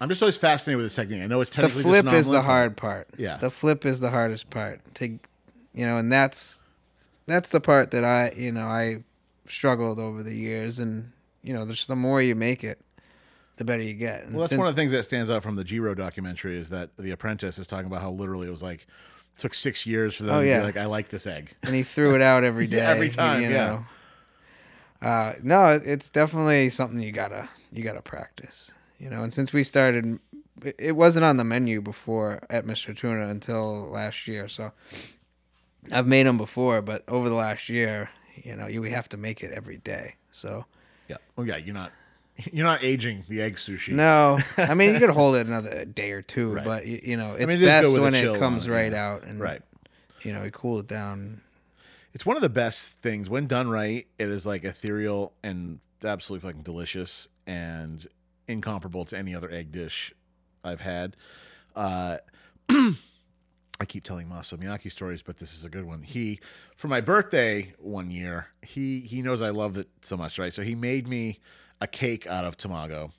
I'm 0.00 0.08
just 0.08 0.20
always 0.22 0.36
fascinated 0.36 0.76
with 0.76 0.86
this 0.86 0.94
technique. 0.96 1.22
I 1.22 1.26
know 1.26 1.40
it's 1.40 1.50
the 1.50 1.62
technically 1.62 1.82
just 1.84 2.04
flip 2.04 2.12
is 2.14 2.26
the 2.26 2.42
hard 2.42 2.76
part. 2.76 3.08
Yeah. 3.16 3.36
The 3.38 3.50
flip 3.50 3.86
is 3.86 4.00
the 4.00 4.10
hardest 4.10 4.50
part. 4.50 4.80
To 4.96 5.06
you 5.08 5.86
know, 5.86 5.96
and 5.98 6.10
that's 6.12 6.62
that's 7.26 7.48
the 7.48 7.60
part 7.60 7.90
that 7.92 8.04
I 8.04 8.32
you 8.36 8.52
know, 8.52 8.66
I 8.66 9.04
struggled 9.48 9.98
over 9.98 10.22
the 10.22 10.34
years 10.34 10.78
and 10.78 11.12
you 11.42 11.54
know, 11.54 11.66
just 11.66 11.88
the 11.88 11.96
more 11.96 12.20
you 12.20 12.34
make 12.34 12.62
it, 12.64 12.80
the 13.56 13.64
better 13.64 13.82
you 13.82 13.94
get. 13.94 14.24
And 14.24 14.32
Well, 14.32 14.40
that's 14.42 14.50
since- 14.50 14.58
one 14.58 14.68
of 14.68 14.74
the 14.74 14.80
things 14.80 14.92
that 14.92 15.04
stands 15.04 15.30
out 15.30 15.42
from 15.42 15.56
the 15.56 15.64
Jiro 15.64 15.94
documentary 15.94 16.58
is 16.58 16.68
that 16.70 16.90
The 16.98 17.12
Apprentice 17.12 17.58
is 17.58 17.66
talking 17.66 17.86
about 17.86 18.02
how 18.02 18.10
literally 18.10 18.48
it 18.48 18.50
was 18.50 18.62
like 18.62 18.86
took 19.38 19.54
six 19.54 19.86
years 19.86 20.14
for 20.16 20.24
them 20.24 20.34
Oh, 20.36 20.40
to 20.40 20.46
yeah. 20.48 20.58
be 20.60 20.64
like, 20.64 20.76
I 20.78 20.86
like 20.86 21.08
this 21.10 21.26
egg. 21.26 21.54
and 21.62 21.74
he 21.74 21.82
threw 21.82 22.14
it 22.14 22.22
out 22.22 22.42
every 22.44 22.66
day. 22.68 22.78
Yeah, 22.78 22.90
every 22.90 23.08
time, 23.10 23.42
you 23.42 23.48
yeah. 23.50 23.56
know. 23.66 23.86
Uh, 25.08 25.34
no, 25.42 25.68
it's 25.70 26.08
definitely 26.10 26.70
something 26.70 27.00
you 27.00 27.12
gotta 27.12 27.48
you 27.70 27.84
gotta 27.84 28.00
practice. 28.02 28.72
You 28.98 29.10
know, 29.10 29.22
and 29.22 29.32
since 29.32 29.52
we 29.52 29.62
started, 29.62 30.18
it- 30.78 30.96
wasn't 30.96 31.24
on 31.24 31.36
the 31.36 31.44
menu 31.44 31.80
before 31.82 32.42
at 32.48 32.64
Mr. 32.64 32.96
Tuna 32.96 33.28
until 33.28 33.88
last 33.90 34.26
year. 34.26 34.48
So 34.48 34.72
I've 35.92 36.06
made 36.06 36.26
them 36.26 36.38
before, 36.38 36.82
but 36.82 37.04
over 37.08 37.28
the 37.28 37.34
last 37.34 37.68
year, 37.68 38.10
you 38.34 38.56
know, 38.56 38.66
you 38.66 38.80
we 38.80 38.90
have 38.90 39.08
to 39.10 39.16
make 39.16 39.42
it 39.42 39.52
every 39.52 39.76
day. 39.76 40.16
So 40.30 40.64
Yeah. 41.08 41.16
Oh 41.38 41.42
yeah, 41.42 41.56
you're 41.56 41.74
not 41.74 41.92
you're 42.52 42.66
not 42.66 42.82
aging 42.84 43.24
the 43.28 43.40
egg 43.42 43.56
sushi. 43.56 43.92
no, 43.94 44.38
I 44.58 44.74
mean 44.74 44.92
you 44.94 44.98
could 45.00 45.10
hold 45.10 45.36
it 45.36 45.46
another 45.46 45.84
day 45.84 46.12
or 46.12 46.22
two, 46.22 46.54
Right. 46.54 46.64
but 46.64 46.86
you, 46.86 47.00
you 47.02 47.16
know 47.16 47.32
it's 47.34 47.46
mean, 47.46 47.62
it 47.62 47.66
best 47.66 47.84
good 47.86 47.92
with 47.92 48.00
a 48.00 48.02
when 48.02 48.14
it 48.14 48.38
comes 48.38 48.68
right 48.68 48.92
yeah. 48.92 49.06
out 49.06 49.22
and 49.24 49.40
Right. 49.40 49.62
You 50.22 50.32
know, 50.32 50.42
you 50.42 50.50
cool 50.50 50.80
it 50.80 50.86
down. 50.88 51.40
It's 52.14 52.26
one 52.26 52.34
of 52.36 52.42
the 52.42 52.48
best 52.48 53.00
things 53.00 53.28
when 53.30 53.46
done 53.46 53.68
right. 53.68 54.06
It 54.18 54.28
is 54.28 54.44
like 54.46 54.64
ethereal 54.64 55.34
and 55.44 55.78
absolutely 56.02 56.48
fucking 56.48 56.62
delicious 56.62 57.28
and 57.46 58.04
incomparable 58.48 59.04
to 59.06 59.16
any 59.16 59.34
other 59.34 59.50
egg 59.50 59.72
dish 59.72 60.12
I've 60.64 60.80
had. 60.80 61.16
Uh, 61.74 62.18
I 63.78 63.84
keep 63.86 64.04
telling 64.04 64.28
Masa 64.28 64.56
Miyake 64.56 64.90
stories, 64.90 65.22
but 65.22 65.36
this 65.38 65.54
is 65.54 65.64
a 65.64 65.68
good 65.68 65.84
one. 65.84 66.02
He, 66.02 66.40
for 66.76 66.88
my 66.88 67.00
birthday 67.00 67.74
one 67.78 68.10
year, 68.10 68.48
he 68.62 69.00
he 69.00 69.20
knows 69.20 69.42
I 69.42 69.50
love 69.50 69.76
it 69.76 69.88
so 70.00 70.16
much, 70.16 70.38
right? 70.38 70.52
So 70.52 70.62
he 70.62 70.74
made 70.74 71.06
me 71.06 71.40
a 71.80 71.86
cake 71.86 72.26
out 72.26 72.44
of 72.44 72.56
tamago, 72.56 73.12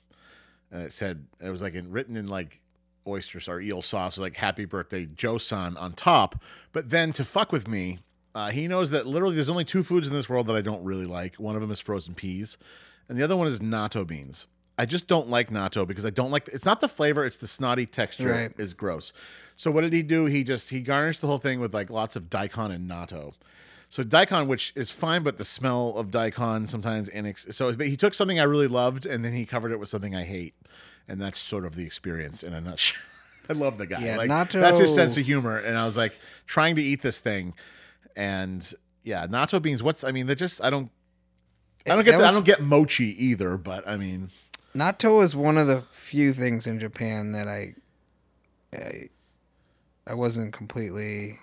and 0.72 0.82
it 0.82 0.92
said 0.92 1.26
it 1.40 1.50
was 1.50 1.62
like 1.62 1.74
in, 1.74 1.92
written 1.92 2.16
in 2.16 2.26
like 2.26 2.60
oysters 3.06 3.48
or 3.48 3.60
eel 3.60 3.82
sauce, 3.82 4.18
like 4.18 4.36
"Happy 4.36 4.64
Birthday, 4.64 5.06
Joe-san" 5.06 5.76
on 5.76 5.92
top. 5.92 6.42
But 6.72 6.90
then 6.90 7.12
to 7.12 7.24
fuck 7.24 7.52
with 7.52 7.68
me, 7.68 8.00
uh, 8.34 8.50
he 8.50 8.66
knows 8.66 8.90
that 8.90 9.06
literally 9.06 9.36
there's 9.36 9.48
only 9.48 9.64
two 9.64 9.84
foods 9.84 10.08
in 10.08 10.14
this 10.14 10.28
world 10.28 10.48
that 10.48 10.56
I 10.56 10.60
don't 10.60 10.82
really 10.82 11.06
like. 11.06 11.36
One 11.36 11.54
of 11.54 11.60
them 11.60 11.70
is 11.70 11.78
frozen 11.78 12.14
peas, 12.14 12.58
and 13.08 13.16
the 13.16 13.22
other 13.22 13.36
one 13.36 13.46
is 13.46 13.60
natto 13.60 14.04
beans. 14.04 14.48
I 14.78 14.86
just 14.86 15.08
don't 15.08 15.28
like 15.28 15.50
natto 15.50 15.86
because 15.86 16.06
I 16.06 16.10
don't 16.10 16.30
like 16.30 16.48
it's 16.48 16.64
not 16.64 16.80
the 16.80 16.88
flavor, 16.88 17.26
it's 17.26 17.36
the 17.36 17.48
snotty 17.48 17.84
texture 17.84 18.30
Right. 18.30 18.52
is 18.56 18.72
gross. 18.74 19.12
So 19.56 19.70
what 19.72 19.80
did 19.80 19.92
he 19.92 20.02
do? 20.02 20.26
He 20.26 20.44
just 20.44 20.70
he 20.70 20.80
garnished 20.80 21.20
the 21.20 21.26
whole 21.26 21.38
thing 21.38 21.58
with 21.60 21.74
like 21.74 21.90
lots 21.90 22.14
of 22.16 22.30
daikon 22.30 22.70
and 22.70 22.88
natto. 22.88 23.34
So 23.90 24.04
daikon, 24.04 24.46
which 24.48 24.72
is 24.76 24.90
fine, 24.90 25.22
but 25.22 25.36
the 25.38 25.44
smell 25.44 25.94
of 25.96 26.10
daikon 26.10 26.66
sometimes 26.68 27.08
inex- 27.10 27.52
so 27.52 27.74
but 27.74 27.86
he 27.88 27.96
took 27.96 28.14
something 28.14 28.38
I 28.38 28.44
really 28.44 28.68
loved 28.68 29.04
and 29.04 29.24
then 29.24 29.32
he 29.32 29.44
covered 29.44 29.72
it 29.72 29.80
with 29.80 29.88
something 29.88 30.14
I 30.14 30.22
hate, 30.24 30.54
and 31.08 31.20
that's 31.20 31.38
sort 31.38 31.64
of 31.64 31.74
the 31.74 31.84
experience 31.84 32.42
in 32.42 32.52
a 32.52 32.60
nutshell. 32.60 33.00
I 33.50 33.54
love 33.54 33.78
the 33.78 33.86
guy. 33.86 34.00
Yeah, 34.04 34.16
like 34.18 34.30
natto- 34.30 34.60
that's 34.60 34.78
his 34.78 34.94
sense 34.94 35.16
of 35.16 35.24
humor, 35.24 35.56
and 35.56 35.76
I 35.76 35.84
was 35.86 35.96
like 35.96 36.18
trying 36.46 36.76
to 36.76 36.82
eat 36.82 37.02
this 37.02 37.18
thing, 37.18 37.54
and 38.14 38.70
yeah, 39.02 39.26
natto 39.26 39.60
beans. 39.60 39.82
What's 39.82 40.04
I 40.04 40.12
mean? 40.12 40.26
They're 40.26 40.36
just 40.36 40.62
I 40.62 40.70
don't. 40.70 40.90
I 41.86 41.94
don't 41.94 42.04
get 42.04 42.18
the, 42.18 42.24
I 42.26 42.32
don't 42.32 42.44
get 42.44 42.62
mochi 42.62 43.24
either, 43.24 43.56
but 43.56 43.88
I 43.88 43.96
mean, 43.96 44.28
Natto 44.74 45.22
is 45.22 45.34
one 45.34 45.58
of 45.58 45.66
the 45.66 45.82
few 45.92 46.32
things 46.32 46.66
in 46.66 46.78
Japan 46.78 47.32
that 47.32 47.48
I, 47.48 47.74
I, 48.72 49.08
I 50.06 50.14
wasn't 50.14 50.52
completely, 50.52 51.38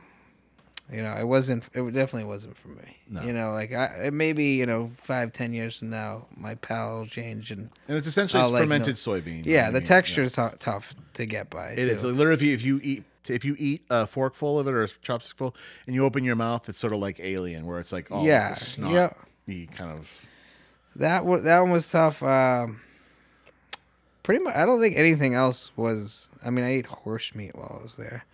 you 0.92 1.02
know, 1.02 1.14
it 1.14 1.28
wasn't. 1.28 1.64
It 1.74 1.82
definitely 1.94 2.26
wasn't 2.26 2.56
for 2.58 2.68
me. 2.70 2.98
No. 3.10 3.22
You 3.24 3.34
know, 3.34 3.52
like 3.52 3.74
I 3.74 3.86
it 4.06 4.14
maybe 4.14 4.44
you 4.46 4.66
know 4.66 4.92
five 5.04 5.34
ten 5.34 5.54
years 5.54 5.78
from 5.78 5.90
now 5.90 6.28
my 6.38 6.56
palate 6.56 6.96
will 7.00 7.08
change 7.08 7.52
and 7.52 7.70
and 7.88 7.98
it's 7.98 8.08
essentially 8.08 8.42
Oh, 8.42 8.46
it's 8.46 8.54
like 8.54 8.62
fermented 8.64 8.96
no- 9.06 9.14
soybean. 9.14 9.46
yeah, 9.46 9.68
I 9.68 9.72
the 9.72 9.82
texture 9.82 10.24
is 10.24 10.34
tou- 10.34 10.52
tough 10.60 10.94
to 11.16 11.26
get 11.26 11.50
by. 11.50 11.70
It 11.72 11.80
is 11.80 12.02
too. 12.02 12.08
like, 12.10 12.18
literally 12.18 12.36
if 12.36 12.42
you, 12.44 12.54
if 12.54 12.64
you 12.64 12.80
eat 12.84 13.04
if 13.28 13.44
you 13.44 13.56
eat 13.58 13.84
a 13.90 14.06
forkful 14.06 14.60
of 14.60 14.68
it 14.68 14.72
or 14.72 14.84
a 14.84 14.88
chopstick 14.88 15.36
full 15.38 15.56
and 15.88 15.96
you 15.96 16.06
open 16.06 16.24
your 16.24 16.36
mouth, 16.36 16.70
it's 16.70 16.78
sort 16.78 16.94
of 16.94 17.00
like 17.00 17.20
Alien, 17.20 17.66
where 17.66 17.80
it's 17.80 17.92
like 17.92 18.12
all 18.12 18.24
Yeah, 18.24 18.54
snot, 18.54 18.92
yeah. 18.92 19.10
you 19.48 19.66
kind 19.68 19.92
of 19.92 20.26
That 20.96 21.26
one, 21.26 21.44
that 21.44 21.60
one 21.62 21.72
was 21.72 21.90
tough. 21.90 22.22
Um, 22.22 22.82
pretty 24.26 24.44
much. 24.44 24.56
I 24.56 24.66
don't 24.66 24.82
think 24.82 24.96
anything 24.98 25.34
else 25.34 25.72
was. 25.76 26.30
I 26.44 26.50
mean, 26.50 26.66
I 26.66 26.70
ate 26.72 26.86
horse 26.88 27.34
meat 27.36 27.56
while 27.56 27.78
I 27.80 27.84
was 27.84 27.96
there. 27.96 28.26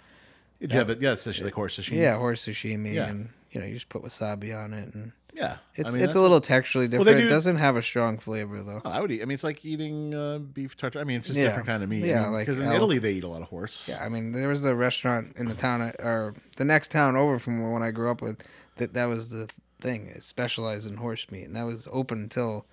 Did 0.59 0.71
you 0.71 0.77
have 0.77 0.89
it? 0.89 1.01
Yeah, 1.01 1.13
sushi, 1.13 1.43
like 1.43 1.53
horse 1.53 1.77
sashimi. 1.77 1.97
Yeah, 1.97 2.17
horse 2.17 2.45
sashimi, 2.45 2.93
Yeah. 2.93 3.07
and 3.09 3.29
you 3.51 3.59
know, 3.59 3.67
you 3.67 3.73
just 3.73 3.89
put 3.89 4.03
wasabi 4.03 4.55
on 4.57 4.73
it, 4.73 4.93
and 4.93 5.11
yeah. 5.33 5.57
it's 5.75 5.89
I 5.89 5.91
mean, 5.91 6.03
it's 6.03 6.15
a 6.15 6.21
little 6.21 6.39
texturally 6.39 6.89
Well, 6.91 7.03
different. 7.03 7.25
it 7.25 7.29
doesn't 7.29 7.57
have 7.57 7.75
a 7.75 7.81
strong 7.81 8.17
flavor 8.19 8.61
though. 8.63 8.81
Oh, 8.85 8.89
I 8.89 8.99
would 9.01 9.11
eat. 9.11 9.21
I 9.21 9.25
mean, 9.25 9.33
it's 9.33 9.43
like 9.43 9.65
eating 9.65 10.13
uh, 10.13 10.37
beef 10.39 10.77
tartare. 10.77 11.01
I 11.01 11.05
mean, 11.05 11.17
it's 11.17 11.27
just 11.27 11.37
Yeah. 11.39 11.45
different 11.47 11.67
kind 11.67 11.83
of 11.83 11.89
meat. 11.89 12.05
Yeah, 12.05 12.27
like 12.27 12.45
because 12.45 12.59
in 12.59 12.67
elk. 12.67 12.75
Italy 12.75 12.99
they 12.99 13.13
eat 13.13 13.23
a 13.23 13.27
lot 13.27 13.41
of 13.41 13.47
horse. 13.49 13.89
Yeah, 13.89 14.03
I 14.03 14.07
mean, 14.09 14.31
there 14.33 14.47
was 14.49 14.63
a 14.65 14.75
restaurant 14.75 15.33
in 15.35 15.47
the 15.47 15.55
town, 15.55 15.81
I- 15.81 15.95
or 16.03 16.35
the 16.57 16.65
next 16.65 16.91
town 16.91 17.15
over 17.15 17.39
from 17.39 17.71
when 17.71 17.83
I 17.83 17.91
grew 17.91 18.09
up 18.11 18.21
with, 18.21 18.37
that 18.77 18.93
that 18.93 19.05
was 19.05 19.29
the 19.29 19.49
thing. 19.81 20.07
It 20.07 20.21
specialized 20.23 20.87
in 20.87 20.97
horse 20.97 21.25
meat, 21.31 21.43
and 21.45 21.55
that 21.55 21.65
was 21.65 21.87
open 21.91 22.19
until, 22.21 22.65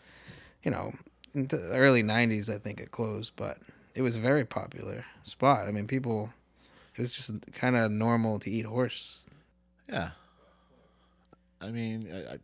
you 0.63 0.71
know, 0.71 0.93
the 1.35 1.59
early 1.73 2.03
'90s. 2.03 2.53
I 2.53 2.59
think 2.59 2.81
it 2.81 2.91
closed, 2.91 3.33
but 3.37 3.59
it 3.95 4.03
was 4.03 4.17
a 4.17 4.21
very 4.21 4.45
popular 4.45 5.05
spot. 5.23 5.67
I 5.69 5.73
mean, 5.73 5.87
people, 5.87 6.31
it 6.97 7.01
was 7.01 7.13
just 7.13 7.31
kind 7.53 7.77
of 7.77 7.91
normal 7.91 8.39
to 8.41 8.51
eat 8.51 8.65
horse. 8.67 9.27
Yeah. 9.89 10.11
I 11.61 11.71
mean, 11.71 12.09
I, 12.13 12.35
I 12.35 12.39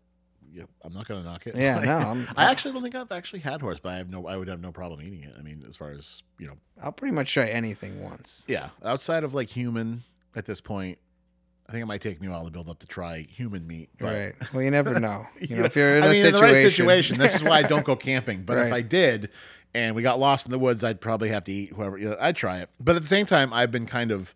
yeah, 0.53 0.65
I'm 0.83 0.93
not 0.93 1.09
gonna 1.09 1.23
knock 1.23 1.47
it. 1.47 1.57
Yeah, 1.57 1.77
Like, 1.77 1.87
no, 1.87 1.99
I'm- 1.99 2.29
I 2.37 2.51
actually 2.51 2.73
don't 2.73 2.83
think 2.83 2.95
I've 2.95 3.11
actually 3.13 3.41
had 3.41 3.61
horse, 3.61 3.79
but 3.81 3.91
I 3.91 3.97
have 3.97 4.09
no. 4.09 4.27
I 4.27 4.37
would 4.37 4.49
have 4.49 4.61
no 4.61 4.73
problem 4.73 5.01
eating 5.03 5.23
it. 5.25 5.35
I 5.39 5.43
mean, 5.43 5.65
as 5.69 5.77
far 5.77 5.91
as 5.91 6.23
you 6.39 6.47
know, 6.47 6.55
I'll 6.83 6.93
pretty 6.93 7.15
much 7.15 7.33
try 7.33 7.47
anything 7.47 8.03
once. 8.03 8.45
yeah. 8.49 8.69
Outside 8.85 9.25
of 9.25 9.35
like 9.35 9.49
human, 9.51 10.05
at 10.37 10.45
this 10.47 10.61
point, 10.61 10.99
I 11.69 11.73
think 11.73 11.83
it 11.83 11.87
might 11.87 12.03
take 12.03 12.21
me 12.21 12.29
a 12.29 12.31
while 12.31 12.45
to 12.45 12.51
build 12.51 12.69
up 12.69 12.79
to 12.81 12.87
try 12.87 13.21
human 13.23 13.67
meat. 13.67 13.89
But, 13.99 14.07
Right. 14.07 14.35
Well, 14.53 14.63
you 14.63 14.71
never 14.71 15.01
know. 15.01 15.27
You 15.41 15.47
You 15.49 15.55
know, 15.57 15.61
know, 15.63 15.67
if 15.67 15.77
you're 15.77 15.97
in 15.97 16.03
I 16.05 16.07
a 16.09 16.11
mean, 16.11 16.23
situation, 16.23 16.35
in 16.35 16.41
the 16.51 16.55
right 16.55 16.63
situation, 16.63 17.19
this 17.19 17.35
is 17.37 17.43
why 17.43 17.59
I 17.59 17.63
don't 17.63 17.85
go 17.85 17.97
camping. 18.11 18.43
But 18.43 18.59
if 18.67 18.73
I 18.73 18.83
did, 18.83 19.31
and 19.75 19.95
we 19.97 20.03
got 20.03 20.19
lost 20.19 20.47
in 20.47 20.53
the 20.53 20.59
woods, 20.59 20.85
I'd 20.85 21.01
probably 21.01 21.31
have 21.31 21.45
to 21.45 21.53
eat 21.53 21.71
whoever. 21.73 21.97
You 21.99 22.11
know, 22.11 22.17
I'd 22.21 22.37
try 22.37 22.59
it. 22.59 22.69
But 22.79 22.97
at 22.97 23.03
the 23.03 23.09
same 23.09 23.25
time, 23.27 23.53
I've 23.53 23.71
been 23.71 23.87
kind 23.87 24.11
of 24.13 24.35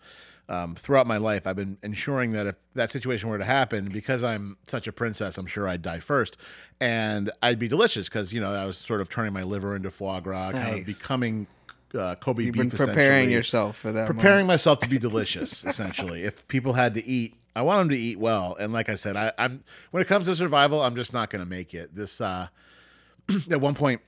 um, 0.48 0.74
throughout 0.74 1.06
my 1.06 1.18
life, 1.18 1.46
I've 1.46 1.56
been 1.56 1.76
ensuring 1.82 2.30
that 2.32 2.46
if 2.46 2.54
that 2.74 2.90
situation 2.90 3.28
were 3.28 3.36
to 3.36 3.44
happen, 3.44 3.90
because 3.90 4.24
I'm 4.24 4.56
such 4.66 4.88
a 4.88 4.92
princess, 4.92 5.36
I'm 5.36 5.46
sure 5.46 5.68
I'd 5.68 5.82
die 5.82 5.98
first, 6.00 6.38
and 6.80 7.30
I'd 7.42 7.58
be 7.58 7.68
delicious 7.68 8.08
because 8.08 8.32
you 8.32 8.40
know 8.40 8.54
I 8.54 8.64
was 8.64 8.78
sort 8.78 9.02
of 9.02 9.10
turning 9.10 9.34
my 9.34 9.42
liver 9.42 9.76
into 9.76 9.90
foie 9.90 10.20
gras, 10.20 10.52
kind 10.52 10.70
Nice. 10.70 10.80
of 10.80 10.86
becoming 10.86 11.46
uh, 11.94 12.14
Kobe 12.16 12.44
You've 12.44 12.54
beef. 12.54 12.70
been 12.70 12.70
preparing 12.70 13.30
yourself 13.30 13.76
for 13.76 13.92
that. 13.92 14.06
preparing 14.06 14.46
moment. 14.46 14.48
myself 14.48 14.80
to 14.80 14.88
be 14.88 14.98
delicious 15.08 15.64
essentially 15.64 16.24
if 16.24 16.46
people 16.48 16.74
had 16.74 16.94
to 16.94 17.06
eat 17.06 17.34
i 17.56 17.62
want 17.62 17.80
them 17.80 17.88
to 17.88 17.96
eat 17.96 18.18
well 18.18 18.56
and 18.60 18.72
like 18.72 18.88
i 18.88 18.94
said 18.94 19.16
I, 19.16 19.32
i'm 19.38 19.64
when 19.90 20.02
it 20.02 20.06
comes 20.06 20.26
to 20.26 20.34
survival 20.34 20.82
i'm 20.82 20.94
just 20.96 21.12
not 21.12 21.30
going 21.30 21.42
to 21.42 21.48
make 21.48 21.72
it 21.74 21.94
this 21.94 22.20
uh 22.20 22.48
at 23.50 23.60
one 23.60 23.74
point 23.74 24.00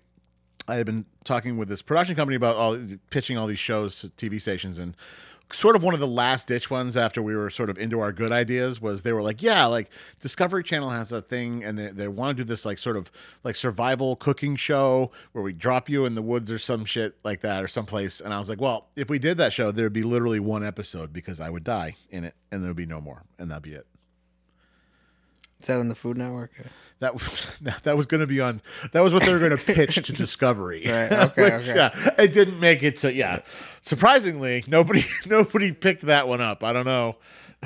i 0.68 0.74
had 0.76 0.86
been 0.86 1.04
talking 1.24 1.56
with 1.56 1.68
this 1.68 1.82
production 1.82 2.14
company 2.16 2.36
about 2.36 2.56
all 2.56 2.78
pitching 3.10 3.38
all 3.38 3.46
these 3.46 3.58
shows 3.58 4.00
to 4.00 4.08
tv 4.10 4.40
stations 4.40 4.78
and 4.78 4.94
sort 5.52 5.76
of 5.76 5.82
one 5.82 5.94
of 5.94 6.00
the 6.00 6.06
last 6.06 6.48
ditch 6.48 6.70
ones 6.70 6.96
after 6.96 7.22
we 7.22 7.36
were 7.36 7.50
sort 7.50 7.70
of 7.70 7.78
into 7.78 8.00
our 8.00 8.12
good 8.12 8.32
ideas 8.32 8.80
was 8.80 9.02
they 9.02 9.12
were 9.12 9.22
like 9.22 9.42
yeah 9.42 9.66
like 9.66 9.90
discovery 10.18 10.62
channel 10.62 10.90
has 10.90 11.12
a 11.12 11.20
thing 11.22 11.64
and 11.64 11.78
they, 11.78 11.88
they 11.88 12.08
want 12.08 12.36
to 12.36 12.44
do 12.44 12.48
this 12.48 12.64
like 12.64 12.78
sort 12.78 12.96
of 12.96 13.10
like 13.44 13.56
survival 13.56 14.16
cooking 14.16 14.56
show 14.56 15.10
where 15.32 15.42
we 15.42 15.52
drop 15.52 15.88
you 15.88 16.04
in 16.04 16.14
the 16.14 16.22
woods 16.22 16.50
or 16.50 16.58
some 16.58 16.84
shit 16.84 17.16
like 17.24 17.40
that 17.40 17.62
or 17.62 17.68
someplace. 17.68 18.20
And 18.20 18.32
i 18.32 18.38
was 18.38 18.48
like 18.48 18.60
well 18.60 18.88
if 18.96 19.08
we 19.08 19.18
did 19.18 19.36
that 19.38 19.52
show 19.52 19.72
there'd 19.72 19.92
be 19.92 20.02
literally 20.02 20.40
one 20.40 20.64
episode 20.64 21.12
because 21.12 21.40
i 21.40 21.50
would 21.50 21.64
die 21.64 21.96
in 22.10 22.24
it 22.24 22.34
and 22.50 22.64
there'd 22.64 22.76
be 22.76 22.86
no 22.86 23.00
more 23.00 23.22
and 23.38 23.50
that'd 23.50 23.62
be 23.62 23.74
it 23.74 23.86
Is 25.60 25.66
that 25.66 25.78
on 25.78 25.88
the 25.88 25.94
Food 25.94 26.16
Network? 26.16 26.52
that 27.00 27.14
was 27.14 27.58
that 27.82 27.96
was 27.96 28.06
going 28.06 28.20
to 28.20 28.26
be 28.26 28.40
on. 28.40 28.60
That 28.92 29.00
was 29.00 29.12
what 29.12 29.24
they 29.24 29.32
were 29.32 29.38
going 29.38 29.56
to 29.56 29.56
pitch 29.56 29.96
to 29.96 30.12
Discovery. 30.12 30.84
Right, 30.86 31.12
okay, 31.12 31.54
okay. 31.54 31.74
Yeah, 31.74 32.12
it 32.18 32.32
didn't 32.32 32.60
make 32.60 32.82
it 32.82 32.96
to. 32.96 33.12
Yeah, 33.12 33.40
surprisingly, 33.80 34.64
nobody 34.66 35.04
nobody 35.26 35.72
picked 35.72 36.02
that 36.02 36.28
one 36.28 36.40
up. 36.40 36.62
I 36.62 36.72
don't 36.72 36.86
know. 36.86 37.16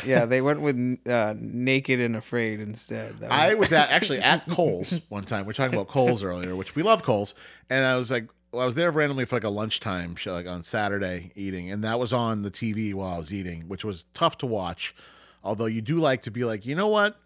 Yeah, 0.05 0.26
they 0.26 0.40
went 0.40 0.61
with 0.61 0.76
uh, 1.09 1.34
Naked 1.36 2.01
and 2.01 2.16
Afraid 2.16 2.61
instead. 2.61 3.20
That 3.20 3.30
I 3.30 3.55
was 3.55 3.72
at 3.72 3.90
actually 3.90 4.20
at 4.20 4.49
Coles 4.49 5.01
one 5.09 5.24
time. 5.24 5.47
We 5.47 5.51
are 5.51 5.55
talking 5.55 5.74
about 5.74 5.88
Coles 5.88 6.22
earlier, 6.22 6.57
which 6.57 6.74
we 6.74 6.82
love 6.82 7.03
Coles, 7.03 7.34
and 7.70 7.84
I 7.84 7.97
was 7.97 8.11
like, 8.11 8.28
well, 8.53 8.62
I 8.62 8.66
was 8.66 8.74
there 8.76 8.90
randomly 8.90 9.24
for 9.24 9.36
like 9.36 9.45
a 9.45 9.51
lunchtime 9.51 10.16
show, 10.16 10.32
like 10.32 10.47
on 10.47 10.62
Saturday 10.62 11.32
eating, 11.34 11.70
and 11.70 11.82
that 11.84 11.99
was 11.99 12.12
on 12.12 12.42
the 12.42 12.51
TV 12.51 12.95
while 12.95 13.14
I 13.14 13.18
was 13.18 13.32
eating, 13.34 13.62
which 13.68 13.84
was 13.84 14.07
tough 14.14 14.38
to 14.38 14.47
watch. 14.47 14.95
Although 15.42 15.66
you 15.66 15.82
do 15.82 15.99
like 15.99 16.22
to 16.22 16.30
be 16.30 16.45
like, 16.45 16.64
you 16.64 16.74
know 16.74 16.88
what? 16.88 17.16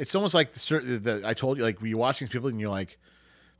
It's 0.00 0.14
almost 0.14 0.34
like 0.34 0.52
the, 0.54 0.80
the 1.02 1.22
I 1.24 1.34
told 1.34 1.58
you, 1.58 1.62
like 1.64 1.80
you 1.82 1.96
watch 1.98 2.18
these 2.20 2.28
people 2.30 2.48
and 2.48 2.58
you're 2.60 2.70
like, 2.70 2.98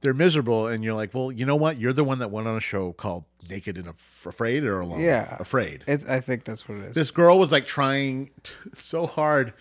they're 0.00 0.14
miserable, 0.14 0.66
and 0.66 0.82
you're 0.82 0.94
like, 0.94 1.12
well, 1.12 1.30
you 1.30 1.44
know 1.44 1.56
what? 1.56 1.78
You're 1.78 1.92
the 1.92 2.02
one 2.04 2.20
that 2.20 2.30
went 2.30 2.48
on 2.48 2.56
a 2.56 2.60
show 2.60 2.92
called 2.94 3.24
Naked 3.50 3.76
and 3.76 3.86
Af- 3.88 4.24
Afraid 4.26 4.64
or 4.64 4.80
Alone. 4.80 5.00
Yeah. 5.00 5.36
Afraid 5.38 5.84
It's, 5.86 6.06
I 6.08 6.20
think 6.20 6.44
that's 6.44 6.66
what 6.68 6.78
it 6.78 6.84
is. 6.86 6.94
this 6.94 7.10
girl 7.10 7.38
was 7.38 7.52
like 7.52 7.66
trying 7.66 8.30
t- 8.42 8.54
so 8.74 9.06
hard 9.06 9.52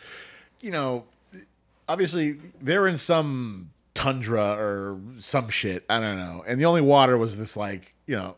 you 0.62 0.72
know 0.72 1.06
obviously 1.88 2.34
they're 2.62 2.88
in 2.88 2.98
some 2.98 3.72
tundra 3.94 4.56
or 4.58 5.00
some 5.20 5.50
shit 5.50 5.84
i 5.90 6.00
don't 6.00 6.18
know 6.18 6.44
and 6.48 6.60
the 6.60 6.66
only 6.66 6.82
water 6.82 7.18
was 7.18 7.38
this 7.38 7.58
like 7.58 7.94
you 8.06 8.16
know 8.16 8.36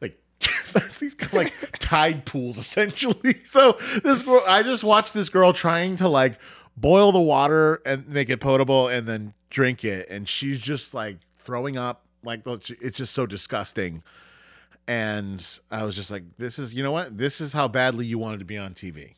like 0.00 0.20
these 1.00 1.14
kind 1.14 1.28
of 1.28 1.32
like 1.32 1.52
tide 1.80 2.24
pools 2.24 2.58
essentially 2.58 3.34
so 3.44 3.76
this 4.04 4.22
girl 4.22 4.42
i 4.46 4.62
just 4.62 4.84
watched 4.84 5.14
this 5.14 5.28
girl 5.28 5.52
trying 5.52 5.96
to 5.96 6.08
like 6.08 6.38
boil 6.76 7.12
the 7.12 7.20
water 7.20 7.80
and 7.84 8.08
make 8.08 8.30
it 8.30 8.38
potable 8.40 8.88
and 8.88 9.06
then 9.06 9.34
drink 9.50 9.84
it 9.84 10.08
and 10.08 10.28
she's 10.28 10.60
just 10.60 10.94
like 10.94 11.18
throwing 11.36 11.76
up 11.76 12.02
like 12.22 12.42
it's 12.46 12.98
just 12.98 13.12
so 13.14 13.26
disgusting 13.26 14.02
and 14.88 15.60
I 15.70 15.84
was 15.84 15.94
just 15.94 16.10
like, 16.10 16.24
"This 16.38 16.58
is, 16.58 16.74
you 16.74 16.82
know 16.82 16.90
what? 16.90 17.16
This 17.16 17.40
is 17.40 17.52
how 17.52 17.68
badly 17.68 18.06
you 18.06 18.18
wanted 18.18 18.38
to 18.40 18.44
be 18.44 18.58
on 18.58 18.74
TV." 18.74 19.12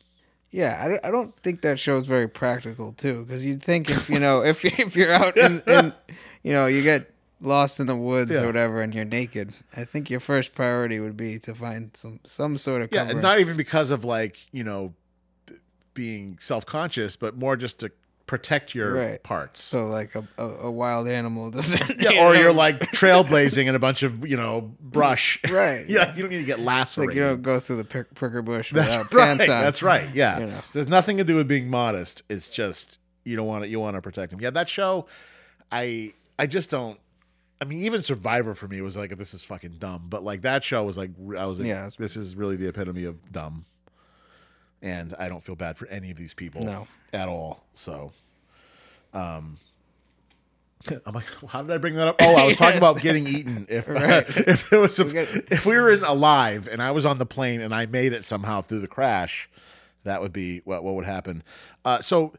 Yeah, 0.51 0.79
I 0.83 0.87
don't, 0.87 1.05
I 1.05 1.09
don't 1.11 1.35
think 1.39 1.61
that 1.61 1.79
show 1.79 1.97
is 1.97 2.05
very 2.05 2.27
practical 2.27 2.93
too, 2.93 3.23
because 3.25 3.43
you'd 3.43 3.63
think 3.63 3.89
if 3.89 4.09
you 4.09 4.19
know 4.25 4.43
if 4.43 4.63
if 4.63 4.95
you're 4.95 5.11
out 5.11 5.35
in, 5.37 5.61
in 5.67 5.93
you 6.43 6.53
know 6.53 6.67
you 6.67 6.83
get 6.83 7.11
lost 7.41 7.79
in 7.79 7.87
the 7.87 7.95
woods 7.95 8.29
Yeah. 8.31 8.41
or 8.41 8.45
whatever 8.47 8.81
and 8.81 8.93
you're 8.93 9.03
naked, 9.05 9.55
I 9.75 9.83
think 9.83 10.09
your 10.09 10.19
first 10.19 10.53
priority 10.53 10.99
would 10.99 11.17
be 11.17 11.39
to 11.39 11.55
find 11.55 11.89
some 11.95 12.19
some 12.23 12.57
sort 12.59 12.83
of 12.83 12.89
Yeah, 12.91 12.99
cover. 13.01 13.11
and 13.13 13.21
not 13.21 13.39
even 13.39 13.57
because 13.57 13.89
of 13.89 14.05
like 14.05 14.37
you 14.51 14.63
know 14.63 14.93
being 15.93 16.37
self 16.39 16.65
conscious, 16.65 17.15
but 17.15 17.35
more 17.37 17.55
just 17.55 17.79
to 17.81 17.91
protect 18.25 18.73
your 18.73 18.93
Right. 18.93 19.21
parts. 19.21 19.61
so 19.61 19.85
like 19.85 20.15
a, 20.15 20.25
a, 20.37 20.43
a 20.45 20.71
wild 20.71 21.07
animal 21.09 21.51
doesn't. 21.57 21.99
yeah, 22.01 22.21
or 22.25 22.33
know, 22.33 22.39
you're 22.39 22.53
like 22.53 22.79
trailblazing 22.93 23.65
in 23.65 23.75
a 23.75 23.79
bunch 23.79 24.01
of 24.01 24.27
you 24.27 24.37
know 24.37 24.73
brush. 24.79 25.39
Right. 25.51 25.85
yeah, 25.89 26.15
you 26.15 26.21
don't 26.21 26.31
need 26.31 26.37
to 26.39 26.43
get 26.45 26.59
lacerated. 26.59 27.09
like 27.09 27.15
you 27.15 27.21
don't 27.21 27.41
go 27.41 27.59
through 27.59 27.77
the 27.77 27.83
prick, 27.83 28.13
pricker 28.15 28.41
bush 28.41 28.71
That's 28.71 28.95
without 28.97 29.13
right. 29.13 29.25
pants 29.37 29.43
on. 29.49 29.61
That's 29.61 29.83
right. 29.83 30.09
Yeah. 30.15 30.39
You 30.39 30.45
know. 30.47 30.57
So 30.57 30.63
there's 30.73 30.87
nothing 30.87 31.17
to 31.17 31.23
do 31.23 31.35
with 31.35 31.47
being 31.47 31.69
modest. 31.69 32.23
It's 32.29 32.49
just 32.49 32.99
you 33.25 33.35
don't 33.35 33.47
want 33.47 33.63
to 33.63 33.69
you 33.69 33.79
want 33.79 33.95
to 33.97 34.01
protect 34.01 34.31
them. 34.31 34.39
Yeah, 34.41 34.51
that 34.51 34.69
show, 34.69 35.05
I 35.71 36.13
I 36.39 36.47
just 36.47 36.69
don't. 36.71 36.99
I 37.61 37.65
mean, 37.65 37.79
even 37.85 38.01
Survivor 38.01 38.55
for 38.55 38.67
me 38.67 38.81
was 38.81 38.97
like, 38.97 39.15
this 39.17 39.33
is 39.33 39.41
fucking 39.43 39.75
dumb. 39.79 40.07
But 40.09 40.23
like 40.23 40.41
that 40.41 40.63
show 40.65 40.83
was 40.83 40.97
like, 40.97 41.11
I 41.37 41.45
was 41.45 41.59
like, 41.59 41.67
Yeah, 41.67 41.89
this 41.97 42.17
is 42.17 42.35
really 42.35 42.55
the 42.57 42.67
epitome 42.67 43.05
of 43.05 43.31
dumb. 43.31 43.65
And 44.83 45.15
I 45.17 45.29
don't 45.29 45.41
feel 45.41 45.55
bad 45.55 45.77
for 45.77 45.87
any 45.87 46.11
of 46.11 46.17
these 46.17 46.33
people 46.35 46.61
No. 46.63 46.87
at 47.13 47.27
all. 47.29 47.63
So, 47.73 48.11
um, 49.13 49.57
I'm 51.05 51.13
like, 51.15 51.23
how 51.47 51.61
did 51.61 51.71
I 51.71 51.77
bring 51.77 51.95
that 51.95 52.09
up? 52.09 52.17
Oh, 52.19 52.35
I 52.35 52.43
was 52.43 52.57
talking 52.57 52.77
about 52.77 52.99
getting 53.01 53.25
eaten. 53.25 53.65
If 53.69 53.87
Right. 53.87 54.25
if 54.27 54.69
there 54.69 54.79
was 54.81 54.99
We 54.99 55.17
if 55.17 55.65
we 55.65 55.75
were 55.77 55.89
in 55.91 56.03
alive 56.03 56.67
and 56.69 56.81
I 56.81 56.91
was 56.91 57.05
on 57.05 57.17
the 57.17 57.25
plane 57.25 57.61
and 57.61 57.73
I 57.73 57.85
made 57.85 58.11
it 58.13 58.25
somehow 58.25 58.61
through 58.61 58.81
the 58.81 58.87
crash, 58.87 59.49
that 60.03 60.21
would 60.21 60.33
be 60.33 60.59
what 60.65 60.83
what 60.83 60.95
would 60.95 61.05
happen. 61.05 61.43
Uh, 61.85 62.01
so 62.01 62.33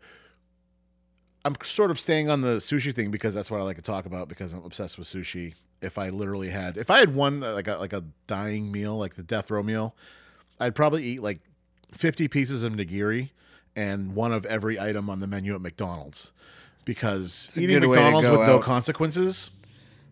I'm 1.47 1.57
sort 1.63 1.91
of 1.91 1.99
staying 1.99 2.29
on 2.29 2.43
the 2.43 2.57
sushi 2.57 2.95
thing 2.95 3.11
because 3.11 3.33
that's 3.35 3.51
what 3.51 3.61
I 3.61 3.65
like 3.65 3.77
to 3.77 3.83
talk 3.83 4.05
about 4.05 4.29
because 4.29 4.53
I'm 4.53 4.65
obsessed 4.65 4.99
with 4.99 5.09
sushi. 5.09 5.55
If 5.81 5.97
I 5.99 6.11
literally 6.11 6.49
had, 6.51 6.77
if 6.79 6.91
I 6.91 6.99
had 6.99 7.15
one 7.15 7.43
uh, 7.43 7.53
like 7.55 7.69
a 7.69 7.77
like 7.77 7.93
a 7.95 8.05
dying 8.27 8.71
meal, 8.71 8.99
like 8.99 9.15
the 9.15 9.23
death 9.23 9.51
row 9.51 9.63
meal, 9.63 9.95
I'd 10.61 10.75
probably 10.75 11.05
eat 11.05 11.23
like 11.23 11.41
50 11.95 12.29
pieces 12.29 12.63
of 12.63 12.73
nigiri 12.73 13.31
and 13.77 14.15
one 14.15 14.33
of 14.33 14.47
every 14.47 14.79
item 14.79 15.11
on 15.11 15.21
the 15.21 15.27
menu 15.27 15.55
at 15.55 15.61
McDonald's 15.61 16.33
because 16.85 17.57
eating 17.57 17.81
good 17.81 17.89
way 17.89 17.97
to 17.97 18.03
McDonald's 18.05 18.29
with 18.39 18.47
no 18.49 18.59
consequences, 18.59 19.51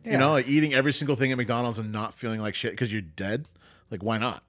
Yeah. 0.05 0.13
you 0.13 0.19
know, 0.19 0.33
like 0.33 0.49
eating 0.49 0.75
every 0.75 0.93
single 0.93 1.17
thing 1.17 1.31
at 1.33 1.39
McDonald's 1.39 1.79
and 1.79 1.93
not 1.93 2.15
feeling 2.15 2.41
like 2.41 2.55
shit 2.55 2.73
because 2.73 2.93
you're 2.93 3.03
dead. 3.03 3.47
Like, 3.91 4.03
why 4.03 4.19
not? 4.19 4.43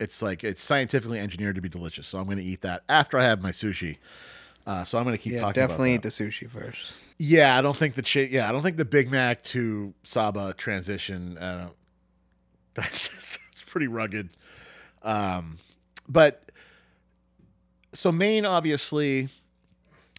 It's 0.00 0.20
like 0.20 0.42
it's 0.42 0.62
scientifically 0.62 1.20
engineered 1.20 1.54
to 1.54 1.60
be 1.60 1.68
delicious. 1.68 2.08
So 2.08 2.18
I'm 2.18 2.24
going 2.24 2.38
to 2.38 2.44
eat 2.44 2.62
that 2.62 2.82
after 2.88 3.18
I 3.18 3.24
have 3.24 3.40
my 3.40 3.50
sushi. 3.50 3.98
Uh, 4.66 4.84
so 4.84 4.98
I'm 4.98 5.04
going 5.04 5.16
to 5.16 5.22
keep 5.22 5.34
yeah, 5.34 5.40
talking 5.40 5.60
definitely 5.60 5.94
eat 5.94 6.02
the 6.02 6.08
sushi 6.08 6.48
first. 6.50 6.94
Yeah, 7.18 7.56
I 7.56 7.62
don't 7.62 7.76
think 7.76 7.94
the 7.94 8.02
cha- 8.02 8.20
yeah, 8.20 8.48
I 8.48 8.52
don't 8.52 8.62
think 8.62 8.76
the 8.76 8.84
Big 8.84 9.10
Mac 9.10 9.42
to 9.44 9.94
Saba 10.02 10.54
transition. 10.56 11.34
Don't. 11.40 11.72
That's 12.74 13.38
pretty 13.66 13.86
rugged. 13.86 14.30
Um, 15.02 15.58
but 16.08 16.50
so 17.92 18.10
Maine 18.12 18.44
obviously. 18.46 19.28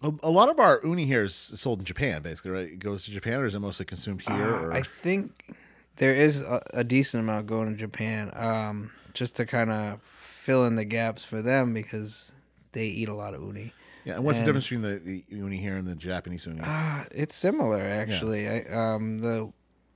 A, 0.01 0.11
a 0.23 0.29
lot 0.29 0.49
of 0.49 0.59
our 0.59 0.81
uni 0.83 1.05
here 1.05 1.23
is 1.23 1.33
sold 1.33 1.79
in 1.79 1.85
Japan, 1.85 2.21
basically, 2.21 2.51
right? 2.51 2.67
It 2.67 2.79
goes 2.79 3.05
to 3.05 3.11
Japan, 3.11 3.39
or 3.39 3.45
is 3.45 3.55
it 3.55 3.59
mostly 3.59 3.85
consumed 3.85 4.21
here? 4.21 4.35
Uh, 4.55 4.63
or? 4.63 4.73
I 4.73 4.81
think 4.81 5.55
there 5.95 6.13
is 6.13 6.41
a, 6.41 6.61
a 6.73 6.83
decent 6.83 7.23
amount 7.23 7.47
going 7.47 7.69
to 7.71 7.77
Japan, 7.79 8.29
um, 8.35 8.91
just 9.13 9.37
to 9.37 9.45
kind 9.45 9.71
of 9.71 10.01
fill 10.19 10.65
in 10.65 10.75
the 10.75 10.83
gaps 10.83 11.23
for 11.23 11.41
them 11.41 11.73
because 11.73 12.33
they 12.73 12.87
eat 12.87 13.07
a 13.07 13.13
lot 13.13 13.33
of 13.33 13.41
uni. 13.41 13.71
Yeah, 14.03 14.15
and 14.15 14.25
what's 14.25 14.39
And- 14.39 14.47
the 14.47 14.49
difference 14.51 14.65
between 14.65 14.81
the, 14.81 14.99
the 14.99 15.23
uni 15.33 15.55
here 15.55 15.77
and 15.77 15.87
the 15.87 15.95
Japanese 15.95 16.45
uni? 16.47 16.59
Ah, 16.61 17.05
it's 17.11 17.33
similar 17.35 17.79
actually. 17.79 18.49
I, 18.49 18.63
um, 18.73 19.19
the 19.19 19.53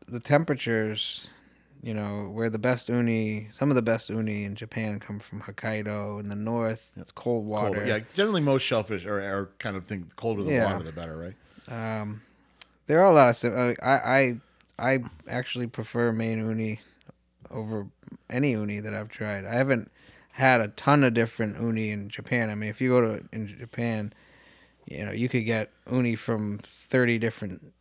the 0.07 0.21
temperatures, 0.21 1.29
you 1.83 1.93
know, 1.93 2.29
where 2.31 2.49
the 2.49 2.59
best 2.59 2.89
uni, 2.89 3.47
some 3.51 3.69
of 3.69 3.75
the 3.75 3.81
best 3.81 4.09
uni 4.09 4.43
in 4.43 4.55
Japan 4.55 4.99
come 4.99 5.19
from 5.19 5.41
Hokkaido 5.41 6.19
in 6.19 6.29
the 6.29 6.35
north. 6.35 6.91
It's 6.97 7.11
cold 7.11 7.45
water. 7.45 7.75
Colder. 7.75 7.85
Yeah, 7.87 7.99
generally 8.13 8.41
most 8.41 8.63
shellfish 8.63 9.05
are, 9.05 9.19
are 9.21 9.49
kind 9.59 9.77
of 9.77 9.85
think 9.85 10.09
the 10.09 10.15
colder 10.15 10.43
the 10.43 10.51
Yeah. 10.51 10.65
water, 10.73 10.83
the 10.83 10.91
better, 10.91 11.15
right? 11.17 11.35
Um, 12.01 12.21
there 12.87 12.99
are 13.01 13.11
a 13.11 13.15
lot 13.15 13.43
of. 13.43 13.53
uh, 13.53 13.73
I 13.83 14.39
I 14.79 14.93
I 14.93 14.99
actually 15.27 15.67
prefer 15.67 16.11
Maine 16.11 16.39
uni 16.39 16.79
over 17.51 17.87
any 18.29 18.51
uni 18.51 18.79
that 18.79 18.93
I've 18.93 19.09
tried. 19.09 19.45
I 19.45 19.53
haven't 19.53 19.91
had 20.31 20.61
a 20.61 20.67
ton 20.69 21.03
of 21.03 21.13
different 21.13 21.59
uni 21.59 21.91
in 21.91 22.09
Japan. 22.09 22.49
I 22.49 22.55
mean, 22.55 22.69
if 22.69 22.79
you 22.81 22.89
go 22.89 23.01
to 23.01 23.23
in 23.31 23.47
Japan, 23.47 24.13
you 24.85 25.05
know, 25.05 25.11
you 25.11 25.27
could 25.29 25.45
get 25.45 25.71
uni 25.91 26.15
from 26.15 26.59
thirty 26.63 27.17
different 27.19 27.73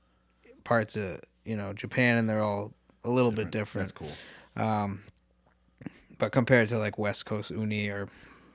parts 0.64 0.96
of 0.96 1.20
you 1.44 1.56
know 1.56 1.72
Japan, 1.72 2.16
and 2.16 2.28
they're 2.28 2.42
all 2.42 2.72
a 3.06 3.10
little 3.10 3.30
bit 3.30 3.50
different. 3.50 3.92
That's 3.94 3.98
cool. 3.98 4.62
Um, 4.62 5.02
but 6.18 6.32
compared 6.32 6.68
to 6.70 6.78
like 6.78 6.98
West 6.98 7.26
Coast 7.26 7.50
uni 7.50 7.88
or 7.88 8.08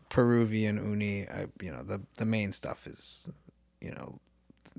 Peruvian 0.10 0.78
uni, 0.78 1.28
I, 1.28 1.48
you 1.62 1.72
know, 1.72 1.84
the 1.84 2.02
the 2.18 2.26
Maine 2.26 2.52
stuff 2.52 2.86
is, 2.86 3.30
you 3.80 3.92
know, 3.92 4.20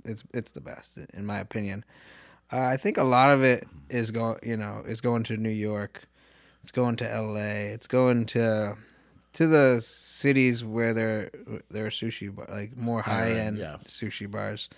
it's 0.05 0.25
it's 0.33 0.53
the 0.53 0.61
best 0.61 0.99
in 1.15 1.27
my 1.27 1.39
opinion. 1.39 1.85
Uh, 2.53 2.61
I 2.61 2.77
think 2.77 2.99
a 2.99 3.05
lot 3.05 3.33
of 3.33 3.43
it 3.43 3.67
is 3.89 4.11
going, 4.11 4.39
you 4.43 4.57
know, 4.57 4.83
is 4.87 5.01
going 5.01 5.23
to 5.25 5.37
New 5.37 5.49
York. 5.49 6.03
It's 6.63 6.71
going 6.71 6.97
to 6.97 7.11
L.A. 7.11 7.69
It's 7.69 7.87
going 7.87 8.27
to 8.27 8.77
to 9.33 9.47
the 9.47 9.81
cities 9.81 10.65
where 10.65 10.93
there 10.93 11.31
there 11.71 11.87
are 11.87 11.91
sushi 11.91 12.35
bar, 12.35 12.47
like 12.51 12.77
more 12.77 13.03
high 13.03 13.33
end, 13.33 13.59
yeah. 13.59 13.79
sushi 13.87 14.31
bars. 14.31 14.69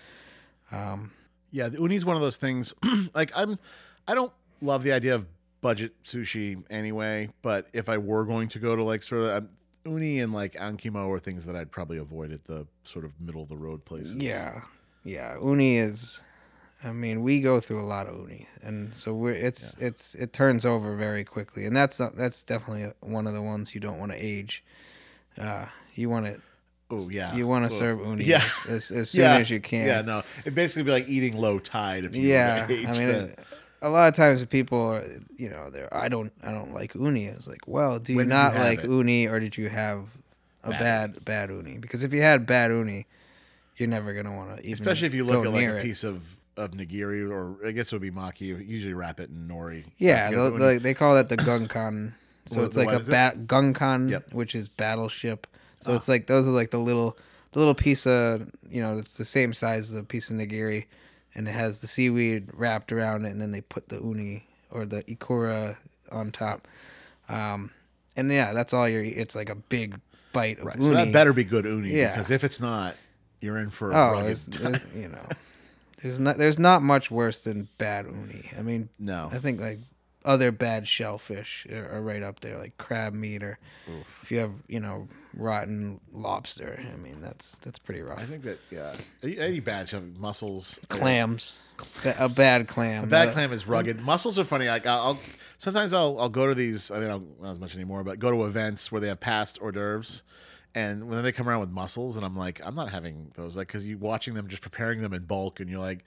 Um, 0.71 1.13
Yeah, 1.51 1.69
the 1.69 1.85
is 1.85 2.05
one 2.05 2.17
of 2.17 2.23
those 2.23 2.37
things. 2.37 2.75
like 3.15 3.33
I'm, 3.35 3.59
I 4.07 4.15
don't 4.15 4.33
love 4.65 4.83
the 4.83 4.93
idea 4.93 5.15
of 5.15 5.27
budget 5.61 5.93
sushi 6.05 6.63
anyway. 6.71 7.29
But 7.43 7.69
if 7.73 7.89
I 7.89 7.99
were 7.99 8.25
going 8.25 8.49
to 8.51 8.59
go 8.59 8.75
to 8.77 8.83
like 8.83 9.03
sort 9.03 9.23
of 9.23 9.31
um, 9.45 9.49
uni 9.85 10.21
and 10.21 10.33
like 10.33 10.55
ankimo 10.55 11.07
or 11.09 11.19
things 11.19 11.47
that 11.47 11.57
I'd 11.57 11.71
probably 11.71 11.99
avoid 11.99 12.33
at 12.33 12.45
the 12.45 12.67
sort 12.85 13.05
of 13.05 13.19
middle 13.21 13.43
of 13.43 13.49
the 13.49 13.57
road 13.57 13.85
places. 13.85 14.17
Yeah, 14.17 14.63
yeah. 15.05 15.37
Uni 15.43 15.79
is. 15.79 16.23
I 16.83 16.93
mean, 16.93 17.23
we 17.23 17.41
go 17.41 17.61
through 17.61 17.81
a 17.81 17.87
lot 17.87 18.07
of 18.07 18.15
uni, 18.19 18.47
and 18.63 18.95
so 18.95 19.15
we're 19.15 19.33
it's 19.33 19.75
it's 19.81 20.15
it 20.17 20.35
turns 20.35 20.67
over 20.67 20.97
very 20.97 21.25
quickly, 21.25 21.65
and 21.65 21.75
that's 21.75 21.99
not, 21.99 22.15
that's 22.15 22.43
definitely 22.43 22.93
one 23.01 23.27
of 23.27 23.33
the 23.33 23.41
ones 23.41 23.75
you 23.75 23.81
don't 23.81 23.99
want 23.99 24.13
to 24.13 24.19
age. 24.19 24.63
Uh, 25.39 25.65
you 25.95 26.11
want 26.11 26.27
to 26.27 26.41
Oh 26.91 27.09
yeah. 27.09 27.35
you 27.35 27.47
want 27.47 27.69
to 27.69 27.75
Ugh. 27.75 27.79
serve 27.81 28.01
uni 28.07 28.25
Yeah. 28.25 28.45
as, 28.69 28.91
as 28.91 29.11
soon 29.13 29.23
Yeah. 29.23 29.37
as 29.39 29.49
you 29.51 29.61
can. 29.61 29.87
Yeah, 29.87 30.03
no. 30.03 30.23
It'd 30.41 30.55
basically 30.55 30.83
be 30.83 30.91
like 30.91 31.09
eating 31.09 31.35
low 31.39 31.59
tide 31.59 32.05
if 32.05 32.15
you 32.15 32.29
yeah. 32.29 32.67
I 32.69 32.69
mean, 32.69 32.85
it, 33.09 33.39
a 33.87 33.91
lot 33.91 34.09
of 34.09 34.15
times 34.15 34.45
people 34.47 34.81
are, 34.81 35.05
you 35.37 35.49
know, 35.51 35.71
they're 35.71 35.93
I 35.95 36.09
don't 36.09 36.33
I 36.43 36.51
don't 36.51 36.73
like 36.75 36.95
uni. 36.95 37.31
I 37.31 37.35
was 37.35 37.47
like, 37.49 37.67
well, 37.67 37.99
do 37.99 38.13
you 38.13 38.17
When 38.19 38.29
did 38.29 38.35
you 38.35 38.43
not 38.43 38.55
like 38.57 38.79
it? 38.85 38.91
uni, 38.91 39.27
or 39.27 39.39
did 39.41 39.57
you 39.57 39.69
have 39.69 40.05
a 40.63 40.71
Bad. 40.71 40.79
bad 41.15 41.25
bad 41.25 41.51
uni? 41.51 41.79
Because 41.79 42.03
if 42.05 42.13
you 42.13 42.23
had 42.23 42.47
bad 42.47 42.71
uni, 42.71 43.07
you're 43.77 43.89
never 43.89 44.15
gonna 44.15 44.35
want 44.35 44.57
to, 44.57 44.67
eat. 44.67 44.73
Especially 44.73 45.07
if 45.07 45.15
you 45.15 45.25
look 45.25 45.45
at 45.45 45.53
like 45.53 45.67
a 45.69 45.77
it. 45.79 45.83
piece 45.83 46.05
of 46.05 46.23
of 46.57 46.71
nigiri 46.71 47.29
or 47.31 47.67
I 47.67 47.73
guess 47.73 47.89
it 47.89 47.93
would 47.93 48.03
be 48.03 48.11
maki. 48.13 48.47
Usually 48.67 48.95
wrap 48.95 49.19
it 49.21 49.29
in 49.31 49.49
nori. 49.49 49.85
Yeah, 49.99 50.31
the, 50.31 50.51
the 50.51 50.79
they 50.83 50.95
call 50.95 51.15
that 51.15 51.29
the 51.29 51.37
gunkan. 51.37 52.13
So 52.47 52.63
it's 52.63 52.77
like 52.77 52.91
a 52.91 52.99
is 52.99 53.09
it? 53.09 53.11
bat 53.11 53.47
gunkan, 53.47 54.11
Yep. 54.11 54.35
which 54.35 54.55
is 54.55 54.69
battleship. 54.69 55.47
So 55.81 55.93
Ah. 55.93 55.97
it's 55.97 56.09
like 56.09 56.27
those 56.27 56.47
are 56.47 56.51
like 56.51 56.71
the 56.71 56.79
little 56.79 57.17
the 57.53 57.59
little 57.59 57.75
piece 57.75 58.07
of 58.07 58.51
you 58.69 58.83
know 58.83 58.99
it's 58.99 59.15
the 59.15 59.25
same 59.25 59.55
size 59.55 59.91
as 59.91 59.95
a 59.99 60.03
piece 60.03 60.29
of 60.29 60.37
nigiri, 60.37 60.85
and 61.35 61.49
it 61.49 61.53
has 61.53 61.81
the 61.81 61.87
seaweed 61.87 62.49
wrapped 62.53 62.93
around 62.93 63.25
it, 63.25 63.31
and 63.31 63.41
then 63.41 63.51
they 63.51 63.61
put 63.61 63.89
the 63.89 63.97
uni 63.97 64.47
or 64.71 64.85
the 64.87 65.03
ikura 65.05 65.77
on 66.11 66.31
top. 66.33 66.67
Um, 67.29 67.71
and 68.17 68.31
yeah, 68.31 68.53
that's 68.53 68.73
all 68.73 68.89
you're. 68.89 69.03
It's 69.05 69.35
like 69.35 69.49
a 69.49 69.55
big 69.55 69.99
bite 70.33 70.59
of 70.59 70.67
right. 70.67 70.77
uni. 70.77 70.89
So 70.91 70.95
that 70.95 71.13
better 71.13 71.33
be 71.33 71.45
good 71.45 71.65
uni 71.65 71.91
Yeah. 71.91 72.11
because 72.13 72.31
if 72.31 72.45
it's 72.45 72.61
not, 72.61 72.95
you're 73.41 73.59
in 73.59 73.71
for 73.71 73.91
a 73.91 73.95
Oh, 73.95 74.13
rugged 74.13 74.31
it's, 74.31 74.49
it's, 74.49 74.85
you 74.95 75.09
know, 75.09 75.27
there's 76.03 76.19
not 76.21 76.39
there's 76.39 76.59
not 76.59 76.83
much 76.83 77.11
worse 77.11 77.45
than 77.45 77.69
bad 77.79 78.07
uni. 78.07 78.51
I 78.59 78.63
mean, 78.63 78.89
No. 78.99 79.29
I 79.33 79.39
think 79.39 79.61
like 79.61 79.81
other 80.25 80.51
bad 80.53 80.89
shellfish 80.89 81.67
are, 81.71 81.97
are 81.97 82.03
right 82.03 82.23
up 82.23 82.41
there, 82.41 82.59
like 82.59 82.77
crab 82.79 83.13
meat, 83.15 83.43
or 83.43 83.59
if 84.23 84.31
you 84.31 84.39
have 84.39 84.53
you 84.69 84.81
know 84.81 85.09
rotten 85.37 86.01
lobster. 86.13 86.83
I 86.93 86.97
mean, 86.97 87.21
that's 87.21 87.59
that's 87.59 87.79
pretty 87.79 88.03
rough. 88.03 88.19
I 88.19 88.25
think 88.25 88.43
that 88.43 88.59
yeah, 88.71 88.95
any, 89.23 89.39
any 89.39 89.61
bad 89.61 89.89
stuff, 89.89 90.03
mussels, 90.19 90.81
Clams, 90.89 91.59
Ba- 92.03 92.17
a 92.19 92.29
bad 92.29 92.69
clam. 92.69 93.05
A 93.05 93.07
bad 93.07 93.33
clam 93.33 93.53
is 93.53 93.67
rugged. 93.67 94.01
Mussels 94.01 94.39
are 94.39 94.45
funny. 94.45 94.69
Like 94.69 94.87
I'll, 94.87 95.01
I'll 95.01 95.19
sometimes 95.59 95.93
I'll 95.93 96.19
I'll 96.19 96.29
go 96.29 96.47
to 96.47 96.55
these. 96.55 96.91
I 96.91 96.99
mean, 97.01 97.11
I'll, 97.11 97.25
not 97.41 97.51
as 97.51 97.59
much 97.61 97.75
anymore, 97.75 98.05
but 98.05 98.19
go 98.19 98.31
to 98.31 98.45
events 98.45 98.91
where 98.93 99.01
they 99.01 99.09
have 99.09 99.21
past 99.21 99.59
hors 99.61 99.73
d'oeuvres, 99.73 100.23
and 100.75 101.09
when 101.09 101.23
they 101.23 101.33
come 101.33 101.49
around 101.49 101.61
with 101.61 101.71
mussels, 101.71 102.17
and 102.17 102.25
I'm 102.25 102.37
like, 102.37 102.61
I'm 102.65 102.75
not 102.75 102.91
having 102.91 103.31
those. 103.35 103.57
Like, 103.57 103.69
because 103.69 103.87
you 103.87 103.99
watching 103.99 104.35
them 104.35 104.49
just 104.49 104.63
preparing 104.63 105.03
them 105.03 105.13
in 105.13 105.25
bulk, 105.25 105.61
and 105.61 105.69
you're 105.69 105.81
like, 105.81 106.05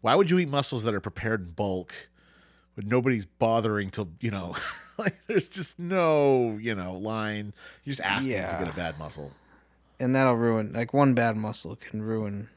why 0.00 0.14
would 0.14 0.30
you 0.30 0.38
eat 0.38 0.48
mussels 0.48 0.84
that 0.84 0.94
are 0.94 1.00
prepared 1.00 1.40
in 1.40 1.50
bulk, 1.52 1.94
when 2.78 2.86
nobody's 2.86 3.26
bothering 3.26 3.90
to 3.90 4.06
you 4.20 4.30
know, 4.30 4.54
like 4.98 5.16
there's 5.26 5.48
just 5.48 5.80
no 5.80 6.56
you 6.60 6.76
know 6.76 6.94
line. 6.94 7.52
You're 7.82 7.92
just 7.92 8.00
asking 8.00 8.34
to 8.34 8.56
get 8.60 8.68
a 8.68 8.76
bad 8.76 8.96
mussel 9.00 9.32
and 9.98 10.14
that'll 10.14 10.34
ruin 10.34 10.72
like 10.72 10.94
one 10.94 11.14
bad 11.14 11.36
mussel 11.36 11.74
can 11.74 12.00
ruin 12.00 12.48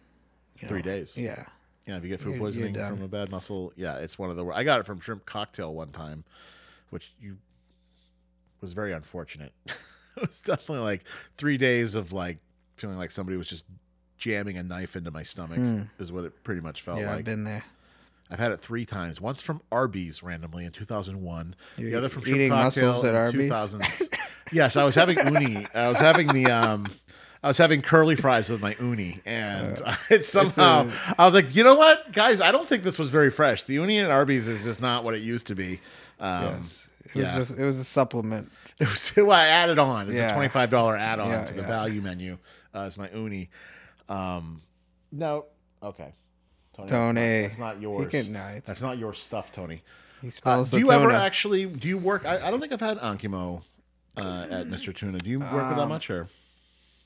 you 0.59 0.63
know, 0.63 0.67
Three 0.67 0.83
days. 0.83 1.17
Yeah, 1.17 1.43
Yeah, 1.87 1.97
if 1.97 2.03
you 2.03 2.09
get 2.09 2.21
food 2.21 2.37
poisoning 2.37 2.75
from 2.75 3.01
a 3.01 3.07
bad 3.07 3.31
mussel 3.31 3.73
yeah, 3.75 3.97
it's 3.97 4.19
one 4.19 4.29
of 4.29 4.35
the. 4.35 4.45
I 4.45 4.63
got 4.63 4.79
it 4.79 4.85
from 4.85 4.99
shrimp 4.99 5.25
cocktail 5.25 5.73
one 5.73 5.89
time, 5.89 6.23
which 6.91 7.13
you 7.19 7.37
was 8.61 8.73
very 8.73 8.93
unfortunate. 8.93 9.53
it 9.65 9.75
was 10.27 10.41
definitely 10.41 10.83
like 10.83 11.03
three 11.37 11.57
days 11.57 11.95
of 11.95 12.13
like 12.13 12.37
feeling 12.75 12.97
like 12.97 13.09
somebody 13.09 13.37
was 13.37 13.47
just 13.47 13.63
jamming 14.19 14.57
a 14.57 14.63
knife 14.63 14.95
into 14.95 15.09
my 15.09 15.23
stomach. 15.23 15.57
Hmm. 15.57 15.81
Is 15.97 16.11
what 16.11 16.25
it 16.25 16.43
pretty 16.43 16.61
much 16.61 16.83
felt 16.83 16.99
yeah, 16.99 17.09
I've 17.09 17.17
like. 17.17 17.25
been 17.25 17.43
there. 17.43 17.65
I've 18.31 18.39
had 18.39 18.51
it 18.53 18.61
three 18.61 18.85
times. 18.85 19.19
Once 19.19 19.41
from 19.41 19.61
Arby's 19.71 20.23
randomly 20.23 20.63
in 20.65 20.71
2001. 20.71 21.55
the 21.75 21.81
You're 21.83 21.97
other 21.97 22.07
from 22.09 22.21
eating 22.23 22.35
shrimp 22.49 22.51
cocktail 22.51 23.01
in 23.05 23.13
Arby's? 23.15 23.33
2000. 23.33 23.85
yes, 24.53 24.77
I 24.77 24.83
was 24.85 24.95
having 24.95 25.17
uni. 25.17 25.67
I 25.75 25.89
was 25.89 25.99
having 25.99 26.27
the 26.27 26.45
um. 26.47 26.87
I 27.43 27.47
was 27.47 27.57
having 27.57 27.81
curly 27.81 28.15
fries 28.15 28.51
with 28.51 28.61
my 28.61 28.75
uni, 28.79 29.19
and 29.25 29.81
Uh, 29.83 29.95
it 30.11 30.25
somehow 30.25 30.87
a- 30.87 31.15
I 31.17 31.25
was 31.25 31.33
like, 31.33 31.55
you 31.55 31.63
know 31.63 31.73
what, 31.75 32.11
guys, 32.13 32.39
I 32.39 32.51
don't 32.51 32.69
think 32.69 32.83
this 32.83 32.99
was 32.99 33.09
very 33.09 33.31
fresh. 33.31 33.63
The 33.63 33.73
uni 33.73 33.99
at 33.99 34.11
Arby's 34.11 34.47
is 34.47 34.63
just 34.63 34.79
not 34.79 35.03
what 35.03 35.15
it 35.15 35.23
used 35.23 35.47
to 35.47 35.55
be. 35.55 35.79
Um, 36.19 36.43
Yes, 36.43 36.87
it 37.03 37.15
was 37.15 37.25
yeah. 37.25 37.35
just, 37.35 37.57
it 37.57 37.65
was 37.65 37.79
a 37.79 37.83
supplement. 37.83 38.51
It 38.79 38.87
was 38.87 39.11
well, 39.17 39.31
I 39.31 39.47
added 39.47 39.79
on. 39.79 40.09
It's 40.11 40.19
a 40.19 40.31
twenty 40.33 40.49
five 40.49 40.69
dollar 40.69 40.95
add 40.95 41.19
on 41.19 41.29
Yeah, 41.29 41.45
to 41.45 41.53
the 41.55 41.61
yeah. 41.61 41.67
value 41.67 41.99
menu 42.01 42.37
uh, 42.75 42.83
as 42.83 42.97
my 42.97 43.09
uni. 43.11 43.49
Um, 44.07 44.61
no, 45.11 45.45
okay, 45.81 46.13
Tony, 46.75 46.89
Tony, 46.89 47.41
that's 47.43 47.57
not, 47.57 47.57
that's 47.57 47.59
not 47.59 47.75
He 47.77 47.81
yours. 47.81 48.11
can, 48.11 48.31
no, 48.33 48.45
it's, 48.55 48.67
That's 48.67 48.81
not 48.81 48.97
your 48.97 49.13
stuff, 49.13 49.51
Tony. 49.51 49.83
he 50.21 50.29
Uh, 50.45 50.63
do 50.63 50.69
the 50.69 50.79
you 50.79 50.91
ever 50.91 51.07
tuna. 51.07 51.17
actually 51.19 51.65
do 51.65 51.87
you 51.87 51.97
work? 51.97 52.25
I, 52.25 52.47
I 52.47 52.51
don't 52.51 52.59
think 52.61 52.71
I've 52.71 52.79
had 52.79 52.97
Ankimo 52.99 53.61
uh, 54.17 54.47
at 54.49 54.67
Mr. 54.67 54.95
Tuna. 54.95 55.17
Do 55.17 55.29
you 55.29 55.39
work 55.39 55.51
with 55.51 55.75
that 55.77 55.79
Um, 55.79 55.89
much 55.89 56.09
or? 56.09 56.27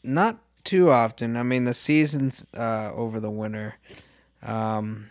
Not 0.03 0.37
too 0.63 0.91
often. 0.91 1.35
I 1.37 1.43
mean, 1.43 1.65
the 1.65 1.73
seasons 1.73 2.45
uh, 2.55 2.91
over 2.93 3.19
the 3.19 3.31
winter. 3.31 3.75
Um, 4.43 5.09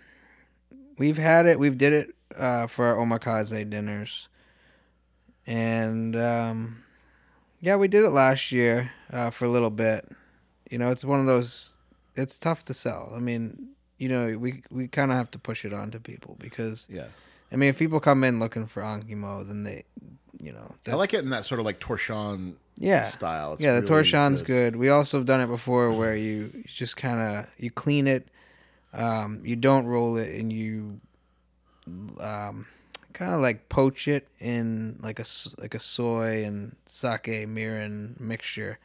we've 0.99 1.19
had 1.19 1.47
it. 1.47 1.59
We've 1.59 1.77
did 1.79 1.93
it 1.93 2.15
uh, 2.37 2.67
for 2.69 2.87
our 2.87 2.97
omakase 2.97 3.69
dinners, 3.69 4.29
and 5.47 6.15
um, 6.17 6.83
yeah, 7.61 7.77
we 7.77 7.89
did 7.89 8.05
it 8.05 8.11
last 8.11 8.53
year 8.53 8.93
uh, 9.13 9.31
for 9.31 9.45
a 9.45 9.49
little 9.49 9.71
bit. 9.71 10.09
You 10.71 10.79
know, 10.79 10.91
it's 10.91 11.05
one 11.05 11.21
of 11.21 11.27
those. 11.27 11.77
It's 12.17 12.39
tough 12.39 12.63
to 12.65 12.75
sell. 12.75 13.13
I 13.15 13.19
mean, 13.19 13.71
you 13.99 14.09
know, 14.09 14.36
we 14.38 14.62
we 14.70 14.88
kind 14.88 15.11
of 15.11 15.16
have 15.16 15.30
to 15.32 15.38
push 15.38 15.64
it 15.64 15.72
on 15.72 15.90
to 15.92 16.01
people 16.01 16.36
because 16.38 16.86
Yeah, 16.90 17.07
I 17.53 17.57
mean, 17.57 17.68
if 17.68 17.78
people 17.78 18.01
come 18.01 18.24
in 18.24 18.40
looking 18.40 18.66
for 18.66 18.82
ankimo, 18.82 19.47
then 19.47 19.62
they, 19.62 19.84
you 20.40 20.53
know, 20.53 20.74
I 20.88 20.95
like 20.95 21.14
it 21.14 21.22
in 21.22 21.30
that 21.30 21.45
sort 21.45 21.61
of 21.61 21.66
like 21.66 21.80
torchon 21.80 22.55
yeah, 22.76 23.03
style. 23.03 23.55
It's 23.55 23.62
yeah, 23.62 23.80
the 23.80 23.82
really 23.82 24.03
torchon's 24.05 24.42
good. 24.42 24.76
We 24.76 24.88
also 24.88 25.18
have 25.18 25.26
done 25.26 25.40
it 25.40 25.47
before 25.47 25.92
where 25.92 26.16
you, 26.16 26.64
just 26.66 26.97
kind 26.97 27.20
of 27.20 27.47
you 27.57 27.70
clean 27.70 28.07
it, 28.07 28.28
um, 28.92 29.40
you 29.45 29.57
don't 29.57 29.86
roll 29.86 30.16
it, 30.16 30.34
and 30.34 30.53
you 30.53 31.01
um, 32.20 32.66
kind 33.12 33.32
of 33.32 33.40
like 33.40 33.68
poach 33.68 34.09
it 34.09 34.26
in 34.40 34.99
like 35.01 35.20
a 35.20 35.24
like 35.59 35.74
a 35.74 35.78
soy 35.78 36.45
and 36.45 36.74
sake 36.86 37.47
mirin 37.49 38.18
mixture, 38.18 38.78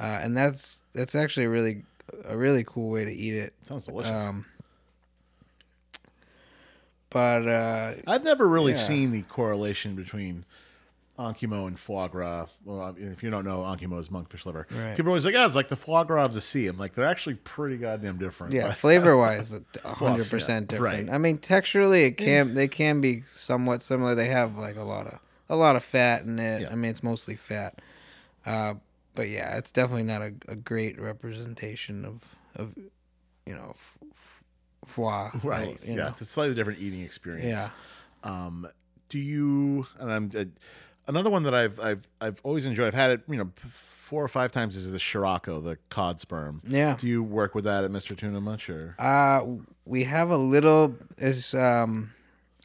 uh, 0.00 0.20
and 0.22 0.36
that's 0.36 0.82
that's 0.94 1.14
actually 1.14 1.46
really 1.46 1.82
a 2.24 2.36
really 2.36 2.64
cool 2.64 2.90
way 2.90 3.04
to 3.04 3.12
eat 3.12 3.34
it. 3.34 3.54
Sounds 3.64 3.84
delicious. 3.86 4.12
Um, 4.12 4.44
but 7.10 7.46
uh, 7.48 7.94
I've 8.06 8.24
never 8.24 8.46
really 8.46 8.72
Yeah. 8.72 8.78
seen 8.78 9.10
the 9.10 9.22
correlation 9.22 9.94
between 9.94 10.44
Ankimo 11.18 11.66
and 11.66 11.78
foie 11.78 12.06
gras. 12.06 12.46
Well, 12.64 12.94
if 12.96 13.22
you 13.24 13.30
don't 13.30 13.44
know, 13.44 13.60
Ankimo 13.62 13.98
is 13.98 14.08
monkfish 14.08 14.46
liver. 14.46 14.66
Right. 14.70 14.94
People 14.96 15.08
are 15.08 15.12
always 15.12 15.24
like, 15.24 15.34
"Yeah, 15.34 15.46
it's 15.46 15.56
like 15.56 15.66
the 15.68 15.74
foie 15.76 16.04
gras 16.04 16.26
of 16.26 16.34
the 16.34 16.40
sea." 16.40 16.68
I'm 16.68 16.78
like, 16.78 16.94
they're 16.94 17.06
actually 17.06 17.34
pretty 17.36 17.76
goddamn 17.76 18.18
different. 18.18 18.52
yeah, 18.52 18.72
flavor 18.74 19.16
wise, 19.16 19.52
a 19.52 19.94
hundred 19.94 20.30
percent 20.30 20.68
different. 20.68 21.08
right. 21.08 21.14
I 21.14 21.18
mean, 21.18 21.38
texturally, 21.38 22.04
it 22.06 22.18
can 22.18 22.54
they 22.54 22.68
can 22.68 23.00
be 23.00 23.22
somewhat 23.26 23.82
similar. 23.82 24.14
They 24.14 24.28
have 24.28 24.56
like 24.58 24.76
a 24.76 24.84
lot 24.84 25.06
of 25.08 25.18
a 25.48 25.56
lot 25.56 25.74
of 25.76 25.82
fat 25.82 26.22
in 26.22 26.38
it. 26.38 26.62
Yeah. 26.62 26.68
I 26.70 26.76
mean, 26.76 26.90
it's 26.90 27.02
mostly 27.02 27.34
fat. 27.34 27.80
Uh, 28.46 28.74
but 29.18 29.28
yeah, 29.28 29.56
it's 29.56 29.72
definitely 29.72 30.04
not 30.04 30.22
a, 30.22 30.32
a 30.46 30.54
great 30.54 30.96
representation 31.00 32.04
of 32.04 32.22
of 32.54 32.72
you 33.44 33.52
know 33.52 33.70
f- 33.74 33.98
f- 34.12 34.42
foie. 34.86 35.30
right. 35.42 35.76
yeah, 35.84 35.94
know. 35.96 36.06
it's 36.06 36.20
a 36.20 36.24
slightly 36.24 36.54
different 36.54 36.78
eating 36.78 37.00
experience. 37.02 37.48
Yeah. 37.48 37.70
Um, 38.22 38.68
do 39.08 39.18
you? 39.18 39.88
And 39.98 40.12
I'm 40.12 40.30
uh, 40.36 40.44
another 41.08 41.30
one 41.30 41.42
that 41.42 41.54
I've 41.54 41.80
I've 41.80 42.02
I've 42.20 42.40
always 42.44 42.64
enjoyed. 42.64 42.86
I've 42.86 42.94
had 42.94 43.10
it, 43.10 43.22
you 43.28 43.38
know, 43.38 43.46
p- 43.46 43.68
four 43.68 44.22
or 44.22 44.28
five 44.28 44.52
times. 44.52 44.76
Is 44.76 44.92
the 44.92 44.98
shirako, 44.98 45.64
the 45.64 45.78
cod 45.90 46.20
sperm. 46.20 46.62
Yeah. 46.64 46.96
Do 47.00 47.08
you 47.08 47.24
work 47.24 47.56
with 47.56 47.64
that 47.64 47.82
at 47.82 47.90
Mr. 47.90 48.16
Tuna 48.16 48.40
much, 48.40 48.70
or 48.70 48.94
Uh, 49.00 49.42
we 49.84 50.04
have 50.04 50.30
a 50.30 50.38
little. 50.38 50.94
Is 51.16 51.54
um, 51.54 52.12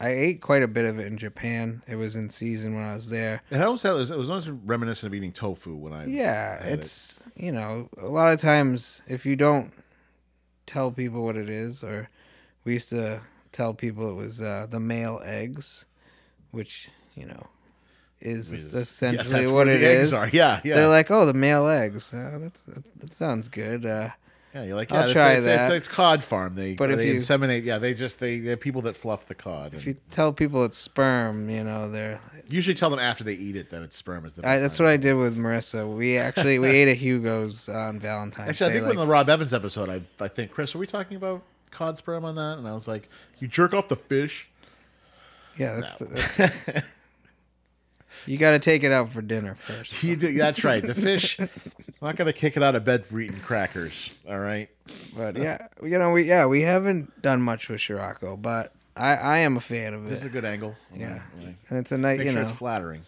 I 0.00 0.08
ate 0.08 0.40
quite 0.40 0.62
a 0.62 0.68
bit 0.68 0.84
of 0.84 0.98
it 0.98 1.06
in 1.06 1.16
Japan. 1.18 1.82
It 1.86 1.94
was 1.96 2.16
in 2.16 2.28
season 2.28 2.74
when 2.74 2.84
I 2.84 2.94
was 2.94 3.10
there. 3.10 3.42
it 3.50 3.60
almost 3.60 3.84
had, 3.84 3.92
it 3.92 3.96
was, 3.96 4.10
it 4.10 4.18
was 4.18 4.28
almost 4.28 4.50
reminiscent 4.64 5.08
of 5.10 5.14
eating 5.14 5.32
tofu 5.32 5.76
when 5.76 5.92
I 5.92 6.06
Yeah, 6.06 6.62
had 6.62 6.72
it. 6.72 6.78
it's 6.80 7.22
you 7.36 7.52
know 7.52 7.88
a 8.00 8.06
lot 8.08 8.32
of 8.32 8.40
times 8.40 9.02
if 9.06 9.24
you 9.24 9.36
don't 9.36 9.72
tell 10.66 10.90
people 10.90 11.24
what 11.24 11.36
it 11.36 11.48
is, 11.48 11.82
or 11.84 12.08
we 12.64 12.72
used 12.72 12.88
to 12.88 13.20
tell 13.52 13.72
people 13.74 14.10
it 14.10 14.14
was 14.14 14.40
uh, 14.42 14.66
the 14.68 14.80
male 14.80 15.20
eggs, 15.24 15.84
which 16.50 16.88
you 17.14 17.26
know 17.26 17.46
is 18.20 18.50
Is- 18.52 18.74
essentially 18.74 19.44
yeah, 19.44 19.52
what 19.52 19.68
it 19.68 19.78
the 19.78 19.86
eggs 19.86 20.12
are. 20.12 20.28
Yeah, 20.32 20.60
yeah. 20.64 20.74
They're 20.76 20.88
like, 20.88 21.10
oh, 21.10 21.24
the 21.26 21.34
male 21.34 21.68
eggs. 21.68 22.12
Uh, 22.12 22.38
that's 22.40 22.62
that, 22.62 23.00
that 23.00 23.14
sounds 23.14 23.48
good. 23.48 23.86
Uh, 23.86 24.08
Yeah, 24.54 24.62
you're 24.64 24.76
like, 24.76 24.92
I'll 24.92 25.00
yeah, 25.00 25.04
it's, 25.04 25.12
try 25.12 25.32
it's, 25.32 25.44
that. 25.46 25.72
It's, 25.72 25.86
it's 25.86 25.88
cod 25.88 26.22
farm. 26.22 26.54
They 26.54 26.74
But 26.74 26.92
if 26.92 26.98
they 26.98 27.08
you- 27.08 27.16
inseminate. 27.16 27.64
Yeah, 27.64 27.78
they 27.78 27.92
just 27.92 28.20
they 28.20 28.38
they're 28.38 28.56
people 28.56 28.82
that 28.82 28.94
fluff 28.94 29.26
the 29.26 29.34
cod. 29.34 29.74
if 29.74 29.78
and 29.78 29.86
you 29.86 29.96
tell 30.12 30.32
people 30.32 30.64
it's 30.64 30.78
sperm, 30.78 31.50
you 31.50 31.64
know 31.64 31.90
they're 31.90 32.20
usually 32.48 32.74
tell 32.74 32.90
them 32.90 33.00
after 33.00 33.24
they 33.24 33.32
eat 33.32 33.56
it 33.56 33.70
that 33.70 33.82
it's 33.82 33.96
sperm 33.96 34.24
is 34.24 34.34
the. 34.34 34.48
I, 34.48 34.58
that's 34.58 34.78
what 34.78 34.86
I 34.86 34.96
did 34.96 35.14
with 35.14 35.36
Marissa. 35.36 35.92
We 35.92 36.18
actually 36.18 36.60
we 36.60 36.68
ate 36.76 36.88
at 36.88 36.98
Hugo's 36.98 37.68
on 37.68 37.98
Valentine's 37.98 38.50
Actually, 38.50 38.70
I 38.70 38.72
think 38.74 38.86
like, 38.86 38.96
when 38.96 39.06
the 39.06 39.10
Rob 39.12 39.28
Evans 39.28 39.52
episode, 39.52 39.88
I 39.88 40.02
I 40.22 40.28
think 40.28 40.52
Chris, 40.52 40.72
are 40.74 40.78
we 40.78 40.86
talking 40.86 41.16
about 41.16 41.42
cod 41.72 41.98
sperm 41.98 42.24
on 42.24 42.36
that? 42.36 42.58
And 42.58 42.68
I 42.68 42.74
was 42.74 42.86
like, 42.86 43.08
you 43.40 43.48
jerk 43.48 43.74
off 43.74 43.88
the 43.88 43.96
fish. 43.96 44.48
yeah, 45.58 45.80
that's, 45.80 45.96
that's 45.96 46.86
you 48.26 48.36
got 48.38 48.52
to 48.52 48.58
take 48.58 48.82
it 48.84 48.92
out 48.92 49.10
for 49.12 49.22
dinner 49.22 49.54
first. 49.54 50.02
You 50.02 50.16
do, 50.16 50.32
that's 50.32 50.64
right. 50.64 50.82
The 50.82 50.94
fish. 50.94 51.38
I'm 52.04 52.08
not 52.08 52.16
gonna 52.16 52.32
kick 52.34 52.56
it 52.56 52.62
out 52.62 52.76
of 52.76 52.84
bed 52.84 53.06
for 53.06 53.18
eating 53.18 53.40
crackers. 53.40 54.10
All 54.28 54.38
right. 54.38 54.68
But 55.16 55.36
yeah, 55.36 55.68
you 55.82 55.98
know, 55.98 56.12
we 56.12 56.24
yeah 56.24 56.44
we 56.46 56.60
haven't 56.62 57.22
done 57.22 57.40
much 57.40 57.68
with 57.70 57.80
shirako, 57.80 58.40
but 58.42 58.74
I 58.96 59.14
I 59.16 59.38
am 59.38 59.56
a 59.56 59.60
fan 59.60 59.94
of 59.94 60.04
it. 60.04 60.10
This 60.10 60.20
is 60.20 60.26
a 60.26 60.28
good 60.28 60.44
angle. 60.44 60.74
Yeah, 60.94 61.20
Yeah. 61.40 61.50
and 61.70 61.78
it's 61.78 61.92
a 61.92 61.96
nice 61.98 62.18
Make 62.18 62.26
you 62.26 62.32
sure 62.32 62.40
know 62.42 62.46
it's 62.46 62.52
flattering. 62.56 63.02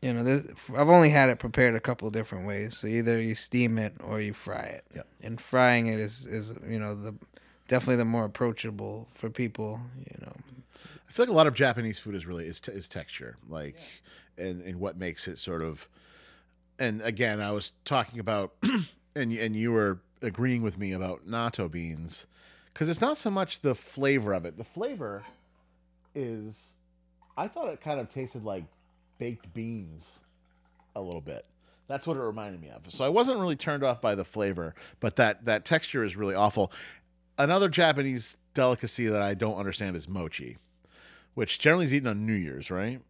you 0.00 0.12
know 0.12 0.22
there's 0.22 0.46
I've 0.76 0.88
only 0.88 1.10
had 1.10 1.30
it 1.30 1.40
prepared 1.40 1.74
a 1.74 1.80
couple 1.80 2.06
of 2.06 2.14
different 2.14 2.46
ways. 2.46 2.76
So 2.76 2.86
either 2.86 3.20
you 3.20 3.34
steam 3.34 3.76
it 3.78 3.94
or 4.04 4.20
you 4.20 4.34
fry 4.34 4.62
it. 4.62 4.84
Yep. 4.94 5.06
And 5.22 5.40
frying 5.40 5.88
it 5.88 5.98
is 5.98 6.26
is 6.26 6.54
you 6.68 6.78
know 6.78 6.94
the 6.94 7.14
definitely 7.66 7.96
the 7.96 8.04
more 8.04 8.24
approachable 8.24 9.08
for 9.14 9.30
people. 9.30 9.80
You 9.98 10.26
know. 10.26 10.32
I 11.10 11.12
feel 11.12 11.24
like 11.24 11.32
a 11.32 11.36
lot 11.36 11.48
of 11.48 11.54
Japanese 11.54 11.98
food 11.98 12.14
is 12.14 12.24
really 12.24 12.46
is, 12.46 12.60
t- 12.60 12.70
is 12.70 12.88
texture, 12.88 13.36
like, 13.48 13.74
and 14.38 14.62
and 14.62 14.78
what 14.78 14.96
makes 14.96 15.26
it 15.26 15.38
sort 15.38 15.60
of. 15.60 15.88
And 16.78 17.02
again, 17.02 17.40
I 17.40 17.50
was 17.50 17.72
talking 17.84 18.20
about, 18.20 18.52
and 18.62 19.32
and 19.32 19.56
you 19.56 19.72
were 19.72 19.98
agreeing 20.22 20.62
with 20.62 20.78
me 20.78 20.92
about 20.92 21.26
natto 21.26 21.68
beans, 21.68 22.28
because 22.72 22.88
it's 22.88 23.00
not 23.00 23.16
so 23.16 23.28
much 23.28 23.60
the 23.60 23.74
flavor 23.74 24.32
of 24.32 24.44
it. 24.44 24.56
The 24.56 24.62
flavor 24.62 25.24
is, 26.14 26.74
I 27.36 27.48
thought 27.48 27.68
it 27.68 27.80
kind 27.80 27.98
of 27.98 28.08
tasted 28.08 28.44
like 28.44 28.62
baked 29.18 29.52
beans, 29.52 30.20
a 30.94 31.00
little 31.00 31.20
bit. 31.20 31.44
That's 31.88 32.06
what 32.06 32.16
it 32.16 32.20
reminded 32.20 32.60
me 32.60 32.70
of. 32.70 32.82
So 32.88 33.04
I 33.04 33.08
wasn't 33.08 33.40
really 33.40 33.56
turned 33.56 33.82
off 33.82 34.00
by 34.00 34.14
the 34.14 34.24
flavor, 34.24 34.76
but 35.00 35.16
that 35.16 35.44
that 35.46 35.64
texture 35.64 36.04
is 36.04 36.14
really 36.14 36.36
awful. 36.36 36.70
Another 37.36 37.68
Japanese 37.68 38.36
delicacy 38.54 39.08
that 39.08 39.22
I 39.22 39.34
don't 39.34 39.56
understand 39.56 39.96
is 39.96 40.08
mochi, 40.08 40.56
which 41.40 41.58
generally 41.58 41.86
is 41.86 41.94
eaten 41.94 42.06
on 42.06 42.26
New 42.26 42.34
Year's, 42.34 42.70
right? 42.70 43.00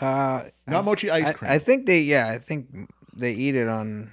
Uh, 0.00 0.46
Not 0.66 0.84
mochi 0.84 1.08
ice 1.12 1.26
I, 1.26 1.32
cream. 1.32 1.48
I 1.52 1.60
think 1.60 1.86
they 1.86 2.00
yeah 2.00 2.26
I 2.26 2.38
think 2.38 2.90
they 3.14 3.30
eat 3.30 3.54
it 3.54 3.68
on 3.68 4.10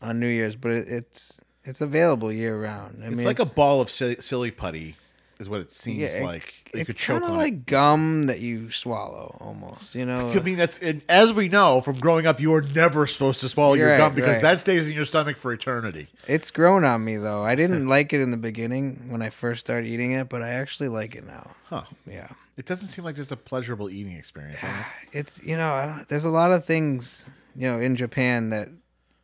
on 0.00 0.20
New 0.20 0.28
Year's, 0.28 0.54
but 0.54 0.70
it, 0.70 0.88
it's 0.88 1.40
it's 1.64 1.80
available 1.80 2.30
year 2.30 2.56
round. 2.62 3.02
I 3.02 3.08
it's 3.08 3.16
mean, 3.16 3.26
like 3.26 3.40
a 3.40 3.44
ball 3.44 3.80
of 3.80 3.90
silly, 3.90 4.14
silly 4.20 4.52
putty, 4.52 4.94
is 5.38 5.48
what 5.48 5.60
it 5.60 5.70
seems 5.70 5.98
Yeah, 5.98 6.08
it- 6.08 6.22
like. 6.22 6.60
It's 6.74 6.86
could 6.88 6.96
choke 6.96 7.20
kind 7.20 7.24
of 7.24 7.30
on 7.30 7.36
like 7.36 7.52
it. 7.52 7.66
gum 7.66 8.24
that 8.26 8.40
you 8.40 8.70
swallow 8.70 9.36
almost. 9.40 9.94
You 9.94 10.04
know, 10.06 10.28
I 10.28 10.40
mean, 10.40 10.56
that's 10.56 10.80
as 11.08 11.32
we 11.32 11.48
know 11.48 11.80
from 11.80 11.98
growing 12.00 12.26
up, 12.26 12.40
you 12.40 12.52
are 12.54 12.62
never 12.62 13.06
supposed 13.06 13.40
to 13.40 13.48
swallow 13.48 13.74
your 13.74 13.88
You're 13.88 13.98
gum 13.98 14.08
right, 14.08 14.14
because 14.16 14.32
right. 14.34 14.42
that 14.42 14.58
stays 14.60 14.88
in 14.88 14.92
your 14.94 15.04
stomach 15.04 15.36
for 15.36 15.52
eternity. 15.52 16.08
it's 16.26 16.50
grown 16.50 16.84
on 16.84 17.04
me 17.04 17.16
though. 17.16 17.44
I 17.44 17.54
didn't 17.54 17.86
like 17.88 18.12
it 18.12 18.20
in 18.20 18.32
the 18.32 18.36
beginning 18.36 19.06
when 19.08 19.22
I 19.22 19.30
first 19.30 19.60
started 19.60 19.86
eating 19.88 20.12
it, 20.12 20.28
but 20.28 20.42
I 20.42 20.48
actually 20.50 20.88
like 20.88 21.14
it 21.14 21.24
now. 21.26 21.50
Huh? 21.66 21.82
Yeah, 22.10 22.28
It 22.56 22.66
doesn't 22.66 22.88
seem 22.88 23.04
like 23.04 23.14
just 23.16 23.30
a 23.32 23.36
pleasurable 23.36 23.88
eating 23.88 24.12
experience. 24.14 24.60
huh? 24.60 24.82
it's 25.12 25.40
you 25.44 25.56
know 25.56 25.72
I 25.74 25.86
don't, 25.86 26.08
there's 26.08 26.24
a 26.24 26.30
lot 26.30 26.50
of 26.50 26.64
things 26.64 27.24
you 27.54 27.68
know 27.70 27.78
in 27.78 27.94
Japan 27.94 28.50
that 28.50 28.68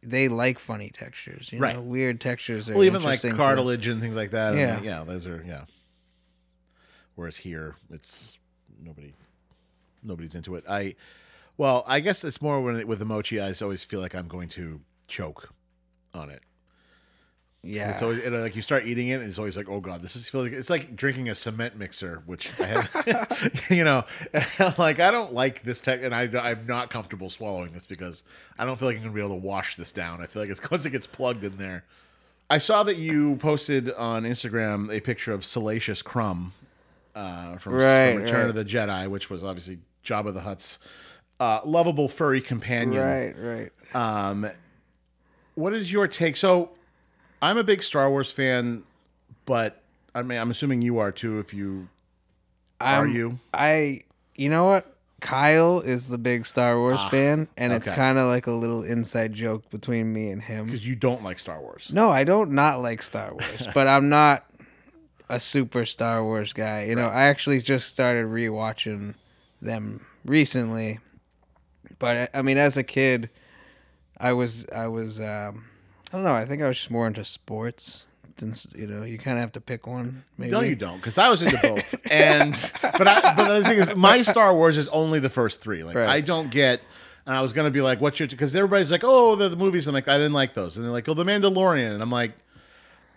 they 0.05 0.29
like 0.29 0.59
funny 0.61 0.91
textures. 0.91 1.53
You 1.53 1.59
Right. 1.59 1.75
know, 1.75 1.83
weird 1.83 2.21
textures. 2.21 2.71
Are 2.71 2.75
Well, 2.75 2.85
even 2.85 3.03
like 3.03 3.21
cartilage 3.37 3.89
and 3.89 4.01
things 4.01 4.15
like 4.15 4.31
that. 4.31 4.55
Yeah. 4.55 4.81
Yeah, 4.81 4.99
yeah, 5.01 5.05
those 5.05 5.27
are 5.27 5.45
yeah. 5.47 5.65
Whereas 7.21 7.37
here, 7.37 7.77
it's 7.93 8.39
nobody, 8.83 9.13
nobody's 10.03 10.35
into 10.35 10.55
it. 10.57 10.65
I, 10.67 10.95
well, 11.59 11.85
I 11.87 12.01
guess 12.01 12.25
it's 12.25 12.41
more 12.41 12.63
when 12.63 12.77
it, 12.77 12.89
with 12.89 12.99
the 12.99 13.05
mochi. 13.05 13.39
I 13.39 13.51
just 13.51 13.61
always 13.61 13.85
feel 13.85 14.01
like 14.01 14.15
I'm 14.15 14.27
going 14.27 14.49
to 14.49 14.81
choke 15.07 15.53
on 16.15 16.31
it. 16.31 16.41
Yeah, 17.63 17.91
It's 17.91 18.01
always 18.01 18.21
it, 18.21 18.33
uh, 18.33 18.39
like 18.39 18.57
you 18.57 18.63
start 18.63 18.87
eating 18.87 19.09
it, 19.09 19.21
and 19.21 19.29
it's 19.29 19.39
always 19.39 19.55
like, 19.55 19.69
oh 19.69 19.81
god, 19.81 20.01
this 20.01 20.17
is 20.17 20.31
feels 20.31 20.45
like 20.45 20.55
it's 20.55 20.71
like 20.71 20.97
drinking 20.97 21.29
a 21.29 21.35
cement 21.35 21.77
mixer, 21.77 22.23
which 22.25 22.59
I 22.59 22.65
have, 22.65 23.67
you 23.71 23.85
know, 23.85 24.07
like 24.79 24.99
I 24.99 25.11
don't 25.11 25.35
like 25.35 25.63
this 25.63 25.83
tech, 25.83 26.03
and 26.03 26.15
I 26.15 26.23
I'm 26.23 26.67
not 26.67 26.89
comfortable 26.89 27.29
swallowing 27.29 27.73
this 27.73 27.85
because 27.85 28.25
I 28.59 28.65
don't 28.65 28.79
feel 28.79 28.89
like 28.89 28.97
I'm 28.97 29.03
gonna 29.03 29.15
be 29.15 29.21
able 29.21 29.39
to 29.39 29.47
wash 29.47 29.77
this 29.77 29.93
down. 29.93 30.23
I 30.23 30.27
feel 30.27 30.41
like 30.41 30.51
it's 30.51 30.71
once 30.71 30.87
it 30.87 30.91
gets 30.91 31.07
plugged 31.07 31.45
in 31.45 31.59
there. 31.59 31.85
I 32.49 32.57
saw 32.57 32.83
that 32.85 32.97
you 32.97 33.37
posted 33.37 33.93
on 33.93 34.23
Instagram 34.25 34.91
a 34.91 35.01
picture 35.01 35.35
of 35.35 35.45
Salacious 35.45 36.01
Crumb 36.01 36.55
uh, 37.15 37.57
from, 37.57 37.75
Right, 37.75 38.13
from 38.15 38.23
Return 38.23 38.41
right. 38.41 38.49
of 38.51 38.55
the 38.55 38.65
Jedi, 38.65 39.09
which 39.09 39.31
was 39.31 39.43
obviously 39.45 39.79
Jabba 40.05 40.33
the 40.33 40.41
Hutt's 40.41 40.79
uh, 41.39 41.61
lovable 41.65 42.09
furry 42.09 42.41
companion. 42.41 43.03
right, 43.03 43.35
right. 43.39 43.95
Um, 43.95 44.51
what 45.55 45.73
is 45.75 45.93
your 45.93 46.07
take? 46.09 46.37
So, 46.37 46.71
I'm 47.43 47.59
a 47.59 47.65
big 47.65 47.83
Star 47.83 48.11
Wars 48.11 48.31
fan, 48.33 48.83
but 49.47 49.83
I 50.15 50.23
mean, 50.23 50.39
I'm 50.39 50.51
assuming 50.51 50.83
you 50.83 50.99
are 50.99 51.13
too. 51.13 51.39
If 51.39 51.55
you 51.55 51.89
are, 52.81 53.07
you 53.07 53.39
I, 53.53 54.03
you 54.35 54.49
know 54.49 54.67
what? 54.67 54.95
Kyle 55.21 55.81
is 55.81 56.07
the 56.07 56.17
big 56.17 56.47
Star 56.47 56.79
Wars 56.79 57.01
fan, 57.11 57.47
and 57.57 57.73
it's 57.73 57.89
kind 57.89 58.17
of 58.19 58.27
like 58.27 58.47
a 58.47 58.53
little 58.53 58.83
inside 58.83 59.35
joke 59.35 59.69
between 59.71 60.13
me 60.13 60.31
and 60.31 60.41
him. 60.43 60.67
because 60.67 60.87
you 60.87 60.97
don't 60.97 61.23
like 61.23 61.39
Star 61.39 61.61
Wars. 61.61 61.91
No, 61.93 62.11
I 62.11 62.25
don't 62.25 62.53
not 62.53 62.81
like 62.81 63.03
Star 63.03 63.33
Wars, 63.33 63.69
but 63.75 63.87
I'm 63.87 64.09
not 64.09 64.47
a 65.31 65.41
super 65.41 65.87
Star 65.87 66.23
Wars 66.25 66.53
guy. 66.53 66.85
You 66.85 66.97
know, 66.97 67.07
I 67.07 67.23
actually 67.23 67.61
just 67.61 67.89
started 67.89 68.27
rewatching 68.27 69.15
them 69.63 70.05
recently. 70.25 70.99
But 71.99 72.31
I 72.35 72.43
mean, 72.43 72.59
as 72.59 72.77
a 72.77 72.83
kid, 72.83 73.31
I 74.19 74.33
was 74.33 74.67
I 74.75 74.87
was 74.89 75.21
um, 75.21 75.65
I 76.13 76.17
don't 76.17 76.25
know. 76.25 76.35
I 76.35 76.45
think 76.45 76.63
I 76.63 76.69
was 76.69 76.77
just 76.79 76.91
more 76.91 77.07
into 77.07 77.25
sports. 77.25 78.07
Than, 78.37 78.55
you 78.75 78.87
know, 78.87 79.03
you 79.03 79.19
kind 79.19 79.37
of 79.37 79.43
have 79.43 79.53
to 79.53 79.61
pick 79.61 79.87
one. 79.87 80.25
Maybe. 80.39 80.51
No, 80.53 80.61
you 80.61 80.75
don't, 80.75 80.97
because 80.97 81.19
I 81.19 81.29
was 81.29 81.43
into 81.43 81.59
both. 81.63 81.95
and 82.11 82.53
but 82.81 83.07
I, 83.07 83.35
but 83.35 83.59
the 83.59 83.65
thing 83.69 83.79
is, 83.79 83.95
my 83.95 84.23
Star 84.23 84.55
Wars 84.55 84.79
is 84.79 84.89
only 84.89 85.21
the 85.21 85.29
first 85.29 85.61
three. 85.61 85.85
Like 85.85 85.95
Right. 85.95 86.09
I 86.09 86.21
don't 86.23 86.51
get. 86.51 86.81
And 87.27 87.37
I 87.37 87.43
was 87.43 87.53
gonna 87.53 87.71
be 87.71 87.83
like, 87.83 88.01
"What's 88.01 88.19
your?" 88.19 88.29
Because 88.29 88.57
everybody's 88.57 88.91
like, 88.91 89.05
"Oh, 89.05 89.37
the, 89.37 89.51
the 89.51 89.57
movies." 89.57 89.87
I'm 89.87 89.93
like, 89.95 90.09
I 90.09 90.17
didn't 90.17 90.33
like 90.33 90.55
those. 90.55 90.77
And 90.79 90.85
they're 90.87 90.93
like, 90.93 91.07
"Oh, 91.07 91.13
the 91.15 91.23
Mandalorian." 91.23 91.93
And 91.93 92.03
I'm 92.03 92.11
like, 92.11 92.33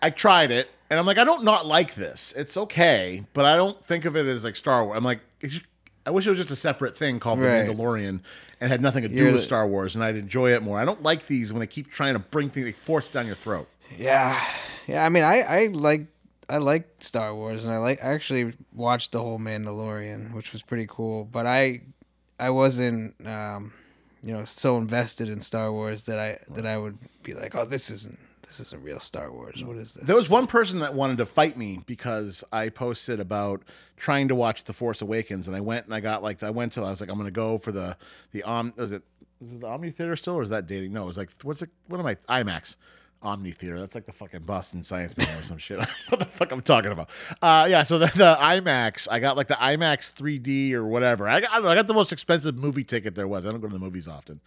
I 0.02 0.10
tried 0.10 0.50
it, 0.50 0.68
and 0.94 1.00
I'm 1.00 1.06
like, 1.06 1.18
I 1.18 1.24
don't 1.24 1.44
not 1.44 1.66
like 1.66 1.94
this. 1.94 2.32
It's 2.36 2.56
okay, 2.56 3.24
but 3.34 3.44
I 3.44 3.56
don't 3.56 3.84
think 3.84 4.04
of 4.04 4.16
it 4.16 4.26
as 4.26 4.44
like 4.44 4.54
Star 4.56 4.84
Wars. 4.84 4.96
I'm 4.96 5.04
like, 5.04 5.20
I 6.06 6.10
wish 6.10 6.26
it 6.26 6.30
was 6.30 6.38
just 6.38 6.50
a 6.50 6.56
separate 6.56 6.96
thing 6.96 7.18
called 7.18 7.40
Right. 7.40 7.66
the 7.66 7.72
Mandalorian 7.74 8.20
and 8.60 8.70
had 8.70 8.80
nothing 8.80 9.02
to 9.02 9.08
do 9.08 9.14
You're 9.16 9.26
with 9.26 9.36
the- 9.36 9.40
Star 9.42 9.66
Wars, 9.66 9.94
and 9.96 10.04
I'd 10.04 10.16
enjoy 10.16 10.52
it 10.52 10.62
more. 10.62 10.78
I 10.78 10.84
don't 10.84 11.02
like 11.02 11.26
these 11.26 11.52
when 11.52 11.60
they 11.60 11.66
keep 11.66 11.90
trying 11.90 12.12
to 12.14 12.18
bring 12.20 12.50
things, 12.50 12.66
they 12.66 12.72
force 12.72 13.08
it 13.08 13.12
down 13.12 13.26
your 13.26 13.34
throat. 13.34 13.68
Yeah, 13.98 14.40
yeah. 14.86 15.04
I 15.04 15.08
mean, 15.08 15.22
I 15.24 15.40
I 15.42 15.66
like 15.66 16.06
I 16.48 16.58
like 16.58 16.88
Star 17.00 17.34
Wars, 17.34 17.64
and 17.64 17.72
I 17.72 17.78
like 17.78 18.02
I 18.04 18.08
actually 18.12 18.54
watched 18.72 19.12
the 19.12 19.20
whole 19.20 19.38
Mandalorian, 19.38 20.32
which 20.32 20.52
was 20.52 20.62
pretty 20.62 20.86
cool. 20.88 21.24
But 21.24 21.46
I 21.46 21.80
I 22.38 22.50
wasn't 22.50 23.14
um, 23.26 23.72
you 24.22 24.32
know 24.32 24.44
so 24.44 24.76
invested 24.78 25.28
in 25.28 25.40
Star 25.40 25.72
Wars 25.72 26.04
that 26.04 26.18
I 26.18 26.38
that 26.54 26.66
I 26.66 26.76
would 26.78 26.98
be 27.22 27.32
like, 27.34 27.54
oh, 27.54 27.64
this 27.64 27.90
isn't 27.90 28.18
this 28.46 28.60
isn't 28.60 28.82
real 28.82 29.00
Star 29.00 29.30
Wars. 29.30 29.64
What 29.64 29.76
is 29.76 29.94
this? 29.94 30.04
There 30.04 30.16
was 30.16 30.28
one 30.28 30.46
person 30.46 30.80
that 30.80 30.94
wanted 30.94 31.18
to 31.18 31.26
fight 31.26 31.56
me 31.56 31.80
because 31.86 32.44
I 32.52 32.68
posted 32.68 33.20
about 33.20 33.62
trying 33.96 34.28
to 34.28 34.34
watch 34.34 34.64
The 34.64 34.72
Force 34.72 35.02
Awakens, 35.02 35.48
and 35.48 35.56
I 35.56 35.60
went 35.60 35.86
and 35.86 35.94
I 35.94 36.00
got 36.00 36.22
like 36.22 36.42
I 36.42 36.50
went 36.50 36.72
to 36.72 36.82
I 36.82 36.90
was 36.90 37.00
like 37.00 37.10
I'm 37.10 37.18
gonna 37.18 37.30
go 37.30 37.58
for 37.58 37.72
the 37.72 37.96
the 38.32 38.42
Om 38.42 38.72
was 38.76 38.92
it 38.92 39.02
is 39.40 39.52
it 39.52 39.60
the 39.60 39.68
Omni 39.68 39.90
Theater 39.90 40.16
still 40.16 40.34
or 40.34 40.42
is 40.42 40.50
that 40.50 40.66
dating? 40.66 40.92
No, 40.92 41.02
it 41.02 41.06
was 41.06 41.18
like 41.18 41.30
what's 41.42 41.62
it 41.62 41.70
what 41.88 42.00
am 42.00 42.06
I 42.06 42.14
IMAX. 42.14 42.76
Omni 43.24 43.52
Theater. 43.52 43.80
That's 43.80 43.94
like 43.94 44.04
the 44.04 44.12
fucking 44.12 44.42
Boston 44.42 44.84
Science 44.84 45.16
Man 45.16 45.38
or 45.38 45.42
some 45.42 45.56
shit. 45.56 45.78
what 46.08 46.20
the 46.20 46.26
fuck 46.26 46.52
I'm 46.52 46.60
talking 46.60 46.92
about? 46.92 47.08
Uh, 47.40 47.66
yeah, 47.70 47.82
so 47.82 47.98
the, 47.98 48.06
the 48.06 48.36
IMAX, 48.38 49.08
I 49.10 49.18
got 49.18 49.36
like 49.36 49.48
the 49.48 49.54
IMAX 49.54 50.12
3D 50.12 50.72
or 50.74 50.86
whatever. 50.86 51.26
I 51.26 51.40
got, 51.40 51.64
I 51.64 51.74
got 51.74 51.86
the 51.86 51.94
most 51.94 52.12
expensive 52.12 52.54
movie 52.54 52.84
ticket 52.84 53.14
there 53.14 53.26
was. 53.26 53.46
I 53.46 53.50
don't 53.50 53.60
go 53.60 53.68
to 53.68 53.72
the 53.72 53.80
movies 53.80 54.06
often. 54.06 54.40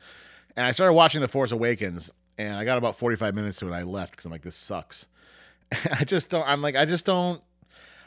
And 0.55 0.65
I 0.65 0.71
started 0.71 0.93
watching 0.93 1.21
The 1.21 1.27
Force 1.27 1.51
Awakens, 1.51 2.11
and 2.37 2.57
I 2.57 2.65
got 2.65 2.77
about 2.77 2.97
45 2.97 3.35
minutes 3.35 3.59
to 3.59 3.65
it. 3.65 3.69
And 3.69 3.75
I 3.75 3.83
left 3.83 4.11
because 4.11 4.25
I'm 4.25 4.31
like, 4.31 4.43
this 4.43 4.55
sucks. 4.55 5.07
I 5.91 6.03
just 6.03 6.29
don't. 6.29 6.47
I'm 6.47 6.61
like, 6.61 6.75
I 6.75 6.85
just 6.85 7.05
don't. 7.05 7.41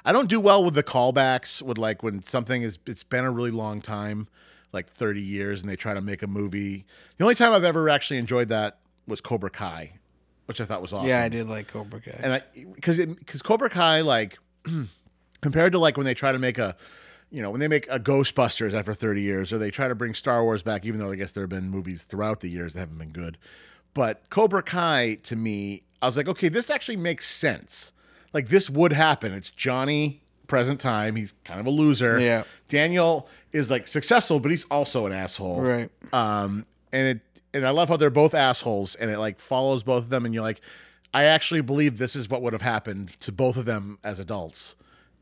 I 0.04 0.12
don't 0.12 0.28
do 0.28 0.40
well 0.40 0.64
with 0.64 0.74
the 0.74 0.82
callbacks. 0.82 1.60
With 1.60 1.78
like 1.78 2.02
when 2.02 2.22
something 2.22 2.62
is, 2.62 2.78
it's 2.86 3.04
been 3.04 3.24
a 3.24 3.30
really 3.30 3.50
long 3.50 3.80
time, 3.82 4.28
like 4.72 4.88
30 4.88 5.20
years, 5.20 5.60
and 5.60 5.70
they 5.70 5.76
try 5.76 5.94
to 5.94 6.00
make 6.00 6.22
a 6.22 6.26
movie. 6.26 6.86
The 7.18 7.24
only 7.24 7.34
time 7.34 7.52
I've 7.52 7.64
ever 7.64 7.88
actually 7.88 8.18
enjoyed 8.18 8.48
that 8.48 8.78
was 9.06 9.20
Cobra 9.20 9.50
Kai, 9.50 9.92
which 10.46 10.60
I 10.60 10.64
thought 10.64 10.80
was 10.80 10.92
awesome. 10.92 11.08
Yeah, 11.08 11.22
I 11.22 11.28
did 11.28 11.48
like 11.48 11.68
Cobra 11.68 12.00
Kai. 12.00 12.18
And 12.18 12.32
I 12.34 12.42
because 12.74 13.04
because 13.04 13.42
Cobra 13.42 13.68
Kai 13.68 14.00
like 14.00 14.38
compared 15.42 15.72
to 15.72 15.78
like 15.78 15.96
when 15.96 16.06
they 16.06 16.14
try 16.14 16.32
to 16.32 16.38
make 16.38 16.56
a 16.58 16.76
you 17.30 17.42
know 17.42 17.50
when 17.50 17.60
they 17.60 17.68
make 17.68 17.86
a 17.90 18.00
Ghostbusters 18.00 18.72
after 18.72 18.94
30 18.94 19.22
years 19.22 19.52
or 19.52 19.58
they 19.58 19.70
try 19.70 19.88
to 19.88 19.94
bring 19.94 20.14
Star 20.14 20.42
Wars 20.42 20.62
back 20.62 20.86
even 20.86 20.98
though 20.98 21.10
I 21.10 21.16
guess 21.16 21.32
there 21.32 21.42
have 21.42 21.50
been 21.50 21.68
movies 21.68 22.04
throughout 22.04 22.40
the 22.40 22.48
years 22.48 22.72
that 22.74 22.80
haven't 22.80 22.98
been 22.98 23.12
good. 23.12 23.36
But 23.94 24.22
Cobra 24.30 24.62
Kai 24.62 25.18
to 25.24 25.36
me, 25.36 25.82
I 26.02 26.06
was 26.06 26.16
like, 26.16 26.28
okay, 26.28 26.48
this 26.48 26.70
actually 26.70 26.96
makes 26.96 27.28
sense. 27.28 27.92
Like 28.32 28.48
this 28.48 28.70
would 28.70 28.92
happen. 28.92 29.32
It's 29.32 29.50
Johnny 29.50 30.20
present 30.46 30.80
time. 30.80 31.16
He's 31.16 31.34
kind 31.44 31.60
of 31.60 31.66
a 31.66 31.70
loser. 31.70 32.18
Yeah. 32.20 32.44
Daniel 32.68 33.28
is 33.52 33.70
like 33.70 33.86
successful, 33.88 34.38
but 34.40 34.50
he's 34.50 34.64
also 34.64 35.06
an 35.06 35.12
asshole. 35.12 35.60
Right. 35.60 35.90
Um, 36.12 36.66
and 36.92 37.08
it 37.18 37.20
and 37.52 37.66
I 37.66 37.70
love 37.70 37.88
how 37.88 37.96
they're 37.96 38.10
both 38.10 38.32
assholes, 38.34 38.94
and 38.94 39.10
it 39.10 39.18
like 39.18 39.40
follows 39.40 39.82
both 39.82 40.04
of 40.04 40.08
them, 40.10 40.24
and 40.24 40.32
you're 40.32 40.42
like, 40.44 40.60
I 41.12 41.24
actually 41.24 41.62
believe 41.62 41.98
this 41.98 42.14
is 42.14 42.28
what 42.30 42.42
would 42.42 42.52
have 42.52 42.62
happened 42.62 43.18
to 43.20 43.32
both 43.32 43.56
of 43.56 43.64
them 43.64 43.98
as 44.04 44.20
adults, 44.20 44.76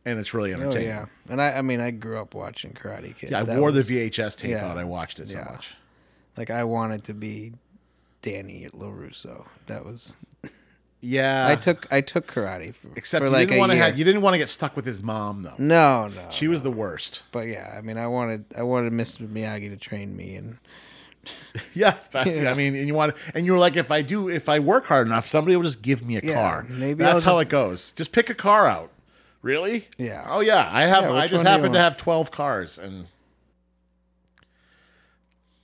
and 0.05 0.19
it's 0.19 0.35
really 0.35 0.53
Oh 0.53 0.57
entertaining. 0.61 0.89
yeah, 0.89 1.07
and 1.31 1.41
I 1.41 1.53
I 1.53 1.63
mean 1.63 1.81
I 1.81 1.91
grew 1.91 2.19
up 2.21 2.35
watching 2.35 2.73
Karate 2.73 3.17
Kid. 3.17 3.31
Yeah, 3.31 3.41
I 3.41 3.45
That 3.45 3.57
wore 3.59 3.73
was- 3.73 3.87
the 3.87 4.11
VHS 4.11 4.37
tape 4.37 4.51
yeah. 4.51 4.67
out. 4.71 4.77
I 4.77 4.85
watched 4.85 5.19
it 5.21 5.29
so 5.31 5.39
Yeah. 5.39 5.49
much. 5.51 5.75
like 6.37 6.51
I 6.51 6.65
wanted 6.65 7.03
to 7.05 7.15
be 7.15 7.53
Danny 8.23 8.69
Larusso. 8.75 9.47
That 9.67 9.85
was 9.85 10.15
Yeah, 11.01 11.47
I 11.47 11.55
took 11.55 11.87
I 11.93 12.01
took 12.01 12.27
karate 12.27 12.75
for, 12.75 12.89
except 12.97 13.21
for 13.23 13.27
you 13.27 13.33
like 13.33 13.49
didn't 13.49 13.61
want 13.61 13.73
to 13.73 13.79
have 13.79 13.99
you 13.99 14.05
didn't 14.05 14.23
want 14.23 14.35
to 14.35 14.39
get 14.39 14.49
stuck 14.49 14.75
with 14.77 14.85
his 14.85 15.03
mom 15.03 15.43
though. 15.43 15.55
no, 15.59 16.09
no. 16.09 16.27
She 16.31 16.49
was 16.49 16.63
the 16.63 16.71
worst. 16.73 17.23
But 17.33 17.47
yeah, 17.49 17.75
I 17.77 17.81
mean, 17.81 17.97
I 17.99 18.07
wanted 18.09 18.45
I 18.57 18.63
wanted 18.63 18.93
Mr. 18.93 19.27
Miyagi 19.29 19.71
to 19.71 19.77
train 19.77 20.17
me, 20.17 20.35
and 20.37 20.59
Yeah, 21.75 21.97
that's- 22.11 22.37
Yeah. 22.37 22.51
I 22.51 22.55
mean, 22.55 22.75
and 22.75 22.87
you 22.89 22.95
want, 22.95 23.15
and 23.35 23.45
you 23.47 23.53
were 23.53 23.59
like, 23.59 23.77
if 23.77 23.91
I 23.91 24.03
do, 24.03 24.29
if 24.29 24.49
I 24.49 24.59
work 24.61 24.87
hard 24.87 25.07
enough, 25.07 25.29
somebody 25.29 25.57
will 25.57 25.63
just 25.65 25.83
give 25.83 26.05
me 26.05 26.17
a 26.17 26.21
Yeah, 26.23 26.35
car. 26.35 26.67
maybe 26.69 27.05
that's 27.05 27.23
how 27.23 27.39
it 27.39 27.49
goes. 27.49 27.93
Just 27.93 28.13
pick 28.13 28.31
a 28.31 28.35
car 28.35 28.67
out. 28.67 28.91
Really? 29.43 29.87
Yeah. 29.99 30.27
Oh 30.29 30.41
yeah, 30.41 30.69
I 30.73 30.83
have. 30.83 31.05
Yeah, 31.05 31.13
I 31.13 31.29
just 31.29 31.35
one 31.35 31.45
do 31.45 31.51
you 31.51 31.57
happen 31.59 31.73
to 31.75 31.79
have 31.79 31.97
twelve 31.97 32.31
cars, 32.33 32.77
and 32.79 33.07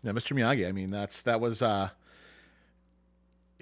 yeah, 0.02 0.12
Mr. 0.12 0.36
Miyagi. 0.36 0.68
I 0.68 0.72
mean, 0.72 0.90
that's 0.90 1.22
that 1.22 1.40
was. 1.40 1.61
uh 1.62 1.88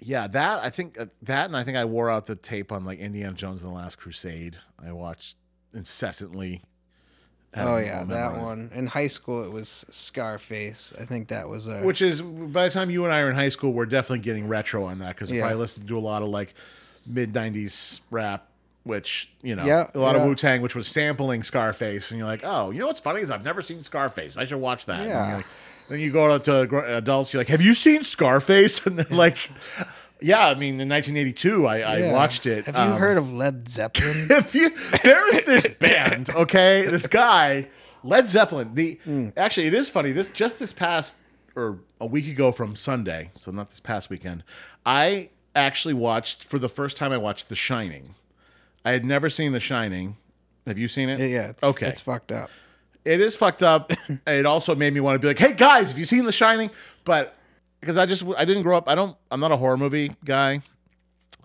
Yeah, 0.04 0.26
that 0.28 0.62
I 0.62 0.70
think 0.70 0.98
uh, 0.98 1.06
that, 1.22 1.46
and 1.46 1.56
I 1.56 1.64
think 1.64 1.76
I 1.76 1.84
wore 1.84 2.10
out 2.10 2.26
the 2.26 2.36
tape 2.36 2.72
on 2.72 2.84
like 2.84 2.98
Indiana 2.98 3.34
Jones 3.34 3.62
and 3.62 3.70
the 3.70 3.74
Last 3.74 3.96
Crusade. 3.96 4.58
I 4.84 4.92
watched 4.92 5.36
incessantly. 5.72 6.62
oh 7.56 7.76
yeah, 7.76 8.02
that 8.04 8.38
one. 8.40 8.70
In 8.74 8.86
high 8.86 9.06
school, 9.08 9.44
it 9.44 9.52
was 9.52 9.84
Scarface. 9.90 10.92
I 10.98 11.04
think 11.04 11.28
that 11.28 11.48
was 11.48 11.68
our. 11.68 11.82
Which 11.82 12.00
is 12.02 12.22
by 12.22 12.64
the 12.68 12.70
time 12.72 12.90
you 12.90 13.04
and 13.04 13.12
I 13.12 13.20
are 13.20 13.28
in 13.30 13.36
high 13.36 13.50
school, 13.50 13.72
we're 13.72 13.86
definitely 13.86 14.20
getting 14.20 14.48
retro 14.48 14.84
on 14.84 14.98
that 15.00 15.14
because 15.14 15.30
Yeah. 15.30 15.42
probably 15.42 15.58
listened 15.58 15.88
to 15.88 15.98
a 15.98 16.00
lot 16.00 16.22
of 16.22 16.28
like 16.28 16.54
mid 17.06 17.32
'90s 17.34 18.00
rap, 18.10 18.48
which 18.84 19.30
you 19.42 19.54
know, 19.54 19.64
Yeah, 19.64 19.88
a 19.94 19.98
lot 19.98 20.16
of. 20.16 20.22
Wu 20.22 20.34
Tang, 20.34 20.62
which 20.62 20.74
was 20.74 20.88
sampling 20.88 21.42
Scarface, 21.42 22.10
and 22.10 22.18
you're 22.18 22.26
like, 22.26 22.40
oh, 22.42 22.70
you 22.70 22.78
know 22.80 22.86
what's 22.86 23.00
funny 23.00 23.20
is 23.20 23.30
I've 23.30 23.44
never 23.44 23.60
seen 23.62 23.84
Scarface. 23.84 24.36
I 24.38 24.44
should 24.46 24.58
watch 24.60 24.86
that. 24.86 25.00
And 25.00 25.08
Yeah. 25.10 25.26
you're 25.28 25.36
like- 25.38 25.46
then 25.92 26.00
you 26.00 26.10
go 26.10 26.32
out 26.32 26.44
to 26.44 26.96
adults, 26.96 27.32
you're 27.32 27.40
like, 27.40 27.48
have 27.48 27.62
you 27.62 27.74
seen 27.74 28.02
Scarface? 28.04 28.80
And 28.86 28.98
they're 28.98 29.06
like, 29.16 29.36
yeah, 30.20 30.46
I 30.48 30.54
mean, 30.54 30.80
in 30.80 30.88
1982, 30.88 31.66
I, 31.66 31.78
I 31.80 32.12
watched 32.12 32.46
it. 32.46 32.66
Have 32.66 32.76
you 32.76 32.80
Um, 32.94 32.98
heard 32.98 33.18
of 33.18 33.32
Led 33.32 33.68
Zeppelin? 33.68 34.26
if 34.30 34.54
you 34.54 34.70
there 35.02 35.34
is 35.34 35.44
this 35.44 35.66
band, 35.78 36.30
okay, 36.30 36.84
this 36.86 37.06
guy, 37.06 37.68
Led 38.04 38.28
Zeppelin. 38.28 38.74
The 38.74 38.98
Hmm. 39.04 39.28
actually, 39.36 39.66
it 39.66 39.74
is 39.74 39.88
funny. 39.90 40.12
This 40.12 40.28
just 40.28 40.58
this 40.58 40.72
past 40.72 41.14
or 41.54 41.78
a 42.00 42.06
week 42.06 42.26
ago 42.28 42.50
from 42.52 42.76
Sunday, 42.76 43.30
so 43.34 43.50
not 43.50 43.68
this 43.68 43.80
past 43.80 44.08
weekend. 44.10 44.42
I 44.86 45.28
actually 45.54 45.94
watched 45.94 46.44
for 46.44 46.58
the 46.58 46.68
first 46.68 46.96
time. 46.96 47.12
I 47.12 47.18
watched 47.18 47.48
The 47.48 47.54
Shining. 47.54 48.14
I 48.84 48.92
had 48.92 49.04
never 49.04 49.28
seen 49.28 49.52
The 49.52 49.60
Shining. 49.60 50.16
Have 50.66 50.78
you 50.78 50.88
seen 50.88 51.08
it? 51.08 51.18
yeah, 51.20 51.48
it's, 51.48 51.62
Okay. 51.62 51.88
it's 51.88 52.00
fucked 52.00 52.32
up. 52.32 52.48
It 53.04 53.20
is 53.20 53.34
fucked 53.36 53.62
up. 53.62 53.92
it 54.26 54.46
also 54.46 54.74
made 54.74 54.92
me 54.92 55.00
want 55.00 55.16
to 55.16 55.18
be 55.18 55.28
like, 55.28 55.38
"Hey 55.38 55.54
guys, 55.54 55.88
have 55.88 55.98
you 55.98 56.04
seen 56.04 56.24
The 56.24 56.32
Shining?" 56.32 56.70
But 57.04 57.36
because 57.80 57.96
I 57.96 58.06
just 58.06 58.24
I 58.36 58.44
didn't 58.44 58.62
grow 58.62 58.76
up. 58.76 58.88
I 58.88 58.94
don't. 58.94 59.16
I'm 59.30 59.40
not 59.40 59.52
a 59.52 59.56
horror 59.56 59.76
movie 59.76 60.14
guy. 60.24 60.62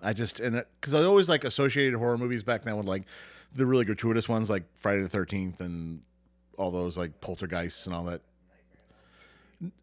I 0.02 0.14
just 0.14 0.40
and 0.40 0.64
because 0.80 0.94
I 0.94 1.04
always 1.04 1.28
like 1.28 1.44
associated 1.44 1.98
horror 1.98 2.18
movies 2.18 2.44
back 2.44 2.64
then 2.64 2.78
with 2.78 2.86
like 2.86 3.04
the 3.54 3.66
really 3.66 3.86
gratuitous 3.86 4.30
ones 4.30 4.50
like 4.50 4.64
Friday 4.76 5.02
the 5.02 5.10
Thirteenth 5.10 5.60
and 5.60 6.02
all 6.58 6.72
those 6.72 6.98
like 6.98 7.20
poltergeists 7.22 7.88
and 7.88 7.96
all 7.96 8.04
that. 8.06 8.22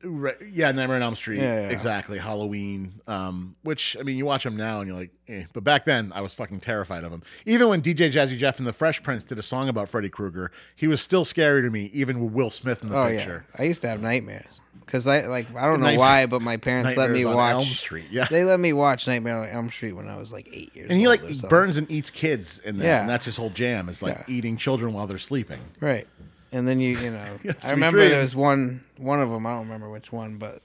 Right, 0.04 0.36
yeah, 0.52 0.70
Nightmare 0.70 0.96
on 0.98 1.02
Elm 1.02 1.14
Street, 1.16 1.38
Yeah, 1.40 1.62
yeah. 1.62 1.68
exactly. 1.70 2.18
Halloween, 2.18 3.00
um, 3.08 3.56
which 3.64 3.96
I 3.98 4.04
mean, 4.04 4.16
you 4.16 4.24
watch 4.24 4.44
them 4.44 4.56
now 4.56 4.78
and 4.78 4.88
you're 4.88 4.96
like, 4.96 5.10
eh. 5.26 5.44
but 5.52 5.64
back 5.64 5.84
then 5.84 6.12
I 6.14 6.20
was 6.20 6.32
fucking 6.32 6.60
terrified 6.60 7.02
of 7.02 7.10
them. 7.10 7.24
Even 7.44 7.68
when 7.68 7.82
DJ 7.82 8.12
Jazzy 8.12 8.38
Jeff 8.38 8.58
and 8.58 8.68
the 8.68 8.72
Fresh 8.72 9.02
Prince 9.02 9.24
did 9.24 9.36
a 9.38 9.42
song 9.42 9.68
about 9.68 9.88
Freddy 9.88 10.08
Krueger, 10.08 10.52
he 10.76 10.86
was 10.86 11.00
still 11.00 11.24
scary 11.24 11.62
to 11.62 11.70
me, 11.70 11.90
even 11.92 12.20
with 12.20 12.32
Will 12.32 12.50
Smith 12.50 12.84
in 12.84 12.90
the 12.90 12.96
Oh 12.96 13.08
picture. 13.08 13.44
yeah, 13.54 13.60
I 13.60 13.64
used 13.66 13.80
to 13.80 13.88
have 13.88 14.00
nightmares 14.00 14.60
because 14.86 15.08
I 15.08 15.26
like 15.26 15.48
I 15.56 15.62
don't 15.66 15.80
know 15.80 15.86
Nightmare- 15.86 15.98
why, 15.98 16.26
but 16.26 16.40
my 16.40 16.56
parents 16.56 16.96
let 16.96 17.10
me 17.10 17.24
Nightmares 17.24 17.26
on 17.26 17.34
watch. 17.34 17.54
Elm 17.54 17.64
Street, 17.74 18.06
yeah. 18.12 18.28
They 18.30 18.44
let 18.44 18.60
me 18.60 18.72
watch 18.72 19.08
Nightmare 19.08 19.38
on 19.38 19.48
Elm 19.48 19.70
Street 19.72 19.94
when 19.94 20.06
I 20.08 20.16
was 20.18 20.32
like 20.32 20.46
eight 20.52 20.70
years. 20.76 20.84
Old. 20.84 20.90
And 20.92 21.00
he 21.00 21.08
like 21.08 21.24
or 21.24 21.26
he 21.26 21.34
something. 21.34 21.50
burns 21.50 21.76
and 21.78 21.90
eats 21.90 22.10
kids 22.10 22.60
in 22.60 22.78
that, 22.78 22.84
Yeah. 22.84 23.00
and 23.00 23.08
that's 23.10 23.24
his 23.24 23.34
whole 23.36 23.50
jam 23.50 23.88
is 23.88 24.02
like 24.04 24.28
eating 24.28 24.56
children 24.56 24.92
while 24.92 25.08
they're 25.08 25.18
sleeping. 25.18 25.58
Right. 25.80 26.06
And 26.54 26.68
then 26.68 26.78
you 26.78 26.96
you 26.96 27.10
know 27.10 27.38
I 27.64 27.70
remember 27.70 28.08
there 28.08 28.20
was 28.20 28.36
one 28.36 28.84
one 28.96 29.20
of 29.20 29.28
them 29.28 29.44
I 29.44 29.50
don't 29.50 29.64
remember 29.64 29.90
which 29.90 30.12
one 30.12 30.38
but 30.38 30.62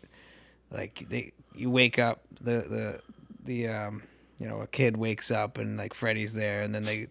like 0.71 1.05
they 1.09 1.33
you 1.55 1.71
wake 1.71 1.97
up 1.97 2.21
the 2.39 2.51
the 2.61 3.01
the 3.43 3.67
um 3.67 4.03
you 4.39 4.47
know 4.47 4.61
a 4.61 4.67
kid 4.67 4.97
wakes 4.97 5.31
up 5.31 5.57
and 5.57 5.77
like 5.77 5.95
Freddy's 5.95 6.33
there 6.33 6.61
and 6.61 6.73
then 6.75 6.83
they 6.83 7.07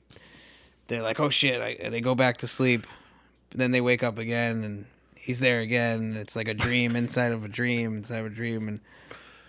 they're 0.87 1.03
like 1.03 1.19
oh 1.19 1.29
shit 1.29 1.61
I, 1.61 1.71
and 1.81 1.93
they 1.93 2.01
go 2.01 2.15
back 2.15 2.39
to 2.39 2.47
sleep. 2.47 2.87
Then 3.51 3.73
they 3.73 3.81
wake 3.81 4.03
up 4.03 4.19
again 4.19 4.63
and 4.63 4.87
he's 5.17 5.41
there 5.41 5.61
again. 5.61 6.01
And 6.01 6.17
it's 6.17 6.37
like 6.37 6.49
a 6.49 6.55
dream 6.55 6.97
inside 6.97 7.33
of 7.33 7.45
a 7.45 7.49
dream 7.49 7.97
inside 7.97 8.21
of 8.21 8.27
a 8.27 8.31
dream. 8.31 8.69
And 8.69 8.81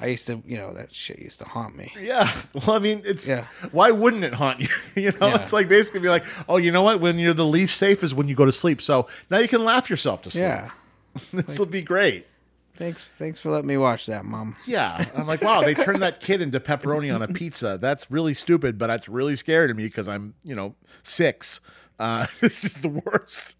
I 0.01 0.07
used 0.07 0.27
to 0.27 0.41
you 0.45 0.57
know 0.57 0.73
that 0.73 0.93
shit 0.93 1.19
used 1.19 1.39
to 1.39 1.45
haunt 1.45 1.75
me 1.75 1.91
Yeah. 1.99 2.29
Well, 2.53 2.71
I 2.71 2.79
mean, 2.79 3.01
it's 3.05 3.27
Yeah. 3.27 3.45
why 3.71 3.91
wouldn't 3.91 4.23
it 4.23 4.33
haunt 4.33 4.59
you? 4.61 4.67
you 4.95 5.11
know, 5.19 5.27
Yeah. 5.27 5.41
it's 5.41 5.51
like 5.53 5.67
basically 5.69 5.99
be 5.99 6.09
like, 6.09 6.25
oh, 6.47 6.57
you 6.57 6.71
know 6.71 6.81
what? 6.83 6.99
When 7.01 7.19
you're 7.19 7.33
the 7.33 7.45
least 7.45 7.77
safe 7.77 8.03
is 8.03 8.13
when 8.13 8.27
you 8.27 8.35
go 8.35 8.45
to 8.45 8.51
sleep. 8.51 8.81
So 8.81 9.07
now 9.29 9.37
you 9.39 9.47
can 9.47 9.63
laugh 9.63 9.89
yourself 9.89 10.21
to 10.23 10.31
sleep. 10.31 10.43
yeah 10.43 10.71
this 11.33 11.57
will 11.59 11.65
be 11.65 11.81
great. 11.81 12.27
thanks 12.75 13.03
thanks 13.03 13.41
for 13.41 13.51
letting 13.51 13.67
me 13.67 13.75
watch 13.77 14.05
that 14.05 14.23
mom 14.25 14.55
Yeah. 14.65 15.05
I'm 15.17 15.27
like, 15.27 15.41
wow, 15.41 15.61
they 15.61 15.73
turned 15.73 16.01
that 16.01 16.19
kid 16.21 16.41
into 16.41 16.59
pepperoni 16.59 17.13
on 17.13 17.21
a 17.21 17.27
pizza. 17.27 17.77
That's 17.81 18.09
really 18.09 18.33
stupid, 18.33 18.77
but 18.77 18.87
that's 18.87 19.09
really 19.09 19.35
scary 19.35 19.67
to 19.67 19.73
me 19.73 19.83
because 19.83 20.07
I'm, 20.07 20.33
you 20.43 20.55
know, 20.55 20.75
six. 21.03 21.59
Uh, 21.99 22.25
this 22.39 22.63
is 22.63 22.75
the 22.75 22.87
worst. 22.89 23.57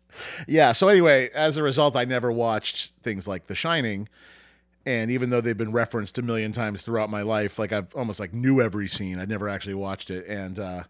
Yeah. 0.47 0.71
So 0.71 0.87
anyway, 0.87 1.29
as 1.33 1.57
a 1.57 1.63
result, 1.63 1.95
I 1.97 2.05
never 2.05 2.31
watched 2.31 2.93
things 3.03 3.27
like 3.27 3.47
The 3.47 3.55
Shining. 3.55 4.07
And 4.86 5.11
even 5.11 5.30
though 5.30 5.41
they've 5.41 5.57
been 5.57 5.71
referenced 5.71 6.17
a 6.17 6.21
million 6.21 6.51
times 6.51 6.82
throughout 6.82 7.09
my 7.09 7.21
life, 7.21 7.59
like 7.59 7.71
I've 7.73 7.93
almost 7.95 8.19
like 8.19 8.34
knew 8.34 8.61
every 8.61 8.88
scene. 8.88 9.19
I 9.19 9.25
never 9.25 9.47
actually 9.49 9.73
watched 9.75 10.09
it. 10.09 10.25
And 10.27 10.57
uh, 10.59 10.84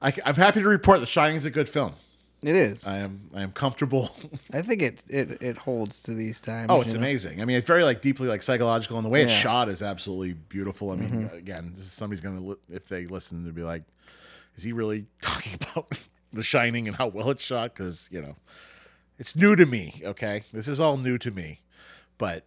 I, 0.00 0.12
I'm 0.24 0.36
happy 0.36 0.62
to 0.62 0.68
report 0.68 1.00
The 1.00 1.06
Shining 1.06 1.36
is 1.36 1.44
a 1.44 1.50
good 1.50 1.68
film. 1.68 1.92
it 2.42 2.54
is 2.54 2.86
I 2.86 2.98
am 2.98 3.28
I 3.34 3.42
am 3.42 3.52
comfortable 3.52 4.14
I 4.52 4.60
think 4.62 4.82
it 4.82 5.02
it 5.08 5.42
it 5.42 5.56
holds 5.58 6.02
to 6.02 6.12
these 6.14 6.40
times 6.40 6.66
Oh, 6.70 6.80
it's 6.80 6.92
you 6.92 6.98
know? 6.98 7.04
amazing. 7.04 7.40
I 7.42 7.44
mean, 7.44 7.56
it's 7.56 7.66
very 7.66 7.84
like 7.84 8.00
deeply 8.02 8.28
like 8.28 8.42
psychological, 8.42 8.96
and 8.98 9.04
the 9.04 9.10
way 9.10 9.22
it's 9.22 9.32
Yeah. 9.32 9.36
Mm-hmm. 9.38 9.42
shot 9.42 9.68
is 9.68 9.82
absolutely 9.82 10.34
beautiful. 10.34 10.90
I 10.92 10.96
mean, 10.96 11.28
again, 11.34 11.72
this 11.76 11.86
is 11.86 11.92
somebody's 11.92 12.20
gonna 12.22 12.40
li- 12.40 12.56
if 12.70 12.86
they 12.86 13.06
listen, 13.06 13.44
they'd 13.44 13.54
be 13.54 13.62
like, 13.62 13.82
is 14.56 14.62
he 14.62 14.72
really 14.72 15.06
talking 15.20 15.54
about 15.54 15.92
The 16.32 16.42
Shining 16.44 16.86
and 16.86 16.96
how 16.96 17.08
well 17.08 17.30
it's 17.30 17.42
shot? 17.42 17.74
Because 17.74 18.08
you 18.12 18.22
know, 18.22 18.36
it's 19.18 19.34
new 19.34 19.56
to 19.56 19.66
me. 19.66 20.00
Okay, 20.04 20.44
this 20.52 20.68
is 20.68 20.78
all 20.80 20.96
new 20.98 21.18
to 21.18 21.30
me, 21.30 21.60
but 22.18 22.44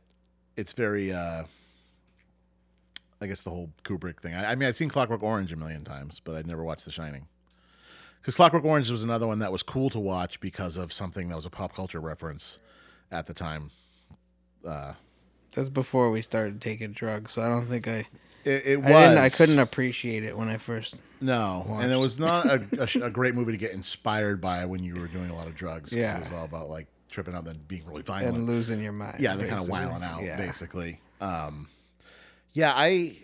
it's 0.58 0.74
very. 0.74 1.14
uh 1.14 1.44
I 3.20 3.26
guess 3.26 3.42
the 3.42 3.50
whole 3.50 3.72
Kubrick 3.84 4.20
thing. 4.20 4.36
I, 4.36 4.52
I 4.52 4.56
mean, 4.56 4.68
I've 4.70 4.76
seen 4.76 4.90
Clockwork 4.90 5.24
Orange 5.24 5.52
a 5.52 5.56
million 5.56 5.84
times, 5.84 6.22
but 6.24 6.36
I'd 6.36 6.46
never 6.46 6.64
watched 6.64 6.86
The 6.86 6.92
Shining. 6.92 7.28
Because 8.22 8.36
Clockwork 8.36 8.64
Orange 8.64 8.92
was 8.92 9.04
another 9.04 9.26
one 9.26 9.40
that 9.40 9.52
was 9.52 9.64
cool 9.64 9.90
to 9.92 10.00
watch 10.00 10.40
because 10.40 10.78
of 10.78 10.94
something 10.94 11.30
that 11.30 11.36
was 11.36 11.46
a 11.46 11.50
pop 11.50 11.74
culture 11.74 12.00
reference 12.00 12.60
at 13.12 13.26
the 13.26 13.34
time. 13.34 13.72
Uh, 14.66 14.94
That's 15.56 15.70
before 15.70 16.12
we 16.12 16.22
started 16.22 16.62
taking 16.62 16.92
drugs, 16.92 17.32
so 17.32 17.42
I 17.42 17.48
don't 17.48 17.68
think 17.68 17.88
I. 17.88 18.08
it, 18.44 18.66
it 18.66 18.82
was. 18.82 18.92
I. 18.92 19.24
I 19.26 19.30
couldn't 19.30 19.60
appreciate 19.60 20.24
it 20.24 20.38
when 20.38 20.50
I 20.50 20.58
first. 20.58 21.02
No, 21.22 21.66
and 21.80 21.92
it 21.92 21.96
was 21.96 22.20
not 22.20 22.46
a, 22.46 22.68
a, 22.80 23.06
a 23.06 23.10
great 23.10 23.34
movie 23.34 23.54
to 23.54 23.58
get 23.58 23.72
inspired 23.72 24.42
by 24.42 24.66
when 24.66 24.84
you 24.84 24.96
were 24.96 25.08
doing 25.08 25.30
a 25.30 25.36
lot 25.36 25.48
of 25.48 25.56
drugs. 25.56 25.94
Yeah. 25.96 26.18
it 26.18 26.24
was 26.24 26.34
all 26.34 26.46
about 26.46 26.70
like 26.70 26.88
tripping 27.10 27.36
out 27.36 27.48
and 27.48 27.68
being 27.68 27.86
really 27.86 28.02
violent. 28.02 28.38
And 28.38 28.48
losing 28.48 28.82
your 28.82 28.92
mind. 28.94 29.20
yeah, 29.20 29.36
they're 29.36 29.48
kind 29.48 29.62
of 29.62 29.70
wiling 29.70 30.04
out, 30.04 30.24
Yeah. 30.24 30.38
basically. 30.38 31.00
Um, 31.22 31.70
yeah, 32.54 32.74
I, 32.76 33.16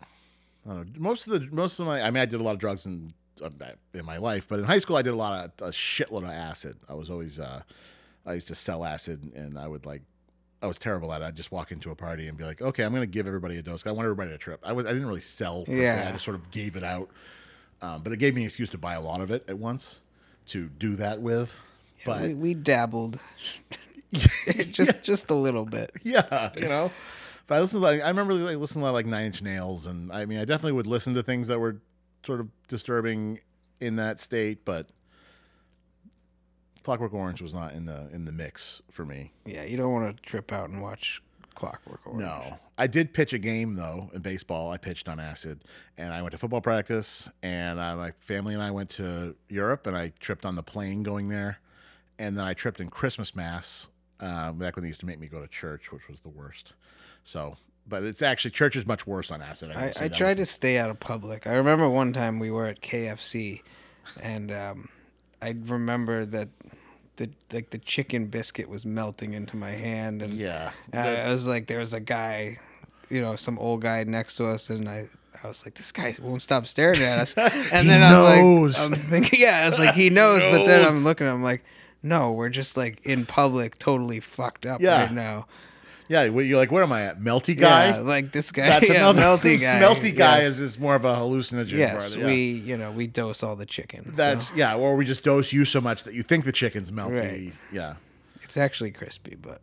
I 0.00 0.74
don't 0.74 0.94
know. 0.94 1.00
Most 1.00 1.26
of 1.26 1.32
the 1.40 1.48
most 1.54 1.78
of 1.78 1.86
my, 1.86 2.02
I 2.02 2.10
mean, 2.10 2.22
I 2.22 2.26
did 2.26 2.40
a 2.40 2.42
lot 2.42 2.52
of 2.52 2.58
drugs 2.58 2.86
in 2.86 3.12
uh, 3.42 3.50
in 3.94 4.04
my 4.04 4.16
life, 4.16 4.48
but 4.48 4.58
in 4.58 4.64
high 4.64 4.78
school, 4.78 4.96
I 4.96 5.02
did 5.02 5.12
a 5.12 5.16
lot 5.16 5.52
of 5.60 5.68
a 5.68 5.70
shitload 5.70 6.24
of 6.24 6.30
acid. 6.30 6.76
I 6.88 6.94
was 6.94 7.10
always, 7.10 7.38
uh, 7.38 7.62
I 8.24 8.34
used 8.34 8.48
to 8.48 8.54
sell 8.54 8.84
acid, 8.84 9.32
and 9.34 9.58
I 9.58 9.68
would 9.68 9.86
like. 9.86 10.02
I 10.62 10.66
was 10.66 10.78
terrible 10.78 11.12
at 11.12 11.20
it. 11.20 11.24
I'd 11.26 11.36
just 11.36 11.52
walk 11.52 11.70
into 11.70 11.90
a 11.90 11.94
party 11.94 12.28
and 12.28 12.36
be 12.36 12.42
like, 12.44 12.62
"Okay, 12.62 12.82
I'm 12.82 12.90
going 12.90 13.02
to 13.02 13.06
give 13.06 13.26
everybody 13.26 13.58
a 13.58 13.62
dose. 13.62 13.86
I 13.86 13.90
want 13.90 14.06
everybody 14.06 14.30
to 14.30 14.38
trip." 14.38 14.60
I 14.64 14.72
was 14.72 14.86
I 14.86 14.92
didn't 14.92 15.06
really 15.06 15.20
sell. 15.20 15.64
Per 15.64 15.72
se. 15.72 15.82
Yeah. 15.82 16.06
I 16.08 16.12
just 16.12 16.24
sort 16.24 16.34
of 16.34 16.50
gave 16.50 16.76
it 16.76 16.82
out, 16.82 17.10
um, 17.82 18.02
but 18.02 18.12
it 18.12 18.16
gave 18.16 18.34
me 18.34 18.40
an 18.42 18.46
excuse 18.46 18.70
to 18.70 18.78
buy 18.78 18.94
a 18.94 19.00
lot 19.00 19.20
of 19.20 19.30
it 19.30 19.44
at 19.48 19.58
once 19.58 20.00
to 20.46 20.68
do 20.68 20.96
that 20.96 21.20
with. 21.20 21.52
But 22.04 22.22
we, 22.22 22.34
we 22.34 22.54
dabbled, 22.54 23.20
just 24.70 25.02
just 25.02 25.30
a 25.30 25.34
little 25.34 25.64
bit. 25.64 25.92
yeah, 26.02 26.50
you 26.54 26.68
know. 26.68 26.90
But 27.46 27.56
I 27.56 27.60
listened 27.60 27.80
to 27.82 27.86
like 27.86 28.02
I 28.02 28.08
remember 28.08 28.34
like 28.34 28.56
listening 28.56 28.84
to 28.84 28.90
like 28.90 29.06
Nine 29.06 29.26
Inch 29.26 29.42
Nails, 29.42 29.86
and 29.86 30.12
I 30.12 30.24
mean 30.26 30.38
I 30.38 30.44
definitely 30.44 30.72
would 30.72 30.86
listen 30.86 31.14
to 31.14 31.22
things 31.22 31.48
that 31.48 31.58
were 31.58 31.80
sort 32.24 32.40
of 32.40 32.48
disturbing 32.68 33.40
in 33.80 33.96
that 33.96 34.18
state, 34.20 34.64
but 34.64 34.88
Clockwork 36.82 37.14
Orange 37.14 37.42
was 37.42 37.54
not 37.54 37.72
in 37.72 37.86
the 37.86 38.08
in 38.12 38.24
the 38.24 38.32
mix 38.32 38.82
for 38.90 39.04
me. 39.04 39.32
Yeah, 39.44 39.64
you 39.64 39.76
don't 39.76 39.92
want 39.92 40.16
to 40.16 40.22
trip 40.22 40.52
out 40.52 40.70
and 40.70 40.82
watch 40.82 41.22
Clockwork 41.54 42.00
Orange. 42.06 42.22
No, 42.22 42.58
I 42.78 42.86
did 42.86 43.12
pitch 43.12 43.32
a 43.32 43.38
game 43.38 43.74
though 43.74 44.10
in 44.14 44.22
baseball. 44.22 44.70
I 44.70 44.76
pitched 44.76 45.08
on 45.08 45.18
acid, 45.18 45.64
and 45.96 46.12
I 46.12 46.22
went 46.22 46.32
to 46.32 46.38
football 46.38 46.60
practice, 46.60 47.28
and 47.42 47.78
uh, 47.80 47.96
my 47.96 48.12
family 48.18 48.54
and 48.54 48.62
I 48.62 48.70
went 48.70 48.90
to 48.90 49.34
Europe, 49.48 49.86
and 49.86 49.96
I 49.96 50.12
tripped 50.20 50.44
on 50.46 50.54
the 50.54 50.62
plane 50.62 51.02
going 51.02 51.28
there, 51.28 51.58
and 52.18 52.36
then 52.36 52.44
I 52.44 52.54
tripped 52.54 52.80
in 52.80 52.88
Christmas 52.88 53.34
mass 53.34 53.88
um, 54.20 54.58
back 54.58 54.76
when 54.76 54.82
they 54.82 54.88
used 54.88 55.00
to 55.00 55.06
make 55.06 55.18
me 55.18 55.26
go 55.26 55.40
to 55.40 55.48
church, 55.48 55.92
which 55.92 56.08
was 56.08 56.20
the 56.20 56.28
worst. 56.28 56.72
So, 57.24 57.56
but 57.88 58.02
it's 58.04 58.22
actually 58.22 58.52
church 58.52 58.76
is 58.76 58.86
much 58.86 59.06
worse 59.06 59.30
on 59.30 59.42
acid. 59.42 59.72
I, 59.74 59.90
say. 59.90 60.04
I 60.06 60.08
tried 60.08 60.38
to 60.38 60.46
stay 60.46 60.78
out 60.78 60.90
of 60.90 60.98
public. 61.00 61.46
I 61.46 61.52
remember 61.54 61.88
one 61.88 62.12
time 62.12 62.38
we 62.38 62.50
were 62.50 62.66
at 62.66 62.80
KFC, 62.80 63.62
and 64.22 64.50
um, 64.52 64.88
I 65.42 65.54
remember 65.66 66.24
that 66.26 66.48
the 67.16 67.30
like 67.52 67.70
the 67.70 67.78
chicken 67.78 68.26
biscuit 68.26 68.68
was 68.68 68.84
melting 68.84 69.32
into 69.34 69.56
my 69.56 69.70
hand, 69.70 70.22
and 70.22 70.34
Yeah, 70.34 70.70
uh, 70.94 70.98
I 70.98 71.30
was 71.30 71.46
like, 71.46 71.66
there 71.66 71.78
was 71.78 71.94
a 71.94 72.00
guy, 72.00 72.58
you 73.10 73.20
know, 73.20 73.36
some 73.36 73.58
old 73.58 73.80
guy 73.82 74.04
next 74.04 74.36
to 74.36 74.46
us, 74.46 74.70
and 74.70 74.88
I. 74.88 75.08
I 75.44 75.48
was 75.48 75.66
like, 75.66 75.74
this 75.74 75.92
guy 75.92 76.16
won't 76.18 76.40
stop 76.40 76.66
staring 76.66 77.02
at 77.02 77.18
us. 77.18 77.36
And 77.36 77.52
He 77.52 77.88
then 77.88 78.02
I'm 78.02 78.10
knows. 78.10 78.90
like, 78.90 78.98
I'm 79.00 79.04
thinking, 79.10 79.38
yeah, 79.38 79.58
I 79.60 79.64
was 79.66 79.78
like, 79.78 79.94
he 79.94 80.08
knows. 80.18 80.42
But 80.42 80.64
then 80.64 80.82
I'm 80.82 81.04
looking, 81.04 81.26
I'm 81.26 81.42
like, 81.42 81.62
no, 82.02 82.32
we're 82.32 82.48
just 82.48 82.76
like 82.76 83.04
in 83.04 83.26
public, 83.26 83.78
totally 83.78 84.20
fucked 84.20 84.66
up 84.66 84.80
Yeah. 84.80 85.02
right 85.02 85.12
now. 85.12 85.46
yeah. 86.08 86.22
You're 86.24 86.56
like, 86.58 86.70
where 86.70 86.82
am 86.82 86.92
I 86.92 87.02
at? 87.02 87.20
Melty 87.20 87.58
guy. 87.58 87.88
Yeah, 87.90 87.96
like 87.98 88.32
this 88.32 88.52
guy. 88.52 88.66
That's 88.68 88.88
yeah, 88.90 89.08
another 89.08 89.22
melty 89.22 89.60
guy. 89.60 89.80
Melty 89.80 90.16
guy 90.16 90.38
yes. 90.42 90.52
is, 90.52 90.60
is 90.60 90.78
more 90.78 90.94
of 90.94 91.04
a 91.04 91.14
hallucinogen. 91.16 91.72
Yes, 91.72 92.14
yeah. 92.14 92.26
we 92.26 92.44
you 92.44 92.76
know 92.76 92.90
we 92.92 93.06
dose 93.06 93.42
all 93.42 93.56
the 93.56 93.66
chicken. 93.66 94.12
That's 94.14 94.48
so 94.48 94.54
yeah, 94.54 94.74
or 94.76 94.96
we 94.96 95.04
just 95.04 95.22
dose 95.24 95.52
you 95.52 95.64
so 95.64 95.80
much 95.80 96.04
that 96.04 96.14
you 96.14 96.22
think 96.22 96.44
the 96.44 96.52
chicken's 96.52 96.90
melty. 96.92 97.20
Right. 97.20 97.52
Yeah. 97.72 97.94
it's 98.42 98.56
actually 98.56 98.92
crispy, 98.92 99.34
but 99.34 99.60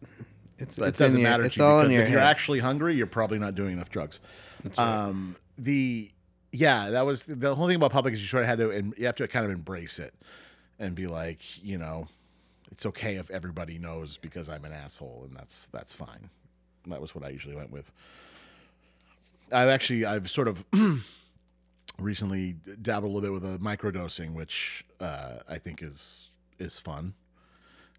it's 0.59 0.77
But 0.77 0.89
it's 0.89 0.99
it 0.99 1.03
doesn't 1.03 1.19
your, 1.21 1.29
matter 1.29 1.45
It's 1.45 1.55
to 1.55 1.61
you 1.61 1.67
all 1.67 1.77
because 1.81 1.89
in 1.91 1.93
your 1.95 2.03
if 2.03 2.09
you're 2.09 2.19
head. 2.19 2.27
actually 2.29 2.59
hungry, 2.59 2.95
you're 2.95 3.07
probably 3.07 3.39
not 3.39 3.55
doing 3.55 3.73
enough 3.73 3.89
drugs. 3.89 4.19
Um, 4.77 5.35
the 5.57 6.09
yeah, 6.51 6.89
that 6.91 7.05
was 7.05 7.23
the 7.25 7.55
whole 7.55 7.67
thing 7.67 7.75
about 7.77 7.91
public 7.91 8.13
is 8.13 8.21
you 8.21 8.27
sort 8.27 8.43
of 8.43 8.47
had 8.49 8.59
to 8.59 8.69
and 8.69 8.93
you 8.97 9.05
have 9.05 9.15
to 9.15 9.27
kind 9.27 9.45
of 9.45 9.51
embrace 9.51 9.97
it 9.99 10.13
and 10.79 10.93
be 10.95 11.07
like, 11.07 11.39
you 11.65 11.77
know, 11.77 12.07
it's 12.73 12.87
okay 12.87 13.17
if 13.17 13.29
everybody 13.29 13.77
knows 13.77 14.17
because 14.17 14.49
I'm 14.49 14.65
an 14.65 14.73
asshole 14.73 15.25
and 15.27 15.37
that's 15.37 15.67
that's 15.67 15.93
fine. 15.93 16.29
That 16.87 16.99
was 16.99 17.13
what 17.13 17.23
I 17.23 17.29
usually 17.29 17.55
went 17.55 17.71
with. 17.71 17.91
I've 19.51 19.69
actually 19.69 20.05
I've 20.05 20.27
sort 20.27 20.47
of 20.47 20.65
recently 21.99 22.55
dabbled 22.81 23.11
a 23.11 23.13
little 23.13 23.29
bit 23.29 23.33
with 23.41 23.55
a 23.55 23.59
microdosing, 23.59 24.33
which 24.33 24.83
uh, 24.99 25.35
I 25.47 25.59
think 25.59 25.83
is 25.83 26.31
is 26.57 26.79
fun. 26.79 27.13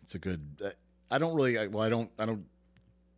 It's 0.02 0.16
a 0.16 0.18
good. 0.18 0.40
uh, 0.64 0.70
I 1.10 1.18
don't 1.18 1.34
really. 1.36 1.56
I- 1.56 1.68
Well, 1.68 1.84
I 1.84 1.88
don't. 1.88 2.10
I 2.18 2.26
don't 2.26 2.44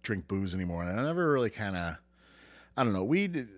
drink 0.03 0.29
booze 0.29 0.55
anymore, 0.55 0.83
and 0.83 1.01
I 1.01 1.03
never 1.05 1.33
really 1.33 1.51
kind 1.51 1.77
of. 1.77 1.97
I 2.77 2.85
don't 2.85 2.93
know. 2.93 3.05
Weed. 3.05 3.49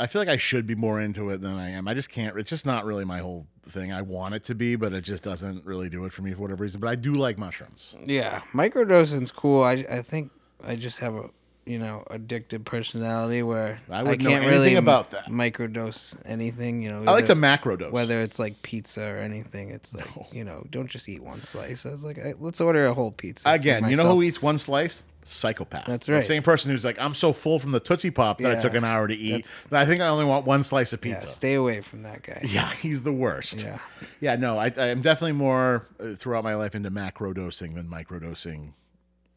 I 0.00 0.06
feel 0.06 0.20
like 0.20 0.28
I 0.28 0.36
should 0.36 0.66
be 0.66 0.74
more 0.74 1.00
into 1.00 1.30
it 1.30 1.40
than 1.42 1.56
I 1.56 1.70
am. 1.70 1.86
I 1.86 1.94
just 1.94 2.08
can't. 2.08 2.36
It's 2.38 2.50
just 2.50 2.66
not 2.66 2.84
really 2.84 3.04
my 3.04 3.18
whole 3.18 3.46
thing. 3.68 3.92
I 3.92 4.02
want 4.02 4.34
it 4.34 4.44
to 4.44 4.54
be, 4.54 4.76
but 4.76 4.92
it 4.92 5.02
just 5.02 5.22
doesn't 5.22 5.64
really 5.64 5.88
do 5.88 6.04
it 6.06 6.12
for 6.12 6.22
me 6.22 6.32
for 6.32 6.40
whatever 6.42 6.62
reason. 6.64 6.80
But 6.80 6.88
I 6.88 6.94
do 6.94 7.14
like 7.14 7.38
mushrooms. 7.38 7.94
yeah, 8.04 8.40
microdosing's 8.52 9.30
cool. 9.30 9.62
I 9.62 9.84
I 9.90 10.02
think 10.02 10.32
I 10.64 10.76
just 10.76 10.98
have 10.98 11.14
a 11.14 11.30
you 11.66 11.78
know 11.78 12.02
addicted 12.10 12.64
personality 12.64 13.42
where 13.42 13.80
I 13.90 14.02
wouldn't 14.02 14.22
can't 14.28 14.46
really 14.46 14.74
about 14.74 15.10
that. 15.10 15.26
microdose 15.26 16.16
anything. 16.24 16.82
You 16.82 16.92
know, 16.92 16.98
I 17.02 17.12
like 17.12 17.24
either- 17.24 17.26
to 17.28 17.34
macro 17.34 17.76
whether 17.90 18.22
it's 18.22 18.38
like 18.38 18.62
pizza 18.62 19.02
or 19.02 19.18
anything. 19.18 19.70
It's 19.70 19.94
like 19.94 20.08
you 20.32 20.44
know, 20.44 20.66
don't 20.70 20.88
just 20.88 21.08
eat 21.08 21.22
one 21.22 21.42
slice. 21.42 21.84
I 21.86 21.90
was 21.90 22.02
like, 22.02 22.18
I, 22.18 22.34
let's 22.40 22.60
order 22.60 22.86
a 22.86 22.94
whole 22.94 23.12
pizza 23.12 23.48
Again, 23.50 23.88
you 23.88 23.96
know 23.96 24.14
who 24.14 24.22
eats 24.22 24.40
one 24.42 24.58
slice? 24.58 25.04
Psychopath. 25.30 25.86
That's 25.86 26.08
right. 26.08 26.16
The 26.16 26.22
same 26.22 26.42
person 26.42 26.70
who's 26.72 26.84
like, 26.84 26.98
I'm 26.98 27.14
so 27.14 27.32
full 27.32 27.58
from 27.60 27.70
the 27.72 27.78
Tootsie 27.80 28.10
Pop 28.10 28.38
that 28.38 28.56
Yeah, 28.56 28.60
took 28.60 28.74
an 28.74 28.84
hour 28.84 29.06
to 29.06 29.14
eat. 29.14 29.30
that's- 29.44 29.64
that 29.70 29.80
I 29.82 29.86
think 29.86 30.00
I 30.02 30.08
only 30.08 30.24
want 30.24 30.44
one 30.44 30.62
slice 30.62 30.92
of 30.92 31.04
Yeah, 31.04 31.14
pizza. 31.14 31.28
stay 31.28 31.54
away 31.54 31.80
from 31.82 32.02
that 32.02 32.22
guy. 32.22 32.40
Yeah, 32.48 32.68
he's 32.72 33.02
the 33.02 33.12
worst. 33.12 33.62
Yeah. 33.62 33.78
Yeah, 34.20 34.36
no, 34.36 34.58
I, 34.58 34.72
I'm 34.76 35.02
definitely 35.02 35.32
more 35.32 35.86
uh, 36.00 36.14
throughout 36.16 36.42
my 36.42 36.54
life 36.56 36.74
into 36.74 36.90
macro 36.90 37.32
dosing 37.32 37.74
than 37.74 37.88
micro 37.88 38.18
dosing 38.18 38.74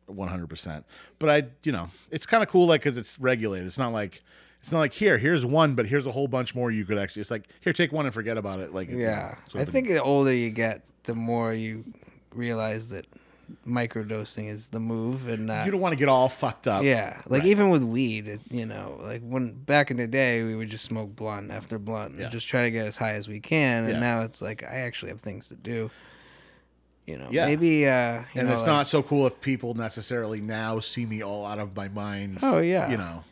100%. 0.09 0.83
But 1.19 1.29
I, 1.29 1.43
you 1.63 1.71
know, 1.71 1.89
it's 2.11 2.25
kind 2.25 2.43
of 2.43 2.49
cool 2.49 2.65
like 2.67 2.81
cuz 2.81 2.97
it's 2.97 3.19
regulated. 3.19 3.67
It's 3.67 3.77
not 3.77 3.93
like 3.93 4.21
it's 4.61 4.71
not 4.71 4.79
like 4.79 4.93
here, 4.93 5.17
here's 5.17 5.45
one, 5.45 5.75
but 5.75 5.85
here's 5.87 6.05
a 6.05 6.11
whole 6.11 6.27
bunch 6.27 6.55
more 6.55 6.71
you 6.71 6.85
could 6.85 6.97
actually. 6.97 7.21
It's 7.21 7.31
like 7.31 7.47
here, 7.61 7.73
take 7.73 7.91
one 7.91 8.05
and 8.05 8.13
forget 8.13 8.37
about 8.37 8.59
it. 8.61 8.73
Like 8.73 8.89
Yeah, 8.89 9.35
sort 9.47 9.55
I 9.55 9.59
of 9.63 9.67
a- 9.69 9.71
think 9.71 9.87
the 9.89 10.01
older 10.01 10.33
you 10.33 10.49
get, 10.49 10.83
the 11.03 11.13
more 11.15 11.53
you 11.53 11.83
realize 12.33 12.89
that 12.89 13.05
microdosing 13.67 14.49
is 14.49 14.67
the 14.67 14.79
move, 14.79 15.27
and 15.27 15.47
not 15.47 15.65
you 15.65 15.71
don't 15.71 15.81
want 15.81 15.93
to 15.93 15.97
get 15.97 16.07
all 16.09 16.29
fucked 16.29 16.67
up. 16.67 16.83
yeah, 16.83 17.21
like 17.27 17.41
Right. 17.41 17.49
even 17.49 17.69
with 17.69 17.83
weed, 17.83 18.27
it, 18.27 18.41
you 18.49 18.65
know, 18.65 18.99
like 19.01 19.21
when 19.21 19.51
back 19.53 19.91
in 19.91 19.97
the 19.97 20.07
day 20.07 20.43
we 20.43 20.55
would 20.55 20.69
just 20.69 20.85
smoke 20.85 21.15
blunt 21.15 21.51
after 21.51 21.77
blunt 21.79 22.15
Yeah. 22.17 22.23
and 22.23 22.31
just 22.31 22.47
try 22.47 22.63
to 22.63 22.71
get 22.71 22.85
as 22.87 22.97
high 22.97 23.13
as 23.13 23.27
we 23.27 23.39
can, 23.39 23.83
and 23.85 23.93
Yeah. 23.93 23.99
now 23.99 24.21
it's 24.21 24.41
like 24.41 24.63
I 24.63 24.77
actually 24.81 25.09
have 25.11 25.21
things 25.21 25.47
to 25.49 25.55
do. 25.55 25.91
You 27.05 27.17
know, 27.17 27.27
Yeah. 27.29 27.45
maybe 27.47 27.85
uh, 27.87 28.19
you 28.33 28.39
And 28.39 28.47
know, 28.47 28.53
it's 28.53 28.61
like- 28.61 28.67
not 28.67 28.87
so 28.87 29.03
cool 29.03 29.27
if 29.27 29.39
people 29.41 29.73
necessarily 29.73 30.39
now 30.39 30.79
see 30.79 31.05
me 31.05 31.21
all 31.21 31.45
out 31.45 31.59
of 31.59 31.75
my 31.75 31.89
mind. 31.89 32.39
Oh, 32.41 32.59
yeah. 32.59 32.89
You 32.89 32.97
know. 32.97 33.25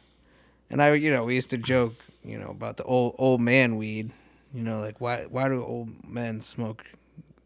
And 0.70 0.82
I, 0.82 0.93
you 0.93 1.09
know, 1.12 1.24
we 1.24 1.36
used 1.36 1.49
to 1.51 1.57
joke, 1.57 1.95
you 2.24 2.38
know, 2.38 2.49
about 2.49 2.76
the 2.78 2.84
old 2.84 3.16
old 3.18 3.39
man 3.41 3.78
weed. 3.78 4.12
You 4.53 4.62
know, 4.64 4.80
like 4.80 4.99
why 4.99 5.24
why 5.30 5.47
do 5.47 5.64
old 5.64 5.89
men 6.07 6.41
smoke 6.41 6.84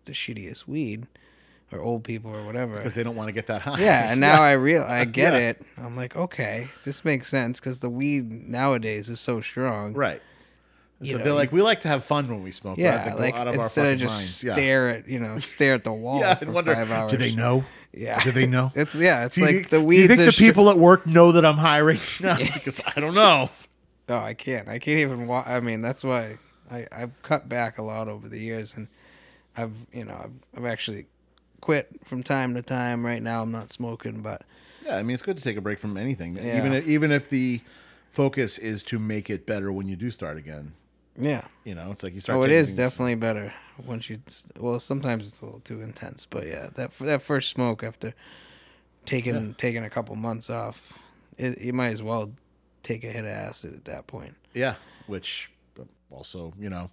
the 0.05 0.13
shittiest 0.13 0.67
weed, 0.67 1.05
or 1.71 1.79
old 1.81 2.03
people 2.03 2.31
or 2.35 2.45
whatever? 2.45 2.77
Because 2.77 2.95
they 2.95 3.03
don't 3.03 3.15
want 3.15 3.27
to 3.27 3.33
get 3.33 3.47
that 3.47 3.61
high. 3.61 3.79
Yeah, 3.79 4.11
and 4.11 4.19
now 4.19 4.41
I 4.51 4.53
real 4.53 4.83
I 4.83 5.05
get 5.05 5.33
Yeah. 5.33 5.39
it. 5.49 5.61
I'm 5.77 5.95
like, 5.95 6.15
okay, 6.15 6.67
this 6.83 7.03
makes 7.05 7.27
sense 7.29 7.59
because 7.59 7.79
the 7.79 7.89
weed 7.89 8.49
nowadays 8.49 9.09
is 9.09 9.19
so 9.19 9.41
strong. 9.41 9.93
Right. 9.93 10.21
You 11.01 11.11
so 11.11 11.17
know, 11.17 11.23
they're 11.25 11.33
like, 11.33 11.51
we 11.51 11.61
like 11.61 11.81
to 11.81 11.89
have 11.89 12.05
fun 12.05 12.29
when 12.29 12.41
we 12.41 12.51
smoke. 12.51 12.77
Yeah, 12.77 13.13
like 13.19 13.35
out 13.35 13.47
of 13.49 13.57
our 13.57 13.63
instead 13.65 13.93
of 13.93 13.99
just 13.99 14.15
minds. 14.17 14.43
Yeah. 14.45 14.53
stare 14.53 14.89
at 14.89 15.07
you 15.07 15.19
know 15.19 15.39
stare 15.39 15.73
at 15.73 15.83
the 15.83 15.91
wall 16.03 16.19
Yeah, 16.19 16.35
for 16.35 16.49
wonder, 16.51 16.73
five 16.73 16.89
hours. 16.91 17.11
do 17.11 17.17
they 17.17 17.35
know? 17.35 17.65
Yeah, 17.93 18.21
Do 18.23 18.31
they 18.31 18.45
know? 18.45 18.71
it's 18.75 18.93
yeah, 18.95 19.25
it's 19.25 19.35
Do 19.35 19.41
you, 19.41 19.47
like 19.47 19.69
the 19.69 19.81
do 19.81 19.91
you 19.91 20.07
think 20.07 20.19
the 20.19 20.31
str- 20.31 20.43
people 20.43 20.69
at 20.69 20.77
work 20.77 21.05
know 21.07 21.31
that 21.33 21.45
I'm 21.45 21.57
high 21.57 21.81
right 21.81 22.01
now? 22.21 22.37
Because 22.37 22.81
I 22.95 22.99
don't 22.99 23.13
know. 23.13 23.49
No, 24.07 24.17
I 24.19 24.33
can't. 24.33 24.67
I 24.67 24.79
can't 24.79 24.99
even 24.99 25.27
walk. 25.27 25.47
I 25.47 25.59
mean, 25.61 25.81
that's 25.81 26.03
why 26.03 26.37
I 26.71 26.87
I've 26.91 27.11
cut 27.23 27.49
back 27.49 27.77
a 27.77 27.81
lot 27.81 28.07
over 28.07 28.27
the 28.29 28.39
years, 28.39 28.73
and 28.75 28.87
I've 29.57 29.71
you 29.93 30.05
know 30.05 30.13
I've, 30.23 30.57
I've 30.57 30.65
actually 30.71 31.07
quit 31.65 31.89
from 32.05 32.21
time 32.21 32.53
to 32.53 32.61
time. 32.61 33.03
Right 33.03 33.23
now, 33.23 33.41
I'm 33.41 33.51
not 33.51 33.71
smoking, 33.71 34.21
but 34.21 34.43
Yeah, 34.85 34.97
I 34.97 35.03
mean, 35.03 35.15
it's 35.15 35.23
good 35.23 35.35
to 35.37 35.43
take 35.43 35.57
a 35.57 35.61
break 35.61 35.79
from 35.79 35.97
anything, 35.97 36.35
Yeah. 36.35 36.59
even 36.59 36.73
if, 36.73 36.87
even 36.87 37.11
if 37.11 37.27
the 37.27 37.59
focus 38.07 38.59
is 38.59 38.83
to 38.83 38.99
make 38.99 39.31
it 39.31 39.47
better 39.47 39.71
when 39.73 39.87
you 39.87 39.95
do 39.95 40.11
start 40.11 40.37
again. 40.37 40.73
Yeah. 41.17 41.43
You 41.63 41.73
know, 41.73 41.89
it's 41.91 42.03
like 42.03 42.13
you 42.13 42.21
start. 42.21 42.37
Oh, 42.37 42.43
it 42.43 42.51
is 42.51 42.51
taking 42.51 42.59
is 42.61 42.67
things- 42.67 42.77
definitely 42.77 43.15
better 43.15 43.53
once 43.83 44.09
you. 44.11 44.19
Well, 44.59 44.79
sometimes 44.79 45.25
it's 45.27 45.41
a 45.41 45.45
little 45.45 45.59
too 45.61 45.81
intense, 45.81 46.27
but 46.29 46.45
yeah, 46.45 46.69
that 46.75 46.95
that 46.99 47.23
first 47.23 47.49
smoke 47.49 47.83
after 47.83 48.13
taking 49.05 49.55
taking 49.55 49.83
a 49.83 49.89
couple 49.89 50.15
months 50.15 50.49
off, 50.51 50.93
it, 51.39 51.59
you 51.61 51.73
might 51.73 51.93
as 51.93 52.03
well 52.03 52.31
take 52.83 53.03
a 53.03 53.07
hit 53.07 53.25
of 53.25 53.31
acid 53.31 53.73
at 53.73 53.85
that 53.85 54.05
point. 54.05 54.35
Yeah, 54.53 54.75
which 55.07 55.49
also, 56.11 56.53
you 56.59 56.69
know, 56.69 56.91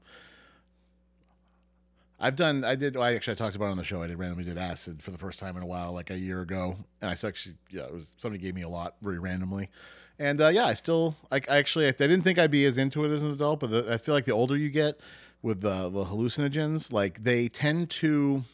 I've 2.23 2.37
done. 2.37 2.63
I 2.63 2.77
did. 2.77 2.97
I 2.97 3.15
actually 3.15 3.33
I 3.33 3.35
talked 3.35 3.57
about 3.57 3.67
it 3.67 3.71
on 3.73 3.77
the 3.79 3.85
show. 3.85 4.01
I 4.01 4.07
did 4.07 4.17
randomly 4.17 4.45
did 4.45 4.57
acid 4.57 5.03
for 5.03 5.11
the 5.11 5.19
first 5.19 5.41
time 5.41 5.57
in 5.57 5.63
a 5.63 5.67
while, 5.67 5.93
like 5.93 6.09
a 6.09 6.17
year 6.17 6.41
ago, 6.41 6.77
and 7.01 7.11
I 7.11 7.13
actually, 7.27 7.57
yeah, 7.69 7.83
it 7.83 7.93
was 7.93 8.15
somebody 8.17 8.41
gave 8.41 8.55
me 8.55 8.63
a 8.63 8.69
lot 8.69 8.95
very 9.03 9.19
randomly, 9.19 9.71
and 10.21 10.41
uh, 10.41 10.47
yeah, 10.49 10.67
I 10.67 10.75
still, 10.75 11.17
I, 11.33 11.41
I 11.49 11.57
actually, 11.57 11.89
I 11.89 11.91
didn't 11.91 12.23
think 12.23 12.39
I'd 12.39 12.53
be 12.53 12.65
as 12.65 12.79
into 12.79 13.05
it 13.05 13.11
as 13.11 13.23
an 13.23 13.33
adult, 13.33 13.59
but 13.59 13.71
the, 13.71 13.93
I 13.93 13.97
feel 13.99 14.15
like 14.15 14.25
the 14.25 14.33
older 14.33 14.57
you 14.57 14.71
get 14.71 15.01
with 15.43 15.63
the, 15.63 15.91
the 15.91 16.05
hallucinogens, 16.05 16.93
like 16.93 17.25
they 17.25 17.49
tend 17.49 17.91
to, 17.91 18.45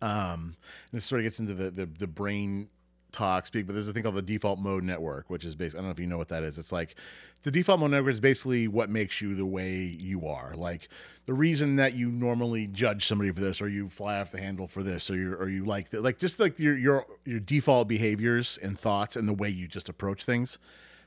um, 0.00 0.54
this 0.92 1.04
sort 1.04 1.20
of 1.20 1.24
gets 1.24 1.40
into 1.40 1.54
the 1.54 1.70
the, 1.70 1.86
the 1.86 2.06
brain 2.06 2.68
talk 3.12 3.46
speak, 3.46 3.66
but 3.66 3.72
there's 3.72 3.88
a 3.88 3.92
thing 3.92 4.02
called 4.02 4.14
the 4.14 4.22
default 4.22 4.58
mode 4.58 4.84
network, 4.84 5.30
which 5.30 5.44
is 5.44 5.54
basically, 5.54 5.78
I 5.78 5.80
don't 5.80 5.88
know 5.88 5.92
if 5.92 6.00
you 6.00 6.06
know 6.06 6.18
what 6.18 6.28
that 6.28 6.42
is. 6.42 6.58
It's 6.58 6.72
like 6.72 6.94
the 7.42 7.50
default 7.50 7.80
mode 7.80 7.92
network 7.92 8.12
is 8.12 8.20
basically 8.20 8.68
what 8.68 8.90
makes 8.90 9.20
you 9.20 9.34
the 9.34 9.46
way 9.46 9.76
you 9.76 10.26
are. 10.26 10.54
Like 10.54 10.88
the 11.26 11.34
reason 11.34 11.76
that 11.76 11.94
you 11.94 12.10
normally 12.10 12.66
judge 12.66 13.06
somebody 13.06 13.30
for 13.30 13.40
this, 13.40 13.60
or 13.60 13.68
you 13.68 13.88
fly 13.88 14.20
off 14.20 14.30
the 14.30 14.40
handle 14.40 14.66
for 14.66 14.82
this, 14.82 15.10
or 15.10 15.16
you 15.16 15.34
or 15.34 15.48
you 15.48 15.64
like 15.64 15.90
the, 15.90 16.00
like 16.00 16.18
just 16.18 16.38
like 16.40 16.58
your 16.58 16.76
your 16.76 17.06
your 17.24 17.40
default 17.40 17.88
behaviors 17.88 18.58
and 18.62 18.78
thoughts 18.78 19.16
and 19.16 19.28
the 19.28 19.34
way 19.34 19.48
you 19.48 19.68
just 19.68 19.88
approach 19.88 20.24
things 20.24 20.58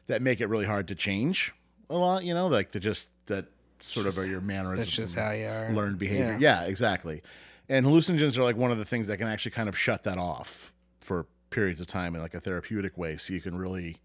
that 0.08 0.22
make 0.22 0.41
it 0.41 0.47
really 0.47 0.66
hard 0.66 0.88
to 0.88 0.95
change 0.95 1.54
a 1.89 1.95
lot. 1.95 2.24
You 2.24 2.34
know, 2.34 2.47
like 2.47 2.72
the 2.72 2.80
just 2.80 3.10
that 3.28 3.45
sort 3.80 4.08
of 4.08 4.18
are 4.18 4.26
your 4.26 4.41
mannerisms. 4.41 4.88
That's 4.88 5.14
just 5.14 5.16
how 5.16 5.32
you 5.32 5.47
are. 5.47 5.72
learned 5.74 5.99
behavior. 5.99 6.38
Yeah. 6.39 6.64
exactly. 6.64 7.22
And 7.70 7.86
hallucinogens 7.86 8.38
are 8.38 8.43
like 8.43 8.58
one 8.58 8.72
of 8.72 8.78
the 8.78 8.86
things 8.86 9.08
that 9.08 9.18
can 9.18 9.28
actually 9.28 9.52
kind 9.52 9.70
of 9.70 9.78
shut 9.78 10.04
that 10.04 10.18
off 10.18 10.74
for 10.99 11.26
periods 11.52 11.80
of 11.80 11.86
time 11.88 12.16
in 12.16 12.22
like 12.22 12.34
a 12.34 12.39
therapeutic 12.39 12.97
way, 12.97 13.16
so 13.18 13.34
you 13.34 13.41
can 13.41 13.56
really 13.58 13.97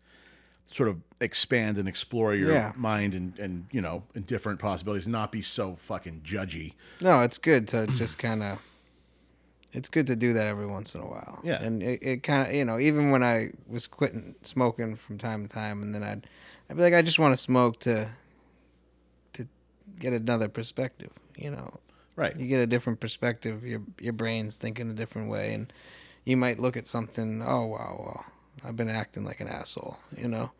sort 0.70 0.88
of 0.88 0.96
expand 1.20 1.78
and 1.78 1.88
explore 1.88 2.34
your 2.34 2.52
Yeah. 2.52 2.72
mind 2.76 3.14
and 3.14 3.38
and 3.38 3.66
you 3.70 3.80
know 3.80 4.02
and 4.14 4.26
different 4.26 4.58
possibilities, 4.60 5.08
not 5.08 5.32
be 5.32 5.40
so 5.40 5.74
fucking 5.76 6.20
judgy. 6.22 6.74
No, 7.00 7.22
it's 7.22 7.38
good 7.38 7.66
to 7.68 7.86
just 7.86 8.18
kind 8.18 8.42
of. 8.42 8.60
It's 9.72 9.88
good 9.90 10.06
to 10.06 10.16
do 10.16 10.32
that 10.32 10.46
every 10.46 10.66
once 10.66 10.94
in 10.94 11.02
a 11.02 11.06
while. 11.06 11.38
Yeah. 11.44 11.62
and 11.62 11.82
it, 11.82 11.98
it 12.02 12.22
kind 12.22 12.48
of 12.48 12.54
you 12.54 12.64
know 12.64 12.78
even 12.78 13.10
when 13.10 13.22
I 13.22 13.50
was 13.68 13.86
quitting 13.86 14.34
smoking 14.42 14.96
from 14.96 15.18
time 15.18 15.46
to 15.46 15.54
time, 15.54 15.82
and 15.82 15.94
then 15.94 16.02
I'd 16.02 16.26
I'd 16.70 16.76
be 16.76 16.82
like 16.82 16.94
I 16.94 17.02
just 17.02 17.18
want 17.18 17.32
to 17.32 17.36
smoke 17.36 17.78
to 17.80 18.08
to 19.34 19.46
get 19.98 20.12
another 20.12 20.48
perspective. 20.48 21.10
You 21.36 21.50
know, 21.50 21.78
Right. 22.16 22.34
you 22.36 22.46
get 22.48 22.60
a 22.60 22.66
different 22.66 23.00
perspective. 23.00 23.64
Your 23.64 23.82
your 24.00 24.14
brain's 24.14 24.56
thinking 24.56 24.90
a 24.90 24.94
different 24.94 25.28
way, 25.30 25.52
and 25.54 25.70
you 26.26 26.36
might 26.36 26.58
look 26.58 26.76
at 26.76 26.86
something. 26.86 27.42
Oh 27.42 27.64
wow, 27.66 27.96
well, 28.04 28.24
I've 28.62 28.76
been 28.76 28.90
acting 28.90 29.24
like 29.24 29.40
an 29.40 29.48
asshole. 29.48 29.96
You 30.14 30.28
know. 30.28 30.50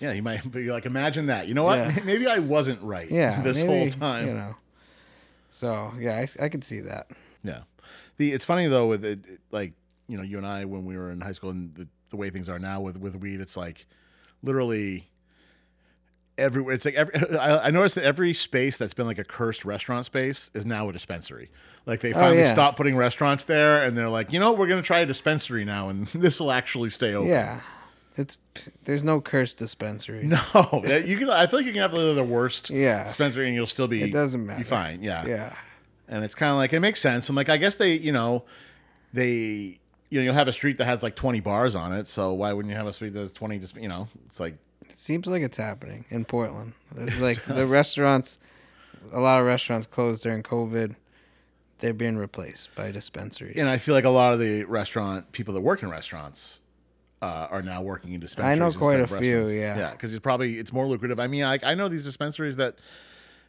Yeah, 0.00 0.12
you 0.12 0.22
might 0.22 0.50
be 0.50 0.72
like, 0.72 0.86
imagine 0.86 1.26
that. 1.26 1.46
You 1.46 1.52
know 1.54 1.62
what? 1.62 1.78
Yeah. 1.78 1.98
Maybe 2.04 2.26
I 2.26 2.38
wasn't 2.38 2.82
right. 2.82 3.08
Yeah, 3.08 3.42
this 3.44 3.62
maybe, 3.62 3.90
whole 3.90 3.90
time. 3.90 4.26
You 4.26 4.34
know. 4.34 4.56
So 5.50 5.92
yeah, 5.98 6.16
I, 6.16 6.44
I 6.44 6.48
could 6.48 6.64
see 6.64 6.80
that. 6.80 7.10
Yeah. 7.44 7.60
The 8.16 8.32
it's 8.32 8.44
funny 8.44 8.66
though 8.66 8.86
with 8.88 9.04
it, 9.04 9.28
it- 9.28 9.40
like 9.50 9.74
you 10.08 10.16
know 10.16 10.22
you 10.22 10.38
and 10.38 10.46
I 10.46 10.64
when 10.64 10.84
we 10.84 10.96
were 10.96 11.10
in 11.10 11.20
high 11.20 11.32
school 11.32 11.50
and 11.50 11.74
the, 11.74 11.86
the 12.08 12.16
way 12.16 12.30
things 12.30 12.48
are 12.48 12.58
now 12.58 12.80
with 12.80 12.96
with 12.96 13.14
weed 13.16 13.40
it's 13.40 13.56
like 13.56 13.86
literally 14.42 15.08
everywhere 16.40 16.74
it's 16.74 16.84
like 16.84 16.94
every, 16.94 17.14
I, 17.38 17.66
I 17.66 17.70
noticed 17.70 17.94
that 17.94 18.04
every 18.04 18.34
space 18.34 18.76
that's 18.76 18.94
been 18.94 19.06
like 19.06 19.18
a 19.18 19.24
cursed 19.24 19.64
restaurant 19.64 20.06
space 20.06 20.50
is 20.54 20.66
now 20.66 20.88
a 20.88 20.92
dispensary 20.92 21.50
like 21.86 22.00
they 22.00 22.12
oh, 22.12 22.18
finally 22.18 22.40
yeah. 22.42 22.52
stopped 22.52 22.76
putting 22.76 22.96
restaurants 22.96 23.44
there 23.44 23.84
and 23.84 23.96
they're 23.96 24.08
like 24.08 24.32
you 24.32 24.40
know 24.40 24.52
we're 24.52 24.66
gonna 24.68 24.82
try 24.82 25.00
a 25.00 25.06
dispensary 25.06 25.64
now 25.64 25.88
and 25.88 26.06
this 26.14 26.40
will 26.40 26.50
actually 26.52 26.90
stay 26.90 27.14
open 27.14 27.30
Yeah, 27.30 27.60
it's 28.16 28.36
there's 28.84 29.04
no 29.04 29.20
cursed 29.20 29.58
dispensary. 29.58 30.24
no 30.24 30.36
that- 30.84 31.06
you 31.06 31.16
can 31.16 31.30
I 31.30 31.46
feel 31.46 31.60
like 31.60 31.66
you 31.66 31.72
can 31.72 31.82
have 31.82 31.92
the, 31.92 32.14
the 32.14 32.24
worst 32.24 32.70
Yeah. 32.70 33.04
dispensary 33.04 33.46
and 33.46 33.54
you'll 33.54 33.66
still 33.66 33.88
be 33.88 34.02
It 34.02 34.12
doesn't 34.12 34.44
matter. 34.44 34.58
be 34.58 34.64
fine 34.64 35.02
yeah 35.02 35.24
Yeah. 35.26 35.52
and 36.08 36.24
it's 36.24 36.34
kind 36.34 36.50
of 36.50 36.56
like 36.56 36.72
it 36.72 36.80
makes 36.80 37.00
sense. 37.00 37.28
I'm 37.28 37.36
like, 37.36 37.48
I 37.48 37.56
guess 37.56 37.76
they, 37.76 37.92
you 37.94 38.10
know, 38.12 38.44
they, 39.12 39.78
you 40.08 40.18
know, 40.18 40.22
you'll 40.22 40.34
have 40.34 40.48
a 40.48 40.52
street 40.52 40.78
that 40.78 40.84
has 40.86 41.02
like 41.02 41.14
20 41.16 41.40
bars 41.40 41.74
on 41.76 41.92
it. 41.92 42.08
So 42.08 42.32
why 42.32 42.52
wouldn't 42.52 42.70
you 42.70 42.76
have 42.76 42.86
a 42.86 42.92
street 42.92 43.10
that 43.14 43.20
has 43.20 43.32
20? 43.32 43.58
Just 43.58 43.76
you 43.76 43.88
know, 43.88 44.08
it's 44.26 44.40
like 44.40 44.56
It 44.88 44.98
seems 44.98 45.26
like 45.26 45.42
it's 45.42 45.56
happening 45.56 46.04
in 46.10 46.24
Portland. 46.24 46.72
There's 46.92 47.20
like 47.20 47.44
the 47.44 47.66
restaurants, 47.66 48.38
a 49.12 49.20
lot 49.20 49.40
of 49.40 49.46
restaurants 49.46 49.86
closed 49.86 50.22
during 50.22 50.42
COVID. 50.42 50.96
They're 51.78 51.94
being 51.94 52.16
replaced 52.18 52.74
by 52.74 52.90
dispensaries. 52.90 53.58
and 53.58 53.68
I 53.68 53.78
feel 53.78 53.94
like 53.94 54.04
a 54.04 54.10
lot 54.10 54.34
of 54.34 54.38
the 54.38 54.64
restaurant 54.64 55.32
people 55.32 55.54
that 55.54 55.62
work 55.62 55.82
in 55.82 55.88
restaurants 55.88 56.60
uh, 57.22 57.48
are 57.50 57.62
now 57.62 57.80
working 57.80 58.12
in 58.12 58.20
dispensaries. 58.20 58.60
I 58.60 58.64
know 58.64 58.72
quite 58.72 59.00
a 59.00 59.06
few, 59.06 59.48
yeah. 59.48 59.78
yeah, 59.78 59.90
because 59.92 60.12
it's 60.12 60.22
probably 60.22 60.58
it's 60.58 60.72
more 60.72 60.86
lucrative. 60.86 61.18
I 61.18 61.26
mean, 61.26 61.44
I, 61.44 61.58
I 61.62 61.74
know 61.74 61.88
these 61.88 62.04
dispensaries 62.04 62.56
that. 62.56 62.76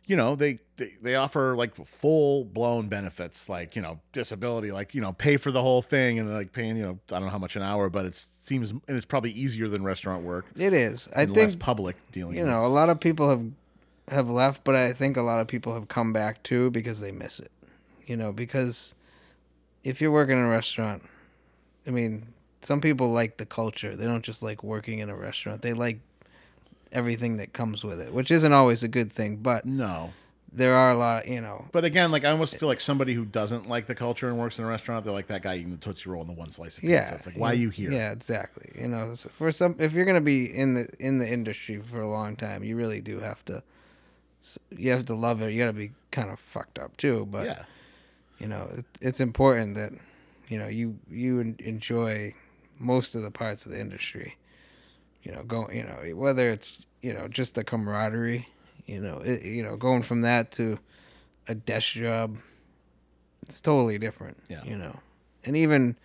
You 0.07 0.17
know, 0.17 0.35
they, 0.35 0.59
they 0.75 0.93
they 1.01 1.15
offer 1.15 1.55
like 1.55 1.75
full 1.75 2.43
blown 2.43 2.89
benefits, 2.89 3.47
like 3.47 3.75
you 3.75 3.81
know 3.81 3.99
disability, 4.13 4.71
like 4.71 4.93
you 4.93 5.01
know 5.01 5.13
pay 5.13 5.37
for 5.37 5.51
the 5.51 5.61
whole 5.61 5.81
thing, 5.81 6.19
and 6.19 6.33
like 6.33 6.51
paying 6.51 6.75
you 6.75 6.83
know 6.83 6.99
I 7.11 7.15
don't 7.15 7.25
know 7.25 7.29
how 7.29 7.37
much 7.37 7.55
an 7.55 7.61
hour, 7.61 7.89
but 7.89 8.05
it 8.05 8.15
seems 8.15 8.71
and 8.71 8.81
it's 8.87 9.05
probably 9.05 9.31
easier 9.31 9.67
than 9.67 9.83
restaurant 9.83 10.23
work. 10.23 10.45
it 10.57 10.73
is. 10.73 11.07
I 11.15 11.23
and 11.23 11.35
less 11.35 11.51
think 11.51 11.61
public 11.61 11.95
dealing. 12.11 12.37
you 12.37 12.45
know 12.45 12.65
a 12.65 12.67
lot 12.67 12.89
of 12.89 12.99
people 12.99 13.29
have 13.29 13.45
have 14.09 14.29
left, 14.29 14.63
but 14.63 14.75
I 14.75 14.91
think 14.91 15.17
a 15.17 15.21
lot 15.21 15.39
of 15.39 15.47
people 15.47 15.73
have 15.73 15.87
come 15.87 16.11
back 16.11 16.43
too 16.43 16.71
because 16.71 16.99
they 16.99 17.11
miss 17.11 17.39
it. 17.39 17.51
You 18.05 18.17
know, 18.17 18.31
because 18.33 18.95
if 19.83 20.01
you're 20.01 20.11
working 20.11 20.37
in 20.37 20.43
a 20.43 20.49
restaurant, 20.49 21.03
I 21.87 21.91
mean, 21.91 22.27
some 22.61 22.81
people 22.81 23.11
like 23.11 23.37
the 23.37 23.45
culture. 23.45 23.95
They 23.95 24.05
don't 24.05 24.23
just 24.23 24.43
like 24.43 24.63
working 24.63 24.99
in 24.99 25.09
a 25.09 25.15
restaurant. 25.15 25.61
They 25.61 25.73
like 25.73 25.99
everything 26.91 27.37
that 27.37 27.53
comes 27.53 27.83
with 27.83 27.99
it, 27.99 28.13
which 28.13 28.31
isn't 28.31 28.53
always 28.53 28.83
a 28.83 28.87
good 28.87 29.11
thing. 29.13 29.37
But 29.37 29.65
No. 29.65 30.11
there 30.51 30.73
are 30.75 30.91
a 30.91 30.95
lot, 30.95 31.27
you 31.27 31.39
know. 31.41 31.65
But 31.71 31.85
again, 31.85 32.11
like 32.11 32.25
I 32.25 32.31
almost 32.31 32.57
feel 32.57 32.67
like 32.67 32.81
somebody 32.81 33.13
who 33.13 33.23
doesn't 33.25 33.69
like 33.69 33.87
the 33.87 33.95
culture 33.95 34.27
and 34.27 34.37
works 34.37 34.59
in 34.59 34.65
a 34.65 34.67
restaurant, 34.67 35.05
they're 35.05 35.13
like 35.13 35.27
that 35.27 35.41
guy 35.41 35.55
eating 35.55 35.71
the 35.71 35.77
Tootsie 35.77 36.09
Roll 36.09 36.21
and 36.21 36.29
the 36.29 36.33
one 36.33 36.51
slice 36.51 36.75
of 36.77 36.81
pizza. 36.81 36.93
Yeah, 36.95 37.13
It's 37.15 37.25
like, 37.25 37.37
why 37.37 37.51
are 37.51 37.55
you 37.55 37.69
here? 37.69 37.91
Yeah, 37.91 38.11
exactly. 38.11 38.69
You 38.81 38.87
know, 38.89 39.13
so 39.13 39.29
for 39.37 39.51
some, 39.51 39.75
if 39.79 39.93
you're 39.93 40.05
gonna 40.05 40.19
be 40.21 40.45
in 40.45 40.73
the 40.73 40.87
in 40.99 41.19
the 41.19 41.27
industry 41.31 41.79
for 41.81 42.01
a 42.01 42.09
long 42.09 42.35
time, 42.35 42.63
you 42.63 42.75
really 42.75 43.01
do 43.01 43.19
have 43.19 43.43
to. 43.45 43.63
You 44.75 44.91
have 44.91 45.05
to 45.05 45.13
love 45.15 45.41
it. 45.41 45.51
You 45.53 45.59
gotta 45.59 45.71
be 45.73 45.91
kind 46.11 46.29
of 46.31 46.39
fucked 46.39 46.79
up 46.79 46.97
too. 46.97 47.27
But 47.31 47.45
Yeah. 47.45 47.63
you 48.39 48.47
know, 48.47 48.69
it, 48.75 48.85
it's 48.99 49.19
important 49.19 49.75
that 49.75 49.91
you 50.49 50.57
know 50.57 50.67
you 50.67 50.97
you 51.09 51.39
enjoy 51.59 52.33
most 52.79 53.13
of 53.15 53.21
the 53.21 53.29
parts 53.31 53.65
of 53.65 53.71
the 53.71 53.79
industry. 53.79 54.35
You 55.23 55.31
know, 55.33 55.43
go 55.43 55.69
you 55.71 55.83
know 55.83 56.15
whether 56.15 56.49
it's 56.49 56.77
you 57.01 57.13
know 57.13 57.27
just 57.27 57.55
the 57.55 57.63
camaraderie. 57.63 58.47
You 58.85 58.99
know, 59.01 59.19
it, 59.19 59.43
you 59.43 59.63
know 59.63 59.75
going 59.77 60.01
from 60.01 60.21
that 60.21 60.51
to 60.53 60.79
a 61.47 61.55
desk 61.55 61.93
job. 61.93 62.37
It's 63.43 63.61
totally 63.61 63.97
different. 63.97 64.37
Yeah. 64.49 64.63
You 64.63 64.77
know, 64.77 64.99
and 65.43 65.55
even 65.57 65.95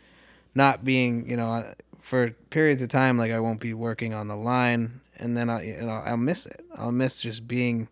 not 0.54 0.84
being 0.84 1.28
you 1.28 1.36
know 1.36 1.72
for 2.00 2.30
periods 2.50 2.82
of 2.82 2.88
time 2.88 3.18
like 3.18 3.32
I 3.32 3.40
won't 3.40 3.60
be 3.60 3.74
working 3.74 4.14
on 4.14 4.28
the 4.28 4.36
line, 4.36 5.00
and 5.16 5.36
then 5.36 5.48
I 5.50 5.64
you 5.64 5.82
know 5.82 5.90
I'll 6.04 6.16
miss 6.16 6.46
it. 6.46 6.64
I'll 6.76 6.92
miss 6.92 7.20
just 7.20 7.46
being 7.48 7.88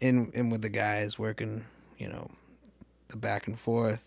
in 0.00 0.30
in 0.32 0.50
with 0.50 0.62
the 0.62 0.68
guys 0.68 1.18
working. 1.18 1.64
You 1.98 2.08
know, 2.08 2.30
the 3.08 3.16
back 3.16 3.46
and 3.48 3.58
forth, 3.58 4.04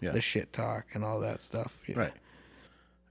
Yeah. 0.00 0.12
the 0.12 0.20
shit 0.20 0.52
talk, 0.52 0.86
and 0.94 1.04
all 1.04 1.18
that 1.20 1.42
stuff. 1.42 1.76
you 1.86 1.94
know. 1.96 2.08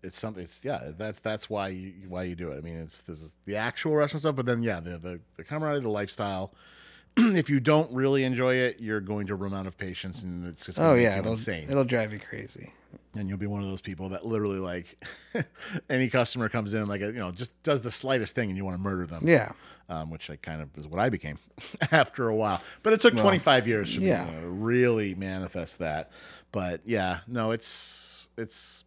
It's 0.06 0.18
something. 0.20 0.44
It's 0.44 0.64
yeah. 0.64 0.92
That's 0.98 1.20
that's 1.20 1.50
why 1.50 1.70
you 1.70 1.94
why 2.08 2.24
you 2.24 2.36
do 2.36 2.52
it. 2.52 2.58
I 2.58 2.62
mean, 2.62 2.78
it's 2.78 3.02
this 3.02 3.22
is 3.22 3.34
the 3.46 3.56
actual 3.58 3.96
restaurant 3.96 4.22
stuff, 4.22 4.36
but 4.36 4.46
then 4.46 4.64
yeah, 4.64 4.80
the 4.80 4.98
the, 4.98 5.20
the 5.38 5.44
camaraderie, 5.44 5.82
the 5.82 5.90
lifestyle. 5.90 6.54
if 7.18 7.50
you 7.50 7.60
don't 7.62 7.92
really 7.94 8.24
enjoy 8.26 8.56
it, 8.56 8.80
you're 8.82 9.00
going 9.00 9.28
to 9.28 9.36
run 9.36 9.54
out 9.54 9.68
of 9.68 9.78
patience, 9.78 10.22
and 10.24 10.46
it's 10.48 10.66
just 10.66 10.80
Oh 10.80 10.96
yeah, 10.96 11.18
it'll 11.20 11.32
insane. 11.32 11.70
it'll 11.70 11.84
drive 11.86 12.12
you 12.14 12.20
crazy. 12.20 12.74
and 13.16 13.30
you'll 13.30 13.38
be 13.38 13.48
one 13.48 13.62
of 13.64 13.68
those 13.70 13.82
people 13.82 14.10
that 14.10 14.26
literally 14.26 14.60
like 14.60 15.02
any 15.90 16.10
customer 16.10 16.50
comes 16.50 16.74
in 16.74 16.88
like 16.88 17.02
you 17.02 17.14
know 17.14 17.32
just 17.32 17.52
does 17.64 17.82
the 17.82 17.92
slightest 17.92 18.36
thing 18.36 18.50
and 18.50 18.58
you 18.58 18.66
want 18.66 18.76
to 18.76 18.82
murder 18.82 19.06
them. 19.06 19.28
Yeah. 19.28 19.52
um, 19.90 20.10
which 20.10 20.30
I 20.30 20.36
kind 20.38 20.62
of 20.62 20.78
is 20.78 20.88
what 20.88 21.00
I 21.00 21.10
became 21.10 21.38
after 21.92 22.28
a 22.28 22.36
while. 22.36 22.62
But 22.84 22.94
it 22.94 23.02
took 23.02 23.16
25 23.16 23.68
years 23.68 23.96
for 23.96 24.02
yeah. 24.02 24.26
me 24.26 24.32
to 24.42 24.48
really 24.48 25.16
manifest 25.16 25.80
that. 25.80 26.12
But 26.52 26.82
yeah, 26.86 27.20
no, 27.28 27.52
it's 27.52 28.30
it's 28.38 28.84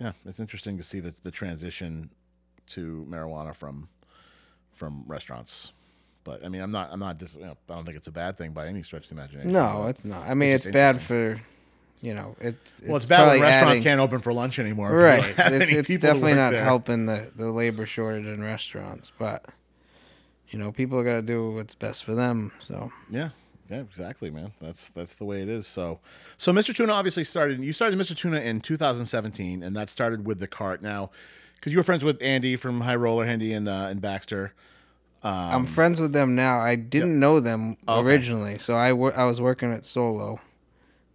yeah, 0.00 0.12
it's 0.24 0.40
interesting 0.40 0.76
to 0.78 0.82
see 0.82 1.00
the, 1.00 1.14
the 1.22 1.30
transition 1.30 2.10
to 2.68 3.06
marijuana 3.08 3.54
from 3.54 3.88
from 4.72 5.04
restaurants. 5.06 5.72
But 6.24 6.44
I 6.44 6.48
mean, 6.48 6.60
I'm 6.60 6.70
not 6.70 6.90
I'm 6.92 7.00
not 7.00 7.18
dis- 7.18 7.34
you 7.36 7.42
know, 7.46 7.56
I 7.68 7.74
don't 7.74 7.84
think 7.84 7.96
it's 7.96 8.08
a 8.08 8.12
bad 8.12 8.36
thing 8.36 8.52
by 8.52 8.66
any 8.66 8.82
stretch 8.82 9.04
of 9.04 9.08
the 9.10 9.14
imagination. 9.16 9.52
No, 9.52 9.86
it's 9.86 10.04
not. 10.04 10.28
I 10.28 10.34
mean, 10.34 10.50
It's 10.52 10.66
it's, 10.66 10.72
bad 10.72 11.00
for, 11.00 11.40
you 12.00 12.14
know, 12.14 12.36
it's, 12.40 12.74
well, 12.86 12.96
it's, 12.98 13.06
bad 13.06 13.26
when 13.28 13.40
restaurants 13.40 13.70
adding- 13.70 13.82
can't 13.82 14.00
open 14.00 14.20
for 14.20 14.32
lunch 14.32 14.58
anymore. 14.58 14.92
Right. 14.92 15.24
It's, 15.38 15.90
it's 15.90 16.02
definitely 16.02 16.34
not 16.34 16.50
there. 16.52 16.62
helping 16.64 17.06
the, 17.06 17.30
the 17.34 17.50
labor 17.50 17.86
shortage 17.86 18.26
in 18.26 18.42
restaurants, 18.42 19.10
but 19.18 19.46
you 20.50 20.58
know, 20.58 20.70
people 20.72 20.98
are 20.98 21.04
gonna 21.04 21.22
do 21.22 21.52
what's 21.52 21.74
best 21.74 22.04
for 22.04 22.14
them. 22.14 22.52
So 22.66 22.92
Yeah. 23.10 23.30
Yeah, 23.70 23.78
exactly, 23.80 24.30
man. 24.30 24.52
That's 24.60 24.88
that's 24.90 25.14
the 25.14 25.24
way 25.24 25.42
it 25.42 25.48
is. 25.48 25.66
So, 25.66 26.00
so 26.38 26.52
Mr. 26.52 26.74
Tuna 26.74 26.92
obviously 26.92 27.24
started. 27.24 27.60
You 27.60 27.72
started 27.72 27.98
Mr. 27.98 28.16
Tuna 28.16 28.40
in 28.40 28.60
2017, 28.60 29.62
and 29.62 29.76
that 29.76 29.90
started 29.90 30.26
with 30.26 30.38
the 30.40 30.46
cart. 30.46 30.80
Now, 30.82 31.10
because 31.56 31.72
you 31.72 31.78
were 31.78 31.82
friends 31.84 32.02
with 32.04 32.22
Andy 32.22 32.56
from 32.56 32.80
High 32.82 32.96
Roller, 32.96 33.26
Handy 33.26 33.52
and 33.52 33.68
uh, 33.68 33.88
and 33.90 34.00
Baxter. 34.00 34.52
I'm 35.22 35.66
friends 35.66 36.00
with 36.00 36.12
them 36.12 36.34
now. 36.34 36.60
I 36.60 36.76
didn't 36.76 37.18
know 37.18 37.40
them 37.40 37.76
Okay. 37.88 38.00
originally, 38.08 38.56
so 38.58 38.76
I 38.76 38.92
wor- 38.92 39.14
I 39.16 39.24
was 39.24 39.40
working 39.40 39.72
at 39.72 39.84
Solo 39.84 40.40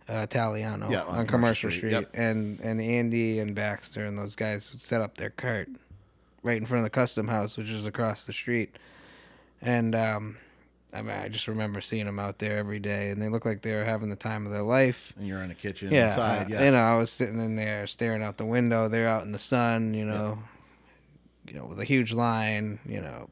uh, 0.10 0.14
Italiano 0.30 0.90
Yeah, 0.92 1.04
on, 1.04 1.26
Commercial 1.26 1.72
Street, 1.72 1.92
Yep. 1.94 2.10
and 2.14 2.60
and 2.60 2.82
Andy 2.82 3.40
and 3.40 3.56
Baxter 3.56 4.06
and 4.06 4.18
those 4.18 4.36
guys 4.36 4.70
set 4.76 5.02
up 5.02 5.16
their 5.18 5.30
cart 5.30 5.70
right 6.44 6.58
in 6.58 6.66
front 6.66 6.80
of 6.80 6.84
the 6.84 6.90
custom 6.90 7.30
house, 7.30 7.56
which 7.58 7.70
is 7.70 7.86
across 7.86 8.26
the 8.26 8.34
street. 8.34 8.76
And 9.62 9.96
um, 9.96 10.36
I 10.94 11.02
mean, 11.02 11.16
I 11.16 11.28
just 11.28 11.48
remember 11.48 11.82
seeing 11.82 12.06
them 12.06 12.20
out 12.20 12.38
there 12.38 12.58
every 12.58 12.80
day, 12.80 13.10
and 13.10 13.20
they 13.22 13.28
looked 13.28 13.46
like 13.48 13.62
they 13.64 13.74
were 13.74 13.84
having 13.84 14.10
the 14.10 14.16
time 14.16 14.46
of 14.46 14.52
their 14.52 14.62
life. 14.62 15.12
And 15.18 15.28
you're 15.28 15.42
in 15.42 15.50
the 15.50 15.56
kitchen 15.56 15.92
Yeah, 15.92 16.10
inside. 16.10 16.50
Yeah. 16.50 16.64
you 16.66 16.72
know, 16.72 16.78
I 16.84 16.96
was 16.98 17.12
sitting 17.12 17.40
in 17.40 17.56
there 17.56 17.88
staring 17.88 18.22
out 18.22 18.38
the 18.38 18.46
window. 18.46 18.88
They're 18.88 19.08
out 19.08 19.24
in 19.24 19.32
the 19.32 19.40
sun, 19.40 19.94
you 19.96 20.06
know, 20.06 20.38
you 21.48 21.56
know, 21.56 21.66
with 21.66 21.80
a 21.80 21.84
huge 21.84 22.12
line, 22.14 22.80
you 22.86 23.02
know, 23.02 23.30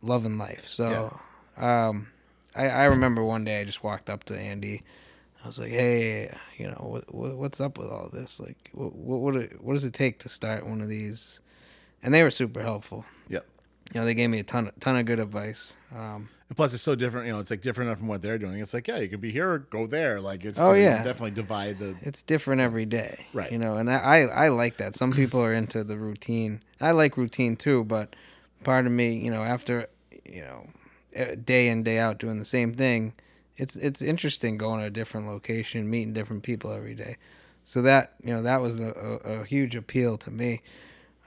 loving 0.00 0.38
life. 0.38 0.66
So, 0.68 1.20
um, 1.56 2.08
I, 2.54 2.68
I 2.68 2.84
remember 2.84 3.22
one 3.24 3.44
day 3.44 3.60
I 3.60 3.64
just 3.64 3.82
walked 3.84 4.10
up 4.10 4.24
to 4.24 4.38
Andy. 4.38 4.82
I 5.44 5.46
was 5.46 5.58
like, 5.58 5.70
"Hey, 5.70 6.32
you 6.56 6.66
know, 6.68 6.76
what, 6.88 7.12
what 7.14 7.36
what's 7.36 7.60
up 7.60 7.76
with 7.78 7.88
all 7.88 8.08
this? 8.12 8.38
Like, 8.38 8.70
what 8.72 8.94
what 8.94 9.20
what, 9.20 9.36
it- 9.36 9.62
what 9.62 9.72
does 9.74 9.84
it 9.84 9.92
take 9.92 10.18
to 10.20 10.28
start 10.28 10.66
one 10.66 10.80
of 10.80 10.88
these?" 10.88 11.40
And 12.02 12.12
they 12.14 12.22
were 12.22 12.30
super 12.30 12.62
helpful. 12.62 13.04
Yep. 13.28 13.46
You 13.92 14.00
know, 14.00 14.04
they 14.06 14.14
gave 14.14 14.30
me 14.30 14.38
a 14.38 14.44
ton 14.44 14.70
ton 14.80 14.96
of 14.96 15.04
good 15.06 15.18
advice. 15.20 15.74
Um, 15.94 16.28
And 16.48 16.56
plus, 16.56 16.72
it's 16.74 16.82
so 16.82 16.94
different. 16.94 17.26
You 17.26 17.32
know, 17.34 17.40
it's 17.40 17.50
like 17.50 17.60
different 17.60 17.88
enough 17.88 17.98
from 17.98 18.08
what 18.08 18.22
they're 18.22 18.38
doing. 18.38 18.60
It's 18.60 18.72
like, 18.74 18.88
yeah, 18.88 18.98
you 18.98 19.08
can 19.08 19.20
be 19.20 19.30
here 19.30 19.50
or 19.50 19.58
go 19.58 19.86
there. 19.86 20.20
Like, 20.20 20.44
it's 20.44 20.58
Oh, 20.58 20.72
yeah. 20.72 21.02
definitely 21.04 21.32
divide 21.32 21.78
the. 21.78 21.94
it's 22.02 22.22
different 22.22 22.60
every 22.62 22.86
day. 22.86 23.26
Right. 23.34 23.52
You 23.52 23.58
know, 23.58 23.76
and 23.76 23.90
I, 23.90 23.96
I, 23.96 24.18
I 24.44 24.48
like 24.48 24.78
that. 24.78 24.96
Some 24.96 25.12
people 25.12 25.40
are 25.40 25.52
into 25.52 25.84
the 25.84 25.96
routine. 25.98 26.62
I 26.80 26.92
like 26.92 27.16
routine 27.18 27.56
too, 27.56 27.84
but 27.84 28.16
part 28.64 28.86
of 28.86 28.92
me, 28.92 29.14
you 29.14 29.30
know, 29.30 29.42
after, 29.42 29.88
you 30.24 30.40
know, 30.42 30.68
day 31.44 31.68
in, 31.68 31.82
day 31.82 31.98
out 31.98 32.18
doing 32.18 32.38
the 32.38 32.44
same 32.46 32.72
thing, 32.74 33.12
it's 33.58 33.76
it's 33.76 34.00
interesting 34.00 34.56
going 34.56 34.80
to 34.80 34.86
a 34.86 34.90
different 34.90 35.26
location, 35.26 35.90
meeting 35.90 36.14
different 36.14 36.42
people 36.42 36.72
every 36.72 36.94
day. 36.94 37.18
So 37.64 37.82
that, 37.82 38.14
you 38.24 38.32
know, 38.34 38.42
that 38.42 38.62
was 38.62 38.80
a, 38.80 38.88
a, 39.24 39.40
a 39.40 39.44
huge 39.44 39.76
appeal 39.76 40.16
to 40.18 40.30
me. 40.30 40.62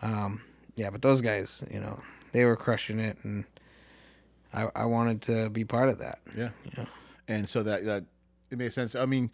Um, 0.01 0.41
yeah, 0.75 0.89
but 0.89 1.01
those 1.03 1.21
guys, 1.21 1.63
you 1.71 1.79
know, 1.79 2.01
they 2.35 2.43
were 2.43 2.57
crushing 2.57 2.99
it 2.99 3.17
and 3.23 3.45
I, 4.53 4.67
I 4.75 4.85
wanted 4.85 5.21
to 5.23 5.49
be 5.49 5.63
part 5.63 5.89
of 5.89 5.99
that. 5.99 6.19
Yeah. 6.35 6.49
Yeah. 6.77 6.85
And 7.27 7.47
so 7.47 7.63
that 7.63 7.85
that 7.85 8.03
it 8.51 8.57
made 8.57 8.73
sense. 8.73 8.93
I 8.95 9.05
mean, 9.05 9.31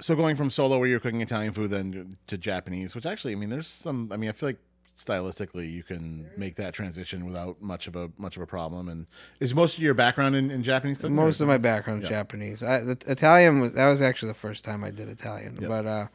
so 0.00 0.14
going 0.14 0.36
from 0.36 0.50
solo 0.50 0.78
where 0.78 0.88
you're 0.88 1.00
cooking 1.00 1.20
Italian 1.20 1.52
food 1.52 1.70
then 1.70 2.16
to 2.26 2.38
Japanese, 2.38 2.94
which 2.94 3.06
actually, 3.06 3.32
I 3.32 3.36
mean, 3.36 3.50
there's 3.50 3.66
some. 3.68 4.10
I 4.12 4.16
mean, 4.16 4.30
I 4.30 4.32
feel 4.32 4.48
like 4.50 4.58
stylistically 4.96 5.70
you 5.70 5.82
can 5.82 6.30
make 6.36 6.54
that 6.54 6.72
transition 6.72 7.26
without 7.26 7.60
much 7.60 7.88
of 7.88 7.96
a 7.96 8.10
much 8.18 8.36
of 8.36 8.42
a 8.42 8.46
problem. 8.46 8.88
And 8.88 9.06
is 9.40 9.54
most 9.54 9.76
of 9.76 9.82
your 9.82 9.94
background 9.94 10.36
in, 10.36 10.50
in 10.50 10.62
Japanese 10.62 10.96
cooking? 10.98 11.14
Most 11.14 11.40
of 11.40 11.48
my 11.48 11.58
background 11.58 12.02
Yeah. 12.02 12.08
Japanese. 12.08 12.62
I, 12.62 12.80
the 12.80 12.98
Italian 13.06 13.60
was 13.60 13.72
that 13.74 13.88
was 13.88 14.00
actually 14.00 14.28
the 14.28 14.38
first 14.38 14.64
time 14.64 14.82
I 14.84 14.90
did 14.90 15.08
Italian. 15.08 15.58
Yep. 15.60 15.68
But 15.68 15.86
uh, 15.86 16.06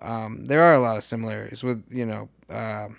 um, 0.00 0.44
there 0.44 0.62
are 0.62 0.74
a 0.74 0.80
lot 0.80 0.96
of 0.96 1.04
similarities 1.04 1.62
with 1.62 1.84
you 1.90 2.06
know 2.06 2.28
um 2.50 2.96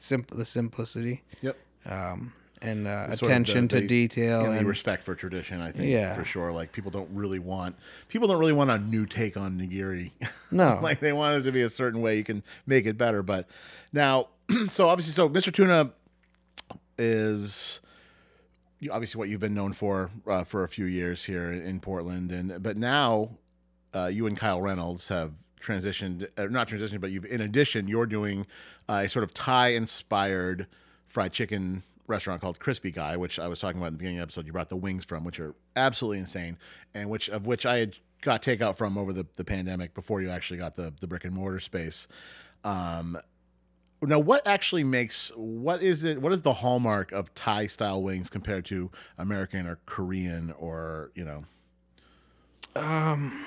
simp- 0.00 0.36
the 0.36 0.44
simplicity. 0.44 1.22
Yep. 1.42 1.56
Um, 1.86 2.32
and 2.62 2.86
uh, 2.86 3.06
of 3.10 3.18
the- 3.18 3.26
attention 3.26 3.68
to 3.68 3.80
the- 3.80 3.86
detail 3.86 4.40
and 4.44 4.52
the 4.54 4.58
and 4.58 4.68
respect 4.68 5.02
for 5.02 5.14
tradition, 5.14 5.60
I 5.62 5.72
think, 5.72 5.90
Yeah. 5.90 6.14
for 6.14 6.24
sure. 6.24 6.52
Like 6.52 6.72
people 6.72 6.90
don't 6.90 7.08
really 7.14 7.38
want 7.38 7.76
people 8.08 8.28
don't 8.28 8.38
really 8.38 8.52
want 8.52 8.70
a 8.70 8.78
new 8.78 9.06
take 9.06 9.36
on 9.36 9.58
nigiri. 9.58 10.10
no. 10.50 10.78
like 10.82 11.00
they 11.00 11.12
want 11.12 11.40
it 11.40 11.42
to 11.44 11.52
be 11.52 11.62
a 11.62 11.70
certain 11.70 12.02
way 12.02 12.16
you 12.18 12.24
can 12.24 12.42
make 12.66 12.84
it 12.86 12.98
better. 12.98 13.22
But 13.22 13.48
now, 13.92 14.28
so 14.68 14.88
obviously, 14.88 15.14
so 15.14 15.28
Mr. 15.28 15.52
Tuna 15.54 15.92
is 16.98 17.80
obviously 18.90 19.18
what 19.18 19.28
you've 19.28 19.40
been 19.40 19.54
known 19.54 19.72
for 19.72 20.10
uh, 20.26 20.44
for 20.44 20.64
a 20.64 20.68
few 20.68 20.84
years 20.84 21.24
here 21.24 21.50
in 21.52 21.80
Portland, 21.80 22.30
and 22.32 22.62
but 22.62 22.76
now 22.76 23.30
uh, 23.94 24.06
you 24.12 24.26
and 24.26 24.36
Kyle 24.36 24.60
Reynolds 24.60 25.08
have 25.08 25.32
transitioned, 25.60 26.28
uh, 26.38 26.44
not 26.44 26.68
transitioned, 26.68 27.00
but 27.00 27.10
you've 27.10 27.24
in 27.24 27.40
addition 27.40 27.88
you're 27.88 28.06
doing 28.06 28.46
a 28.88 29.08
sort 29.08 29.22
of 29.22 29.34
Thai 29.34 29.68
inspired 29.68 30.66
fried 31.06 31.32
chicken 31.32 31.82
restaurant 32.06 32.40
called 32.40 32.58
Crispy 32.58 32.90
Gai, 32.90 33.16
which 33.16 33.38
I 33.38 33.48
was 33.48 33.60
talking 33.60 33.78
about 33.78 33.88
in 33.88 33.94
the 33.94 33.98
beginning 33.98 34.18
of 34.18 34.22
the 34.22 34.24
episode. 34.24 34.46
You 34.46 34.52
brought 34.52 34.68
the 34.68 34.76
wings 34.76 35.04
from, 35.04 35.24
which 35.24 35.40
are 35.40 35.54
absolutely 35.76 36.18
insane, 36.18 36.58
and 36.94 37.08
which 37.08 37.28
of 37.28 37.46
which 37.46 37.64
I 37.64 37.78
had 37.78 37.96
got 38.20 38.42
takeout 38.42 38.76
from 38.76 38.98
over 38.98 39.12
the, 39.12 39.26
the 39.36 39.44
pandemic 39.44 39.94
before 39.94 40.20
you 40.20 40.30
actually 40.30 40.58
got 40.58 40.76
the 40.76 40.92
the 41.00 41.06
brick 41.06 41.24
and 41.24 41.34
mortar 41.34 41.60
space. 41.60 42.06
Um, 42.64 43.18
now, 44.02 44.18
what 44.18 44.46
actually 44.46 44.84
makes 44.84 45.30
what 45.36 45.82
is 45.82 46.04
it? 46.04 46.20
What 46.20 46.32
is 46.32 46.42
the 46.42 46.54
hallmark 46.54 47.12
of 47.12 47.34
Thai 47.34 47.66
style 47.66 48.02
wings 48.02 48.30
compared 48.30 48.64
to 48.66 48.90
American 49.18 49.66
or 49.66 49.78
Korean 49.86 50.52
or 50.58 51.10
you 51.14 51.24
know? 51.24 51.44
Um. 52.76 53.44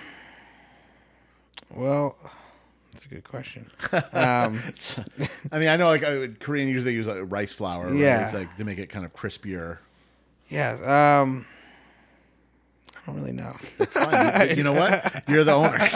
Well, 1.76 2.16
that's 2.92 3.06
a 3.06 3.08
good 3.10 3.24
question. 3.24 3.70
Um, 4.14 4.62
I 5.52 5.60
mean, 5.60 5.70
I 5.70 5.76
know 5.78 5.88
like 5.88 6.04
uh, 6.04 6.28
Korean 6.40 6.68
usually 6.70 6.94
use 6.94 7.08
like 7.08 7.18
rice 7.24 7.54
flour. 7.54 7.88
Right? 7.88 7.96
Yeah. 7.96 8.26
it's 8.26 8.34
like 8.34 8.56
to 8.58 8.64
make 8.64 8.78
it 8.78 8.88
kind 8.90 9.06
of 9.06 9.14
crispier. 9.14 9.78
yeah. 10.50 11.20
Um. 11.22 11.46
I 12.96 13.08
don't 13.08 13.16
really 13.18 13.34
know. 13.34 13.58
It's 13.80 13.96
fine. 13.98 14.50
You, 14.52 14.56
you 14.58 14.64
know 14.64 14.72
what? 14.72 15.24
You're 15.28 15.44
the 15.44 15.52
owner. 15.52 15.78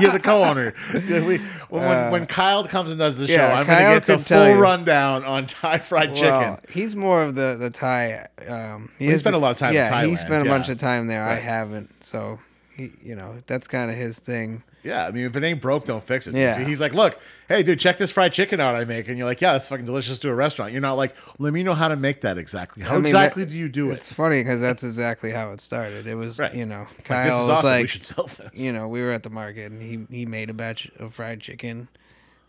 You're 0.00 0.10
the 0.10 0.20
co-owner. 0.20 0.74
We- 0.92 1.38
when, 1.38 1.82
when, 1.88 2.10
when 2.10 2.26
Kyle 2.26 2.66
comes 2.66 2.90
and 2.90 2.98
does 2.98 3.16
the 3.16 3.28
show, 3.28 3.34
Uh, 3.34 3.36
yeah, 3.36 3.54
I'm 3.60 3.66
going 3.66 3.78
to 3.78 4.06
get 4.06 4.06
the 4.08 4.18
full 4.18 4.48
you. 4.48 4.54
rundown 4.60 5.22
on 5.24 5.46
Thai 5.46 5.78
fried 5.78 6.14
chicken. 6.14 6.58
He's 6.68 6.96
more 6.96 7.22
of 7.22 7.36
the 7.36 7.54
the 7.60 7.70
Thai. 7.70 8.26
Um, 8.48 8.90
he 8.98 9.06
has- 9.06 9.20
spent 9.20 9.36
a 9.36 9.38
lot 9.38 9.52
of 9.52 9.58
time 9.58 9.68
in 9.70 9.74
Yeah, 9.76 10.04
he 10.04 10.16
spent 10.16 10.44
a 10.44 10.48
bunch 10.50 10.68
of 10.68 10.78
time 10.78 11.06
there. 11.06 11.22
I 11.22 11.34
haven't, 11.36 12.02
so 12.02 12.40
he, 12.76 12.90
you 13.04 13.14
know, 13.14 13.36
that's 13.46 13.68
kind 13.68 13.88
of 13.88 13.96
his 13.96 14.18
thing. 14.18 14.64
Yeah, 14.88 15.06
I 15.06 15.10
mean, 15.10 15.26
if 15.26 15.36
it 15.36 15.44
ain't 15.44 15.60
broke, 15.60 15.84
don't 15.84 16.02
fix 16.02 16.26
it. 16.26 16.34
Yeah. 16.34 16.58
He's 16.64 16.80
like, 16.80 16.92
look, 16.94 17.18
hey, 17.48 17.62
dude, 17.62 17.78
check 17.78 17.98
this 17.98 18.10
fried 18.10 18.32
chicken 18.32 18.58
out 18.60 18.74
I 18.74 18.84
make. 18.84 19.06
And 19.08 19.18
you're 19.18 19.26
like, 19.26 19.40
yeah, 19.40 19.52
that's 19.52 19.68
fucking 19.68 19.84
delicious 19.84 20.18
to 20.20 20.30
a 20.30 20.34
restaurant. 20.34 20.72
You're 20.72 20.80
not 20.80 20.94
like, 20.94 21.14
let 21.38 21.52
me 21.52 21.62
know 21.62 21.74
how 21.74 21.88
to 21.88 21.96
make 21.96 22.22
that 22.22 22.38
exactly. 22.38 22.82
How 22.82 22.92
I 22.94 22.96
mean, 22.96 23.06
exactly 23.06 23.44
that- 23.44 23.50
do 23.50 23.56
you 23.56 23.68
do 23.68 23.90
it? 23.90 23.94
It's 23.94 24.12
funny 24.12 24.40
because 24.42 24.60
that's 24.60 24.82
exactly 24.82 25.30
how 25.30 25.50
it 25.50 25.60
started. 25.60 26.06
It 26.06 26.14
was, 26.14 26.38
Right. 26.38 26.54
you 26.54 26.64
know, 26.66 26.86
Like, 26.88 27.04
Kyle 27.04 27.24
this 27.24 27.34
is 27.34 27.40
was 27.40 27.58
awesome. 27.58 27.70
we 27.72 27.76
like, 27.80 27.88
should 27.88 28.06
sell 28.06 28.26
this. 28.26 28.50
you 28.54 28.72
know, 28.72 28.88
we 28.88 29.02
were 29.02 29.12
at 29.12 29.22
the 29.22 29.30
market 29.30 29.70
and 29.70 29.82
he 29.82 30.16
he 30.18 30.26
made 30.26 30.48
a 30.50 30.54
batch 30.54 30.90
of 30.98 31.12
fried 31.14 31.40
chicken, 31.40 31.88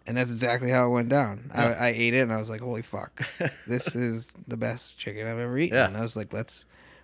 and 0.08 0.16
that's 0.18 0.32
exactly 0.32 0.72
how 0.72 0.86
it 0.88 0.90
went 0.92 1.10
down. 1.10 1.52
I, 1.54 1.74
I 1.74 1.88
ate 1.90 2.14
it 2.14 2.22
and 2.22 2.32
I 2.34 2.38
was 2.38 2.50
like, 2.50 2.62
holy 2.62 2.82
fuck, 2.84 3.22
this 3.68 3.96
is 3.96 4.32
the 4.48 4.58
best 4.58 4.98
chicken 4.98 5.28
I've 5.28 5.40
ever 5.40 5.58
eaten. 5.58 5.78
Yeah. 5.78 5.88
And 5.88 5.98
I 5.98 6.02
was 6.02 6.16
like, 6.16 6.32
let's, 6.34 6.64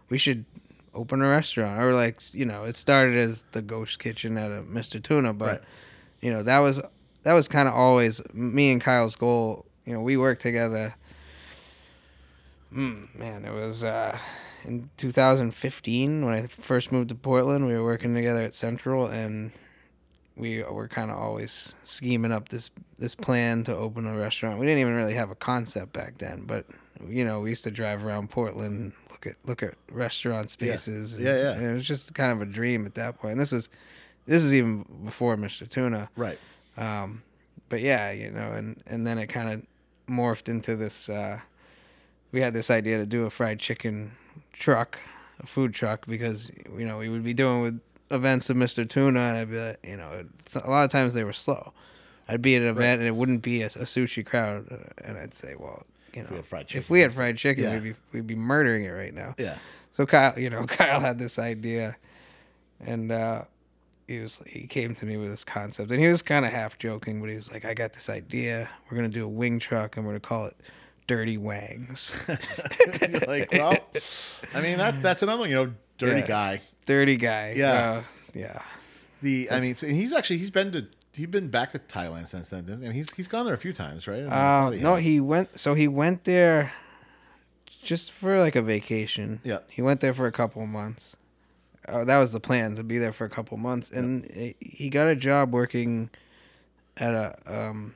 we 0.10 0.18
should 0.18 0.46
open 0.96 1.22
a 1.22 1.28
restaurant 1.30 1.80
or 1.80 1.94
like 1.94 2.20
you 2.34 2.46
know, 2.46 2.64
it 2.64 2.76
started 2.76 3.16
as 3.18 3.44
the 3.52 3.62
ghost 3.62 4.00
kitchen 4.00 4.38
at 4.38 4.50
a 4.50 4.64
Mr. 4.64 5.02
Tuna, 5.02 5.34
but 5.34 5.46
Right. 5.60 5.62
you 6.22 6.32
know 6.34 6.42
that 6.44 6.60
was 6.60 6.82
that 7.24 7.34
was 7.34 7.48
kind 7.48 7.68
of 7.68 7.74
always 7.76 8.22
me 8.34 8.72
and 8.72 8.82
Kyle's 8.82 9.16
goal. 9.16 9.66
You 9.86 9.94
know, 9.94 10.02
we 10.02 10.18
worked 10.18 10.42
together. 10.42 10.96
Mm, 12.74 13.16
man, 13.18 13.46
it 13.46 13.54
was 13.54 13.84
uh, 13.84 14.18
in 14.66 14.90
2015 14.98 16.26
when 16.26 16.34
I 16.34 16.48
first 16.48 16.92
moved 16.92 17.10
to 17.10 17.16
Portland. 17.16 17.68
We 17.68 17.74
were 17.74 17.84
working 17.84 18.14
together 18.16 18.42
at 18.42 18.54
Central, 18.54 19.08
and 19.08 19.52
we 20.36 20.64
were 20.64 20.88
kind 20.88 21.10
of 21.12 21.18
always 21.18 21.76
scheming 21.84 22.32
up 22.32 22.50
this 22.50 22.72
this 23.00 23.16
plan 23.16 23.64
to 23.66 23.76
open 23.76 24.06
a 24.08 24.18
restaurant. 24.18 24.60
We 24.60 24.66
didn't 24.66 24.80
even 24.82 24.96
really 24.96 25.14
have 25.14 25.30
a 25.30 25.36
concept 25.36 25.94
back 25.94 26.18
then, 26.18 26.44
but 26.46 26.66
you 27.08 27.24
know, 27.24 27.42
we 27.42 27.50
used 27.50 27.64
to 27.66 27.72
drive 27.72 28.04
around 28.04 28.30
Portland, 28.30 28.80
and 28.82 28.94
look 29.26 29.34
at 29.36 29.36
look 29.48 29.64
at 29.64 29.74
restaurant 29.92 30.50
spaces. 30.52 31.14
and- 31.16 31.24
Yeah, 31.24 31.36
yeah. 31.38 31.52
and 31.54 31.64
it 31.66 31.74
was 31.74 31.86
just 31.86 32.14
kind 32.14 32.32
of 32.32 32.42
a 32.42 32.46
dream 32.46 32.86
at 32.86 32.96
that 32.96 33.20
point. 33.20 33.34
And 33.34 33.42
this 33.42 33.52
was 33.52 33.70
this 34.26 34.44
is 34.44 34.54
even 34.54 34.86
before 35.04 35.36
Mr. 35.38 35.70
Tuna. 35.70 36.10
right. 36.16 36.40
Um, 36.78 37.24
but 37.70 37.82
yeah, 37.82 38.12
you 38.12 38.30
know, 38.32 38.52
and 38.52 38.82
and 38.88 39.06
then 39.08 39.18
it 39.18 39.28
kind 39.28 39.50
of 39.50 39.62
morphed 40.14 40.50
into 40.50 40.76
this. 40.76 41.10
Uh, 41.10 41.40
we 42.32 42.42
had 42.42 42.54
this 42.54 42.70
idea 42.70 42.98
to 42.98 43.06
do 43.06 43.26
a 43.26 43.30
fried 43.30 43.60
chicken 43.60 44.12
truck, 44.54 44.98
a 45.40 45.46
food 45.48 45.74
truck, 45.74 46.06
because 46.06 46.52
you 46.78 46.86
know 46.86 46.98
we 46.98 47.10
would 47.10 47.24
be 47.24 47.34
doing 47.34 47.62
with 47.62 47.80
events 48.12 48.50
of 48.50 48.58
Mr. 48.58 48.88
Tuna, 48.88 49.20
and 49.20 49.38
I'd 49.38 49.50
be, 49.50 49.58
like, 49.60 49.80
you 49.84 49.98
know, 49.98 50.24
a 50.64 50.70
lot 50.70 50.84
of 50.86 50.92
times 50.92 51.14
they 51.16 51.24
were 51.24 51.34
slow. 51.34 51.74
I'd 52.28 52.42
be 52.42 52.56
at 52.56 52.62
an 52.62 52.68
event 52.68 53.00
and 53.02 53.08
it 53.08 53.16
wouldn't 53.16 53.42
be 53.42 53.62
a, 53.62 53.68
a 53.68 53.86
sushi 53.86 54.24
crowd, 54.26 54.68
and 55.04 55.18
I'd 55.18 55.34
say, 55.34 55.56
well, 55.58 55.86
you 56.16 56.24
know, 56.24 56.30
we 56.32 56.36
had 56.38 56.46
fried 56.46 56.68
if 56.74 56.90
we 56.90 57.02
had 57.02 57.14
fried 57.14 57.38
chicken, 57.38 57.64
Yeah. 57.66 57.74
we'd 57.74 57.84
be 57.84 57.96
we'd 58.14 58.28
be 58.28 58.36
murdering 58.36 58.86
it 58.86 58.90
right 58.90 59.14
now. 59.14 59.36
Yeah. 59.38 59.58
So 59.98 60.06
Kyle, 60.06 60.38
you 60.40 60.50
know, 60.50 60.66
Kyle 60.68 61.00
had 61.00 61.20
this 61.20 61.38
idea, 61.40 61.96
and 62.80 63.12
uh, 63.12 63.44
he 64.08 64.20
was 64.20 64.42
he 64.48 64.68
came 64.68 64.96
to 64.96 65.06
me 65.06 65.18
with 65.18 65.30
this 65.30 65.44
concept, 65.44 65.92
and 65.92 66.02
he 66.02 66.08
was 66.08 66.22
kind 66.22 66.46
of 66.46 66.52
half 66.52 66.78
joking, 66.80 67.22
but 67.22 67.30
he 67.30 67.36
was 67.36 67.52
like, 67.52 67.66
"I 67.66 67.74
got 67.74 67.94
this 67.94 68.10
idea. 68.10 68.70
We're 68.90 68.98
gonna 68.98 69.10
do 69.10 69.26
a 69.26 69.30
wing 69.30 69.60
truck, 69.60 69.98
and 69.98 70.06
we're 70.06 70.14
gonna 70.14 70.20
call 70.22 70.46
it 70.48 70.56
dirty 71.08 71.38
wangs. 71.38 72.16
Like, 73.28 73.52
well, 73.52 73.78
I 74.54 74.62
mean, 74.62 74.78
that's 74.78 75.00
that's 75.00 75.22
another 75.24 75.42
one, 75.42 75.50
you 75.50 75.56
know, 75.56 75.74
dirty 75.98 76.22
Yeah. 76.22 76.28
guy. 76.28 76.60
dirty 76.86 77.18
guy. 77.18 77.54
Yeah. 77.58 77.74
Uh, 77.74 78.04
yeah. 78.34 78.62
The 79.22 79.50
I 79.52 79.60
mean, 79.60 79.76
so 79.76 79.88
he's 79.88 80.12
actually 80.14 80.38
he's 80.38 80.52
been 80.52 80.72
to 80.74 80.88
he's 81.16 81.28
been 81.28 81.50
back 81.50 81.72
to 81.72 81.80
Thailand 81.80 82.28
since 82.28 82.50
then. 82.50 82.66
I 82.72 82.76
mean, 82.76 82.92
he's 82.92 83.12
he's 83.14 83.28
gone 83.28 83.46
there 83.46 83.56
a 83.56 83.58
few 83.58 83.74
times, 83.74 84.08
right? 84.08 84.20
I 84.20 84.24
mean, 84.24 84.32
Uh, 84.32 84.72
he 84.72 84.82
no, 84.82 84.96
had. 84.96 85.04
he 85.04 85.20
went. 85.20 85.60
So 85.60 85.74
he 85.74 85.88
went 85.88 86.24
there 86.26 86.74
just 87.84 88.12
for 88.12 88.40
like 88.40 88.56
a 88.56 88.62
vacation. 88.62 89.40
Yeah. 89.44 89.60
He 89.70 89.82
went 89.82 90.02
there 90.02 90.14
for 90.14 90.28
a 90.28 90.32
couple 90.32 90.62
of 90.64 90.70
months. 90.70 91.16
Uh, 91.88 92.04
that 92.04 92.18
was 92.18 92.32
the 92.32 92.40
plan 92.40 92.76
to 92.76 92.84
be 92.84 92.98
there 92.98 93.14
for 93.14 93.26
a 93.26 93.30
couple 93.30 93.56
of 93.56 93.62
months, 93.62 93.92
and 93.92 94.26
he- 94.34 94.56
he 94.60 94.90
got 94.90 95.08
a 95.08 95.16
job 95.16 95.54
working 95.54 96.10
at 96.98 97.14
a 97.14 97.36
um 97.46 97.94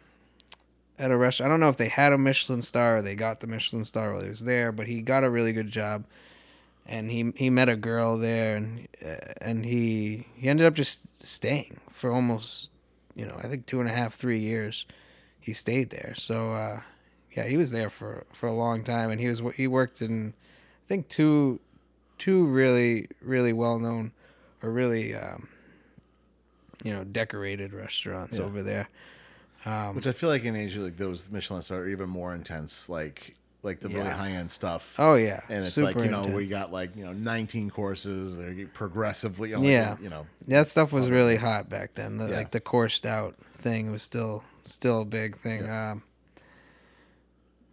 at 0.99 1.09
a 1.11 1.17
restaurant. 1.17 1.49
I 1.49 1.53
don't 1.53 1.59
know 1.59 1.69
if 1.69 1.77
they 1.77 1.87
had 1.87 2.13
a 2.13 2.17
Michelin 2.17 2.61
star 2.61 2.97
or 2.97 3.01
they 3.01 3.15
got 3.15 3.39
the 3.39 3.47
Michelin 3.47 3.85
star 3.85 4.13
while 4.13 4.21
he 4.21 4.29
was 4.29 4.41
there, 4.41 4.71
but 4.71 4.85
he 4.87 5.01
got 5.01 5.23
a 5.23 5.29
really 5.29 5.53
good 5.53 5.71
job. 5.71 6.03
And 6.85 7.09
he 7.11 7.31
he 7.35 7.49
met 7.49 7.69
a 7.69 7.75
girl 7.75 8.17
there, 8.17 8.55
and 8.57 8.87
uh, 9.03 9.33
and 9.41 9.63
he 9.65 10.27
he 10.35 10.49
ended 10.49 10.65
up 10.67 10.73
just 10.73 11.25
staying 11.25 11.79
for 11.91 12.11
almost, 12.11 12.69
you 13.19 13.25
know, 13.25 13.37
I 13.37 13.47
think 13.47 13.65
two 13.65 13.81
and 13.81 13.89
a 13.89 13.91
half, 13.91 14.15
three 14.15 14.39
years. 14.39 14.85
He 15.41 15.51
stayed 15.53 15.89
there. 15.89 16.13
So 16.15 16.53
uh, 16.53 16.81
yeah, 17.35 17.43
he 17.43 17.57
was 17.57 17.71
there 17.71 17.89
for 17.89 18.25
for 18.33 18.47
a 18.47 18.53
long 18.53 18.83
time, 18.83 19.09
and 19.11 19.19
he 19.19 19.27
was 19.27 19.41
he 19.55 19.67
worked 19.67 20.01
in, 20.01 20.33
I 20.85 20.87
think 20.87 21.09
two, 21.09 21.59
two 22.17 22.45
really 22.45 23.07
really 23.21 23.51
well 23.53 23.77
known, 23.79 24.11
or 24.63 24.71
really, 24.71 25.15
um, 25.15 25.49
you 26.83 26.93
know, 26.93 27.03
decorated 27.03 27.73
restaurants 27.73 28.37
Yeah. 28.37 28.45
over 28.45 28.63
there. 28.63 28.87
Um, 29.65 29.95
Which 29.95 30.07
I 30.07 30.13
feel 30.13 30.29
like 30.29 30.45
in 30.45 30.55
Asia, 30.55 30.79
like 30.79 30.95
those 30.95 31.29
Michelin 31.29 31.61
stars 31.61 31.81
are 31.81 31.89
even 31.89 32.09
more 32.09 32.33
intense, 32.33 32.87
like 32.87 33.33
like 33.61 33.79
the 33.81 33.89
really 33.89 34.09
high 34.09 34.31
end 34.31 34.49
stuff. 34.51 34.95
oh 34.99 35.15
yeah, 35.15 35.41
and 35.49 35.65
it's 35.65 35.75
super 35.75 35.87
like 35.87 36.05
you 36.05 36.11
know 36.11 36.19
intense. 36.21 36.37
we 36.37 36.47
got 36.47 36.71
like 36.71 36.95
you 36.95 37.03
know 37.05 37.13
19 37.13 37.69
courses. 37.69 38.37
They're 38.37 38.67
progressively, 38.73 39.49
you 39.49 39.57
know, 39.57 39.63
Yeah. 39.63 39.89
like, 39.91 40.01
you 40.01 40.09
know, 40.09 40.25
that 40.47 40.67
stuff 40.67 40.91
was 40.93 41.09
really 41.09 41.35
hot 41.35 41.69
back 41.69 41.95
then. 41.95 42.17
The, 42.17 42.29
Yeah. 42.29 42.37
Like 42.37 42.51
the 42.51 42.59
coursed 42.61 43.05
out 43.05 43.35
thing 43.57 43.91
was 43.91 44.01
still 44.03 44.43
still 44.63 45.01
a 45.01 45.05
big 45.05 45.37
thing. 45.37 45.69
Um, 45.69 46.03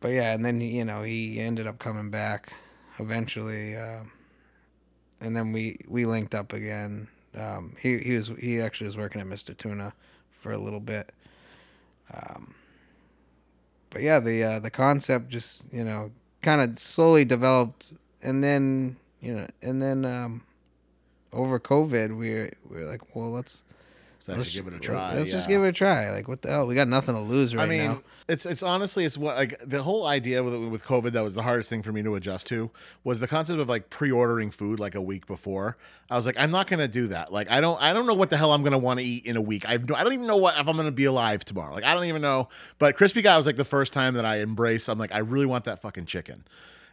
but 0.01 0.09
yeah, 0.09 0.33
and 0.35 0.45
then 0.45 0.61
you 0.61 0.85
know 0.85 1.03
he 1.03 1.39
ended 1.41 1.67
up 1.67 1.79
coming 1.79 2.11
back 2.11 2.53
eventually, 2.99 3.77
um, 3.77 4.11
and 5.21 5.37
then 5.37 5.53
we 5.53 5.79
we 5.89 6.05
linked 6.05 6.35
up 6.35 6.53
again. 6.53 7.09
Um, 7.39 7.77
he 7.81 7.99
he 7.99 8.17
was 8.17 8.31
he 8.41 8.61
actually 8.61 8.87
was 8.87 8.97
working 8.97 9.21
at 9.21 9.27
Mr. 9.27 9.57
Tuna 9.57 9.93
for 10.41 10.53
a 10.53 10.59
little 10.59 10.81
bit. 10.81 11.13
Um, 12.13 12.55
but 13.97 14.03
yeah, 14.03 14.21
the 14.21 14.45
uh, 14.45 14.59
the 14.59 14.69
concept 14.69 15.31
just 15.31 15.73
you 15.73 15.83
know 15.83 16.11
kind 16.43 16.61
of 16.61 16.79
slowly 16.79 17.25
developed, 17.25 17.95
and 18.21 18.45
then 18.45 18.97
you 19.23 19.33
know, 19.33 19.47
and 19.63 19.81
then 19.81 20.05
um, 20.05 20.43
over 21.33 21.59
COVID, 21.59 22.15
we 22.15 22.35
were, 22.35 22.51
we 22.69 22.81
were 22.81 22.85
like, 22.85 23.17
well, 23.17 23.31
let's 23.31 23.65
let's 24.29 24.39
let's, 24.39 24.53
give 24.53 24.67
it 24.67 24.75
a 24.75 24.79
try. 24.79 25.15
Let's 25.15 25.31
just 25.31 25.49
give 25.49 25.65
it 25.65 25.69
a 25.69 25.73
try. 25.73 26.11
Like, 26.11 26.29
what 26.29 26.43
the 26.43 26.51
hell? 26.51 26.67
We 26.67 26.75
got 26.75 26.89
nothing 26.89 27.15
to 27.15 27.23
lose 27.23 27.55
right 27.55 27.63
I 27.63 27.67
mean, 27.71 27.85
now. 27.87 28.03
It's 28.29 28.45
it's 28.45 28.63
honestly 28.63 29.05
it's 29.05 29.17
what 29.17 29.37
like 29.37 29.57
the 29.65 29.85
whole 29.85 30.05
idea 30.05 30.43
with 30.43 30.55
with 30.69 30.85
COVID 30.85 31.13
that 31.13 31.23
was 31.23 31.37
the 31.37 31.43
hardest 31.43 31.69
thing 31.69 31.83
for 31.83 31.93
me 31.93 32.03
to 32.03 32.17
adjust 32.17 32.49
to 32.49 32.73
was 33.05 33.21
the 33.21 33.29
concept 33.29 33.61
of 33.61 33.69
like 33.69 33.89
pre-ordering 33.89 34.51
food 34.51 34.81
like 34.81 34.97
a 34.97 35.01
week 35.01 35.29
before. 35.29 35.77
I 36.11 36.17
was 36.17 36.27
like, 36.27 36.37
I'm 36.37 36.51
not 36.51 36.67
gonna 36.67 36.89
do 36.89 37.07
that. 37.09 37.33
Like, 37.33 37.49
I 37.51 37.61
don't 37.61 37.81
I 37.81 37.93
don't 37.93 38.05
know 38.05 38.15
what 38.15 38.31
the 38.31 38.37
hell 38.37 38.53
I'm 38.53 38.65
gonna 38.65 38.79
want 38.79 38.99
to 38.99 39.07
eat 39.07 39.27
in 39.27 39.37
a 39.37 39.41
week. 39.41 39.69
I 39.69 39.75
I 39.75 39.77
don't 39.77 40.13
even 40.13 40.27
know 40.27 40.39
what 40.39 40.59
if 40.59 40.67
I'm 40.67 40.77
gonna 40.77 40.91
be 40.91 41.05
alive 41.05 41.45
tomorrow. 41.45 41.73
Like, 41.73 41.85
I 41.85 41.95
don't 41.95 42.07
even 42.07 42.21
know. 42.23 42.49
But 42.81 42.97
Crispy 42.97 43.23
Gai 43.23 43.37
was 43.37 43.47
like 43.47 43.57
the 43.57 43.65
first 43.65 43.93
time 43.93 44.15
that 44.15 44.25
I 44.25 44.41
embraced. 44.41 44.89
I'm 44.89 44.99
like, 44.99 45.13
I 45.13 45.19
really 45.19 45.47
want 45.47 45.65
that 45.65 45.81
fucking 45.81 46.07
chicken. 46.07 46.45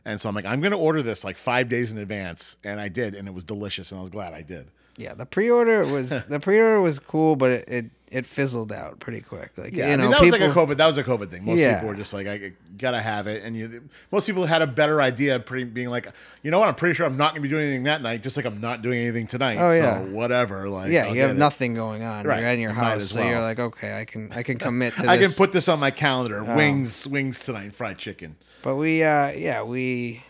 And 0.06 0.22
so 0.22 0.30
I'm 0.30 0.36
like, 0.36 0.46
I'm 0.46 0.62
gonna 0.62 0.78
order 0.78 1.02
this 1.02 1.24
like 1.24 1.38
five 1.38 1.68
days 1.68 1.92
in 1.92 1.98
advance, 1.98 2.58
and 2.64 2.80
I 2.80 2.90
did, 2.90 3.16
and 3.16 3.28
it 3.28 3.34
was 3.34 3.44
delicious, 3.44 3.92
and 3.92 3.98
I 3.98 4.02
was 4.02 4.12
glad 4.12 4.34
I 4.34 4.44
did. 4.44 4.68
Yeah, 4.98 5.14
the 5.16 5.26
pre-order 5.26 5.86
was 5.88 6.10
the 6.28 6.40
pre-order 6.40 6.82
was 6.82 7.00
cool, 7.00 7.36
but 7.36 7.52
it, 7.52 7.66
it 7.68 7.86
it 8.12 8.26
fizzled 8.28 8.72
out 8.72 9.00
pretty 9.00 9.22
quick. 9.22 9.52
Like, 9.58 9.74
Yeah, 9.74 9.88
you 9.88 9.94
I 9.94 9.96
know, 9.96 10.02
mean 10.04 10.12
that 10.12 10.22
people, 10.22 10.38
was 10.40 10.56
like 10.56 10.68
a 10.68 10.74
COVID. 10.74 10.78
That 10.78 10.86
was 10.86 10.98
a 11.00 11.04
COVID 11.04 11.32
thing. 11.32 11.46
Most 11.46 11.60
Yeah. 11.60 11.74
people 11.80 11.90
were 11.90 11.96
just 11.96 12.14
like, 12.14 12.28
I 12.28 12.52
gotta 12.78 13.02
have 13.02 13.26
it, 13.26 13.44
and 13.44 13.58
you. 13.58 13.90
Most 14.12 14.28
people 14.28 14.46
had 14.46 14.62
a 14.62 14.68
better 14.68 15.02
idea, 15.02 15.40
pretty 15.40 15.64
being 15.64 15.90
like, 15.90 16.08
you 16.44 16.52
know 16.52 16.60
what? 16.60 16.68
I'm 16.70 16.76
pretty 16.76 16.94
sure 16.94 17.08
I'm 17.08 17.18
not 17.18 17.32
gonna 17.32 17.42
be 17.42 17.50
doing 17.50 17.64
anything 17.66 17.84
that 17.86 18.04
night, 18.04 18.22
just 18.22 18.38
like 18.38 18.46
I'm 18.46 18.62
not 18.62 18.84
doing 18.84 19.00
anything 19.00 19.26
tonight. 19.26 19.58
Oh, 19.60 19.68
so 19.70 19.76
yeah. 19.76 20.00
whatever. 20.02 20.70
Like, 20.70 20.92
yeah, 20.92 21.06
I'll 21.08 21.16
you 21.16 21.22
have 21.22 21.32
it. 21.32 21.40
nothing 21.40 21.74
going 21.74 22.04
on. 22.04 22.28
Right, 22.28 22.42
You're 22.42 22.50
in 22.52 22.60
your 22.60 22.70
you 22.72 22.76
house, 22.76 23.02
as 23.02 23.10
so 23.10 23.24
you're 23.24 23.42
like, 23.42 23.58
okay, 23.58 24.00
I 24.00 24.06
can 24.06 24.32
I 24.32 24.44
can 24.44 24.58
commit 24.60 24.94
to 24.98 25.10
I 25.10 25.18
this. 25.18 25.30
can 25.34 25.36
put 25.36 25.52
this 25.52 25.68
on 25.68 25.80
my 25.80 25.90
calendar. 25.90 26.46
Oh. 26.48 26.56
Wings, 26.56 27.08
wings 27.08 27.40
tonight, 27.40 27.74
fried 27.74 27.98
chicken. 27.98 28.36
But 28.62 28.76
we, 28.76 29.04
uh, 29.04 29.32
yeah, 29.32 29.64
we, 29.64 30.22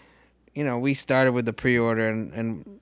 you 0.56 0.64
know, 0.64 0.80
we 0.80 0.94
started 0.94 1.34
with 1.34 1.46
the 1.46 1.54
pre-order, 1.54 2.08
and 2.08 2.32
and 2.32 2.80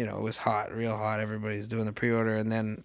you 0.00 0.06
know, 0.06 0.16
it 0.16 0.22
was 0.22 0.38
hot, 0.38 0.72
real 0.74 0.96
hot. 0.96 1.20
Everybody's 1.20 1.68
doing 1.68 1.84
the 1.84 1.92
pre-order, 1.92 2.34
and 2.36 2.50
then, 2.50 2.82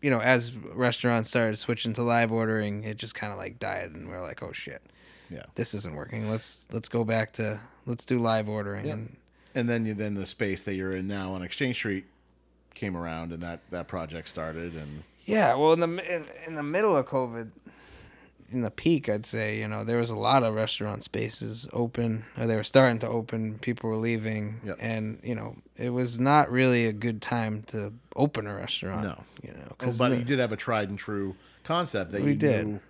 you 0.00 0.10
know, 0.10 0.20
as 0.20 0.52
restaurants 0.54 1.28
started 1.28 1.56
switching 1.58 1.92
to 1.94 2.02
live 2.02 2.30
ordering, 2.30 2.84
it 2.84 2.96
just 2.98 3.14
kind 3.14 3.32
of 3.32 3.38
like 3.38 3.58
died, 3.58 3.90
and 3.92 4.08
we 4.08 4.14
are 4.14 4.20
like, 4.22 4.42
oh 4.42 4.52
shit, 4.52 4.82
Yeah. 5.28 5.42
this 5.56 5.74
isn't 5.74 5.94
working. 5.96 6.30
Let's 6.30 6.66
let's 6.72 6.88
go 6.88 7.02
back 7.04 7.32
to 7.34 7.58
let's 7.86 8.04
do 8.04 8.20
live 8.20 8.48
ordering, 8.48 8.86
Yeah. 8.86 8.92
and 8.94 9.16
And 9.56 9.68
then 9.68 9.84
you 9.86 9.94
then 9.94 10.14
the 10.14 10.26
space 10.26 10.62
that 10.64 10.74
you're 10.74 10.96
in 10.96 11.08
now 11.08 11.32
on 11.32 11.42
Exchange 11.42 11.74
Street 11.76 12.04
came 12.74 12.96
around, 12.96 13.32
and 13.32 13.42
that 13.42 13.60
that 13.70 13.88
project 13.88 14.28
started, 14.28 14.74
and 14.76 15.02
yeah, 15.24 15.54
well, 15.54 15.72
in 15.72 15.80
the 15.80 16.14
in, 16.16 16.26
in 16.46 16.54
the 16.54 16.62
middle 16.62 16.96
of 16.96 17.06
COVID. 17.06 17.50
In 18.50 18.60
the 18.60 18.70
peak, 18.70 19.08
I'd 19.08 19.24
say 19.24 19.58
you 19.58 19.66
know 19.66 19.82
there 19.82 19.96
was 19.96 20.10
a 20.10 20.16
lot 20.30 20.42
of 20.42 20.54
restaurant 20.54 21.02
spaces 21.02 21.66
open, 21.72 22.24
or 22.38 22.46
they 22.46 22.54
were 22.56 22.64
starting 22.64 22.98
to 22.98 23.08
open. 23.08 23.58
People 23.58 23.88
were 23.88 23.96
leaving, 23.96 24.60
Yep. 24.64 24.76
and 24.78 25.18
you 25.22 25.34
know 25.34 25.56
it 25.76 25.90
was 25.90 26.20
not 26.20 26.50
really 26.50 26.86
a 26.86 26.92
good 26.92 27.22
time 27.22 27.62
to 27.68 27.92
open 28.16 28.46
a 28.46 28.54
restaurant. 28.54 29.02
No. 29.04 29.22
you 29.42 29.52
know, 29.52 29.76
Oh, 29.80 29.92
but 29.98 30.10
the- 30.10 30.16
you 30.18 30.24
did 30.24 30.38
have 30.38 30.52
a 30.52 30.56
tried 30.56 30.88
and 30.88 30.98
true 30.98 31.34
concept 31.64 32.12
that 32.12 32.22
We 32.22 32.30
you 32.30 32.36
did. 32.36 32.66
knew 32.66 32.80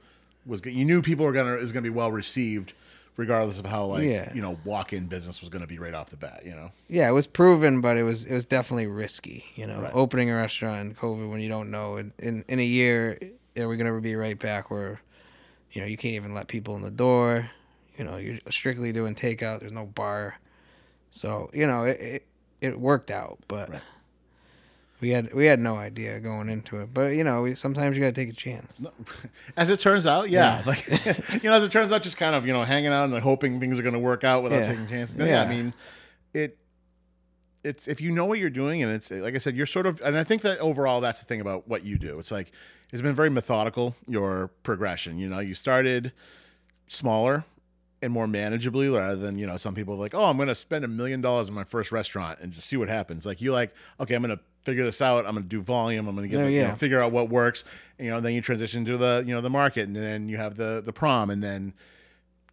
was 0.44 0.64
you 0.66 0.84
knew 0.84 1.02
people 1.02 1.24
were 1.24 1.32
gonna 1.32 1.54
is 1.54 1.70
gonna 1.72 1.82
be 1.84 1.88
well 1.90 2.10
received, 2.10 2.72
regardless 3.16 3.59
of 3.59 3.66
how 3.66 3.84
like 3.86 4.02
Yeah. 4.04 4.32
you 4.34 4.42
know 4.42 4.59
walk 4.64 4.92
in 4.92 5.06
business 5.06 5.40
was 5.40 5.48
gonna 5.48 5.66
be 5.68 5.78
right 5.78 5.94
off 5.94 6.10
the 6.10 6.16
bat. 6.16 6.42
You 6.44 6.52
know, 6.52 6.72
yeah, 6.88 7.09
it 7.09 7.12
was 7.12 7.26
proven, 7.28 7.80
but 7.80 7.96
it 7.96 8.02
was 8.02 8.24
it 8.24 8.34
was 8.34 8.44
definitely 8.44 8.88
risky. 8.88 9.44
You 9.54 9.66
know, 9.68 9.82
Right. 9.82 9.92
opening 9.94 10.30
a 10.30 10.34
restaurant 10.36 10.80
in 10.80 10.94
COVID 10.96 11.30
when 11.30 11.40
you 11.40 11.48
don't 11.48 11.70
know 11.70 11.96
in 11.96 12.12
in, 12.18 12.44
in 12.48 12.59
a 12.59 12.64
year 12.64 13.18
are 13.56 13.68
we 13.68 13.76
gonna 13.76 14.00
be 14.00 14.16
right 14.16 14.38
back 14.38 14.70
where, 14.70 15.00
you 15.72 15.80
know, 15.80 15.86
you 15.86 15.96
can't 15.96 16.14
even 16.14 16.34
let 16.34 16.48
people 16.48 16.74
in 16.74 16.82
the 16.82 16.90
door. 16.90 17.50
You 17.96 18.04
know, 18.04 18.16
you're 18.16 18.38
strictly 18.50 18.92
doing 18.92 19.14
takeout. 19.14 19.60
There's 19.60 19.70
no 19.72 19.84
bar, 19.86 20.36
so 21.12 21.50
you 21.54 21.66
know 21.66 21.84
it 21.84 22.00
it, 22.00 22.26
it 22.62 22.80
worked 22.80 23.10
out, 23.10 23.39
but. 23.48 23.68
Right. 23.70 23.82
We 25.01 25.10
had 25.10 25.34
we 25.34 25.47
had 25.47 25.59
no 25.59 25.74
idea 25.78 26.20
going 26.20 26.48
into 26.48 26.80
it, 26.80 26.94
but 26.94 27.06
you 27.09 27.24
know 27.24 27.43
we, 27.43 27.56
sometimes 27.56 27.97
you 27.97 28.02
gotta 28.05 28.12
take 28.12 28.28
a 28.28 28.32
chance. 28.32 28.86
as 29.56 29.68
it 29.68 29.80
turns 29.80 30.06
out, 30.06 30.30
yeah, 30.30 30.60
Yeah. 30.60 30.64
like 30.64 30.86
you 31.43 31.51
know, 31.51 31.55
as 31.55 31.64
it 31.64 31.72
turns 31.72 31.90
out, 31.90 32.02
just 32.02 32.16
kind 32.16 32.36
of 32.36 32.47
you 32.47 32.52
know 32.52 32.62
hanging 32.62 32.93
out 32.93 33.02
and 33.06 33.12
like, 33.12 33.24
hoping 33.24 33.59
things 33.59 33.80
are 33.80 33.82
gonna 33.82 33.98
work 33.98 34.22
out 34.22 34.44
without 34.44 34.59
Yeah. 34.60 34.68
taking 34.68 34.86
chances. 34.86 35.16
Yeah. 35.16 35.24
Yeah. 35.26 35.43
I 35.43 35.48
mean, 35.48 35.74
it. 36.32 36.56
It's 37.64 37.89
if 37.89 38.01
you 38.01 38.12
know 38.12 38.26
what 38.26 38.39
you're 38.39 38.48
doing, 38.48 38.80
and 38.84 38.93
it's 38.93 39.10
like 39.10 39.34
I 39.34 39.39
said, 39.39 39.56
you're 39.56 39.66
sort 39.66 39.86
of, 39.86 40.01
and 40.05 40.16
I 40.16 40.22
think 40.22 40.43
that 40.43 40.60
overall, 40.60 41.01
that's 41.01 41.18
the 41.18 41.26
thing 41.26 41.40
about 41.40 41.66
what 41.66 41.84
you 41.84 41.98
do. 41.98 42.20
It's 42.20 42.30
like 42.30 42.52
it's 42.93 43.02
been 43.02 43.16
very 43.16 43.30
methodical 43.30 43.97
your 44.06 44.52
progression. 44.62 45.18
You 45.18 45.28
know, 45.28 45.40
you 45.40 45.55
started 45.56 46.12
smaller 46.86 47.44
and 48.02 48.12
more 48.12 48.26
manageably 48.26 48.94
rather 48.94 49.16
than 49.16 49.38
you 49.38 49.46
know 49.46 49.56
some 49.56 49.74
people 49.74 49.94
are 49.94 49.98
like 49.98 50.12
oh 50.14 50.24
i'm 50.24 50.36
going 50.36 50.48
to 50.48 50.54
spend 50.54 50.84
a 50.84 50.88
million 50.88 51.20
dollars 51.20 51.48
on 51.48 51.54
my 51.54 51.64
first 51.64 51.92
restaurant 51.92 52.38
and 52.40 52.52
just 52.52 52.68
see 52.68 52.76
what 52.76 52.88
happens. 52.88 53.24
Like 53.24 53.40
you 53.40 53.52
like 53.52 53.72
okay 54.00 54.14
i'm 54.14 54.22
going 54.22 54.36
to 54.36 54.42
figure 54.64 54.84
this 54.84 55.00
out. 55.02 55.26
I'm 55.26 55.32
going 55.32 55.42
to 55.42 55.48
do 55.48 55.60
volume. 55.60 56.06
I'm 56.06 56.14
going 56.14 56.28
to 56.28 56.36
get 56.36 56.40
Oh, 56.40 56.46
the- 56.46 56.52
you 56.52 56.62
know, 56.62 56.72
figure 56.74 57.00
out 57.02 57.10
what 57.12 57.28
works. 57.28 57.64
You 57.98 58.10
know 58.10 58.20
then 58.20 58.32
you 58.34 58.40
transition 58.40 58.84
to 58.86 58.96
the 58.96 59.24
you 59.26 59.34
know 59.34 59.40
the 59.40 59.50
market 59.50 59.86
and 59.88 59.96
then 59.96 60.28
you 60.28 60.36
have 60.36 60.56
the 60.56 60.82
the 60.84 60.92
prom 60.92 61.30
and 61.30 61.42
then 61.42 61.72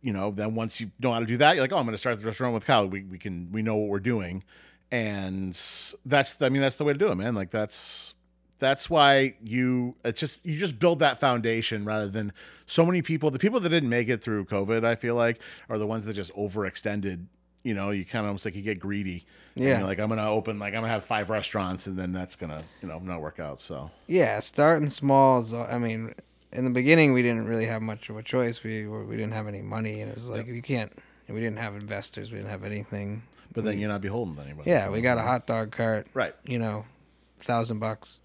you 0.01 0.13
know 0.13 0.31
then 0.31 0.55
once 0.55 0.79
you 0.79 0.91
know 0.99 1.11
how 1.13 1.19
to 1.19 1.25
do 1.25 1.37
that 1.37 1.55
you're 1.55 1.63
like 1.63 1.73
oh 1.73 1.77
i'm 1.77 1.83
going 1.85 1.93
to 1.93 1.97
start 1.97 2.17
the 2.19 2.25
restaurant 2.25 2.53
with 2.53 2.65
kyle. 2.65 2.87
We, 2.87 3.03
we 3.03 3.17
can 3.17 3.51
we 3.51 3.61
know 3.61 3.75
what 3.75 3.89
we're 3.89 3.99
doing. 3.99 4.43
And 4.91 5.51
that's 6.05 6.41
i 6.41 6.49
mean 6.49 6.61
that's 6.61 6.77
the 6.77 6.83
way 6.83 6.93
to 6.93 6.99
do 6.99 7.11
it 7.11 7.15
man. 7.15 7.35
Like 7.35 7.51
that's 7.51 8.15
that's 8.59 8.89
why 8.89 9.35
you 9.43 9.95
it's 10.03 10.19
just 10.19 10.37
you 10.45 10.57
just 10.57 10.77
build 10.79 10.99
that 10.99 11.19
foundation 11.19 11.83
rather 11.85 12.07
than 12.09 12.31
so 12.65 12.85
many 12.85 13.01
people 13.01 13.31
the 13.31 13.39
people 13.39 13.59
that 13.59 13.69
didn't 13.69 13.89
make 13.89 14.09
it 14.09 14.21
through 14.23 14.45
covid 14.45 14.83
i 14.83 14.95
feel 14.95 15.15
like 15.15 15.39
are 15.69 15.77
the 15.77 15.87
ones 15.87 16.05
that 16.05 16.13
just 16.13 16.33
overextended 16.35 17.25
you 17.63 17.73
know 17.73 17.89
you 17.89 18.05
kind 18.05 18.25
of 18.25 18.29
almost 18.29 18.45
like 18.45 18.55
you 18.55 18.61
get 18.61 18.79
greedy 18.79 19.25
And 19.55 19.65
Yeah. 19.65 19.77
you're 19.79 19.87
like 19.87 19.99
i'm 19.99 20.09
gonna 20.09 20.29
open 20.29 20.59
like 20.59 20.73
i'm 20.73 20.81
gonna 20.81 20.89
have 20.93 21.03
five 21.05 21.29
restaurants 21.29 21.87
and 21.87 21.97
then 21.97 22.11
that's 22.13 22.35
gonna 22.35 22.61
you 22.81 22.87
know 22.87 22.99
not 22.99 23.21
work 23.21 23.39
out 23.39 23.59
so 23.59 23.89
Yeah, 24.07 24.39
starting 24.41 24.89
small. 24.89 25.39
Is, 25.39 25.53
I 25.53 25.77
mean, 25.77 26.13
in 26.51 26.63
the 26.65 26.71
beginning, 26.71 27.13
we 27.13 27.21
didn't 27.21 27.45
really 27.45 27.65
have 27.67 27.81
much 27.81 28.09
of 28.09 28.17
a 28.17 28.23
choice. 28.23 28.63
We 28.63 28.87
were, 28.87 29.05
we 29.05 29.15
didn't 29.17 29.33
have 29.33 29.47
any 29.47 29.61
money, 29.61 30.01
and 30.01 30.09
it 30.09 30.15
was 30.15 30.27
like 30.27 30.47
you 30.47 30.61
can't. 30.63 30.91
We 31.27 31.39
didn't 31.39 31.59
have 31.59 31.75
investors. 31.75 32.31
We 32.31 32.37
didn't 32.39 32.49
have 32.49 32.63
anything. 32.63 33.21
but 33.53 33.63
then 33.65 33.77
you're 33.77 33.89
not 33.89 34.01
beholden 34.01 34.33
to 34.35 34.41
anybody 34.41 34.71
Yeah, 34.71 34.85
so- 34.85 34.91
we 34.91 35.01
got 35.01 35.17
a 35.19 35.21
hot 35.21 35.45
dog 35.45 35.71
cart. 35.71 36.07
right 36.15 36.33
You 36.45 36.57
know, 36.57 36.85
thousand 37.39 37.77
bucks, 37.79 38.21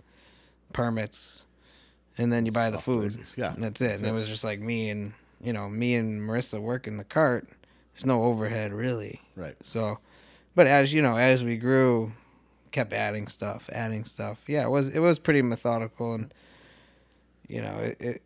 permits, 0.75 1.47
and 2.19 2.31
then 2.31 2.45
you 2.45 2.53
buy 2.53 2.69
the 2.71 2.79
food. 2.79 3.19
yeah 3.37 3.55
And 3.55 3.65
that's 3.65 3.81
it. 3.81 3.89
That's 3.89 4.01
and 4.03 4.09
it 4.11 4.13
it. 4.13 4.15
was 4.15 4.29
just 4.29 4.45
like 4.45 4.61
me 4.61 4.91
and 4.91 5.15
you 5.43 5.55
know 5.55 5.71
me 5.71 5.95
and 5.95 6.21
Marissa 6.21 6.61
working 6.61 6.99
the 6.99 7.05
cart, 7.05 7.49
there's 7.95 8.05
no 8.05 8.25
overhead 8.25 8.75
really. 8.75 9.23
Right. 9.37 9.57
So, 9.63 9.99
but 10.55 10.67
as 10.67 10.93
you 10.93 11.01
know, 11.01 11.17
as 11.17 11.43
we 11.43 11.57
grew, 11.57 12.13
kept 12.73 12.93
adding 12.93 13.27
stuff, 13.29 13.71
adding 13.73 14.05
stuff. 14.05 14.43
Yeah, 14.47 14.65
it 14.65 14.71
was 14.71 14.91
it 14.91 14.99
was 15.01 15.19
pretty 15.19 15.41
methodical, 15.41 16.13
and 16.15 16.35
you 17.49 17.63
know, 17.63 17.79
it. 17.79 17.97
it 18.01 18.23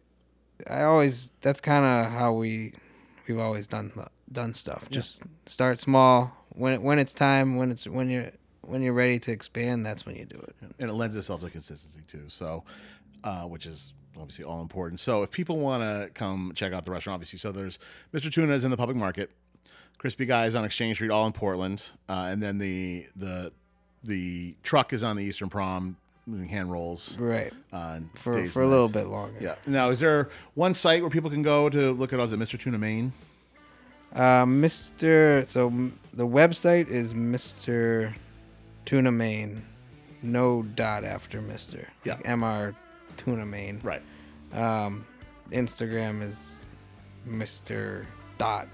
I 0.68 0.82
always 0.82 1.30
that's 1.40 1.60
kind 1.60 1.84
of 1.84 2.12
how 2.12 2.32
we 2.32 2.74
we've 3.28 3.38
always 3.38 3.68
done 3.68 3.92
done 4.32 4.54
stuff. 4.54 4.84
Just 4.90 5.22
start 5.46 5.78
small. 5.78 6.32
When 6.50 6.72
it, 6.72 6.82
when 6.82 6.98
it's 6.98 7.14
time, 7.14 7.54
when 7.54 7.70
it's 7.70 7.86
when 7.86 8.10
you're 8.10 8.32
when 8.62 8.82
you're 8.82 8.92
ready 8.92 9.18
to 9.20 9.32
expand, 9.32 9.84
that's 9.86 10.04
when 10.06 10.16
you 10.16 10.24
do 10.24 10.36
it. 10.38 10.54
and 10.78 10.90
it 10.90 10.92
lends 10.92 11.16
itself 11.16 11.40
to 11.42 11.50
consistency 11.50 12.00
too. 12.06 12.24
So, 12.28 12.64
uh, 13.24 13.42
which 13.42 13.66
is 13.66 13.92
obviously 14.16 14.44
all 14.44 14.60
important. 14.60 15.00
So, 15.00 15.22
if 15.22 15.30
people 15.30 15.58
want 15.58 15.82
to 15.82 16.10
come 16.14 16.52
check 16.54 16.72
out 16.72 16.84
the 16.84 16.90
restaurant, 16.90 17.14
obviously, 17.14 17.38
so 17.38 17.52
there's 17.52 17.78
Mr. 18.12 18.32
Tuna 18.32 18.52
is 18.54 18.64
in 18.64 18.70
the 18.70 18.76
public 18.76 18.96
market, 18.96 19.30
Crispy 19.98 20.26
Gai 20.26 20.46
is 20.46 20.54
on 20.54 20.64
Exchange 20.64 20.96
Street, 20.96 21.10
all 21.10 21.26
in 21.26 21.32
Portland, 21.32 21.90
uh, 22.08 22.28
and 22.30 22.42
then 22.42 22.58
the 22.58 23.06
the 23.16 23.52
the 24.04 24.54
truck 24.62 24.92
is 24.92 25.02
on 25.02 25.16
the 25.16 25.24
Eastern 25.24 25.48
Prom, 25.48 25.96
hand 26.48 26.70
rolls 26.70 27.18
Right. 27.18 27.52
uh, 27.72 28.00
For 28.14 28.46
for 28.48 28.62
a 28.62 28.68
little 28.68 28.88
bit 28.88 29.06
longer. 29.08 29.38
Yeah. 29.40 29.54
Now, 29.66 29.88
is 29.90 29.98
there 29.98 30.28
one 30.54 30.74
site 30.74 31.00
where 31.02 31.10
people 31.10 31.30
can 31.30 31.42
go 31.42 31.68
to 31.68 31.92
look 31.92 32.12
at 32.12 32.20
us 32.20 32.32
at 32.32 32.38
Mr. 32.38 32.58
Tuna 32.58 32.78
Maine? 32.78 33.12
Uh, 34.14 34.44
Mr. 34.44 35.44
So 35.46 35.90
the 36.14 36.26
website 36.26 36.88
is 36.88 37.12
Mr. 37.12 38.14
Tuna 38.88 39.12
Maine, 39.12 39.62
no 40.22 40.62
dot 40.62 41.04
after 41.04 41.42
Mr. 41.42 41.84
Yeah. 42.04 42.14
Like 42.14 42.24
Mr. 42.24 42.74
Tuna 43.18 43.44
Maine. 43.44 43.80
Right. 43.82 44.00
Um, 44.54 45.04
Instagram 45.50 46.22
is 46.22 46.54
Mr. 47.28 48.06
Dot 48.38 48.66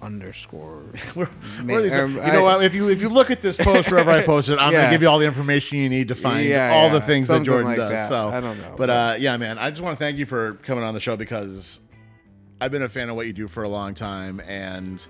underscore. 0.00 0.82
Where, 1.14 1.26
where 1.64 1.78
are 1.78 1.82
these- 1.82 1.96
or 1.96 2.06
you 2.06 2.20
I- 2.20 2.30
know 2.32 2.44
what? 2.44 2.62
If 2.64 2.74
you 2.76 2.88
if 2.90 3.02
you 3.02 3.08
look 3.08 3.32
at 3.32 3.40
this 3.42 3.56
post 3.56 3.90
wherever 3.90 4.12
I 4.12 4.22
post 4.26 4.50
it, 4.50 4.58
I'm 4.60 4.72
Yeah. 4.72 4.82
gonna 4.82 4.92
give 4.92 5.02
you 5.02 5.08
all 5.08 5.18
the 5.18 5.26
information 5.26 5.78
you 5.78 5.88
need 5.88 6.06
to 6.08 6.14
find 6.14 6.46
Yeah, 6.48 6.70
all 6.72 6.88
the 6.90 6.98
yeah, 6.98 7.06
things 7.06 7.26
that 7.26 7.42
Jordan 7.42 7.66
like 7.70 7.76
does. 7.78 7.90
that. 7.90 8.08
So 8.08 8.28
I 8.28 8.38
don't 8.38 8.56
know, 8.58 8.68
but 8.76 8.86
but- 8.86 8.90
uh, 8.90 9.16
yeah, 9.18 9.36
man, 9.36 9.58
I 9.58 9.70
just 9.70 9.82
want 9.82 9.98
to 9.98 10.04
thank 10.04 10.16
you 10.18 10.26
for 10.26 10.54
coming 10.62 10.84
on 10.84 10.94
the 10.94 11.00
show 11.00 11.16
because 11.16 11.80
I've 12.60 12.70
been 12.70 12.82
a 12.82 12.88
fan 12.88 13.10
of 13.10 13.16
what 13.16 13.26
you 13.26 13.32
do 13.32 13.48
for 13.48 13.64
a 13.64 13.68
long 13.68 13.94
time, 13.94 14.40
and 14.46 15.04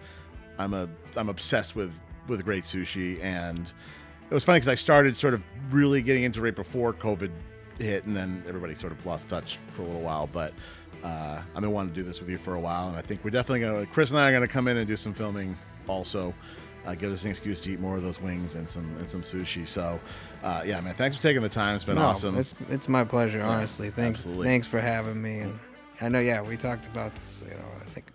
I'm 0.58 0.72
a 0.72 0.88
I'm 1.14 1.28
obsessed 1.28 1.76
with 1.76 2.00
with 2.26 2.42
great 2.42 2.64
sushi. 2.64 3.22
And 3.22 3.70
it 4.34 4.38
was 4.38 4.44
funny 4.44 4.56
because 4.56 4.66
I 4.66 4.74
started 4.74 5.14
sort 5.14 5.32
of 5.32 5.44
really 5.70 6.02
getting 6.02 6.24
into 6.24 6.40
it 6.40 6.42
right 6.42 6.56
before 6.56 6.92
COVID 6.92 7.30
hit, 7.78 8.04
and 8.04 8.16
then 8.16 8.42
everybody 8.48 8.74
sort 8.74 8.90
of 8.90 9.06
lost 9.06 9.28
touch 9.28 9.58
for 9.68 9.82
a 9.82 9.84
little 9.84 10.02
while, 10.02 10.28
but. 10.32 10.52
Uh, 11.02 11.42
I've 11.54 11.60
been 11.60 11.70
wanting 11.70 11.92
to 11.92 12.00
do 12.00 12.02
this 12.02 12.18
with 12.18 12.30
you 12.30 12.38
for 12.38 12.54
a 12.54 12.60
while, 12.60 12.88
and 12.88 12.96
I 12.96 13.02
think 13.02 13.22
we're 13.22 13.30
definitely 13.30 13.60
gonna. 13.60 13.84
Chris 13.84 14.10
and 14.10 14.18
I 14.18 14.26
are 14.26 14.32
gonna 14.32 14.48
come 14.48 14.68
in 14.68 14.78
and 14.78 14.86
do 14.86 14.96
some 14.96 15.12
filming 15.12 15.54
also. 15.86 16.32
Uh, 16.86 16.94
give 16.94 17.12
us 17.12 17.24
an 17.24 17.30
excuse 17.30 17.60
to 17.60 17.72
eat 17.72 17.78
more 17.78 17.94
of 17.94 18.02
those 18.02 18.22
wings 18.22 18.54
and 18.54 18.66
some 18.66 18.96
and 18.96 19.06
some 19.06 19.20
sushi. 19.20 19.68
So, 19.68 20.00
uh, 20.42 20.62
yeah, 20.64 20.80
man, 20.80 20.94
thanks 20.94 21.14
for 21.14 21.20
taking 21.20 21.42
the 21.42 21.48
time. 21.50 21.76
It's 21.76 21.84
been 21.84 21.96
No, 21.96 22.06
awesome. 22.06 22.38
It's 22.38 22.54
it's 22.70 22.88
my 22.88 23.04
pleasure, 23.04 23.42
honestly. 23.42 23.90
Thanks 23.90 24.20
absolutely. 24.20 24.46
thanks 24.46 24.66
for 24.66 24.80
having 24.80 25.20
me. 25.20 25.40
And 25.40 25.58
I 26.00 26.08
know, 26.08 26.20
yeah, 26.20 26.40
we 26.40 26.56
talked 26.56 26.86
about 26.86 27.14
this, 27.16 27.44
you 27.46 27.54
know, 27.54 27.68
I 27.82 27.84
think 27.90 28.06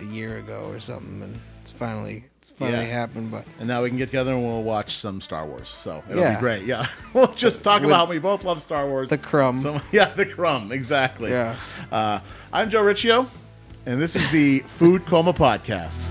a 0.00 0.04
year 0.04 0.38
ago 0.38 0.64
or 0.70 0.80
something, 0.80 1.22
and 1.22 1.38
it's 1.60 1.72
finally 1.72 2.24
it's 2.50 2.58
finally 2.58 2.86
Yeah. 2.86 2.92
happened. 2.92 3.30
But 3.30 3.44
And 3.58 3.68
now 3.68 3.82
we 3.82 3.88
can 3.88 3.98
get 3.98 4.06
together 4.06 4.32
and 4.32 4.42
we'll 4.44 4.62
watch 4.62 4.96
some 4.96 5.20
Star 5.20 5.46
Wars. 5.46 5.68
So 5.68 6.02
it'll 6.10 6.28
be 6.34 6.36
great. 6.40 6.64
Yeah, 6.64 6.86
we'll 7.14 7.32
just 7.32 7.62
talk 7.64 7.80
With 7.82 7.90
about 7.90 8.06
how 8.06 8.10
we 8.10 8.18
both 8.18 8.44
love 8.44 8.60
Star 8.60 8.86
Wars. 8.86 9.08
the 9.08 9.18
crumb. 9.18 9.56
So, 9.56 9.80
yeah, 9.92 10.12
the 10.14 10.26
crumb 10.26 10.72
exactly. 10.72 11.30
Yeah. 11.30 11.56
Uh, 11.90 12.20
I'm 12.52 12.68
Joe 12.70 12.82
Ricchio, 12.82 13.28
and 13.86 14.00
this 14.00 14.16
is 14.16 14.28
the 14.30 14.60
Food 14.60 15.06
Coma 15.06 15.32
Podcast. 15.32 16.04